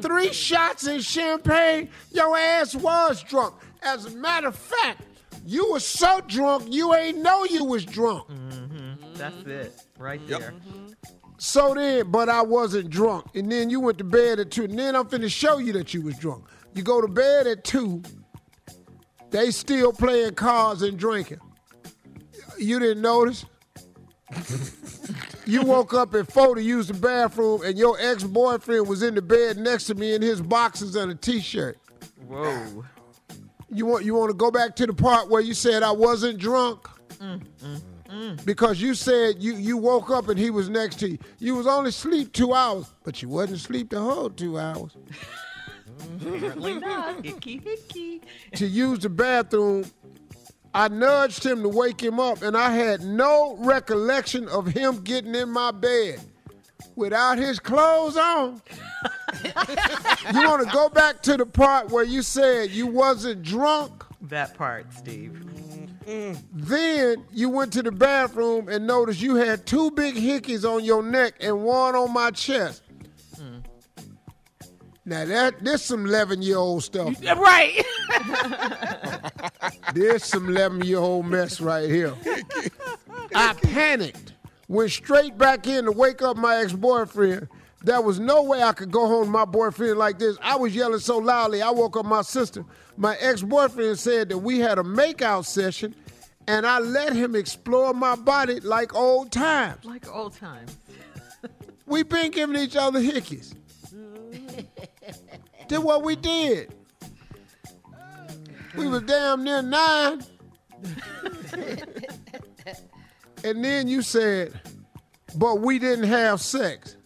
Three 0.00 0.32
shots 0.32 0.86
in 0.86 1.00
champagne, 1.00 1.88
your 2.10 2.36
ass 2.36 2.74
was 2.74 3.22
drunk. 3.22 3.54
As 3.82 4.06
a 4.06 4.10
matter 4.16 4.48
of 4.48 4.56
fact, 4.56 5.02
you 5.46 5.70
was 5.70 5.86
so 5.86 6.20
drunk 6.26 6.64
you 6.72 6.94
ain't 6.94 7.18
know 7.18 7.44
you 7.44 7.64
was 7.64 7.84
drunk. 7.84 8.28
Mm-hmm. 8.28 9.14
That's 9.14 9.36
it. 9.46 9.80
Right 9.98 10.26
there. 10.26 10.54
So 11.38 11.74
then, 11.74 12.10
but 12.10 12.28
I 12.28 12.40
wasn't 12.42 12.88
drunk. 12.90 13.26
And 13.34 13.50
then 13.52 13.68
you 13.68 13.80
went 13.80 13.98
to 13.98 14.04
bed 14.04 14.40
at 14.40 14.50
two. 14.50 14.64
And 14.64 14.78
then 14.78 14.96
I'm 14.96 15.06
finna 15.06 15.30
show 15.30 15.58
you 15.58 15.72
that 15.74 15.92
you 15.92 16.02
was 16.02 16.16
drunk. 16.18 16.44
You 16.74 16.82
go 16.82 17.00
to 17.02 17.08
bed 17.08 17.46
at 17.46 17.62
two. 17.64 18.02
They 19.30 19.50
still 19.50 19.92
playing 19.92 20.34
cards 20.34 20.82
and 20.82 20.98
drinking. 20.98 21.40
You 22.58 22.78
didn't 22.78 23.02
notice? 23.02 23.44
you 25.46 25.62
woke 25.62 25.94
up 25.94 26.14
at 26.14 26.32
four 26.32 26.54
to 26.54 26.62
use 26.62 26.88
the 26.88 26.94
bathroom, 26.94 27.62
and 27.64 27.78
your 27.78 27.96
ex-boyfriend 28.00 28.88
was 28.88 29.02
in 29.02 29.14
the 29.14 29.22
bed 29.22 29.58
next 29.58 29.84
to 29.84 29.94
me 29.94 30.14
in 30.14 30.22
his 30.22 30.40
boxers 30.40 30.96
and 30.96 31.12
a 31.12 31.14
t-shirt. 31.14 31.78
Whoa. 32.26 32.84
You 33.70 33.86
want 33.86 34.04
you 34.04 34.14
want 34.14 34.30
to 34.30 34.36
go 34.36 34.50
back 34.50 34.76
to 34.76 34.86
the 34.86 34.94
part 34.94 35.28
where 35.28 35.40
you 35.40 35.52
said 35.54 35.82
I 35.82 35.90
wasn't 35.90 36.38
drunk? 36.38 36.88
Because 38.44 38.80
you 38.80 38.94
said 38.94 39.42
you 39.42 39.54
you 39.56 39.76
woke 39.76 40.10
up 40.10 40.28
and 40.28 40.38
he 40.38 40.50
was 40.50 40.68
next 40.68 41.00
to 41.00 41.10
you. 41.10 41.18
You 41.38 41.56
was 41.56 41.66
only 41.66 41.90
sleep 41.90 42.32
two 42.32 42.54
hours, 42.54 42.86
but 43.04 43.20
you 43.20 43.28
wasn't 43.28 43.60
sleep 43.60 43.90
the 43.90 44.00
whole 44.00 44.30
two 44.30 44.58
hours. 44.58 44.96
Apparently 46.20 46.74
not. 46.78 47.24
Hickey, 47.24 47.58
hickey. 47.58 48.20
to 48.54 48.66
use 48.66 49.00
the 49.00 49.08
bathroom, 49.08 49.84
I 50.74 50.88
nudged 50.88 51.46
him 51.46 51.62
to 51.62 51.68
wake 51.68 52.02
him 52.02 52.18
up, 52.18 52.42
and 52.42 52.56
I 52.56 52.72
had 52.72 53.02
no 53.02 53.56
recollection 53.60 54.48
of 54.48 54.66
him 54.66 55.02
getting 55.02 55.34
in 55.34 55.48
my 55.48 55.70
bed 55.70 56.20
without 56.96 57.38
his 57.38 57.60
clothes 57.60 58.16
on. 58.16 58.60
you 59.44 60.48
want 60.48 60.66
to 60.66 60.70
go 60.72 60.88
back 60.88 61.22
to 61.22 61.36
the 61.36 61.46
part 61.46 61.90
where 61.90 62.04
you 62.04 62.22
said 62.22 62.70
you 62.70 62.88
wasn't 62.88 63.42
drunk? 63.42 64.04
That 64.22 64.54
part, 64.54 64.92
Steve. 64.92 65.40
Then 66.52 67.24
you 67.32 67.48
went 67.48 67.72
to 67.74 67.82
the 67.82 67.92
bathroom 67.92 68.68
and 68.68 68.86
noticed 68.86 69.22
you 69.22 69.36
had 69.36 69.66
two 69.66 69.90
big 69.92 70.16
hickeys 70.16 70.68
on 70.68 70.84
your 70.84 71.02
neck 71.02 71.34
and 71.40 71.62
one 71.62 71.94
on 71.94 72.12
my 72.12 72.30
chest. 72.30 72.82
Now 75.06 75.24
that 75.24 75.62
this 75.62 75.82
some 75.82 76.06
eleven 76.06 76.40
year 76.42 76.56
old 76.56 76.82
stuff. 76.82 77.20
Right. 77.22 77.84
There's 79.94 80.24
some 80.24 80.48
11 80.48 80.82
year 80.82 80.98
old 80.98 81.26
mess 81.26 81.60
right 81.60 81.88
here. 81.88 82.14
I 83.34 83.52
panicked, 83.54 84.32
went 84.68 84.90
straight 84.90 85.36
back 85.38 85.66
in 85.66 85.84
to 85.84 85.92
wake 85.92 86.22
up 86.22 86.36
my 86.36 86.56
ex 86.56 86.72
boyfriend. 86.72 87.48
There 87.82 88.00
was 88.00 88.18
no 88.18 88.42
way 88.42 88.62
I 88.62 88.72
could 88.72 88.90
go 88.90 89.06
home 89.06 89.26
to 89.26 89.30
my 89.30 89.44
boyfriend 89.44 89.98
like 89.98 90.18
this. 90.18 90.38
I 90.42 90.56
was 90.56 90.74
yelling 90.74 91.00
so 91.00 91.18
loudly, 91.18 91.60
I 91.60 91.70
woke 91.70 91.96
up 91.96 92.06
my 92.06 92.22
sister. 92.22 92.64
My 92.96 93.16
ex 93.20 93.42
boyfriend 93.42 93.98
said 93.98 94.30
that 94.30 94.38
we 94.38 94.58
had 94.58 94.78
a 94.78 94.82
makeout 94.82 95.44
session 95.44 95.94
and 96.46 96.66
I 96.66 96.78
let 96.78 97.12
him 97.12 97.34
explore 97.34 97.92
my 97.94 98.16
body 98.16 98.60
like 98.60 98.94
old 98.94 99.32
times. 99.32 99.84
Like 99.84 100.12
old 100.12 100.34
times. 100.34 100.76
We've 101.86 102.08
been 102.08 102.30
giving 102.30 102.56
each 102.56 102.76
other 102.76 103.00
hickeys. 103.00 103.54
did 105.68 105.78
what 105.78 106.02
we 106.02 106.16
did. 106.16 106.74
We 108.76 108.88
was 108.88 109.02
damn 109.02 109.44
near 109.44 109.62
nine. 109.62 110.22
and 113.44 113.64
then 113.64 113.88
you 113.88 114.02
said, 114.02 114.60
but 115.36 115.60
we 115.60 115.78
didn't 115.78 116.06
have 116.06 116.40
sex. 116.40 116.96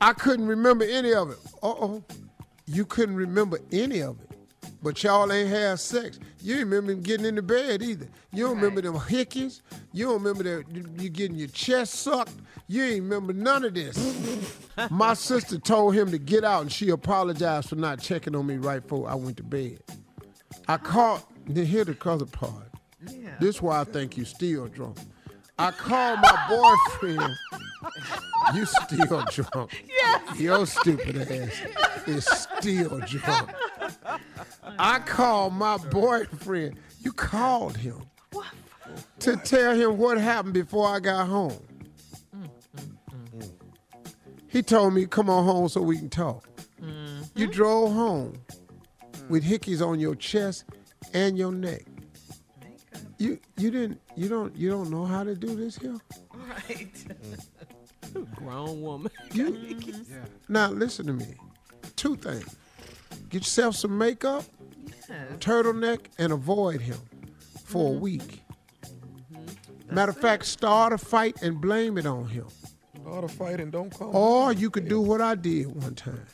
I 0.00 0.12
couldn't 0.12 0.46
remember 0.46 0.84
any 0.84 1.12
of 1.12 1.30
it. 1.30 1.38
Uh 1.62 1.68
oh. 1.68 2.04
You 2.66 2.84
couldn't 2.84 3.16
remember 3.16 3.58
any 3.72 4.00
of 4.00 4.20
it. 4.20 4.29
But 4.82 5.02
y'all 5.02 5.30
ain't 5.32 5.50
have 5.50 5.80
sex. 5.80 6.18
You 6.40 6.56
ain't 6.56 6.64
remember 6.64 6.92
him 6.92 7.02
getting 7.02 7.26
into 7.26 7.42
bed 7.42 7.82
either. 7.82 8.08
You 8.32 8.46
don't 8.46 8.56
remember 8.56 8.80
them 8.80 8.94
hickeys. 8.94 9.60
You 9.92 10.06
don't 10.06 10.22
remember 10.22 10.42
that 10.44 10.64
you 11.00 11.10
getting 11.10 11.36
your 11.36 11.48
chest 11.48 11.94
sucked. 11.96 12.32
You 12.68 12.84
ain't 12.84 13.02
remember 13.02 13.32
none 13.32 13.64
of 13.64 13.74
this. 13.74 14.56
My 14.90 15.14
sister 15.14 15.58
told 15.58 15.94
him 15.94 16.10
to 16.10 16.18
get 16.18 16.44
out, 16.44 16.62
and 16.62 16.72
she 16.72 16.90
apologized 16.90 17.68
for 17.68 17.76
not 17.76 18.00
checking 18.00 18.34
on 18.34 18.46
me 18.46 18.56
right 18.56 18.82
before 18.82 19.08
I 19.08 19.14
went 19.14 19.36
to 19.38 19.42
bed. 19.42 19.80
I 20.68 20.76
called. 20.76 21.22
Then 21.46 21.66
hear 21.66 21.84
the 21.84 21.96
other 22.08 22.26
part. 22.26 22.70
This 23.40 23.56
is 23.56 23.62
why 23.62 23.80
I 23.80 23.84
think 23.84 24.16
you 24.16 24.24
still 24.24 24.68
drunk. 24.68 24.98
I 25.58 25.72
called 25.72 26.20
my 26.20 26.46
boyfriend. 26.48 27.34
you 28.54 28.64
still 28.64 29.24
drunk. 29.30 29.84
Yes. 29.88 30.40
Your 30.40 30.66
stupid 30.66 31.16
ass 31.16 32.06
is 32.06 32.24
still 32.26 32.98
drunk. 33.00 33.50
I 34.82 34.98
called 35.00 35.52
my 35.52 35.76
boyfriend. 35.76 36.76
You 37.00 37.12
called 37.12 37.76
him 37.76 38.00
to 39.18 39.36
tell 39.36 39.74
him 39.74 39.98
what 39.98 40.16
happened 40.16 40.54
before 40.54 40.88
I 40.88 41.00
got 41.00 41.28
home. 41.28 41.62
He 44.48 44.62
told 44.62 44.94
me, 44.94 45.04
come 45.04 45.28
on 45.28 45.44
home 45.44 45.68
so 45.68 45.82
we 45.82 45.98
can 45.98 46.08
talk. 46.08 46.48
You 47.34 47.46
drove 47.46 47.92
home 47.92 48.40
with 49.28 49.44
hickeys 49.44 49.86
on 49.86 50.00
your 50.00 50.14
chest 50.14 50.64
and 51.12 51.36
your 51.36 51.52
neck. 51.52 51.82
You 53.18 53.38
you 53.58 53.70
didn't 53.70 54.00
you 54.16 54.30
don't 54.30 54.56
you 54.56 54.70
don't 54.70 54.90
know 54.90 55.04
how 55.04 55.24
to 55.24 55.34
do 55.34 55.54
this 55.54 55.76
here? 55.76 55.98
Right. 56.32 57.04
Grown 58.34 58.80
woman. 58.80 59.12
You 59.34 59.58
Now 60.48 60.70
listen 60.70 61.06
to 61.06 61.12
me. 61.12 61.34
Two 61.96 62.16
things. 62.16 62.56
Get 63.28 63.42
yourself 63.42 63.76
some 63.76 63.96
makeup, 63.96 64.44
turtleneck, 65.38 66.06
and 66.18 66.32
avoid 66.32 66.80
him 66.80 66.98
for 67.64 67.88
a 67.88 67.90
mm-hmm. 67.92 68.00
week. 68.00 68.42
Mm-hmm. 68.84 69.94
Matter 69.94 70.10
of 70.10 70.18
fact, 70.18 70.46
start 70.46 70.92
a 70.92 70.98
fight 70.98 71.42
and 71.42 71.60
blame 71.60 71.98
it 71.98 72.06
on 72.06 72.28
him. 72.28 72.46
Start 73.00 73.24
a 73.24 73.28
fight 73.28 73.60
and 73.60 73.72
don't 73.72 73.90
call. 73.90 74.14
Or 74.14 74.52
you 74.52 74.70
could 74.70 74.88
do 74.88 75.00
what 75.00 75.20
I 75.20 75.34
did 75.34 75.66
one 75.66 75.94
time. 75.94 76.26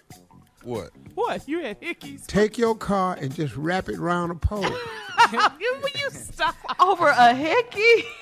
What? 0.62 0.90
What? 1.14 1.48
You 1.48 1.60
had 1.60 1.80
hickeys? 1.80 2.26
Take 2.26 2.58
your 2.58 2.74
car 2.74 3.16
and 3.20 3.32
just 3.34 3.56
wrap 3.56 3.88
it 3.88 3.98
around 3.98 4.32
a 4.32 4.34
pole. 4.34 4.62
Will 5.32 5.90
you 5.94 6.10
stop? 6.10 6.56
Over 6.80 7.08
a 7.08 7.34
hickey? 7.34 8.06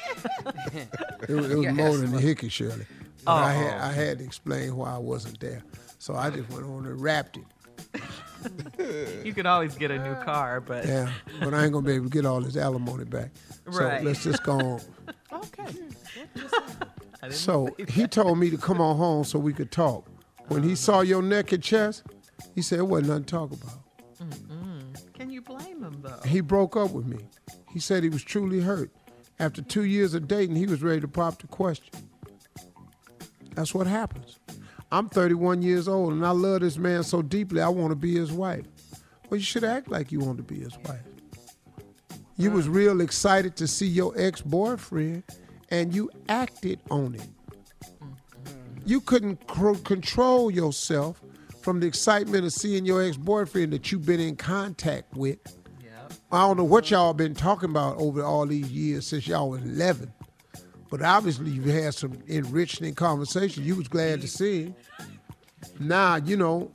It, 1.26 1.34
was- 1.34 1.50
it 1.50 1.56
was 1.56 1.72
more 1.72 1.96
than 1.96 2.14
a 2.14 2.20
hickey, 2.20 2.48
Shirley. 2.50 2.86
But 3.24 3.32
I 3.32 3.52
had 3.52 3.80
I 3.80 3.88
oh. 3.88 3.92
had 3.92 4.18
to 4.18 4.24
explain 4.24 4.76
why 4.76 4.94
I 4.94 4.98
wasn't 4.98 5.40
there. 5.40 5.62
So 5.98 6.14
I 6.14 6.28
just 6.30 6.50
went 6.50 6.64
on 6.64 6.84
and 6.84 7.00
wrapped 7.00 7.38
it. 7.38 7.44
You 9.24 9.32
could 9.32 9.46
always 9.46 9.74
get 9.74 9.90
a 9.90 9.98
new 9.98 10.14
car, 10.22 10.60
but 10.60 10.86
Yeah. 10.86 11.10
But 11.40 11.54
I 11.54 11.64
ain't 11.64 11.72
gonna 11.72 11.86
be 11.86 11.92
able 11.92 12.06
to 12.06 12.10
get 12.10 12.26
all 12.26 12.40
this 12.40 12.56
alimony 12.56 13.04
back. 13.04 13.30
Right. 13.64 14.00
So 14.00 14.04
let's 14.04 14.22
just 14.22 14.42
go 14.42 14.58
on. 14.58 14.80
Okay. 15.32 15.72
So 17.30 17.74
he 17.88 18.06
told 18.06 18.38
me 18.38 18.50
to 18.50 18.58
come 18.58 18.80
on 18.80 18.96
home 18.96 19.24
so 19.24 19.38
we 19.38 19.54
could 19.54 19.70
talk. 19.70 20.06
When 20.48 20.62
he 20.62 20.74
saw 20.74 21.00
your 21.00 21.22
naked 21.22 21.62
chest, 21.62 22.02
he 22.54 22.60
said 22.60 22.78
it 22.80 22.86
wasn't 22.86 23.08
nothing 23.08 23.24
to 23.24 23.30
talk 23.30 23.52
about. 23.52 23.78
Can 25.14 25.30
you 25.30 25.40
blame 25.40 25.82
him 25.82 26.02
though? 26.02 26.20
He 26.26 26.40
broke 26.40 26.76
up 26.76 26.90
with 26.90 27.06
me. 27.06 27.18
He 27.72 27.80
said 27.80 28.02
he 28.02 28.10
was 28.10 28.22
truly 28.22 28.60
hurt. 28.60 28.90
After 29.38 29.62
two 29.62 29.84
years 29.84 30.12
of 30.14 30.28
dating, 30.28 30.56
he 30.56 30.66
was 30.66 30.82
ready 30.82 31.00
to 31.00 31.08
pop 31.08 31.40
the 31.40 31.46
question. 31.46 31.94
That's 33.54 33.74
what 33.74 33.86
happens. 33.86 34.38
I'm 34.94 35.08
31 35.08 35.60
years 35.60 35.88
old 35.88 36.12
and 36.12 36.24
I 36.24 36.30
love 36.30 36.60
this 36.60 36.78
man 36.78 37.02
so 37.02 37.20
deeply 37.20 37.60
I 37.60 37.68
want 37.68 37.90
to 37.90 37.96
be 37.96 38.14
his 38.14 38.30
wife. 38.30 38.64
Well, 39.28 39.38
you 39.38 39.44
should 39.44 39.64
act 39.64 39.90
like 39.90 40.12
you 40.12 40.20
want 40.20 40.36
to 40.36 40.44
be 40.44 40.60
his 40.60 40.78
wife. 40.84 41.02
You 42.36 42.52
was 42.52 42.68
real 42.68 43.00
excited 43.00 43.56
to 43.56 43.66
see 43.66 43.88
your 43.88 44.12
ex-boyfriend 44.16 45.24
and 45.70 45.92
you 45.92 46.12
acted 46.28 46.78
on 46.92 47.16
it. 47.16 47.28
Mm-hmm. 47.82 48.82
You 48.86 49.00
couldn't 49.00 49.44
cr- 49.48 49.74
control 49.82 50.48
yourself 50.48 51.20
from 51.60 51.80
the 51.80 51.88
excitement 51.88 52.44
of 52.44 52.52
seeing 52.52 52.86
your 52.86 53.02
ex-boyfriend 53.02 53.72
that 53.72 53.90
you've 53.90 54.06
been 54.06 54.20
in 54.20 54.36
contact 54.36 55.12
with. 55.16 55.40
I 56.30 56.46
don't 56.46 56.56
know 56.56 56.62
what 56.62 56.84
mm-hmm. 56.84 56.94
y'all 56.94 57.14
been 57.14 57.34
talking 57.34 57.70
about 57.70 57.96
over 57.98 58.22
all 58.22 58.46
these 58.46 58.70
years 58.70 59.08
since 59.08 59.26
y'all 59.26 59.50
was 59.50 59.62
11. 59.64 60.12
But 60.90 61.02
obviously 61.02 61.50
you 61.50 61.62
had 61.62 61.94
some 61.94 62.18
enriching 62.26 62.94
conversation. 62.94 63.64
You 63.64 63.76
was 63.76 63.88
glad 63.88 64.20
to 64.20 64.28
see 64.28 64.64
him. 64.64 64.74
Now, 65.80 66.16
you 66.16 66.36
know, 66.36 66.70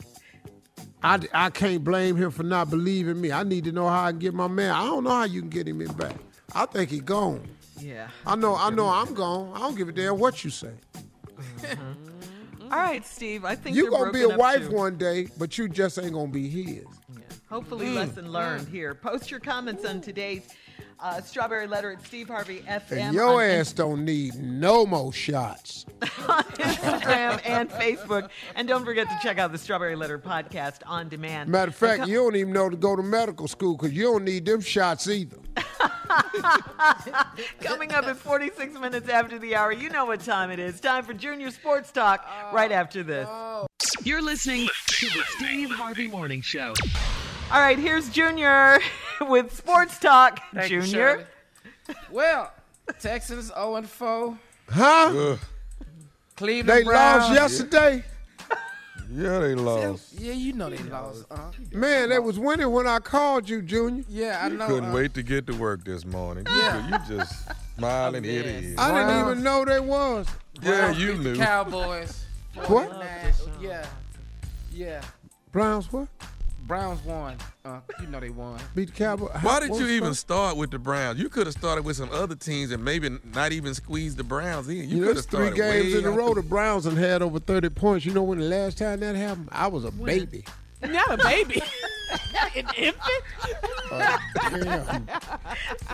I, 1.03 1.19
I 1.34 1.49
can't 1.52 1.84
blame 1.84 2.15
him 2.18 2.31
for 2.31 2.44
not 2.44 2.69
believing 2.69 3.22
me. 3.22 3.31
I 3.31 3.44
need 3.44 3.64
to 3.65 3.72
know 3.72 3.88
how 3.88 4.06
I 4.06 4.11
can 4.11 4.19
get 4.19 4.34
my 4.34 4.48
man. 4.48 4.72
I 4.72 4.84
don't 4.86 5.03
know 5.03 5.11
how 5.11 5.23
you 5.23 5.41
can 5.41 5.49
get 5.49 5.68
him 5.68 5.81
in 5.81 5.91
back. 5.94 6.15
I 6.53 6.65
think 6.65 6.90
he 6.90 6.99
gone. 6.99 7.48
Yeah. 7.80 8.10
I 8.26 8.36
know 8.36 8.56
I 8.56 8.69
know 8.72 8.88
I'm 8.88 9.14
gone. 9.14 9.53
I 9.56 9.60
don't 9.60 9.77
give 9.77 9.88
a 9.88 9.91
damn 9.94 10.19
what 10.19 10.44
you 10.44 10.49
say. 10.49 10.73
All 12.64 12.69
right, 12.77 13.06
Steve. 13.06 13.45
I 13.45 13.56
think 13.56 13.76
You 13.76 13.84
you're 13.84 13.91
gonna 13.91 14.11
be 14.11 14.23
a 14.23 14.38
wife 14.38 14.68
too. 14.68 14.76
one 14.76 14.98
day, 14.98 15.27
but 15.38 15.57
you 15.57 15.69
just 15.69 15.98
ain't 15.98 16.14
gonna 16.14 16.27
be 16.31 16.49
his. 16.49 16.84
Hopefully, 17.49 17.88
Mm. 17.88 17.95
lesson 17.95 18.31
learned 18.31 18.68
here. 18.68 18.94
Post 18.94 19.31
your 19.31 19.40
comments 19.40 19.84
on 19.86 20.02
today's 20.02 20.48
uh, 21.01 21.21
Strawberry 21.21 21.67
Letter 21.67 21.91
at 21.91 22.05
Steve 22.05 22.27
Harvey 22.27 22.59
FM 22.67 22.97
And 22.97 23.13
your 23.13 23.41
on 23.43 23.49
ass 23.49 23.71
don't 23.71 24.03
need 24.05 24.35
no 24.35 24.85
more 24.85 25.13
shots. 25.13 25.85
On 26.01 26.43
Instagram 26.43 27.41
and 27.45 27.69
Facebook. 27.69 28.30
And 28.55 28.67
don't 28.67 28.85
forget 28.85 29.07
to 29.09 29.19
check 29.21 29.38
out 29.38 29.51
the 29.51 29.57
Strawberry 29.57 29.95
Letter 29.95 30.19
podcast 30.19 30.80
on 30.85 31.09
demand. 31.09 31.49
Matter 31.49 31.69
of 31.69 31.76
fact, 31.76 32.07
you 32.07 32.15
don't 32.15 32.35
even 32.35 32.53
know 32.53 32.69
to 32.69 32.77
go 32.77 32.95
to 32.95 33.03
medical 33.03 33.47
school 33.47 33.76
because 33.76 33.93
you 33.93 34.03
don't 34.03 34.23
need 34.23 34.45
them 34.45 34.61
shots 34.61 35.09
either. 35.09 35.38
Coming 37.61 37.93
up 37.93 38.05
at 38.05 38.17
46 38.17 38.80
minutes 38.80 39.09
after 39.09 39.39
the 39.39 39.55
hour, 39.55 39.71
you 39.71 39.89
know 39.89 40.05
what 40.05 40.21
time 40.21 40.51
it 40.51 40.59
is. 40.59 40.80
Time 40.80 41.03
for 41.03 41.13
Junior 41.13 41.51
Sports 41.51 41.91
Talk 41.91 42.26
right 42.53 42.71
after 42.71 43.03
this. 43.03 43.27
You're 44.03 44.21
listening 44.21 44.67
to 44.88 45.05
the 45.07 45.23
Steve 45.38 45.71
Harvey 45.71 46.07
Morning 46.07 46.41
Show. 46.41 46.73
All 47.51 47.59
right, 47.59 47.80
here's 47.80 48.09
Junior 48.09 48.80
with 49.21 49.55
Sports 49.55 49.99
Talk. 49.99 50.39
Thank 50.53 50.67
Junior. 50.69 50.85
Shirley. 50.85 51.26
Well, 52.11 52.51
Texans 52.99 53.47
0 53.47 53.76
and 53.77 53.89
4. 53.89 54.38
Huh? 54.69 55.35
Cleveland 56.35 56.69
They 56.80 56.84
Browns. 56.84 57.23
lost 57.23 57.34
yesterday. 57.34 58.03
Yeah, 59.11 59.39
they 59.39 59.55
lost. 59.55 60.13
Yeah, 60.19 60.34
you 60.34 60.53
know 60.53 60.69
they 60.69 60.77
lost. 60.77 61.26
Uh, 61.31 61.49
Man, 61.71 62.09
they 62.09 62.19
was 62.19 62.38
winning 62.38 62.69
when 62.71 62.85
I 62.85 62.99
called 62.99 63.49
you, 63.49 63.63
Junior. 63.63 64.03
yeah, 64.07 64.39
I 64.43 64.49
know. 64.49 64.67
Couldn't 64.67 64.91
uh, 64.91 64.93
wait 64.93 65.15
to 65.15 65.23
get 65.23 65.47
to 65.47 65.53
work 65.53 65.84
this 65.84 66.05
morning. 66.05 66.45
Yeah. 66.47 66.88
you 67.07 67.15
just 67.17 67.34
smiling 67.76 68.23
here 68.23 68.43
to 68.43 68.61
here. 68.61 68.76
I 68.77 68.91
didn't 68.93 69.19
even 69.27 69.43
know 69.43 69.65
they 69.65 69.80
was. 69.80 70.27
Yeah, 70.61 70.81
Browns 70.81 70.99
you 71.01 71.15
knew. 71.15 71.34
The 71.35 71.43
Cowboys. 71.43 72.23
What? 72.67 73.03
Yeah. 73.59 73.88
Yeah. 74.71 75.01
Browns 75.51 75.91
what? 75.91 76.07
Browns 76.69 77.03
won. 77.03 77.35
Uh, 77.65 77.79
you 77.99 78.05
know 78.07 78.19
they 78.19 78.29
won. 78.29 78.59
Beat 78.75 78.89
the 78.89 78.93
Cowboys. 78.93 79.31
Why 79.41 79.59
did 79.59 79.75
you 79.75 79.87
even 79.87 80.09
the- 80.09 80.15
start 80.15 80.55
with 80.55 80.69
the 80.69 80.77
Browns? 80.77 81.19
You 81.19 81.27
could 81.27 81.47
have 81.47 81.55
started 81.55 81.83
with 81.83 81.97
some 81.97 82.11
other 82.11 82.35
teams 82.35 82.69
and 82.71 82.85
maybe 82.85 83.09
not 83.33 83.51
even 83.51 83.73
squeezed 83.73 84.17
the 84.17 84.23
Browns 84.23 84.67
in. 84.69 84.75
You, 84.77 84.83
You 84.83 84.95
know, 85.01 85.07
could 85.07 85.17
it's 85.17 85.25
have 85.25 85.47
three 85.49 85.57
games 85.57 85.93
way 85.93 85.99
in 85.99 86.05
a 86.05 86.11
row. 86.11 86.29
the- 86.35 86.41
The 86.43 86.47
Browns 86.47 86.85
and 86.85 86.95
had 86.95 87.23
over 87.23 87.39
30 87.39 87.69
points. 87.69 88.05
You 88.05 88.13
know 88.13 88.21
when 88.21 88.37
the 88.37 88.45
last 88.45 88.77
time 88.77 88.99
that 88.99 89.15
happened? 89.15 89.49
I 89.51 89.65
was 89.67 89.83
a 89.83 89.89
baby. 89.91 90.45
Not 90.83 91.11
a 91.11 91.17
baby. 91.17 91.59
An 92.55 92.65
infant? 92.77 93.23
Damn. 94.63 95.07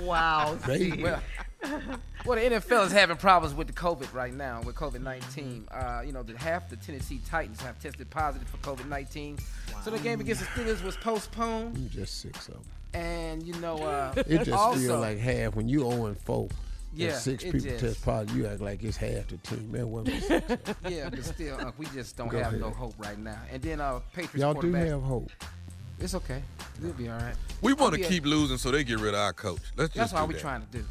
Wow. 0.05 0.57
Baby. 0.67 1.03
Well, 1.03 1.21
well, 2.25 2.37
the 2.39 2.55
NFL 2.55 2.85
is 2.87 2.91
having 2.91 3.17
problems 3.17 3.55
with 3.55 3.67
the 3.67 3.73
COVID 3.73 4.13
right 4.13 4.33
now, 4.33 4.61
with 4.61 4.75
COVID 4.75 5.01
19. 5.01 5.67
Uh, 5.71 6.01
you 6.05 6.11
know, 6.11 6.23
the, 6.23 6.37
half 6.37 6.69
the 6.69 6.75
Tennessee 6.75 7.21
Titans 7.27 7.61
have 7.61 7.79
tested 7.79 8.09
positive 8.09 8.47
for 8.47 8.57
COVID 8.57 8.87
19. 8.87 9.37
So 9.83 9.91
the 9.91 9.99
game 9.99 10.19
against 10.19 10.41
the 10.41 10.47
Steelers 10.47 10.83
was 10.83 10.95
postponed. 10.97 11.77
You 11.77 11.89
just 11.89 12.21
six 12.21 12.47
of 12.47 12.55
them. 12.55 12.63
And, 12.93 13.43
you 13.43 13.53
know, 13.55 13.77
uh, 13.83 14.13
It 14.15 14.37
just 14.45 14.51
also, 14.51 14.79
feel 14.79 14.99
like 14.99 15.17
half 15.19 15.55
when 15.55 15.67
you 15.67 15.79
0 15.79 16.05
and 16.07 16.17
4. 16.17 16.47
Yeah, 16.97 17.09
and 17.09 17.17
six 17.17 17.43
people 17.43 17.59
just- 17.59 17.79
test 17.81 18.05
positive. 18.05 18.37
You 18.37 18.47
act 18.47 18.61
like 18.61 18.81
it's 18.81 18.95
half 18.95 19.27
the 19.27 19.35
team. 19.37 19.69
Man, 19.71 19.91
what 19.91 20.05
was 20.05 20.13
six 20.25 20.49
of 20.49 20.59
'em. 20.69 20.75
yeah, 20.93 21.09
but 21.09 21.25
still, 21.25 21.59
uh, 21.59 21.71
we 21.77 21.85
just 21.87 22.15
don't 22.15 22.29
Go 22.29 22.41
have 22.41 22.53
no 22.53 22.69
hope 22.69 22.93
right 22.97 23.19
now. 23.19 23.37
And 23.51 23.61
then 23.61 23.81
uh, 23.81 23.99
Patriots 24.13 24.35
Y'all 24.37 24.53
do 24.53 24.61
quarterback. 24.61 24.87
have 24.87 25.01
hope. 25.01 25.29
It's 25.99 26.15
okay. 26.15 26.41
We'll 26.81 26.93
be 26.93 27.09
all 27.09 27.17
right. 27.19 27.35
We 27.61 27.73
want 27.73 27.95
to 27.95 27.99
Yeah. 28.01 28.07
keep 28.07 28.25
losing 28.25 28.57
so 28.57 28.71
they 28.71 28.83
get 28.85 28.99
rid 28.99 29.13
of 29.13 29.19
our 29.19 29.33
coach. 29.33 29.59
Let's 29.75 29.93
That's 29.93 30.11
just 30.11 30.13
all 30.15 30.25
we're 30.27 30.33
that. 30.33 30.41
trying 30.41 30.61
to 30.65 30.67
do. 30.77 30.85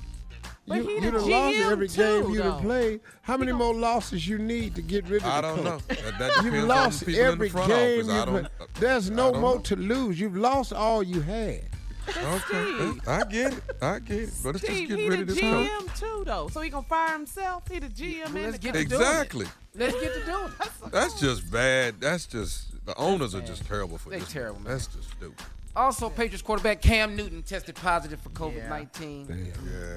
But 0.67 0.79
you 0.79 0.89
he 0.89 0.95
you 0.95 1.01
the 1.11 1.19
done 1.19 1.31
lost 1.31 1.57
GM 1.57 1.71
every 1.73 1.89
too, 1.89 1.97
game 2.23 2.31
you 2.31 2.37
though. 2.39 2.43
done 2.51 2.63
played. 2.63 3.01
How 3.23 3.37
many 3.37 3.53
more 3.53 3.75
losses 3.75 4.27
you 4.27 4.39
need 4.39 4.75
to 4.77 4.83
get 4.83 5.07
rid 5.09 5.23
of 5.23 5.29
I 5.29 5.41
the 5.41 5.43
don't 5.43 5.57
coach? 5.57 5.65
know. 5.65 5.79
That, 5.97 6.19
that 6.19 6.45
You've 6.45 6.55
on 6.55 6.69
lost 6.69 7.01
the 7.01 7.07
people 7.07 7.21
in 7.21 7.27
every 7.33 7.49
the 7.49 7.53
front 7.53 7.69
game 7.69 8.07
you 8.07 8.13
I 8.13 8.25
don't. 8.25 8.49
There's 8.81 9.11
no 9.11 9.29
I 9.29 9.33
don't 9.33 9.41
more 9.43 9.55
know. 9.57 9.61
to 9.61 9.77
lose. 9.77 10.19
You've 10.21 10.37
lost 10.37 10.73
all 10.73 11.03
you 11.03 11.21
had. 11.21 11.63
Okay, 12.09 12.93
I 13.07 13.25
get 13.25 13.53
it. 13.55 13.63
I 13.81 13.99
get 13.99 14.19
it. 14.21 14.31
But 14.43 14.55
let's 14.55 14.61
just 14.61 14.73
Steve, 14.73 14.89
get 14.89 15.09
rid 15.09 15.21
of 15.21 15.27
this 15.29 15.41
coach. 15.41 15.69
GM 15.69 15.99
too, 15.99 16.23
though. 16.27 16.49
So 16.49 16.61
he 16.61 16.69
gonna 16.71 16.87
fire 16.87 17.13
himself. 17.13 17.67
He 17.69 17.79
the 17.79 17.89
GM 17.89 18.27
and 18.27 18.35
let's 18.35 18.59
get 18.59 18.75
coach. 18.75 18.83
to 18.85 18.89
doing 18.89 19.01
it. 19.01 19.05
Exactly. 19.07 19.47
Let's 19.75 20.01
get 20.01 20.15
to 20.15 20.25
doing 20.25 20.45
it. 20.61 20.93
That's 20.93 21.19
just 21.21 21.51
bad. 21.51 22.01
That's 22.01 22.27
just 22.27 22.85
the 22.87 22.95
owners 22.99 23.35
are 23.35 23.41
just 23.41 23.65
terrible 23.67 23.97
for 23.99 24.11
this. 24.11 24.19
They 24.19 24.25
this. 24.25 24.33
terrible, 24.33 24.61
man. 24.61 24.73
That's 24.73 24.87
just 24.87 25.11
stupid. 25.13 25.45
Also, 25.77 26.09
Patriots 26.09 26.43
quarterback 26.43 26.81
Cam 26.81 27.17
Newton 27.17 27.43
tested 27.43 27.75
positive 27.75 28.21
for 28.21 28.29
COVID 28.31 28.69
nineteen. 28.69 29.53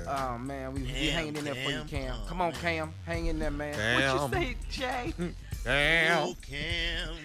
Oh 0.07 0.37
man, 0.39 0.73
we, 0.73 0.81
we 0.81 0.87
Damn, 0.87 1.13
hanging 1.13 1.35
in 1.35 1.45
there 1.45 1.53
for 1.53 1.69
you, 1.69 1.83
Cam. 1.87 1.87
Cam. 1.87 2.15
Come 2.27 2.41
on, 2.41 2.51
Cam, 2.53 2.93
hang 3.05 3.27
in 3.27 3.37
there, 3.37 3.51
man. 3.51 3.75
Damn. 3.75 4.17
What 4.17 4.31
you 4.31 4.37
say, 4.39 4.55
Jay? 4.71 5.13
Damn. 5.63 6.23
Oh, 6.23 6.35
Cam, 6.41 7.15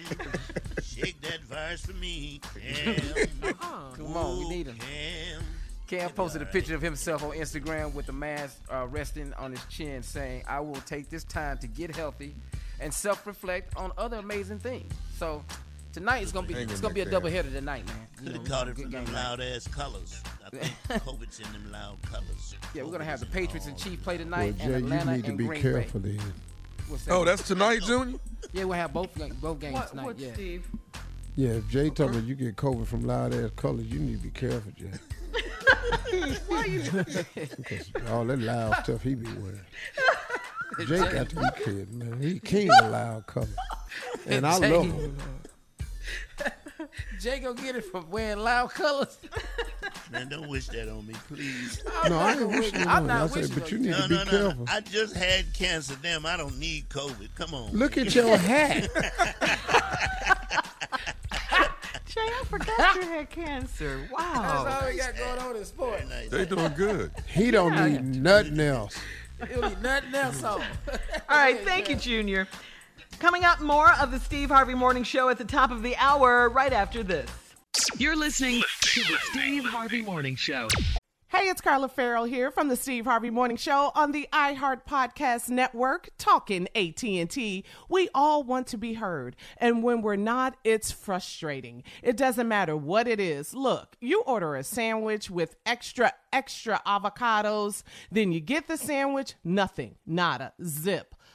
shake 0.83 1.19
that 1.21 1.41
virus 1.41 1.85
for 1.85 1.93
me, 1.93 2.41
Cam. 2.53 3.53
Come 3.95 4.17
on, 4.17 4.37
we 4.37 4.49
need 4.49 4.67
him. 4.67 4.77
Cam. 4.77 5.41
Cam 5.87 6.09
posted 6.11 6.41
a 6.43 6.45
picture 6.45 6.75
of 6.75 6.81
himself 6.81 7.23
on 7.23 7.31
Instagram 7.31 7.93
with 7.93 8.05
the 8.05 8.13
mask 8.13 8.59
uh, 8.71 8.85
resting 8.87 9.33
on 9.33 9.51
his 9.51 9.65
chin, 9.65 10.03
saying, 10.03 10.43
"I 10.47 10.59
will 10.59 10.81
take 10.85 11.09
this 11.09 11.23
time 11.23 11.57
to 11.57 11.67
get 11.67 11.95
healthy 11.95 12.35
and 12.79 12.93
self-reflect 12.93 13.75
on 13.77 13.91
other 13.97 14.17
amazing 14.17 14.59
things." 14.59 14.93
So 15.17 15.43
tonight 15.93 16.23
it's 16.23 16.31
gonna 16.31 16.47
be 16.47 16.53
it's 16.55 16.81
gonna 16.81 16.93
be 16.93 17.01
a 17.01 17.05
there, 17.05 17.11
double 17.13 17.29
Cam. 17.29 17.35
header 17.45 17.49
tonight, 17.59 17.85
man. 17.85 17.95
You 18.19 18.23
Could 18.25 18.33
have 18.35 18.43
know, 18.43 18.49
caught 18.49 18.67
it 18.67 18.75
from 18.77 18.89
them 18.91 19.05
tonight. 19.05 19.21
loud 19.23 19.41
ass 19.41 19.67
colors. 19.67 20.21
I 20.45 20.49
think 20.49 20.73
COVID's 21.03 21.39
in 21.39 21.51
them 21.53 21.71
loud 21.71 22.01
colors. 22.03 22.55
Yeah, 22.73 22.83
we're 22.83 22.91
gonna 22.91 23.05
have 23.05 23.19
the 23.19 23.25
Patriots 23.27 23.67
and 23.67 23.77
Chiefs 23.77 24.03
play 24.03 24.17
Well, 24.17 24.25
tonight, 24.25 24.57
Jay, 24.57 24.65
and 24.65 24.75
Atlanta 24.75 25.11
you 25.11 25.17
need 25.17 25.23
to 25.23 25.29
and 25.29 25.37
be 25.37 25.45
Green 25.45 25.61
careful 25.61 25.99
Bay. 25.99 26.17
then. 26.17 26.33
What's 26.87 27.07
Oh, 27.07 27.23
that's 27.23 27.47
tonight, 27.47 27.81
Junior? 27.83 28.19
Yeah, 28.51 28.65
we'll 28.65 28.73
have 28.77 28.91
both 28.93 29.09
both 29.41 29.59
games 29.59 29.73
What, 29.75 29.87
tonight. 29.89 30.05
what, 30.05 30.19
yeah. 30.19 30.33
Steve? 30.33 30.67
Yeah, 31.35 31.49
if 31.51 31.67
Jay 31.69 31.89
talking 31.89 32.19
me 32.19 32.27
you 32.27 32.35
get 32.35 32.55
COVID 32.55 32.85
from 32.85 33.07
loud 33.07 33.33
ass 33.33 33.49
colors, 33.55 33.85
you 33.85 33.99
need 33.99 34.17
to 34.17 34.23
be 34.23 34.29
careful, 34.29 34.71
Jay. 34.77 34.91
Why 36.47 36.65
you? 36.65 36.81
Because 36.91 37.91
all 38.09 38.25
that 38.25 38.39
loud 38.39 38.75
stuff 38.83 39.01
he 39.01 39.15
be 39.15 39.25
wearing. 39.33 39.59
Jay 40.87 40.99
got 41.11 41.29
to 41.29 41.35
be 41.35 41.63
kidding, 41.63 41.97
man. 41.97 42.19
He 42.21 42.39
king 42.39 42.69
of 42.81 42.91
loud 42.91 43.25
colors. 43.27 43.49
And 44.27 44.45
I 44.45 44.59
Jay- 44.59 44.71
love 44.71 44.85
him. 44.85 45.17
Jay 47.19 47.39
gonna 47.39 47.59
get 47.61 47.75
it 47.75 47.85
from 47.85 48.09
wearing 48.09 48.39
loud 48.39 48.71
colors. 48.71 49.17
Man, 50.11 50.29
don't 50.29 50.47
wish 50.47 50.67
that 50.67 50.89
on 50.89 51.05
me, 51.07 51.13
please. 51.27 51.83
No, 52.09 52.17
I 52.19 52.33
ain't 52.33 52.47
wishing 52.47 52.81
it 52.81 52.87
I'm 52.87 52.97
on 52.97 53.01
you. 53.03 53.07
not 53.07 53.37
I 53.37 53.41
said, 53.41 53.51
but 53.59 53.71
you 53.71 53.77
you. 53.77 53.83
need 53.85 53.91
No, 53.91 53.97
to 54.01 54.07
be 54.09 54.15
no, 54.15 54.23
no, 54.23 54.29
careful. 54.31 54.65
no. 54.65 54.71
I 54.71 54.79
just 54.81 55.15
had 55.15 55.53
cancer. 55.53 55.95
Damn, 56.01 56.25
I 56.25 56.37
don't 56.37 56.57
need 56.59 56.89
COVID. 56.89 57.29
Come 57.35 57.53
on. 57.53 57.71
Look 57.71 57.97
at 57.97 58.13
your 58.13 58.37
hat. 58.37 58.89
Jay, 62.05 62.21
I 62.21 62.43
forgot 62.45 62.95
you 62.95 63.01
had 63.01 63.29
cancer. 63.31 64.07
Wow. 64.11 64.19
That's 64.19 64.39
Wow. 64.39 64.79
all 64.81 64.87
we 64.87 64.97
got 64.97 65.17
going 65.17 65.39
on 65.39 65.55
in 65.55 65.65
sports. 65.65 66.03
They 66.29 66.45
doing 66.45 66.73
good. 66.75 67.11
He 67.27 67.49
don't 67.49 67.73
Yeah. 67.73 67.87
need 67.87 68.03
nothing 68.21 68.59
else. 68.59 68.95
It'll 69.41 69.69
be 69.69 69.75
nothing 69.81 70.13
else 70.13 70.43
on. 70.43 70.61
All 70.61 71.37
right, 71.37 71.59
thank 71.65 71.89
you, 71.89 71.95
Junior. 71.95 72.47
Coming 73.23 73.45
up, 73.45 73.61
more 73.61 73.89
of 74.01 74.11
the 74.11 74.19
Steve 74.19 74.49
Harvey 74.49 74.73
Morning 74.73 75.03
Show 75.03 75.29
at 75.29 75.37
the 75.37 75.45
top 75.45 75.71
of 75.71 75.81
the 75.81 75.95
hour, 75.95 76.49
right 76.49 76.73
after 76.73 77.03
this. 77.03 77.29
You're 77.97 78.17
listening 78.17 78.61
to 78.81 78.99
the 78.99 79.17
Steve 79.31 79.63
Harvey 79.63 80.01
Morning 80.01 80.35
Show. 80.35 80.67
Hey, 81.29 81.45
it's 81.45 81.61
Carla 81.61 81.87
Ferrell 81.87 82.25
here 82.25 82.51
from 82.51 82.67
the 82.67 82.75
Steve 82.75 83.05
Harvey 83.05 83.29
Morning 83.29 83.55
Show 83.55 83.93
on 83.95 84.11
the 84.11 84.27
iHeart 84.33 84.85
Podcast 84.85 85.47
Network, 85.47 86.09
talking 86.17 86.67
AT&T. 86.75 87.63
We 87.87 88.09
all 88.13 88.43
want 88.43 88.67
to 88.67 88.77
be 88.77 88.95
heard, 88.95 89.37
and 89.55 89.83
when 89.83 90.01
we're 90.01 90.17
not, 90.17 90.57
it's 90.65 90.91
frustrating. 90.91 91.83
It 92.01 92.17
doesn't 92.17 92.49
matter 92.49 92.75
what 92.75 93.07
it 93.07 93.21
is. 93.21 93.53
Look, 93.53 93.95
you 94.01 94.21
order 94.23 94.57
a 94.57 94.65
sandwich 94.65 95.29
with 95.29 95.55
extra 95.65 96.11
extra 96.33 96.81
avocados, 96.85 97.83
then 98.11 98.33
you 98.33 98.41
get 98.41 98.67
the 98.67 98.75
sandwich, 98.75 99.35
nothing, 99.45 99.95
nada, 100.05 100.51
zip. 100.61 101.15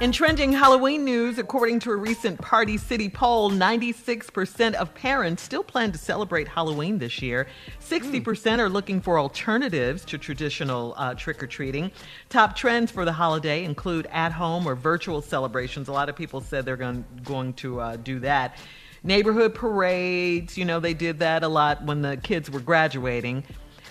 In 0.00 0.12
trending 0.12 0.50
Halloween 0.50 1.04
news, 1.04 1.36
according 1.36 1.80
to 1.80 1.90
a 1.90 1.96
recent 1.96 2.40
Party 2.40 2.78
City 2.78 3.10
poll, 3.10 3.50
96% 3.50 4.72
of 4.72 4.94
parents 4.94 5.42
still 5.42 5.62
plan 5.62 5.92
to 5.92 5.98
celebrate 5.98 6.48
Halloween 6.48 6.96
this 6.96 7.20
year. 7.20 7.46
60% 7.82 8.60
are 8.60 8.70
looking 8.70 9.02
for 9.02 9.18
alternatives 9.18 10.06
to 10.06 10.16
traditional 10.16 10.94
uh, 10.96 11.12
trick 11.12 11.42
or 11.42 11.46
treating. 11.46 11.90
Top 12.30 12.56
trends 12.56 12.90
for 12.90 13.04
the 13.04 13.12
holiday 13.12 13.62
include 13.62 14.06
at 14.06 14.32
home 14.32 14.66
or 14.66 14.74
virtual 14.74 15.20
celebrations. 15.20 15.88
A 15.88 15.92
lot 15.92 16.08
of 16.08 16.16
people 16.16 16.40
said 16.40 16.64
they're 16.64 16.78
going, 16.78 17.04
going 17.22 17.52
to 17.54 17.80
uh, 17.80 17.96
do 17.96 18.20
that. 18.20 18.56
Neighborhood 19.02 19.54
parades, 19.54 20.56
you 20.56 20.64
know, 20.64 20.80
they 20.80 20.94
did 20.94 21.18
that 21.18 21.42
a 21.42 21.48
lot 21.48 21.84
when 21.84 22.00
the 22.00 22.16
kids 22.16 22.50
were 22.50 22.60
graduating. 22.60 23.44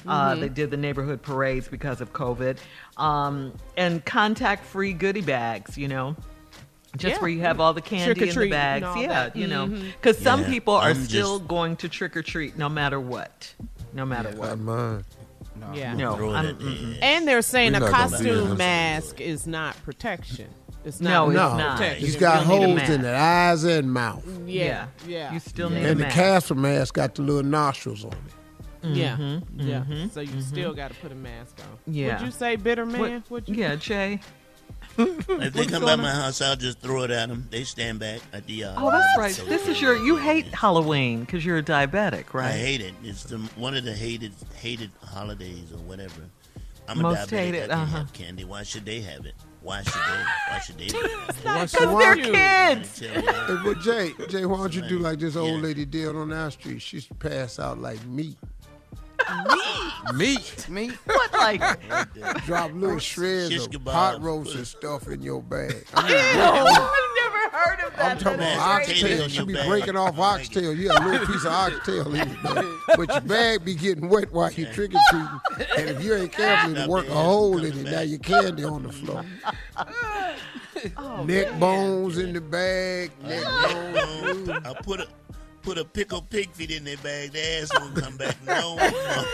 Uh, 0.08 0.32
Mhm. 0.36 0.40
they 0.42 0.50
did 0.50 0.72
the 0.72 0.78
neighborhood 0.78 1.22
parades 1.22 1.68
because 1.68 2.02
of 2.02 2.14
COVID. 2.14 2.58
Um, 2.98 3.54
and 3.78 4.04
contact 4.06 4.66
free 4.66 4.94
goodie 4.94 5.22
bags, 5.22 5.78
you 5.78 5.88
know, 5.88 6.16
just 6.98 7.16
Yeah. 7.16 7.22
where 7.22 7.30
you 7.30 7.42
have 7.42 7.60
all 7.60 7.74
the 7.74 7.82
candy 7.82 8.30
in 8.30 8.36
the 8.36 8.50
bags. 8.50 8.86
Yeah, 8.98 9.08
that. 9.08 9.36
you 9.36 9.48
know, 9.48 9.68
because 9.68 10.18
some 10.18 10.42
Yeah, 10.44 10.50
people 10.50 10.74
are 10.76 10.90
I'm 10.90 11.04
still 11.04 11.40
just- 11.40 11.48
going 11.50 11.76
to 11.78 11.90
trick 11.90 12.16
or 12.18 12.22
treat 12.24 12.58
no 12.58 12.70
matter 12.70 13.00
what. 13.00 13.54
No 13.94 14.06
matter 14.06 14.30
what. 14.30 14.50
Not 14.50 14.60
mine. 14.60 15.04
Yeah. 15.74 15.94
No. 15.94 16.16
And 17.02 17.28
they're 17.28 17.42
saying 17.42 17.74
We're 17.74 17.78
a 17.88 17.92
not 17.92 18.12
gonna 18.12 18.24
do 18.24 18.40
costume 18.40 18.58
mask 18.58 19.20
is 19.20 19.46
not 19.46 19.76
protection. 19.84 20.48
It's 20.86 21.02
No, 21.02 21.26
not 21.26 21.28
it's 21.28 21.36
no, 21.36 21.58
not. 21.58 21.78
protection. 21.78 22.06
it's 22.06 22.14
You 22.14 22.20
got 22.22 22.44
still 22.46 22.58
need 22.60 22.64
a 22.64 22.68
holes 22.80 22.90
in 22.90 23.02
the 23.02 23.16
eyes 23.18 23.64
and 23.66 23.92
mouth. 23.94 24.24
Yeah, 24.48 24.86
yeah, 25.06 25.34
You 25.34 25.40
still 25.40 25.70
need 25.70 25.84
a 25.84 25.90
And 25.90 26.00
the 26.00 26.04
mask. 26.06 26.16
Casper 26.16 26.56
mask 26.56 26.94
got 26.94 27.16
the 27.16 27.22
little 27.22 27.44
nostrils 27.44 28.06
on 28.06 28.14
it. 28.14 28.18
Yeah, 28.84 29.18
Mhm, 29.18 29.44
yeah. 29.56 29.84
So 30.12 30.22
you 30.22 30.42
still 30.42 30.74
got 30.74 30.92
to 30.92 30.98
put 30.98 31.12
a 31.12 31.16
mask 31.16 31.58
on. 31.60 31.78
Yeah. 31.94 32.18
Would 32.18 32.26
you 32.26 32.32
say 32.32 32.56
bitter 32.56 32.86
man? 32.86 33.00
What- 33.28 33.32
Would 33.32 33.50
you? 33.50 33.56
yeah, 33.56 33.76
Jay. 33.76 34.20
If 34.98 35.54
they 35.54 35.66
come 35.66 35.82
by 35.84 35.90
going 35.96 36.02
my 36.02 36.12
house, 36.12 36.42
I'll 36.42 36.56
just 36.56 36.80
throw 36.80 37.04
it 37.04 37.12
at 37.12 37.30
them. 37.30 37.48
They 37.52 37.64
stand 37.64 38.00
back 38.00 38.20
at 38.34 38.46
the 38.48 38.54
yard. 38.54 38.76
Oh, 38.78 38.92
that's 38.92 39.18
right. 39.18 39.34
So 39.34 39.46
This 39.46 39.68
is 39.68 39.82
your. 39.82 39.96
You 39.96 40.18
hate 40.18 40.46
Halloween 40.48 41.22
because 41.22 41.46
you're 41.46 41.58
a 41.58 41.64
diabetic, 41.64 42.34
right? 42.34 42.48
I 42.50 42.58
hate 42.58 42.82
it. 42.82 42.94
It's 43.04 43.24
the, 43.24 43.38
one 43.56 43.76
of 43.76 43.84
the 43.86 43.94
hated 43.94 44.34
hated 44.56 44.92
holidays 45.04 45.72
or 45.72 45.78
whatever. 45.80 46.22
I'm 46.88 47.00
a 47.00 47.04
Most 47.04 47.30
diabetic. 47.30 47.38
hated, 47.38 47.64
I 47.64 47.68
can't 47.68 47.82
uh-huh. 47.82 47.98
have 48.00 48.14
candy. 48.14 48.44
Why 48.44 48.64
should 48.64 48.86
they 48.86 49.00
have 49.02 49.26
it? 49.26 49.36
Why 49.62 49.84
should 49.84 49.94
they? 49.94 50.24
Why 50.50 50.60
should 50.60 50.78
they? 50.78 50.88
Because 51.40 51.72
they're 51.72 52.16
kids. 52.16 53.00
Hey, 53.00 53.58
but 53.64 53.80
Jay, 53.82 54.12
Jay, 54.28 54.46
why 54.46 54.58
don't 54.58 54.74
you 54.74 54.82
do 54.82 55.00
like 55.00 55.20
this 55.20 55.36
old 55.36 55.52
Yeah. 55.58 55.62
lady 55.62 55.86
did 55.86 56.16
on 56.16 56.32
our 56.34 56.52
street? 56.52 56.82
She 56.82 57.02
pass 57.20 57.60
out 57.60 57.78
like 57.80 58.04
meat. 58.06 58.38
Meat. 59.48 60.16
Meat. 60.16 60.70
Meat. 60.70 60.92
What 61.06 61.34
like? 61.34 62.46
Drop 62.46 62.72
little 62.74 63.00
shreds 63.00 63.52
Shish 63.52 63.66
of 63.66 63.72
kebab. 63.72 63.92
pot 63.92 64.22
roast 64.22 64.56
and 64.56 64.66
stuff 64.66 65.08
in 65.08 65.22
your 65.22 65.42
bag. 65.42 65.86
I 65.94 66.08
mean, 66.08 66.18
I've 66.18 67.16
never 67.16 67.58
heard 67.58 67.88
of 67.88 67.96
that. 67.96 68.12
I'm 68.12 68.18
talking 68.18 68.40
That's 68.40 68.56
about 68.56 68.68
Mashed 68.78 68.88
crazy. 68.88 69.02
potatoes 69.02 69.22
oxtail. 69.22 69.24
in 69.24 69.30
She 69.30 69.46
be 69.46 69.54
bag. 69.54 69.68
breaking 69.68 69.96
off 69.98 70.16
I 70.16 70.18
like 70.20 70.42
it. 70.42 70.44
oxtail. 70.48 70.74
You 70.74 70.88
got 70.88 71.02
a 71.02 71.08
little 71.10 71.28
piece 71.28 71.46
of 71.46 71.52
oxtail 71.52 72.16
in 72.16 72.30
your 72.30 72.38
bag. 72.44 72.66
But 72.98 73.10
your 73.10 73.22
bag 73.22 73.64
be 73.66 73.76
getting 73.76 74.10
wet 74.10 74.32
while 74.34 74.52
you 74.52 74.66
trick 74.74 74.92
or 74.96 75.00
treating. 75.12 75.68
And 75.78 75.90
if 75.92 76.04
you 76.04 76.16
ain't 76.16 76.32
careful, 76.32 76.76
it'll 76.76 76.90
work 76.90 77.08
a 77.08 77.14
hole 77.14 77.64
in 77.64 77.78
it. 77.78 77.92
Now 77.92 78.02
your 78.02 78.18
candy 78.20 78.64
on 78.64 78.84
the 78.84 78.92
floor. 78.92 79.24
Oh, 80.96 81.26
Neck 81.26 81.60
bones 81.60 82.18
in 82.18 82.32
the 82.32 82.40
bag. 82.40 83.12
Neck 83.24 83.44
bones. 83.44 84.50
I 84.50 84.74
put 84.82 85.02
a 85.02 85.08
put 85.62 85.78
a 85.78 85.86
pickle 85.86 86.22
pig 86.22 86.52
feet 86.52 86.72
in 86.72 86.84
their 86.84 86.98
bag. 86.98 87.32
Their 87.32 87.62
ass 87.64 87.72
won't 87.80 87.96
come 87.96 88.18
back 88.18 88.36
no 88.46 88.76
more. 88.76 88.90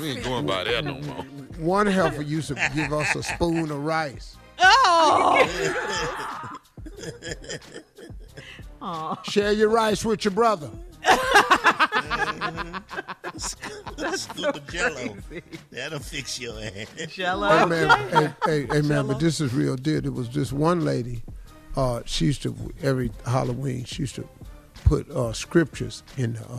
We 0.00 0.10
ain't 0.12 0.24
going 0.24 0.46
by 0.46 0.64
that 0.64 0.84
no 0.84 0.98
more. 1.00 1.24
One 1.58 1.86
helper 1.86 2.22
used 2.22 2.48
to 2.48 2.54
give 2.74 2.92
us 2.92 3.14
a 3.14 3.22
spoon 3.22 3.70
of 3.70 3.84
rice. 3.84 4.36
Oh, 4.60 5.46
Aw. 8.82 9.22
Share 9.24 9.52
your 9.52 9.68
rice 9.70 10.04
with 10.04 10.24
your 10.24 10.32
brother. 10.32 10.70
Scoop 13.36 14.56
of 14.56 14.66
jello. 14.68 15.16
That'll 15.70 15.98
fix 15.98 16.40
your 16.40 16.54
ass. 16.60 17.12
Hey 17.14 17.66
man, 17.66 18.10
hey, 18.10 18.32
hey, 18.44 18.66
hey 18.66 18.80
man, 18.82 19.06
but 19.06 19.20
this 19.20 19.40
is 19.40 19.52
real 19.52 19.76
deal. 19.76 20.00
There 20.00 20.12
was 20.12 20.28
this 20.30 20.52
one 20.52 20.84
lady. 20.84 21.22
Uh, 21.78 22.02
she 22.06 22.24
used 22.24 22.42
to 22.42 22.54
every 22.82 23.12
Halloween. 23.24 23.84
She 23.84 24.02
used 24.02 24.16
to 24.16 24.28
put 24.84 25.08
uh, 25.10 25.32
scriptures 25.32 26.02
in 26.16 26.32
the 26.32 26.40
uh, 26.50 26.58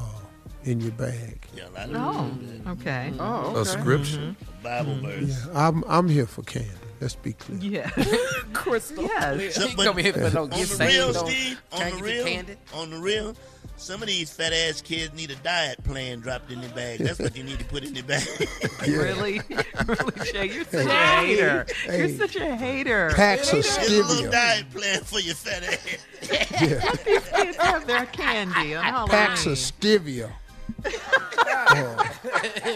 in 0.63 0.79
your 0.79 0.91
bag. 0.93 1.45
Yeah, 1.53 1.63
a 1.75 1.87
lot 1.87 2.31
Oh, 2.65 2.71
okay. 2.71 3.11
Oh, 3.19 3.57
A 3.57 3.65
scripture. 3.65 4.33
Bible 4.63 4.95
verse. 5.01 5.45
Yeah, 5.45 5.67
I'm 5.67 5.83
I'm 5.89 6.07
here 6.07 6.25
for 6.25 6.43
candy. 6.43 6.69
Let's 7.01 7.15
be 7.15 7.33
clear. 7.33 7.59
Yeah. 7.59 7.89
Crystal. 8.53 9.03
Yes. 9.03 9.55
So, 9.55 9.67
He 9.67 9.75
but 9.75 9.85
come 9.87 9.97
here 9.97 10.13
for 10.13 10.29
no 10.29 10.43
on 10.43 10.49
gift 10.51 10.69
the 10.71 10.75
saying 10.77 10.97
real, 10.97 11.13
Steve, 11.13 11.61
on 11.73 11.97
the 11.97 12.03
real, 12.03 12.25
candy? 12.25 12.55
on 12.73 12.89
the 12.91 12.97
real, 12.99 13.35
some 13.79 14.01
of 14.01 14.07
these 14.07 14.31
fat 14.31 14.53
ass 14.53 14.81
kids 14.81 15.13
need 15.13 15.31
a 15.31 15.35
diet 15.37 15.83
plan 15.83 16.19
dropped 16.19 16.51
in 16.51 16.61
their 16.61 16.69
bag. 16.71 16.99
That's 16.99 17.19
what 17.19 17.35
you 17.35 17.43
need 17.43 17.59
to 17.59 17.65
put 17.65 17.83
in 17.83 17.93
their 17.93 18.03
bag. 18.03 18.27
Really? 18.87 19.41
really, 19.87 20.31
Jay, 20.31 20.49
you're 20.51 20.63
such 20.63 20.85
a 20.85 20.89
hater. 20.89 21.65
Hey. 21.83 21.97
You're 21.99 22.17
such 22.17 22.35
a 22.37 22.55
hater. 22.55 23.11
Packs 23.15 23.51
of 23.53 23.63
Get 23.63 23.89
a 23.89 24.07
little 24.07 24.31
diet 24.31 24.69
plan 24.71 25.01
for 25.03 25.19
your 25.19 25.35
fat 25.35 25.63
ass. 25.63 26.05
Yeah. 26.21 26.95
These 27.05 27.29
kids 27.29 27.57
have 27.57 27.85
their 27.85 28.05
candy 28.07 28.75
on 28.75 28.83
Halloween. 28.93 29.09
Packs 29.11 29.45
of 29.45 29.53
stevia. 29.53 30.31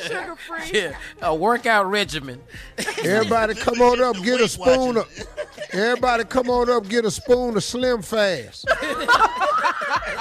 Sugar 0.03 0.35
free. 0.35 0.71
Yeah, 0.80 0.95
a 1.21 1.34
workout 1.35 1.89
regimen. 1.89 2.41
Everybody 3.03 3.55
come 3.55 3.81
on 3.81 4.01
up, 4.01 4.15
get 4.23 4.39
a 4.41 4.47
spoon 4.47 4.97
of. 4.97 5.09
Everybody 5.71 6.23
come 6.25 6.49
on 6.49 6.69
up, 6.69 6.88
get 6.88 7.05
a 7.05 7.11
spoon 7.11 7.57
of 7.57 7.63
Slim 7.63 8.01
Fast. 8.01 8.65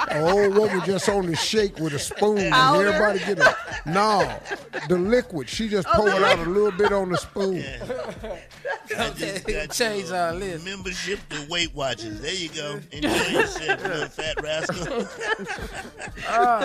An 0.09 0.23
old 0.23 0.55
woman 0.55 0.81
just 0.85 1.07
on 1.09 1.25
the 1.27 1.35
shake 1.35 1.77
with 1.79 1.93
a 1.93 1.99
spoon, 1.99 2.37
and 2.37 2.53
Powder? 2.53 2.87
everybody 2.89 3.19
get 3.19 3.39
a 3.39 3.55
no, 3.85 4.39
the 4.87 4.97
liquid. 4.97 5.49
She 5.49 5.67
just 5.69 5.87
Oh, 5.91 5.97
poured 5.97 6.13
the 6.13 6.25
out 6.25 6.39
a 6.39 6.49
little 6.49 6.71
bit 6.71 6.91
on 6.93 7.09
the 7.09 7.17
spoon. 7.17 7.63
I 8.97 9.09
just 9.11 9.45
got 9.47 9.71
Change 9.71 10.09
your 10.09 10.17
our 10.17 10.33
list. 10.33 10.65
Membership 10.65 11.19
to 11.29 11.47
Weight 11.49 11.73
Watchers. 11.73 12.21
There 12.21 12.33
you 12.33 12.49
go. 12.49 12.79
Enjoy 12.91 13.09
yourself, 13.39 13.83
little 13.83 14.07
fat 14.07 14.41
rascal. 14.41 14.85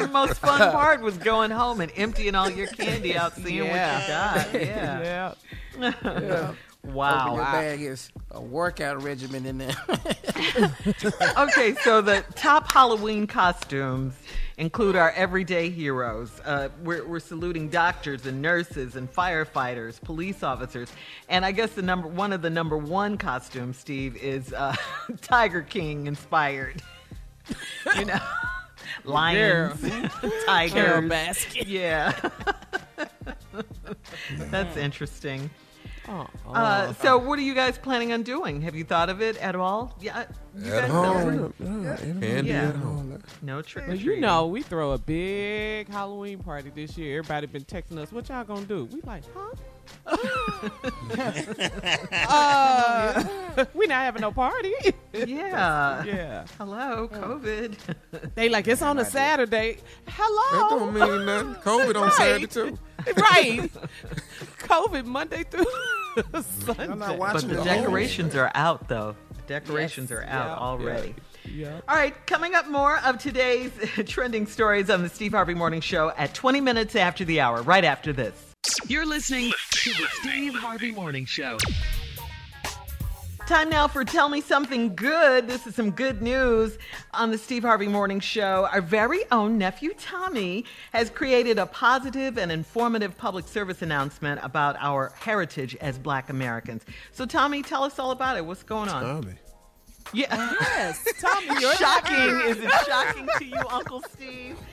the 0.02 0.08
most 0.12 0.34
fun 0.34 0.58
part 0.72 1.00
was 1.08 1.16
going 1.16 1.50
home 1.50 1.80
and 1.80 1.90
emptying 1.96 2.34
all 2.34 2.50
your 2.50 2.66
candy 2.66 3.16
out, 3.16 3.34
seeing 3.34 3.64
Yeah. 3.64 4.42
what 4.44 4.52
you 4.52 4.58
got. 4.58 4.62
Yeah. 4.66 5.34
Yeah. 5.80 6.52
Wow. 6.84 7.24
Open 7.26 7.34
your 7.34 7.44
bag 7.44 7.82
is 7.82 8.10
a 8.30 8.40
workout 8.40 9.02
regimen 9.02 9.44
in 9.44 9.58
there. 9.58 9.74
okay, 11.36 11.74
so 11.82 12.00
the 12.00 12.24
top 12.36 12.70
Halloween 12.70 13.26
costumes 13.26 14.14
include 14.56 14.94
our 14.96 15.10
everyday 15.10 15.70
heroes. 15.70 16.30
Uh, 16.44 16.68
we're, 16.84 17.04
we're 17.06 17.20
saluting 17.20 17.68
doctors 17.68 18.26
and 18.26 18.40
nurses 18.40 18.94
and 18.96 19.12
firefighters, 19.12 20.00
police 20.00 20.42
officers, 20.42 20.90
and 21.28 21.44
I 21.44 21.50
guess 21.52 21.72
the 21.72 21.82
number 21.82 22.08
one 22.08 22.32
of 22.32 22.42
the 22.42 22.50
number 22.50 22.78
one 22.78 23.18
costumes, 23.18 23.76
Steve, 23.76 24.16
is 24.16 24.52
uh, 24.52 24.74
Tiger 25.20 25.62
King 25.62 26.06
inspired. 26.06 26.80
you 27.96 28.04
know, 28.04 28.20
lions, 29.08 29.80
tigers, 30.46 30.72
Carole 30.72 31.02
Baskin. 31.08 31.64
Yeah, 31.66 32.12
that's 34.50 34.76
interesting. 34.76 35.50
Oh, 36.10 36.26
Uh, 36.46 36.94
so, 36.94 37.18
what 37.18 37.38
are 37.38 37.42
you 37.42 37.54
guys 37.54 37.76
planning 37.76 38.12
on 38.14 38.22
doing? 38.22 38.62
Have 38.62 38.74
you 38.74 38.82
thought 38.84 39.10
of 39.10 39.20
it 39.20 39.36
at 39.38 39.54
all? 39.54 39.94
Yeah, 40.00 40.24
you 40.56 40.72
At 40.72 40.82
guys 40.82 40.90
home. 40.90 41.54
don't- 41.60 41.98
Candy 42.22 42.48
Yeah. 42.50 42.68
at 42.68 42.76
home. 42.76 43.22
No 43.42 43.60
trick 43.60 43.84
or 43.84 43.88
Well, 43.88 43.96
you 43.98 44.18
know, 44.18 44.46
we 44.46 44.62
throw 44.62 44.92
a 44.92 44.98
big 44.98 45.86
Halloween 45.90 46.38
party 46.38 46.70
this 46.74 46.96
year. 46.96 47.18
Everybody 47.18 47.46
been 47.48 47.64
texting 47.64 47.98
us, 47.98 48.10
"What 48.10 48.26
y'all 48.30 48.42
gonna 48.44 48.64
do?" 48.64 48.86
We 48.90 49.02
like, 49.02 49.22
huh? 49.34 49.50
uh, 52.12 53.24
we 53.74 53.86
not 53.86 54.02
having 54.04 54.22
no 54.22 54.32
party. 54.32 54.72
Yeah. 55.12 56.04
yeah. 56.04 56.44
Hello, 56.58 57.08
COVID. 57.12 57.76
They 58.34 58.48
like 58.48 58.68
it's 58.68 58.82
on 58.82 58.98
a 58.98 59.04
Saturday. 59.04 59.78
Hello. 60.06 60.68
That 60.68 60.78
don't 60.78 60.94
mean 60.94 61.26
nothing. 61.26 61.54
COVID 61.62 61.96
on 62.00 62.12
Saturday 62.12 62.46
too. 62.46 62.78
right. 63.16 63.70
COVID 64.58 65.04
Monday 65.04 65.44
through 65.44 65.64
Sunday. 66.42 67.16
but 67.18 67.48
the 67.48 67.62
decorations 67.64 68.34
are 68.34 68.50
out, 68.54 68.88
though. 68.88 69.14
The 69.34 69.42
decorations 69.60 70.10
Yes. 70.10 70.18
are 70.18 70.24
out 70.24 70.46
Yeah, 70.48 70.56
already. 70.56 71.14
Yeah. 71.44 71.80
All 71.88 71.96
right, 71.96 72.14
coming 72.26 72.54
up 72.54 72.68
more 72.68 72.98
of 72.98 73.18
today's 73.18 73.72
trending 74.06 74.46
stories 74.46 74.90
on 74.90 75.02
the 75.02 75.08
Steve 75.08 75.32
Harvey 75.32 75.54
Morning 75.54 75.80
Show 75.80 76.10
at 76.16 76.34
20 76.34 76.60
minutes 76.60 76.94
after 76.94 77.24
the 77.24 77.40
hour, 77.40 77.62
right 77.62 77.84
after 77.84 78.12
this. 78.12 78.44
You're 78.86 79.06
listening 79.06 79.52
to 79.92 80.02
the 80.02 80.08
Steve 80.20 80.54
Harvey 80.54 80.90
Morning 80.90 81.24
Show. 81.24 81.56
Time 83.46 83.70
now 83.70 83.88
for 83.88 84.04
Tell 84.04 84.28
Me 84.28 84.42
Something 84.42 84.94
Good. 84.94 85.48
This 85.48 85.66
is 85.66 85.74
some 85.74 85.90
good 85.90 86.20
news 86.20 86.76
on 87.14 87.30
the 87.30 87.38
Steve 87.38 87.62
Harvey 87.62 87.88
Morning 87.88 88.20
Show. 88.20 88.68
Our 88.70 88.82
very 88.82 89.20
own 89.30 89.56
nephew 89.56 89.94
Tommy 89.98 90.66
has 90.92 91.08
created 91.08 91.58
a 91.58 91.64
positive 91.64 92.36
and 92.36 92.52
informative 92.52 93.16
public 93.16 93.48
service 93.48 93.80
announcement 93.80 94.40
about 94.42 94.76
our 94.78 95.12
heritage 95.18 95.74
as 95.76 95.98
black 95.98 96.28
Americans. 96.28 96.84
So, 97.12 97.24
Tommy, 97.24 97.62
tell 97.62 97.82
us 97.82 97.98
all 97.98 98.10
about 98.10 98.36
it. 98.36 98.44
What's 98.44 98.62
going 98.62 98.90
on? 98.90 99.22
Tommy. 99.22 99.34
Yeah. 100.12 100.54
Yes, 100.60 101.04
Tommy, 101.20 101.60
you're 101.60 101.74
shocking. 101.74 102.40
Is 102.50 102.58
it 102.58 102.70
shocking 102.86 103.28
to 103.38 103.44
you, 103.44 103.60
Uncle 103.70 104.02
Steve? 104.14 104.56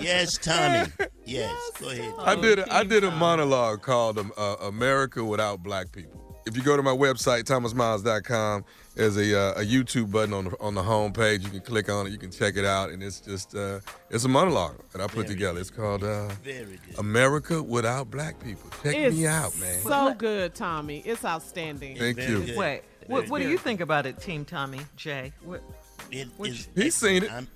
Yes, 0.00 0.38
Tommy. 0.38 0.90
Yes, 1.24 1.56
go 1.78 1.90
ahead. 1.90 2.12
I 2.18 2.34
did 2.34 2.58
a, 2.58 2.74
I 2.74 2.82
did 2.82 3.04
a 3.04 3.12
monologue 3.12 3.80
called 3.80 4.18
um, 4.18 4.32
uh, 4.36 4.56
"America 4.62 5.24
Without 5.24 5.62
Black 5.62 5.92
People." 5.92 6.20
If 6.46 6.56
you 6.56 6.62
go 6.64 6.76
to 6.76 6.82
my 6.82 6.90
website 6.90 7.44
thomasmiles.com, 7.44 8.64
there's 8.96 9.16
a 9.16 9.38
uh, 9.38 9.60
a 9.60 9.64
YouTube 9.64 10.10
button 10.10 10.34
on 10.34 10.46
the 10.46 10.56
on 10.60 10.74
the 10.74 10.82
home 10.82 11.12
page. 11.12 11.44
You 11.44 11.50
can 11.50 11.60
click 11.60 11.88
on 11.88 12.06
it. 12.06 12.10
You 12.10 12.18
can 12.18 12.30
check 12.32 12.56
it 12.56 12.64
out, 12.64 12.90
and 12.90 13.02
it's 13.02 13.20
just 13.20 13.54
uh, 13.54 13.80
it's 14.10 14.24
a 14.24 14.28
monologue 14.28 14.80
that 14.92 15.00
I 15.00 15.06
put 15.06 15.26
together. 15.28 15.60
It's 15.60 15.70
called 15.70 16.02
uh, 16.02 16.28
Very 16.42 16.80
good. 16.88 16.98
"America 16.98 17.62
Without 17.62 18.10
Black 18.10 18.42
People." 18.42 18.68
Check 18.82 18.96
it's 18.96 19.16
me 19.16 19.26
out, 19.26 19.56
man. 19.60 19.80
So 19.80 20.14
good, 20.14 20.54
Tommy. 20.54 21.02
It's 21.04 21.24
outstanding. 21.24 21.96
Thank 21.98 22.18
you. 22.18 22.42
good. 22.42 22.56
Wait, 22.56 22.82
what, 23.10 23.20
Very 23.20 23.30
what 23.30 23.42
do 23.42 23.48
you 23.48 23.58
think 23.58 23.80
about 23.80 24.06
it, 24.06 24.20
Team 24.20 24.44
Tommy? 24.44 24.80
Jay? 24.96 25.32
What, 25.44 25.62
It 26.10 26.28
Which- 26.36 26.50
is- 26.52 26.68
He's 26.74 26.94
seen 26.94 27.24
it. 27.24 27.30
I'm- 27.32 27.48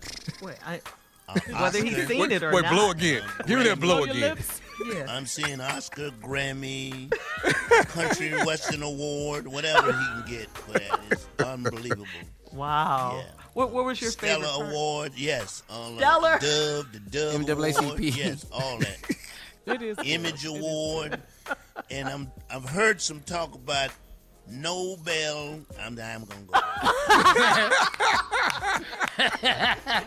wait, 0.43 0.56
I, 0.66 0.81
uh, 1.28 1.35
whether 1.60 1.82
he's 1.82 1.94
Oscar- 1.94 2.06
seen 2.06 2.20
Wait, 2.20 2.32
it 2.32 2.43
or 2.43 2.52
wait, 2.52 2.62
not. 2.62 2.70
Wait, 2.72 2.76
blow 2.76 2.90
again. 2.90 3.22
Give 3.47 3.59
me 3.59 3.64
that 3.64 3.81
blow 3.81 4.05
Blow 4.05 4.12
again. 4.12 4.36
Yeah. 4.93 5.06
I'm 5.09 5.24
seeing 5.24 5.60
Oscar, 5.60 6.10
Grammy, 6.20 7.09
Country 7.89 8.32
Western 8.44 8.82
Award, 8.82 9.47
whatever 9.47 9.86
he 9.93 9.98
can 9.98 10.24
get 10.28 10.48
for 10.48 10.72
that 10.72 11.01
is 11.12 11.26
unbelievable. 11.47 12.06
Wow. 12.52 13.22
Yeah. 13.24 13.31
What, 13.52 13.70
what 13.70 13.85
was 13.85 14.01
your 14.02 14.10
Stellar 14.10 14.43
favorite 14.43 14.48
part? 14.59 14.70
Award, 14.72 15.12
yes. 15.14 15.62
All 15.70 15.93
of 15.93 15.98
Stellar. 15.98 16.39
Dove, 16.40 16.93
the 16.93 16.98
Dove 17.09 17.40
NAACP. 17.43 17.78
Award, 17.85 18.01
yes, 18.01 18.47
all 18.52 18.78
that. 18.78 18.98
It 19.66 19.81
is. 19.82 19.97
Image 20.05 20.44
Award, 20.44 21.22
and 21.90 22.09
I'm 22.09 22.32
I've 22.51 22.68
heard 22.68 23.01
some 23.01 23.20
talk 23.20 23.55
about 23.55 23.90
Nobel. 24.49 25.61
I'm 25.81 25.99
I'm 25.99 26.25
gonna 26.25 26.47
go. 26.53 26.61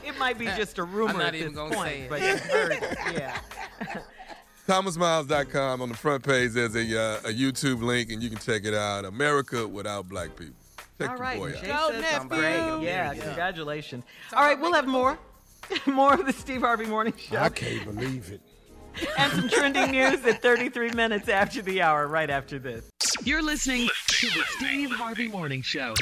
It 0.06 0.18
might 0.20 0.38
be 0.38 0.46
just 0.46 0.78
a 0.78 0.84
rumor 0.84 1.12
I'm 1.14 1.18
not 1.18 1.28
at 1.30 1.36
even 1.36 1.54
this 1.54 1.56
gonna 1.58 1.76
point, 1.76 1.90
say 1.90 2.02
it. 2.02 2.10
but 2.10 2.22
you've 2.22 2.40
heard. 2.42 2.78
Yeah. 3.14 3.40
thomasmiles.com 4.68 5.82
on 5.82 5.88
the 5.90 5.96
front 5.96 6.24
page 6.26 6.52
there's 6.52 6.76
a 6.76 7.00
uh, 7.00 7.20
a 7.30 7.34
YouTube 7.34 7.82
link 7.82 8.12
and 8.12 8.22
you 8.22 8.30
can 8.30 8.38
check 8.40 8.66
it 8.66 8.74
out. 8.74 9.06
America 9.06 9.66
Without 9.68 10.10
Black 10.10 10.36
People. 10.36 10.54
Check 11.00 11.10
All 11.10 11.16
the 11.16 11.22
right. 11.22 11.40
boy 11.40 11.52
Jay 11.54 11.72
out. 11.72 11.92
Go, 11.94 12.00
nephew. 12.00 12.38
Yeah, 12.86 13.14
Yeah. 13.14 13.14
congratulations. 13.14 14.04
All 14.34 14.42
right, 14.44 14.60
we'll 14.60 14.74
have 14.74 14.88
more. 14.88 15.18
more 15.86 16.14
of 16.14 16.26
the 16.26 16.34
Steve 16.34 16.62
Harvey 16.62 16.86
Morning 16.86 17.14
Show 17.18 17.38
I 17.38 17.50
can't 17.50 17.84
believe 17.86 18.32
it. 18.32 18.42
And 19.18 19.32
some 19.34 19.50
trending 19.50 19.92
news 19.92 20.26
at 20.26 20.42
33 20.42 20.92
minutes 20.92 21.30
after 21.30 21.62
the 21.62 21.82
hour, 21.82 22.08
right 22.08 22.30
after 22.30 22.60
this. 22.60 22.90
You're 23.24 23.44
listening 23.44 23.90
to 24.08 24.28
the 24.28 24.44
Steve 24.58 24.92
Harvey 24.92 25.28
Morning 25.28 25.62
Show. 25.62 25.94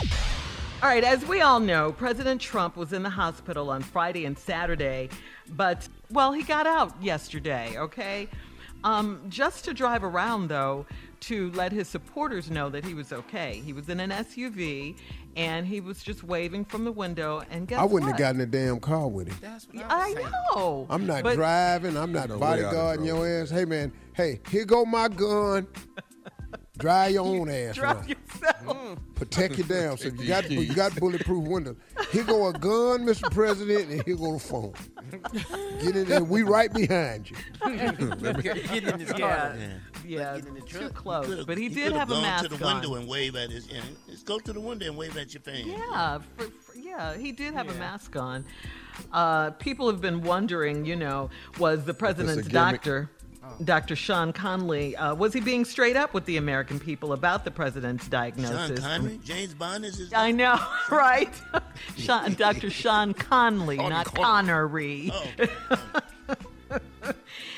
All 0.84 0.89
right, 0.89 1.03
as 1.03 1.26
we 1.26 1.41
all 1.41 1.59
know, 1.59 1.91
President 1.91 2.41
Trump 2.41 2.76
was 2.76 2.93
in 2.93 3.01
the 3.01 3.09
hospital 3.09 3.69
on 3.69 3.81
Friday 3.81 4.26
and 4.26 4.38
Saturday, 4.38 5.09
but, 5.49 5.88
well, 6.11 6.34
he 6.34 6.43
got 6.43 6.67
out 6.67 7.01
yesterday, 7.01 7.76
okay? 7.77 8.27
Um, 8.84 9.22
just 9.30 9.65
to 9.65 9.73
drive 9.73 10.03
around, 10.03 10.49
though, 10.49 10.85
to 11.22 11.49
let 11.51 11.72
his 11.72 11.88
supporters 11.88 12.51
know 12.51 12.69
that 12.69 12.85
he 12.85 12.93
was 12.93 13.11
okay. 13.11 13.61
He 13.65 13.73
was 13.73 13.89
in 13.89 13.99
an 13.99 14.11
SUV 14.11 14.95
and 15.36 15.68
he 15.68 15.82
was 15.82 16.02
just 16.03 16.24
waving 16.24 16.66
from 16.66 16.86
the 16.86 16.91
window, 16.91 17.44
and 17.49 17.68
guess 17.68 17.80
I 17.80 17.84
wouldn't 17.84 18.03
what? 18.12 18.20
have 18.20 18.36
gotten 18.36 18.41
a 18.41 18.45
damn 18.45 18.80
car 18.80 19.07
with 19.07 19.28
him. 19.28 19.38
That's 19.41 19.68
what 19.72 19.84
I 19.86 19.88
I 19.90 20.07
was 20.07 20.16
saying. 20.16 20.28
know. 20.56 20.88
I'm 20.90 21.06
not 21.06 21.24
but- 21.24 21.36
driving. 21.36 21.98
I'm 21.98 22.12
not 22.12 22.30
No 22.30 22.38
way 22.38 22.48
I'd 22.48 22.60
bodyguarding 22.60 23.06
your 23.06 23.28
ass. 23.41 23.49
Hey 23.49 23.66
man, 23.66 23.91
hey, 24.14 24.40
here 24.49 24.66
go 24.66 24.86
my 24.86 25.07
gun. 25.10 25.68
Drive 26.77 27.11
your 27.14 27.26
own 27.26 27.49
ass. 27.49 27.76
Drive 27.76 27.97
around. 27.97 28.10
yourself. 28.10 28.99
Protect 29.15 29.57
your 29.57 29.68
damn 29.68 29.97
self. 29.97 30.19
You 30.19 30.27
got 30.27 30.49
you 30.52 30.73
got 30.73 30.95
bulletproof 30.99 31.47
windows. 31.47 31.77
Here 32.11 32.23
go 32.23 32.47
a 32.47 32.53
gun, 32.53 33.06
Mr. 33.06 33.31
President, 33.31 33.89
and 33.89 34.03
here 34.03 34.15
go 34.18 34.34
the 34.34 34.39
phone. 34.39 34.73
Get 35.81 35.95
in 35.95 36.06
there. 36.10 36.23
We 36.23 36.43
right 36.43 36.72
behind 36.73 37.30
you. 37.30 37.38
Get 37.65 38.84
in 38.84 38.97
this 38.99 39.14
Yeah, 39.18 39.18
car. 39.18 39.56
yeah, 40.06 40.35
Get 40.35 40.45
in 40.47 40.53
the 40.56 40.61
too 40.61 40.89
close. 40.89 41.26
could've- 41.27 41.47
But 41.47 41.57
he 41.57 41.64
he 41.64 41.69
did 41.69 41.84
could've 41.93 41.97
have 41.99 42.10
a 42.10 42.14
gone 42.14 42.22
mask 42.23 42.43
to 42.49 42.57
the 42.57 42.65
on. 42.65 42.73
window 42.81 42.95
and 42.95 43.07
wave 43.07 43.35
at 43.35 43.49
his. 43.52 43.68
Yeah, 43.68 43.81
just 44.10 44.26
go 44.26 44.38
to 44.39 44.52
the 44.53 44.60
window 44.60 44.88
and 44.88 44.97
wave 44.97 45.15
at 45.18 45.34
your 45.34 45.41
fans. 45.41 45.65
Yeah, 45.68 46.19
for, 46.38 46.43
for- 46.45 46.77
yeah, 46.77 47.15
he 47.18 47.31
did 47.31 47.53
have 47.53 47.69
a 47.69 47.73
mask 47.76 48.15
on. 48.18 48.43
Uh, 49.14 49.52
people 49.52 49.88
have 49.89 50.02
been 50.02 50.22
wondering, 50.22 50.85
you 50.85 50.95
know, 50.95 51.30
was 51.60 51.84
the 51.85 51.93
president's 51.93 52.47
doctor, 52.47 53.10
Dr. 53.63 53.95
Sean 53.95 54.34
Conley, 54.34 54.95
uh, 54.95 55.15
was 55.15 55.34
he 55.34 55.39
being 55.39 55.65
straight 55.65 55.95
up 55.95 56.13
with 56.13 56.26
the 56.26 56.38
American 56.38 56.80
people 56.80 57.13
about 57.13 57.45
the 57.45 57.51
president's 57.51 58.07
diagnosis? 58.07 58.80
Sean? 58.80 59.01
Connery, 59.01 59.19
James 59.23 59.53
Bond 59.53 59.85
is 59.85 59.97
his. 59.97 60.13
I 60.13 60.31
know, 60.31 60.59
right? 60.91 61.34
Sean, 61.97 62.34
Dr. 62.34 62.69
Sean 62.69 63.13
Conley, 63.13 63.77
not 63.77 64.13
Connery. 64.13 65.11
Connery. 65.11 65.51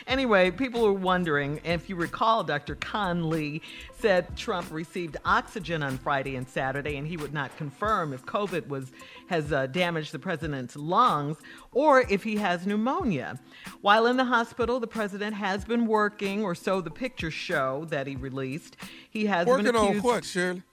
anyway, 0.08 0.52
people 0.52 0.84
were 0.84 0.94
wondering 0.94 1.60
if 1.64 1.90
you 1.90 1.96
recall, 1.96 2.44
Dr. 2.44 2.76
Conley 2.76 3.62
said 4.00 4.36
Trump 4.38 4.68
received 4.72 5.18
oxygen 5.26 5.84
on 5.84 5.98
Friday 5.98 6.36
and 6.36 6.48
Saturday, 6.48 6.98
and 6.98 7.08
he 7.08 7.18
would 7.18 7.34
not 7.34 7.56
confirm 7.58 8.14
if 8.14 8.26
COVID 8.26 8.68
was 8.68 8.92
has 9.28 9.52
uh, 9.52 9.68
damaged 9.68 10.12
the 10.14 10.20
president's 10.20 10.76
lungs 10.76 11.38
or 11.72 12.02
if 12.10 12.24
he 12.24 12.38
has 12.38 12.66
pneumonia. 12.66 13.40
While 13.82 14.06
in 14.08 14.18
the 14.18 14.26
hospital, 14.26 14.80
the 14.80 14.88
president 14.88 15.36
has 15.36 15.66
been 15.66 15.86
working, 15.86 16.44
or 16.44 16.56
so 16.56 16.82
the 16.82 16.92
pictures 16.92 17.34
show 17.34 17.86
that 17.90 18.08
he 18.08 18.16
released. 18.16 18.78
He 19.10 19.26
has 19.26 19.48
Working 19.48 19.66
been 19.66 19.76
on 19.76 19.88
accused, 19.88 20.06
what, 20.06 20.26
Shirley? 20.26 20.64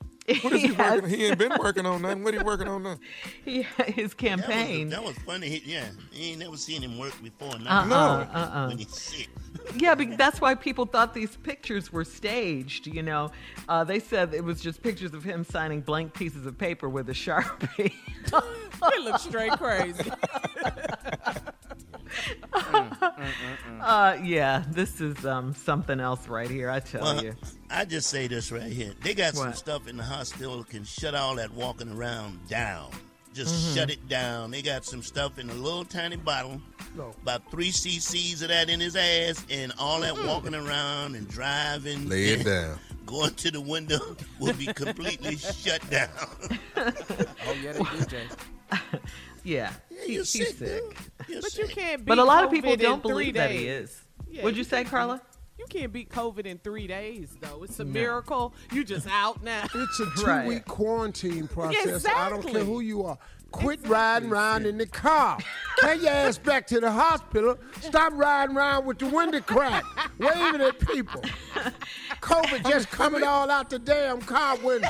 What 0.41 0.53
is 0.55 0.63
he, 0.63 0.69
He 0.69 0.75
has- 0.75 1.03
working? 1.03 1.11
He 1.19 1.25
ain't 1.27 1.39
been 1.39 1.53
working 1.59 1.87
on 1.87 2.03
nothing. 2.03 2.25
What 2.25 2.35
he 2.35 2.41
working 2.41 2.69
on 2.69 2.83
now? 2.83 2.97
He, 3.45 3.63
his 3.87 4.15
campaign. 4.15 4.89
That 4.89 5.03
was, 5.03 5.15
that 5.15 5.19
was 5.27 5.27
funny. 5.27 5.49
He, 5.51 5.73
yeah, 5.73 5.85
he 6.11 6.31
ain't 6.31 6.39
never 6.41 6.57
seen 6.57 6.83
him 6.83 6.99
work 6.99 7.13
before. 7.23 7.51
Uh-uh, 7.55 7.85
Now, 7.87 8.21
uh-uh. 8.21 8.69
When 8.69 8.79
he's 8.79 8.89
sick. 8.99 9.29
Yeah, 9.77 9.95
but 9.95 10.19
that's 10.19 10.41
why 10.43 10.55
people 10.57 10.85
thought 10.85 11.15
these 11.15 11.37
pictures 11.37 11.91
were 11.91 12.05
staged. 12.05 12.87
You 12.87 13.03
know, 13.03 13.31
uh, 13.69 13.83
they 13.85 13.99
said 13.99 14.35
it 14.35 14.45
was 14.45 14.61
just 14.61 14.83
pictures 14.83 15.15
of 15.15 15.25
him 15.25 15.43
signing 15.45 15.81
blank 15.81 16.13
pieces 16.13 16.45
of 16.45 16.59
paper 16.59 16.89
with 16.89 17.09
a 17.09 17.13
sharpie. 17.15 17.93
it 18.33 19.03
looks 19.05 19.23
straight 19.23 19.53
crazy. 19.53 20.11
Uh, 23.81 24.17
yeah, 24.23 24.65
this 24.71 25.01
is 25.01 25.25
um, 25.25 25.55
something 25.55 26.01
else 26.01 26.29
right 26.29 26.49
here. 26.51 26.71
I 26.71 26.81
tell 26.81 27.03
Well, 27.03 27.25
you. 27.25 27.35
I 27.71 27.85
just 27.85 28.09
say 28.09 28.27
this 28.27 28.51
right 28.53 28.63
here. 28.73 28.93
They 29.03 29.15
got 29.15 29.35
some 29.35 29.53
stuff 29.53 29.89
in 29.89 29.97
the 29.97 30.03
hospital 30.05 30.59
that 30.59 30.69
can 30.69 30.85
shut 30.85 31.15
all 31.15 31.37
that 31.37 31.53
walking 31.53 31.91
around 31.91 32.47
down. 32.49 32.91
Just 33.33 33.55
Mhm. 33.55 33.75
shut 33.75 33.91
it 33.91 34.09
down. 34.09 34.53
They 34.53 34.63
got 34.63 34.85
some 34.85 35.03
stuff 35.03 35.39
in 35.41 35.51
a 35.51 35.55
little 35.55 35.85
tiny 35.85 36.15
bottle, 36.17 36.61
about 37.23 37.51
three 37.51 37.71
cc's 37.73 38.43
of 38.43 38.49
that 38.49 38.71
in 38.71 38.79
his 38.79 38.95
ass, 38.95 39.45
and 39.51 39.73
all 39.79 40.01
that 40.03 40.17
walking 40.25 40.55
around 40.55 41.17
and 41.17 41.27
driving. 41.29 42.09
Lay 42.09 42.27
it 42.27 42.45
down. 42.45 42.79
Going 43.07 43.35
to 43.35 43.51
the 43.51 43.61
window 43.61 44.17
will 44.39 44.55
be 44.55 44.67
completely 44.67 45.37
shut 45.37 45.83
down. 45.91 46.09
Oh 47.47 47.53
yeah, 47.63 47.73
they 47.73 47.79
do, 47.81 48.05
James. 48.07 48.33
Yeah, 49.45 49.73
he- 49.91 50.15
you're 50.15 50.25
he's 50.25 50.31
sick, 50.31 50.57
sick. 50.57 50.97
But 51.19 51.57
you 51.59 51.67
can't 51.69 52.01
beat 52.01 52.07
But 52.07 52.19
a 52.19 52.25
lot 52.25 52.45
of 52.45 52.51
people 52.51 52.75
don't 52.77 53.03
three 53.03 53.11
believe 53.11 53.35
that 53.35 53.51
he 53.51 53.67
is. 53.69 54.01
Yeah, 54.29 54.43
What'd 54.43 54.57
you 54.57 54.65
say, 54.65 54.85
Carla? 54.85 55.21
You 55.59 55.67
can't 55.71 55.93
beat 55.93 56.11
COVID 56.11 56.47
in 56.47 56.59
three 56.59 56.87
days, 56.89 57.37
though. 57.41 57.63
It's 57.63 57.79
a 57.79 57.85
No. 57.85 57.93
miracle. 57.93 58.55
You 58.73 58.83
just 58.85 59.07
out 59.09 59.43
now. 59.45 59.65
It's 59.73 60.01
a 60.01 60.07
two 60.17 60.23
Right. 60.27 60.47
week 60.49 60.65
quarantine 60.65 61.47
process. 61.47 62.05
I 62.07 62.29
don't 62.29 62.43
care 62.43 62.65
who 62.65 62.81
you 62.81 63.05
are. 63.05 63.19
Quit 63.55 63.87
riding 63.87 64.31
around 64.31 64.67
in 64.67 64.79
the 64.79 64.87
car. 64.87 65.39
Take 65.79 66.03
your 66.03 66.11
ass 66.11 66.39
back 66.39 66.67
to 66.67 66.81
the 66.81 66.91
hospital. 66.91 67.57
Stop 67.81 68.13
riding 68.15 68.57
around 68.57 68.85
with 68.85 68.99
the 68.99 69.07
window 69.07 69.41
cracked, 69.41 69.87
waving 70.19 70.61
at 70.61 70.81
people. 70.81 71.23
COVID 72.21 72.69
just 72.69 72.91
coming 72.91 73.23
all 73.23 73.49
out 73.53 73.71
the 73.71 73.79
damn 73.79 74.21
car 74.21 74.57
window. 74.57 74.89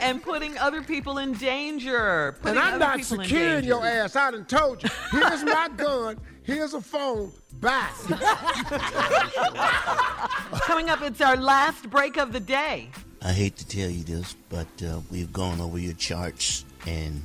And 0.00 0.20
putting 0.20 0.58
other 0.58 0.82
people 0.82 1.18
in 1.18 1.34
danger. 1.34 2.36
And 2.42 2.58
I'm 2.58 2.74
other 2.74 2.78
not 2.80 3.04
securing 3.04 3.64
your 3.64 3.86
ass. 3.86 4.16
I 4.16 4.32
done 4.32 4.44
told 4.44 4.82
you. 4.82 4.90
Here's 5.12 5.44
my 5.44 5.68
gun. 5.76 6.18
Here's 6.42 6.74
a 6.74 6.80
phone. 6.80 7.30
Bye. 7.60 7.86
Coming 10.62 10.90
up, 10.90 11.00
it's 11.02 11.20
our 11.20 11.36
last 11.36 11.88
break 11.88 12.16
of 12.16 12.32
the 12.32 12.40
day. 12.40 12.90
I 13.22 13.32
hate 13.32 13.56
to 13.58 13.68
tell 13.68 13.88
you 13.88 14.02
this, 14.02 14.34
but 14.48 14.66
uh, 14.84 14.98
we've 15.12 15.32
gone 15.32 15.60
over 15.60 15.78
your 15.78 15.92
charts, 15.92 16.64
and 16.88 17.22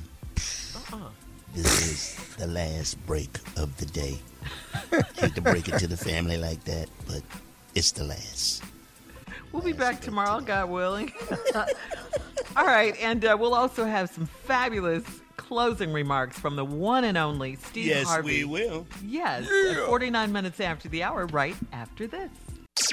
This 1.54 1.86
is 1.86 2.36
the 2.36 2.46
last 2.46 3.04
break 3.06 3.30
of 3.56 3.76
the 3.78 3.86
day. 3.86 4.18
hate 5.16 5.34
to 5.34 5.40
break 5.40 5.68
it 5.68 5.78
to 5.78 5.86
the 5.86 5.96
family 5.96 6.36
like 6.36 6.62
that, 6.64 6.88
but 7.06 7.22
it's 7.74 7.92
the 7.92 8.04
last. 8.04 8.62
We'll 9.52 9.62
be 9.62 9.72
back 9.72 10.00
tomorrow, 10.00 10.40
God 10.40 10.68
willing. 10.68 11.12
All 12.56 12.66
right, 12.66 12.94
and 13.00 13.24
uh, 13.24 13.36
we'll 13.38 13.54
also 13.54 13.84
have 13.84 14.10
some 14.10 14.26
fabulous 14.26 15.04
closing 15.36 15.92
remarks 15.92 16.38
from 16.38 16.56
the 16.56 16.64
one 16.64 17.04
and 17.04 17.16
only 17.16 17.56
Steve 17.56 17.86
Yes, 17.86 18.06
Harvey. 18.06 18.44
we 18.44 18.64
will. 18.64 18.86
Yes, 19.04 19.46
Yeah. 19.50 19.86
49 19.86 20.32
minutes 20.32 20.60
after 20.60 20.88
the 20.88 21.02
hour, 21.02 21.26
right 21.26 21.56
after 21.72 22.06
this. 22.06 22.30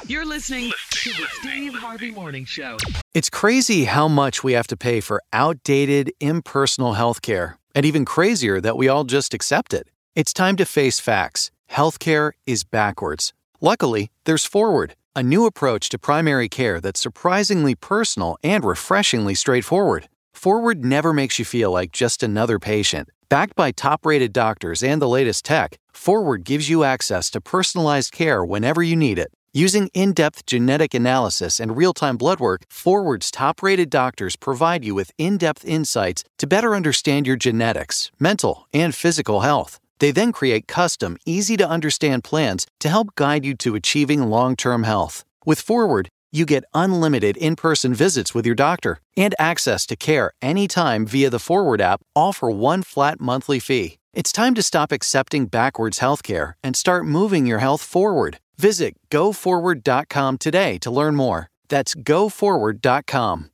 You're 0.07 0.25
listening 0.25 0.71
to 0.91 1.09
the 1.11 1.27
Steve 1.41 1.73
Harvey 1.73 2.11
Morning 2.11 2.45
Show. 2.45 2.77
It's 3.13 3.29
crazy 3.29 3.85
how 3.85 4.07
much 4.07 4.43
we 4.43 4.53
have 4.53 4.67
to 4.67 4.77
pay 4.77 5.01
for 5.01 5.21
outdated, 5.33 6.11
impersonal 6.19 6.93
healthcare, 6.93 7.55
and 7.75 7.85
even 7.85 8.05
crazier 8.05 8.59
that 8.61 8.77
we 8.77 8.87
all 8.87 9.03
just 9.03 9.33
accept 9.33 9.73
it. 9.73 9.87
It's 10.15 10.33
time 10.33 10.55
to 10.57 10.65
face 10.65 10.99
facts. 10.99 11.51
Healthcare 11.71 12.33
is 12.45 12.63
backwards. 12.63 13.33
Luckily, 13.61 14.11
there's 14.25 14.45
Forward, 14.45 14.95
a 15.15 15.23
new 15.23 15.45
approach 15.45 15.89
to 15.89 15.97
primary 15.97 16.49
care 16.49 16.79
that's 16.81 16.99
surprisingly 16.99 17.75
personal 17.75 18.37
and 18.43 18.63
refreshingly 18.65 19.35
straightforward. 19.35 20.07
Forward 20.33 20.83
never 20.83 21.13
makes 21.13 21.39
you 21.39 21.45
feel 21.45 21.71
like 21.71 21.91
just 21.91 22.23
another 22.23 22.59
patient. 22.59 23.09
Backed 23.29 23.55
by 23.55 23.71
top 23.71 24.05
rated 24.05 24.33
doctors 24.33 24.83
and 24.83 25.01
the 25.01 25.07
latest 25.07 25.45
tech, 25.45 25.77
Forward 25.91 26.43
gives 26.43 26.69
you 26.69 26.83
access 26.83 27.29
to 27.31 27.41
personalized 27.41 28.11
care 28.11 28.43
whenever 28.43 28.83
you 28.83 28.95
need 28.95 29.17
it. 29.17 29.31
Using 29.55 29.89
in 29.93 30.13
depth 30.13 30.47
genetic 30.47 30.95
analysis 30.95 31.59
and 31.59 31.77
real 31.77 31.93
time 31.93 32.17
blood 32.17 32.39
work, 32.39 32.63
Forward's 32.71 33.29
top 33.29 33.61
rated 33.61 33.91
doctors 33.91 34.35
provide 34.35 34.83
you 34.83 34.95
with 34.95 35.11
in 35.19 35.37
depth 35.37 35.63
insights 35.63 36.23
to 36.39 36.47
better 36.47 36.73
understand 36.73 37.27
your 37.27 37.35
genetics, 37.35 38.09
mental, 38.19 38.65
and 38.73 38.95
physical 38.95 39.41
health. 39.41 39.79
They 39.99 40.09
then 40.09 40.31
create 40.31 40.67
custom, 40.67 41.17
easy 41.23 41.55
to 41.57 41.69
understand 41.69 42.23
plans 42.23 42.65
to 42.79 42.89
help 42.89 43.13
guide 43.13 43.45
you 43.45 43.53
to 43.57 43.75
achieving 43.75 44.23
long 44.23 44.55
term 44.55 44.85
health. 44.85 45.23
With 45.45 45.61
Forward, 45.61 46.09
you 46.31 46.47
get 46.47 46.63
unlimited 46.73 47.37
in 47.37 47.55
person 47.55 47.93
visits 47.93 48.33
with 48.33 48.47
your 48.47 48.55
doctor 48.55 49.01
and 49.15 49.35
access 49.37 49.85
to 49.85 49.95
care 49.95 50.31
anytime 50.41 51.05
via 51.05 51.29
the 51.29 51.37
Forward 51.37 51.79
app, 51.79 52.01
all 52.15 52.33
for 52.33 52.49
one 52.49 52.81
flat 52.81 53.21
monthly 53.21 53.59
fee. 53.59 53.99
It's 54.15 54.31
time 54.31 54.55
to 54.55 54.63
stop 54.63 54.91
accepting 54.91 55.45
backwards 55.45 55.99
healthcare 55.99 56.53
and 56.63 56.75
start 56.75 57.05
moving 57.05 57.45
your 57.45 57.59
health 57.59 57.83
forward. 57.83 58.39
Visit 58.57 58.95
goforward.com 59.09 60.37
today 60.37 60.77
to 60.79 60.91
learn 60.91 61.15
more. 61.15 61.47
That's 61.69 61.95
goforward.com. 61.95 63.49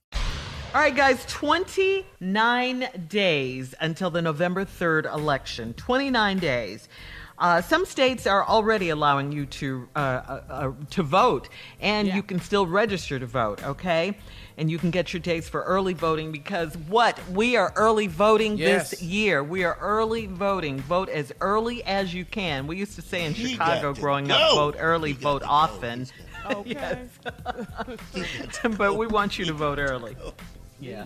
All 0.71 0.81
right, 0.81 0.95
guys, 0.95 1.25
29 1.25 2.87
days 3.07 3.73
until 3.81 4.11
the 4.11 4.21
November 4.21 4.65
3rd 4.65 5.11
election. 5.11 5.73
29 5.73 6.37
days. 6.37 6.87
Uh, 7.39 7.61
some 7.61 7.85
states 7.85 8.27
are 8.27 8.45
already 8.45 8.89
allowing 8.89 9.31
you 9.31 9.45
to 9.45 9.87
uh, 9.95 9.99
uh, 9.99 10.41
uh, 10.49 10.71
to 10.89 11.03
vote, 11.03 11.47
and 11.79 12.07
you 12.09 12.21
can 12.21 12.39
still 12.41 12.67
register 12.67 13.17
to 13.17 13.25
vote. 13.25 13.63
Okay, 13.63 14.17
and 14.57 14.69
you 14.69 14.77
can 14.77 14.91
get 14.91 15.13
your 15.13 15.21
dates 15.21 15.47
for 15.47 15.63
early 15.63 15.93
voting 15.93 16.33
because 16.33 16.75
what 16.89 17.17
we 17.29 17.55
are 17.55 17.71
early 17.77 18.07
voting 18.07 18.57
Yes. 18.57 18.89
this 18.91 19.01
year. 19.01 19.41
We 19.41 19.63
are 19.63 19.77
early 19.79 20.25
voting. 20.25 20.81
Vote 20.81 21.07
as 21.07 21.31
early 21.39 21.81
as 21.85 22.13
you 22.13 22.25
can. 22.25 22.67
We 22.67 22.75
used 22.75 22.95
to 22.95 23.01
say 23.01 23.23
in 23.25 23.33
He 23.33 23.53
Chicago 23.53 23.81
got 23.89 23.95
to 23.95 24.01
growing 24.01 24.31
up, 24.31 24.51
vote 24.51 24.75
early, 24.77 25.13
vote 25.13 25.43
often. 25.45 26.07
Okay. 26.45 26.99
but 28.77 28.97
we 28.97 29.07
want 29.07 29.39
you 29.39 29.45
to 29.45 29.53
vote 29.53 29.79
early. 29.79 30.17
Yeah. 30.81 31.05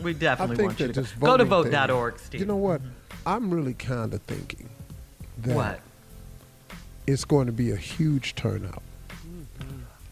We 0.00 0.12
definitely 0.14 0.64
want 0.64 0.80
you 0.80 0.88
to 0.88 1.02
go. 1.02 1.06
Go 1.20 1.36
to 1.36 1.44
voting 1.44 1.70
thing- 1.70 1.80
vote.org, 1.86 2.18
Steve. 2.18 2.40
You 2.40 2.46
know 2.46 2.56
what? 2.56 2.80
I'm 3.26 3.50
really 3.52 3.74
kind 3.74 4.12
of 4.14 4.22
thinking 4.22 4.70
that 5.42 5.54
What? 5.54 5.80
it's 7.06 7.24
going 7.24 7.46
to 7.46 7.52
be 7.52 7.70
a 7.70 7.76
huge 7.76 8.34
turnout. 8.34 8.82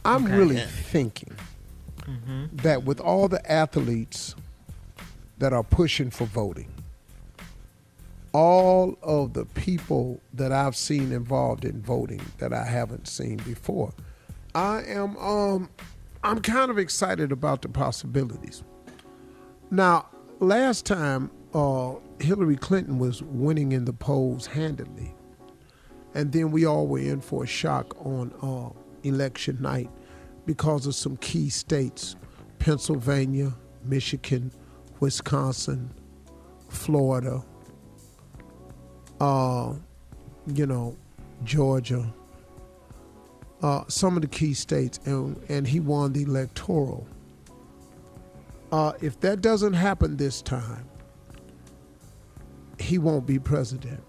I'm 0.04 0.24
Okay. 0.24 0.36
really 0.36 0.60
thinking 0.60 1.34
Mhm. 2.06 2.62
that 2.62 2.84
with 2.84 3.00
all 3.00 3.28
the 3.28 3.50
athletes 3.50 4.34
that 5.38 5.52
are 5.52 5.62
pushing 5.64 6.10
for 6.10 6.24
voting, 6.26 6.68
all 8.32 8.96
of 9.02 9.32
the 9.34 9.44
people 9.44 10.20
that 10.34 10.52
I've 10.52 10.76
seen 10.76 11.12
involved 11.12 11.64
in 11.64 11.80
voting 11.82 12.20
that 12.38 12.52
I 12.52 12.64
haven't 12.64 13.08
seen 13.08 13.36
before, 13.38 13.92
I 14.54 14.82
am 14.82 15.16
um 15.18 15.68
I'm 16.24 16.40
kind 16.40 16.70
of 16.70 16.78
excited 16.78 17.30
about 17.30 17.62
the 17.62 17.68
possibilities. 17.68 18.62
Now, 19.70 20.06
last 20.40 20.84
time 20.86 21.30
uh, 21.54 21.94
Hillary 22.20 22.56
Clinton 22.56 22.98
was 22.98 23.22
winning 23.22 23.72
in 23.72 23.84
the 23.84 23.92
polls 23.92 24.46
handedly, 24.46 25.14
and 26.14 26.32
then 26.32 26.50
we 26.50 26.64
all 26.64 26.86
were 26.86 26.98
in 26.98 27.20
for 27.20 27.44
a 27.44 27.46
shock 27.46 27.94
on 28.04 28.32
uh, 28.42 28.70
election 29.06 29.60
night 29.60 29.90
because 30.46 30.86
of 30.86 30.94
some 30.94 31.16
key 31.18 31.48
states 31.48 32.16
Pennsylvania, 32.58 33.52
Michigan, 33.84 34.50
Wisconsin, 35.00 35.90
Florida, 36.68 37.42
uh, 39.20 39.74
you 40.46 40.66
know, 40.66 40.96
Georgia, 41.44 42.12
uh, 43.62 43.84
some 43.88 44.16
of 44.16 44.22
the 44.22 44.28
key 44.28 44.54
states, 44.54 44.98
and, 45.04 45.40
and 45.48 45.66
he 45.66 45.80
won 45.80 46.12
the 46.12 46.22
electoral. 46.22 47.06
Uh, 48.70 48.92
if 49.00 49.18
that 49.20 49.40
doesn't 49.40 49.72
happen 49.72 50.16
this 50.16 50.42
time, 50.42 50.84
he 52.78 52.98
won't 52.98 53.26
be 53.26 53.38
president. 53.38 54.02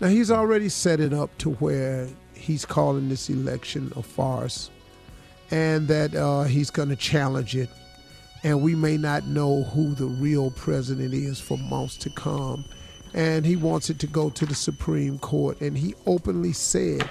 Now, 0.00 0.08
he's 0.08 0.30
already 0.30 0.68
set 0.68 1.00
it 1.00 1.14
up 1.14 1.36
to 1.38 1.52
where 1.54 2.08
he's 2.34 2.66
calling 2.66 3.08
this 3.08 3.30
election 3.30 3.92
a 3.96 4.02
farce 4.02 4.70
and 5.50 5.88
that 5.88 6.14
uh, 6.14 6.42
he's 6.42 6.70
going 6.70 6.90
to 6.90 6.96
challenge 6.96 7.56
it. 7.56 7.70
And 8.44 8.62
we 8.62 8.74
may 8.74 8.98
not 8.98 9.26
know 9.26 9.62
who 9.64 9.94
the 9.94 10.06
real 10.06 10.50
president 10.50 11.14
is 11.14 11.40
for 11.40 11.56
months 11.56 11.96
to 11.98 12.10
come. 12.10 12.64
And 13.14 13.46
he 13.46 13.56
wants 13.56 13.88
it 13.88 13.98
to 14.00 14.06
go 14.06 14.28
to 14.30 14.44
the 14.44 14.54
Supreme 14.54 15.18
Court. 15.18 15.60
And 15.62 15.78
he 15.78 15.94
openly 16.04 16.52
said 16.52 17.08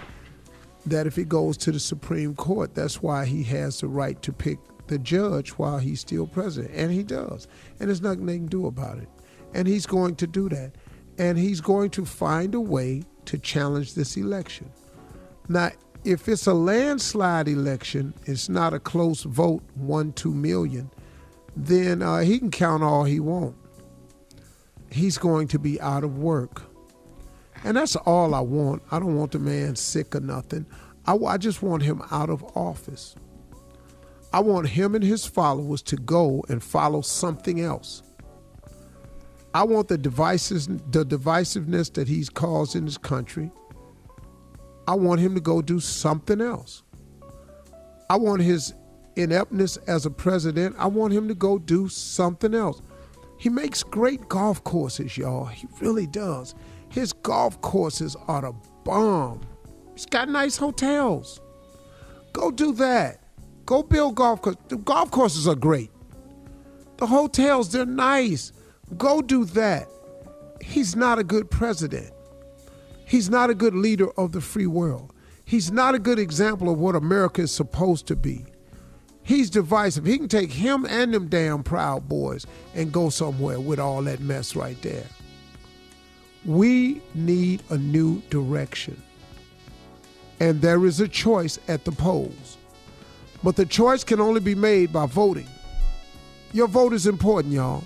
that 0.86 1.08
if 1.08 1.18
it 1.18 1.28
goes 1.28 1.58
to 1.58 1.72
the 1.72 1.80
Supreme 1.80 2.36
Court, 2.36 2.76
that's 2.76 3.02
why 3.02 3.26
he 3.26 3.42
has 3.44 3.82
the 3.82 3.88
right 3.88 4.22
to 4.22 4.32
pick 4.32 4.60
the 4.86 5.00
judge 5.00 5.50
while 5.52 5.80
he's 5.80 6.02
still 6.02 6.28
president. 6.28 6.76
And 6.76 6.92
he 6.92 7.02
does. 7.02 7.48
And 7.80 7.90
there's 7.90 8.02
nothing 8.02 8.28
they 8.28 8.38
can 8.38 8.46
do 8.46 8.68
about 8.68 9.00
it. 9.00 9.10
And 9.56 9.68
he's 9.68 9.88
going 9.88 10.16
to 10.18 10.28
do 10.28 10.48
that. 10.50 10.74
And 11.18 11.38
he's 11.38 11.62
going 11.62 11.92
to 11.92 12.06
find 12.06 12.54
a 12.56 12.60
way 12.60 13.04
to 13.26 13.38
challenge 13.38 13.94
this 13.94 14.18
election. 14.18 14.70
Now, 15.48 15.72
if 16.04 16.28
it's 16.28 16.48
a 16.48 16.54
landslide 16.54 17.48
election, 17.48 18.14
it's 18.26 18.48
not 18.50 18.74
a 18.74 18.80
close 18.80 19.24
vote, 19.24 19.64
one, 19.74 20.14
two 20.14 20.34
million, 20.34 20.92
then 21.56 22.02
uh, 22.02 22.20
he 22.20 22.38
can 22.38 22.52
count 22.52 22.84
all 22.84 23.06
he 23.06 23.20
wants. 23.20 23.58
He's 24.92 25.18
going 25.18 25.48
to 25.50 25.60
be 25.60 25.82
out 25.82 26.04
of 26.04 26.18
work. 26.20 26.62
And 27.64 27.76
that's 27.76 27.96
all 27.96 28.36
I 28.36 28.42
want. 28.42 28.84
I 28.92 29.00
don't 29.00 29.16
want 29.16 29.32
the 29.32 29.40
man 29.40 29.76
sick 29.76 30.16
or 30.16 30.20
nothing. 30.20 30.66
I, 31.08 31.16
I 31.16 31.38
just 31.38 31.64
want 31.64 31.84
him 31.84 32.02
out 32.12 32.30
of 32.30 32.44
office. 32.56 33.16
I 34.32 34.40
want 34.42 34.70
him 34.70 34.96
and 34.96 35.04
his 35.04 35.26
followers 35.26 35.82
to 35.84 35.96
go 35.96 36.44
and 36.50 36.62
follow 36.62 37.02
something 37.02 37.62
else. 37.62 38.04
I 39.56 39.64
want 39.64 39.88
the 39.88 39.98
devices, 39.98 40.68
the 40.68 41.06
divisiveness 41.06 41.94
that 41.94 42.10
he's 42.10 42.30
caused 42.30 42.76
in 42.76 42.84
this 42.84 42.98
country. 42.98 43.50
I 44.86 44.96
want 44.96 45.22
him 45.22 45.34
to 45.34 45.40
go 45.40 45.62
do 45.62 45.80
something 45.80 46.42
else. 46.42 46.84
I 48.10 48.18
want 48.18 48.42
his 48.42 48.74
ineptness 49.16 49.78
as 49.88 50.06
a 50.06 50.12
president. 50.12 50.76
I 50.78 50.88
want 50.88 51.14
him 51.14 51.30
to 51.30 51.34
go 51.34 51.58
do 51.58 51.88
something 51.88 52.54
else. 52.54 52.82
He 53.38 53.48
makes 53.48 53.82
great 53.82 54.28
golf 54.28 54.62
courses, 54.66 55.18
y'all. 55.18 55.46
He 55.46 55.68
really 55.80 56.06
does. 56.06 56.54
His 56.90 57.14
golf 57.14 57.62
courses 57.62 58.18
are 58.28 58.42
the 58.42 58.54
bomb. 58.84 59.40
He's 59.94 60.06
got 60.06 60.28
nice 60.28 60.58
hotels. 60.58 61.40
Go 62.34 62.52
do 62.52 62.74
that. 62.74 63.24
Go 63.66 63.84
build 63.84 64.16
golf 64.16 64.42
courses. 64.42 64.62
The 64.68 64.76
golf 64.76 65.12
courses 65.12 65.48
are 65.48 65.56
great. 65.56 65.92
The 66.98 67.08
hotels, 67.08 67.72
they're 67.72 67.86
nice. 67.86 68.52
Go 68.98 69.22
do 69.22 69.46
that. 69.46 69.88
He's 70.62 70.96
not 70.96 71.20
a 71.20 71.24
good 71.24 71.50
president. 71.50 72.12
He's 73.06 73.30
not 73.30 73.50
a 73.50 73.56
good 73.56 73.76
leader 73.76 74.10
of 74.18 74.32
the 74.32 74.42
free 74.42 74.68
world. 74.68 75.12
He's 75.44 75.72
not 75.72 75.96
a 75.96 76.00
good 76.00 76.18
example 76.18 76.70
of 76.70 76.80
what 76.80 76.96
America 76.96 77.42
is 77.42 77.52
supposed 77.52 78.08
to 78.08 78.16
be. 78.16 78.46
He's 79.22 79.50
divisive. 79.50 80.06
He 80.06 80.18
can 80.18 80.28
take 80.28 80.52
him 80.52 80.86
and 80.88 81.14
them 81.14 81.28
damn 81.28 81.64
Proud 81.64 82.08
Boys 82.08 82.46
and 82.76 82.92
go 82.92 83.10
somewhere 83.10 83.60
with 83.60 83.80
all 83.80 84.02
that 84.04 84.20
mess 84.20 84.56
right 84.56 84.80
there. 84.82 85.06
We 86.46 87.02
need 87.16 87.64
a 87.72 87.78
new 87.78 88.22
direction. 88.30 89.02
And 90.40 90.62
there 90.62 90.86
is 90.86 91.00
a 91.00 91.08
choice 91.08 91.58
at 91.68 91.86
the 91.86 91.92
polls. 91.92 92.58
But 93.44 93.56
the 93.56 93.66
choice 93.66 94.04
can 94.04 94.20
only 94.20 94.42
be 94.42 94.56
made 94.56 94.94
by 94.94 95.08
voting. 95.08 95.48
Your 96.54 96.68
vote 96.68 96.94
is 96.94 97.08
important, 97.08 97.54
y'all. 97.54 97.84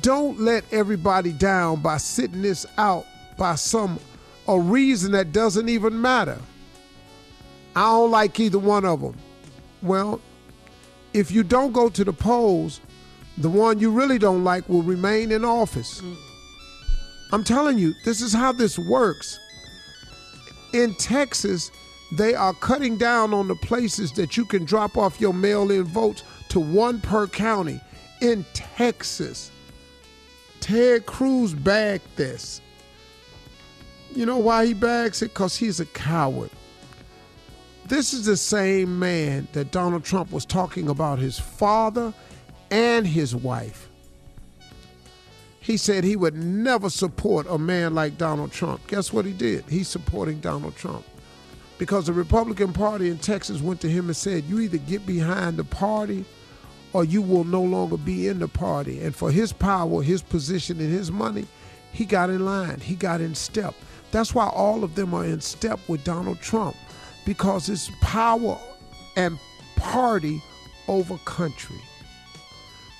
Don't 0.00 0.40
let 0.40 0.64
everybody 0.72 1.32
down 1.32 1.82
by 1.82 1.98
sitting 1.98 2.42
this 2.42 2.66
out 2.78 3.06
by 3.36 3.54
some 3.54 3.98
a 4.46 4.58
reason 4.58 5.12
that 5.12 5.32
doesn't 5.32 5.68
even 5.68 6.00
matter. 6.00 6.38
I 7.76 7.82
don't 7.82 8.10
like 8.10 8.38
either 8.38 8.58
one 8.58 8.84
of 8.84 9.00
them. 9.00 9.16
Well, 9.82 10.20
if 11.12 11.30
you 11.30 11.42
don't 11.42 11.72
go 11.72 11.88
to 11.88 12.04
the 12.04 12.12
polls, 12.12 12.80
the 13.38 13.48
one 13.48 13.78
you 13.78 13.90
really 13.90 14.18
don't 14.18 14.44
like 14.44 14.68
will 14.68 14.82
remain 14.82 15.32
in 15.32 15.44
office. 15.44 16.00
Mm. 16.00 16.16
I'm 17.32 17.44
telling 17.44 17.78
you, 17.78 17.94
this 18.04 18.20
is 18.20 18.32
how 18.32 18.52
this 18.52 18.78
works. 18.78 19.38
In 20.72 20.94
Texas, 20.96 21.70
they 22.16 22.34
are 22.34 22.54
cutting 22.54 22.96
down 22.96 23.34
on 23.34 23.48
the 23.48 23.56
places 23.56 24.12
that 24.12 24.36
you 24.36 24.44
can 24.44 24.64
drop 24.64 24.96
off 24.96 25.20
your 25.20 25.34
mail 25.34 25.70
in 25.70 25.84
votes 25.84 26.22
to 26.50 26.60
one 26.60 27.00
per 27.00 27.26
county. 27.26 27.80
In 28.20 28.44
Texas, 28.52 29.50
Ted 30.64 31.04
Cruz 31.04 31.52
bagged 31.52 32.16
this. 32.16 32.62
You 34.14 34.24
know 34.24 34.38
why 34.38 34.64
he 34.64 34.72
bags 34.72 35.20
it? 35.20 35.34
Because 35.34 35.54
he's 35.54 35.78
a 35.78 35.84
coward. 35.84 36.48
This 37.86 38.14
is 38.14 38.24
the 38.24 38.38
same 38.38 38.98
man 38.98 39.46
that 39.52 39.72
Donald 39.72 40.04
Trump 40.04 40.32
was 40.32 40.46
talking 40.46 40.88
about 40.88 41.18
his 41.18 41.38
father 41.38 42.14
and 42.70 43.06
his 43.06 43.36
wife. 43.36 43.90
He 45.60 45.76
said 45.76 46.02
he 46.02 46.16
would 46.16 46.34
never 46.34 46.88
support 46.88 47.46
a 47.50 47.58
man 47.58 47.94
like 47.94 48.16
Donald 48.16 48.50
Trump. 48.50 48.86
Guess 48.86 49.12
what 49.12 49.26
he 49.26 49.34
did? 49.34 49.66
He's 49.68 49.88
supporting 49.88 50.40
Donald 50.40 50.76
Trump. 50.76 51.04
Because 51.76 52.06
the 52.06 52.14
Republican 52.14 52.72
Party 52.72 53.10
in 53.10 53.18
Texas 53.18 53.60
went 53.60 53.82
to 53.82 53.90
him 53.90 54.06
and 54.06 54.16
said, 54.16 54.44
You 54.44 54.60
either 54.60 54.78
get 54.78 55.04
behind 55.04 55.58
the 55.58 55.64
party 55.64 56.24
or 56.94 57.04
you 57.04 57.20
will 57.20 57.44
no 57.44 57.60
longer 57.60 57.98
be 57.98 58.28
in 58.28 58.38
the 58.38 58.48
party. 58.48 59.00
And 59.00 59.14
for 59.14 59.30
his 59.30 59.52
power, 59.52 60.02
his 60.02 60.22
position, 60.22 60.80
and 60.80 60.90
his 60.90 61.10
money, 61.10 61.46
he 61.92 62.04
got 62.04 62.30
in 62.30 62.44
line, 62.44 62.80
he 62.80 62.94
got 62.94 63.20
in 63.20 63.34
step. 63.34 63.74
That's 64.12 64.34
why 64.34 64.46
all 64.46 64.84
of 64.84 64.94
them 64.94 65.12
are 65.12 65.24
in 65.24 65.40
step 65.40 65.80
with 65.88 66.04
Donald 66.04 66.40
Trump 66.40 66.76
because 67.26 67.68
it's 67.68 67.90
power 68.00 68.58
and 69.16 69.38
party 69.76 70.40
over 70.86 71.18
country. 71.24 71.80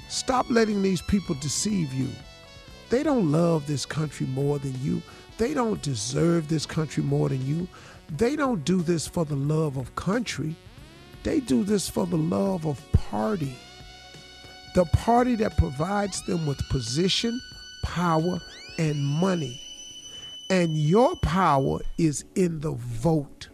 Stop 0.08 0.50
letting 0.50 0.82
these 0.82 1.02
people 1.02 1.36
deceive 1.36 1.92
you. 1.92 2.08
They 2.90 3.04
don't 3.04 3.30
love 3.30 3.66
this 3.66 3.86
country 3.86 4.26
more 4.26 4.58
than 4.58 4.74
you. 4.82 5.02
They 5.38 5.54
don't 5.54 5.82
deserve 5.82 6.48
this 6.48 6.66
country 6.66 7.02
more 7.02 7.28
than 7.28 7.46
you. 7.46 7.68
They 8.16 8.34
don't 8.34 8.64
do 8.64 8.82
this 8.82 9.06
for 9.06 9.24
the 9.24 9.36
love 9.36 9.76
of 9.76 9.94
country. 9.94 10.56
They 11.22 11.40
do 11.40 11.62
this 11.64 11.88
for 11.88 12.06
the 12.06 12.18
love 12.18 12.66
of 12.66 12.80
party. 12.92 13.56
The 14.74 14.84
party 14.86 15.36
that 15.36 15.56
provides 15.56 16.22
them 16.22 16.46
with 16.46 16.68
position, 16.68 17.40
power, 17.84 18.40
and 18.78 18.98
money. 19.04 19.60
And 20.50 20.76
your 20.76 21.16
power 21.16 21.78
is 21.96 22.24
in 22.34 22.60
the 22.60 22.72
vote. 22.72 23.48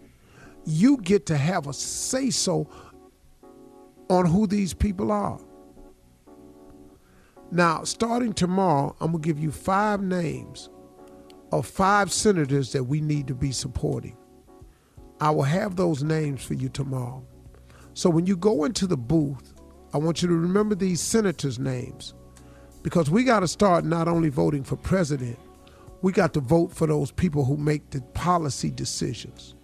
You 0.64 0.96
get 0.98 1.26
to 1.26 1.36
have 1.36 1.66
a 1.66 1.72
say 1.72 2.30
so 2.30 2.68
on 4.08 4.26
who 4.26 4.46
these 4.46 4.74
people 4.74 5.12
are. 5.12 5.38
Now, 7.52 7.84
starting 7.84 8.32
tomorrow, 8.32 8.94
I'm 9.00 9.12
going 9.12 9.22
to 9.22 9.26
give 9.26 9.38
you 9.38 9.50
five 9.50 10.02
names 10.02 10.70
of 11.52 11.66
five 11.66 12.12
senators 12.12 12.72
that 12.72 12.84
we 12.84 13.00
need 13.00 13.26
to 13.26 13.34
be 13.34 13.52
supporting. 13.52 14.16
I 15.20 15.30
will 15.30 15.42
have 15.42 15.76
those 15.76 16.02
names 16.02 16.42
for 16.42 16.54
you 16.54 16.68
tomorrow. 16.68 17.24
So 17.92 18.08
when 18.08 18.26
you 18.26 18.36
go 18.36 18.64
into 18.64 18.86
the 18.86 18.96
booth, 18.96 19.52
I 19.92 19.98
want 19.98 20.22
you 20.22 20.28
to 20.28 20.34
remember 20.34 20.74
these 20.74 21.00
senators' 21.00 21.58
names 21.58 22.14
because 22.82 23.10
we 23.10 23.24
got 23.24 23.40
to 23.40 23.48
start 23.48 23.84
not 23.84 24.08
only 24.08 24.28
voting 24.28 24.62
for 24.62 24.76
president, 24.76 25.38
we 26.02 26.12
got 26.12 26.32
to 26.34 26.40
vote 26.40 26.72
for 26.72 26.86
those 26.86 27.10
people 27.10 27.44
who 27.44 27.56
make 27.56 27.90
the 27.90 28.00
policy 28.00 28.70
decisions. 28.70 29.54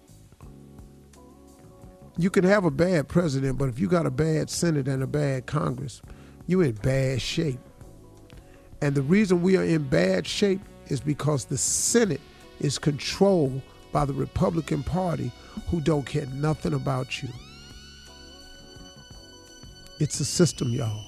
You 2.17 2.29
can 2.29 2.43
have 2.43 2.65
a 2.65 2.71
bad 2.71 3.07
president, 3.07 3.57
but 3.57 3.69
if 3.69 3.79
you 3.79 3.87
got 3.87 4.05
a 4.05 4.11
bad 4.11 4.49
Senate 4.49 4.87
and 4.87 5.01
a 5.01 5.07
bad 5.07 5.45
Congress, 5.45 6.01
you're 6.45 6.63
in 6.63 6.73
bad 6.73 7.21
shape. 7.21 7.59
And 8.81 8.95
the 8.95 9.01
reason 9.01 9.41
we 9.41 9.55
are 9.57 9.63
in 9.63 9.83
bad 9.83 10.27
shape 10.27 10.61
is 10.87 10.99
because 10.99 11.45
the 11.45 11.57
Senate 11.57 12.21
is 12.59 12.77
controlled 12.77 13.61
by 13.91 14.05
the 14.05 14.13
Republican 14.13 14.83
Party 14.83 15.31
who 15.69 15.79
don't 15.79 16.05
care 16.05 16.25
nothing 16.27 16.73
about 16.73 17.21
you. 17.21 17.29
It's 19.99 20.19
a 20.19 20.25
system, 20.25 20.69
y'all. 20.71 21.03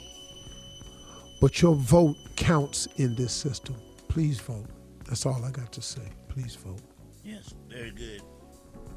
but 1.41 1.61
your 1.61 1.75
vote 1.75 2.17
counts 2.35 2.87
in 2.97 3.15
this 3.15 3.31
system. 3.31 3.75
Please 4.09 4.39
vote. 4.39 4.65
That's 5.07 5.25
all 5.25 5.43
I 5.45 5.51
got 5.51 5.71
to 5.73 5.81
say. 5.81 6.01
Please 6.27 6.55
vote. 6.55 6.81
Yes, 7.23 7.53
very 7.69 7.91
good. 7.91 8.21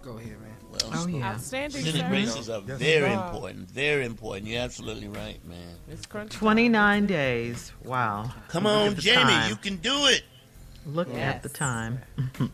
Go 0.02 0.18
ahead, 0.18 0.40
man. 0.40 0.56
Well, 0.70 0.80
Oh, 0.94 1.06
yeah. 1.06 1.32
Outstanding, 1.34 1.84
Senate 1.84 2.00
sir. 2.00 2.10
races 2.10 2.50
are 2.50 2.62
Yes, 2.66 2.78
very 2.78 3.12
sir. 3.14 3.22
important. 3.22 3.70
Very 3.70 4.04
important. 4.04 4.48
You're 4.48 4.60
absolutely 4.62 5.06
right, 5.08 5.38
man. 5.46 5.76
It's 5.88 6.06
crunch 6.06 6.32
time. 6.32 6.40
29 6.40 7.06
days. 7.06 7.72
Wow. 7.84 8.32
Come 8.48 8.64
Look 8.64 8.72
on, 8.72 8.94
Jamie, 8.96 9.22
time. 9.24 9.50
you 9.50 9.56
can 9.56 9.76
do 9.76 10.06
it. 10.06 10.22
Look 10.86 11.14
at 11.14 11.42
the 11.44 11.48
Yes. 11.48 11.56
time. 11.58 12.00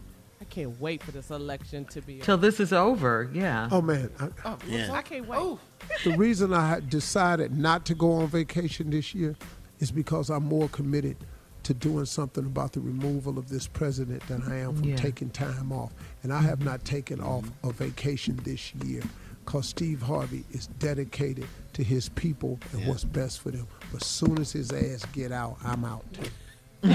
I 0.48 0.54
can't 0.54 0.80
wait 0.80 1.02
for 1.02 1.10
this 1.10 1.30
election 1.30 1.84
to 1.86 2.00
be. 2.00 2.20
Till 2.20 2.38
this 2.38 2.58
is 2.58 2.72
over. 2.72 3.28
Yeah. 3.34 3.68
Oh 3.70 3.82
man, 3.82 4.08
I, 4.18 4.28
Oh, 4.46 4.56
Yeah. 4.66 4.90
I 4.92 5.02
can't 5.02 5.28
wait. 5.28 5.58
the 6.04 6.16
reason 6.16 6.54
I 6.54 6.80
decided 6.80 7.54
not 7.56 7.84
to 7.86 7.94
go 7.94 8.12
on 8.14 8.28
vacation 8.28 8.88
this 8.88 9.14
year 9.14 9.36
is 9.78 9.90
because 9.90 10.30
I'm 10.30 10.44
more 10.44 10.70
committed 10.70 11.18
to 11.64 11.74
doing 11.74 12.06
something 12.06 12.46
about 12.46 12.72
the 12.72 12.80
removal 12.80 13.38
of 13.38 13.50
this 13.50 13.66
president 13.66 14.26
than 14.26 14.42
I 14.50 14.60
am 14.60 14.76
from 14.76 14.84
Yeah. 14.84 14.96
taking 14.96 15.28
time 15.28 15.70
off. 15.70 15.92
And 16.22 16.32
I 16.32 16.40
have 16.40 16.64
not 16.64 16.82
taken 16.86 17.20
off 17.20 17.44
a 17.62 17.70
vacation 17.70 18.40
this 18.42 18.74
year 18.76 19.02
because 19.44 19.68
Steve 19.68 20.00
Harvey 20.00 20.44
is 20.52 20.68
dedicated 20.78 21.46
to 21.74 21.84
his 21.84 22.08
people 22.08 22.58
and 22.72 22.86
what's 22.86 23.04
best 23.04 23.40
for 23.40 23.50
them. 23.50 23.66
But 23.92 24.02
soon 24.02 24.38
as 24.40 24.52
his 24.52 24.72
ass 24.72 25.04
get 25.12 25.30
out, 25.30 25.58
I'm 25.62 25.84
out 25.84 26.06
too. 26.14 26.30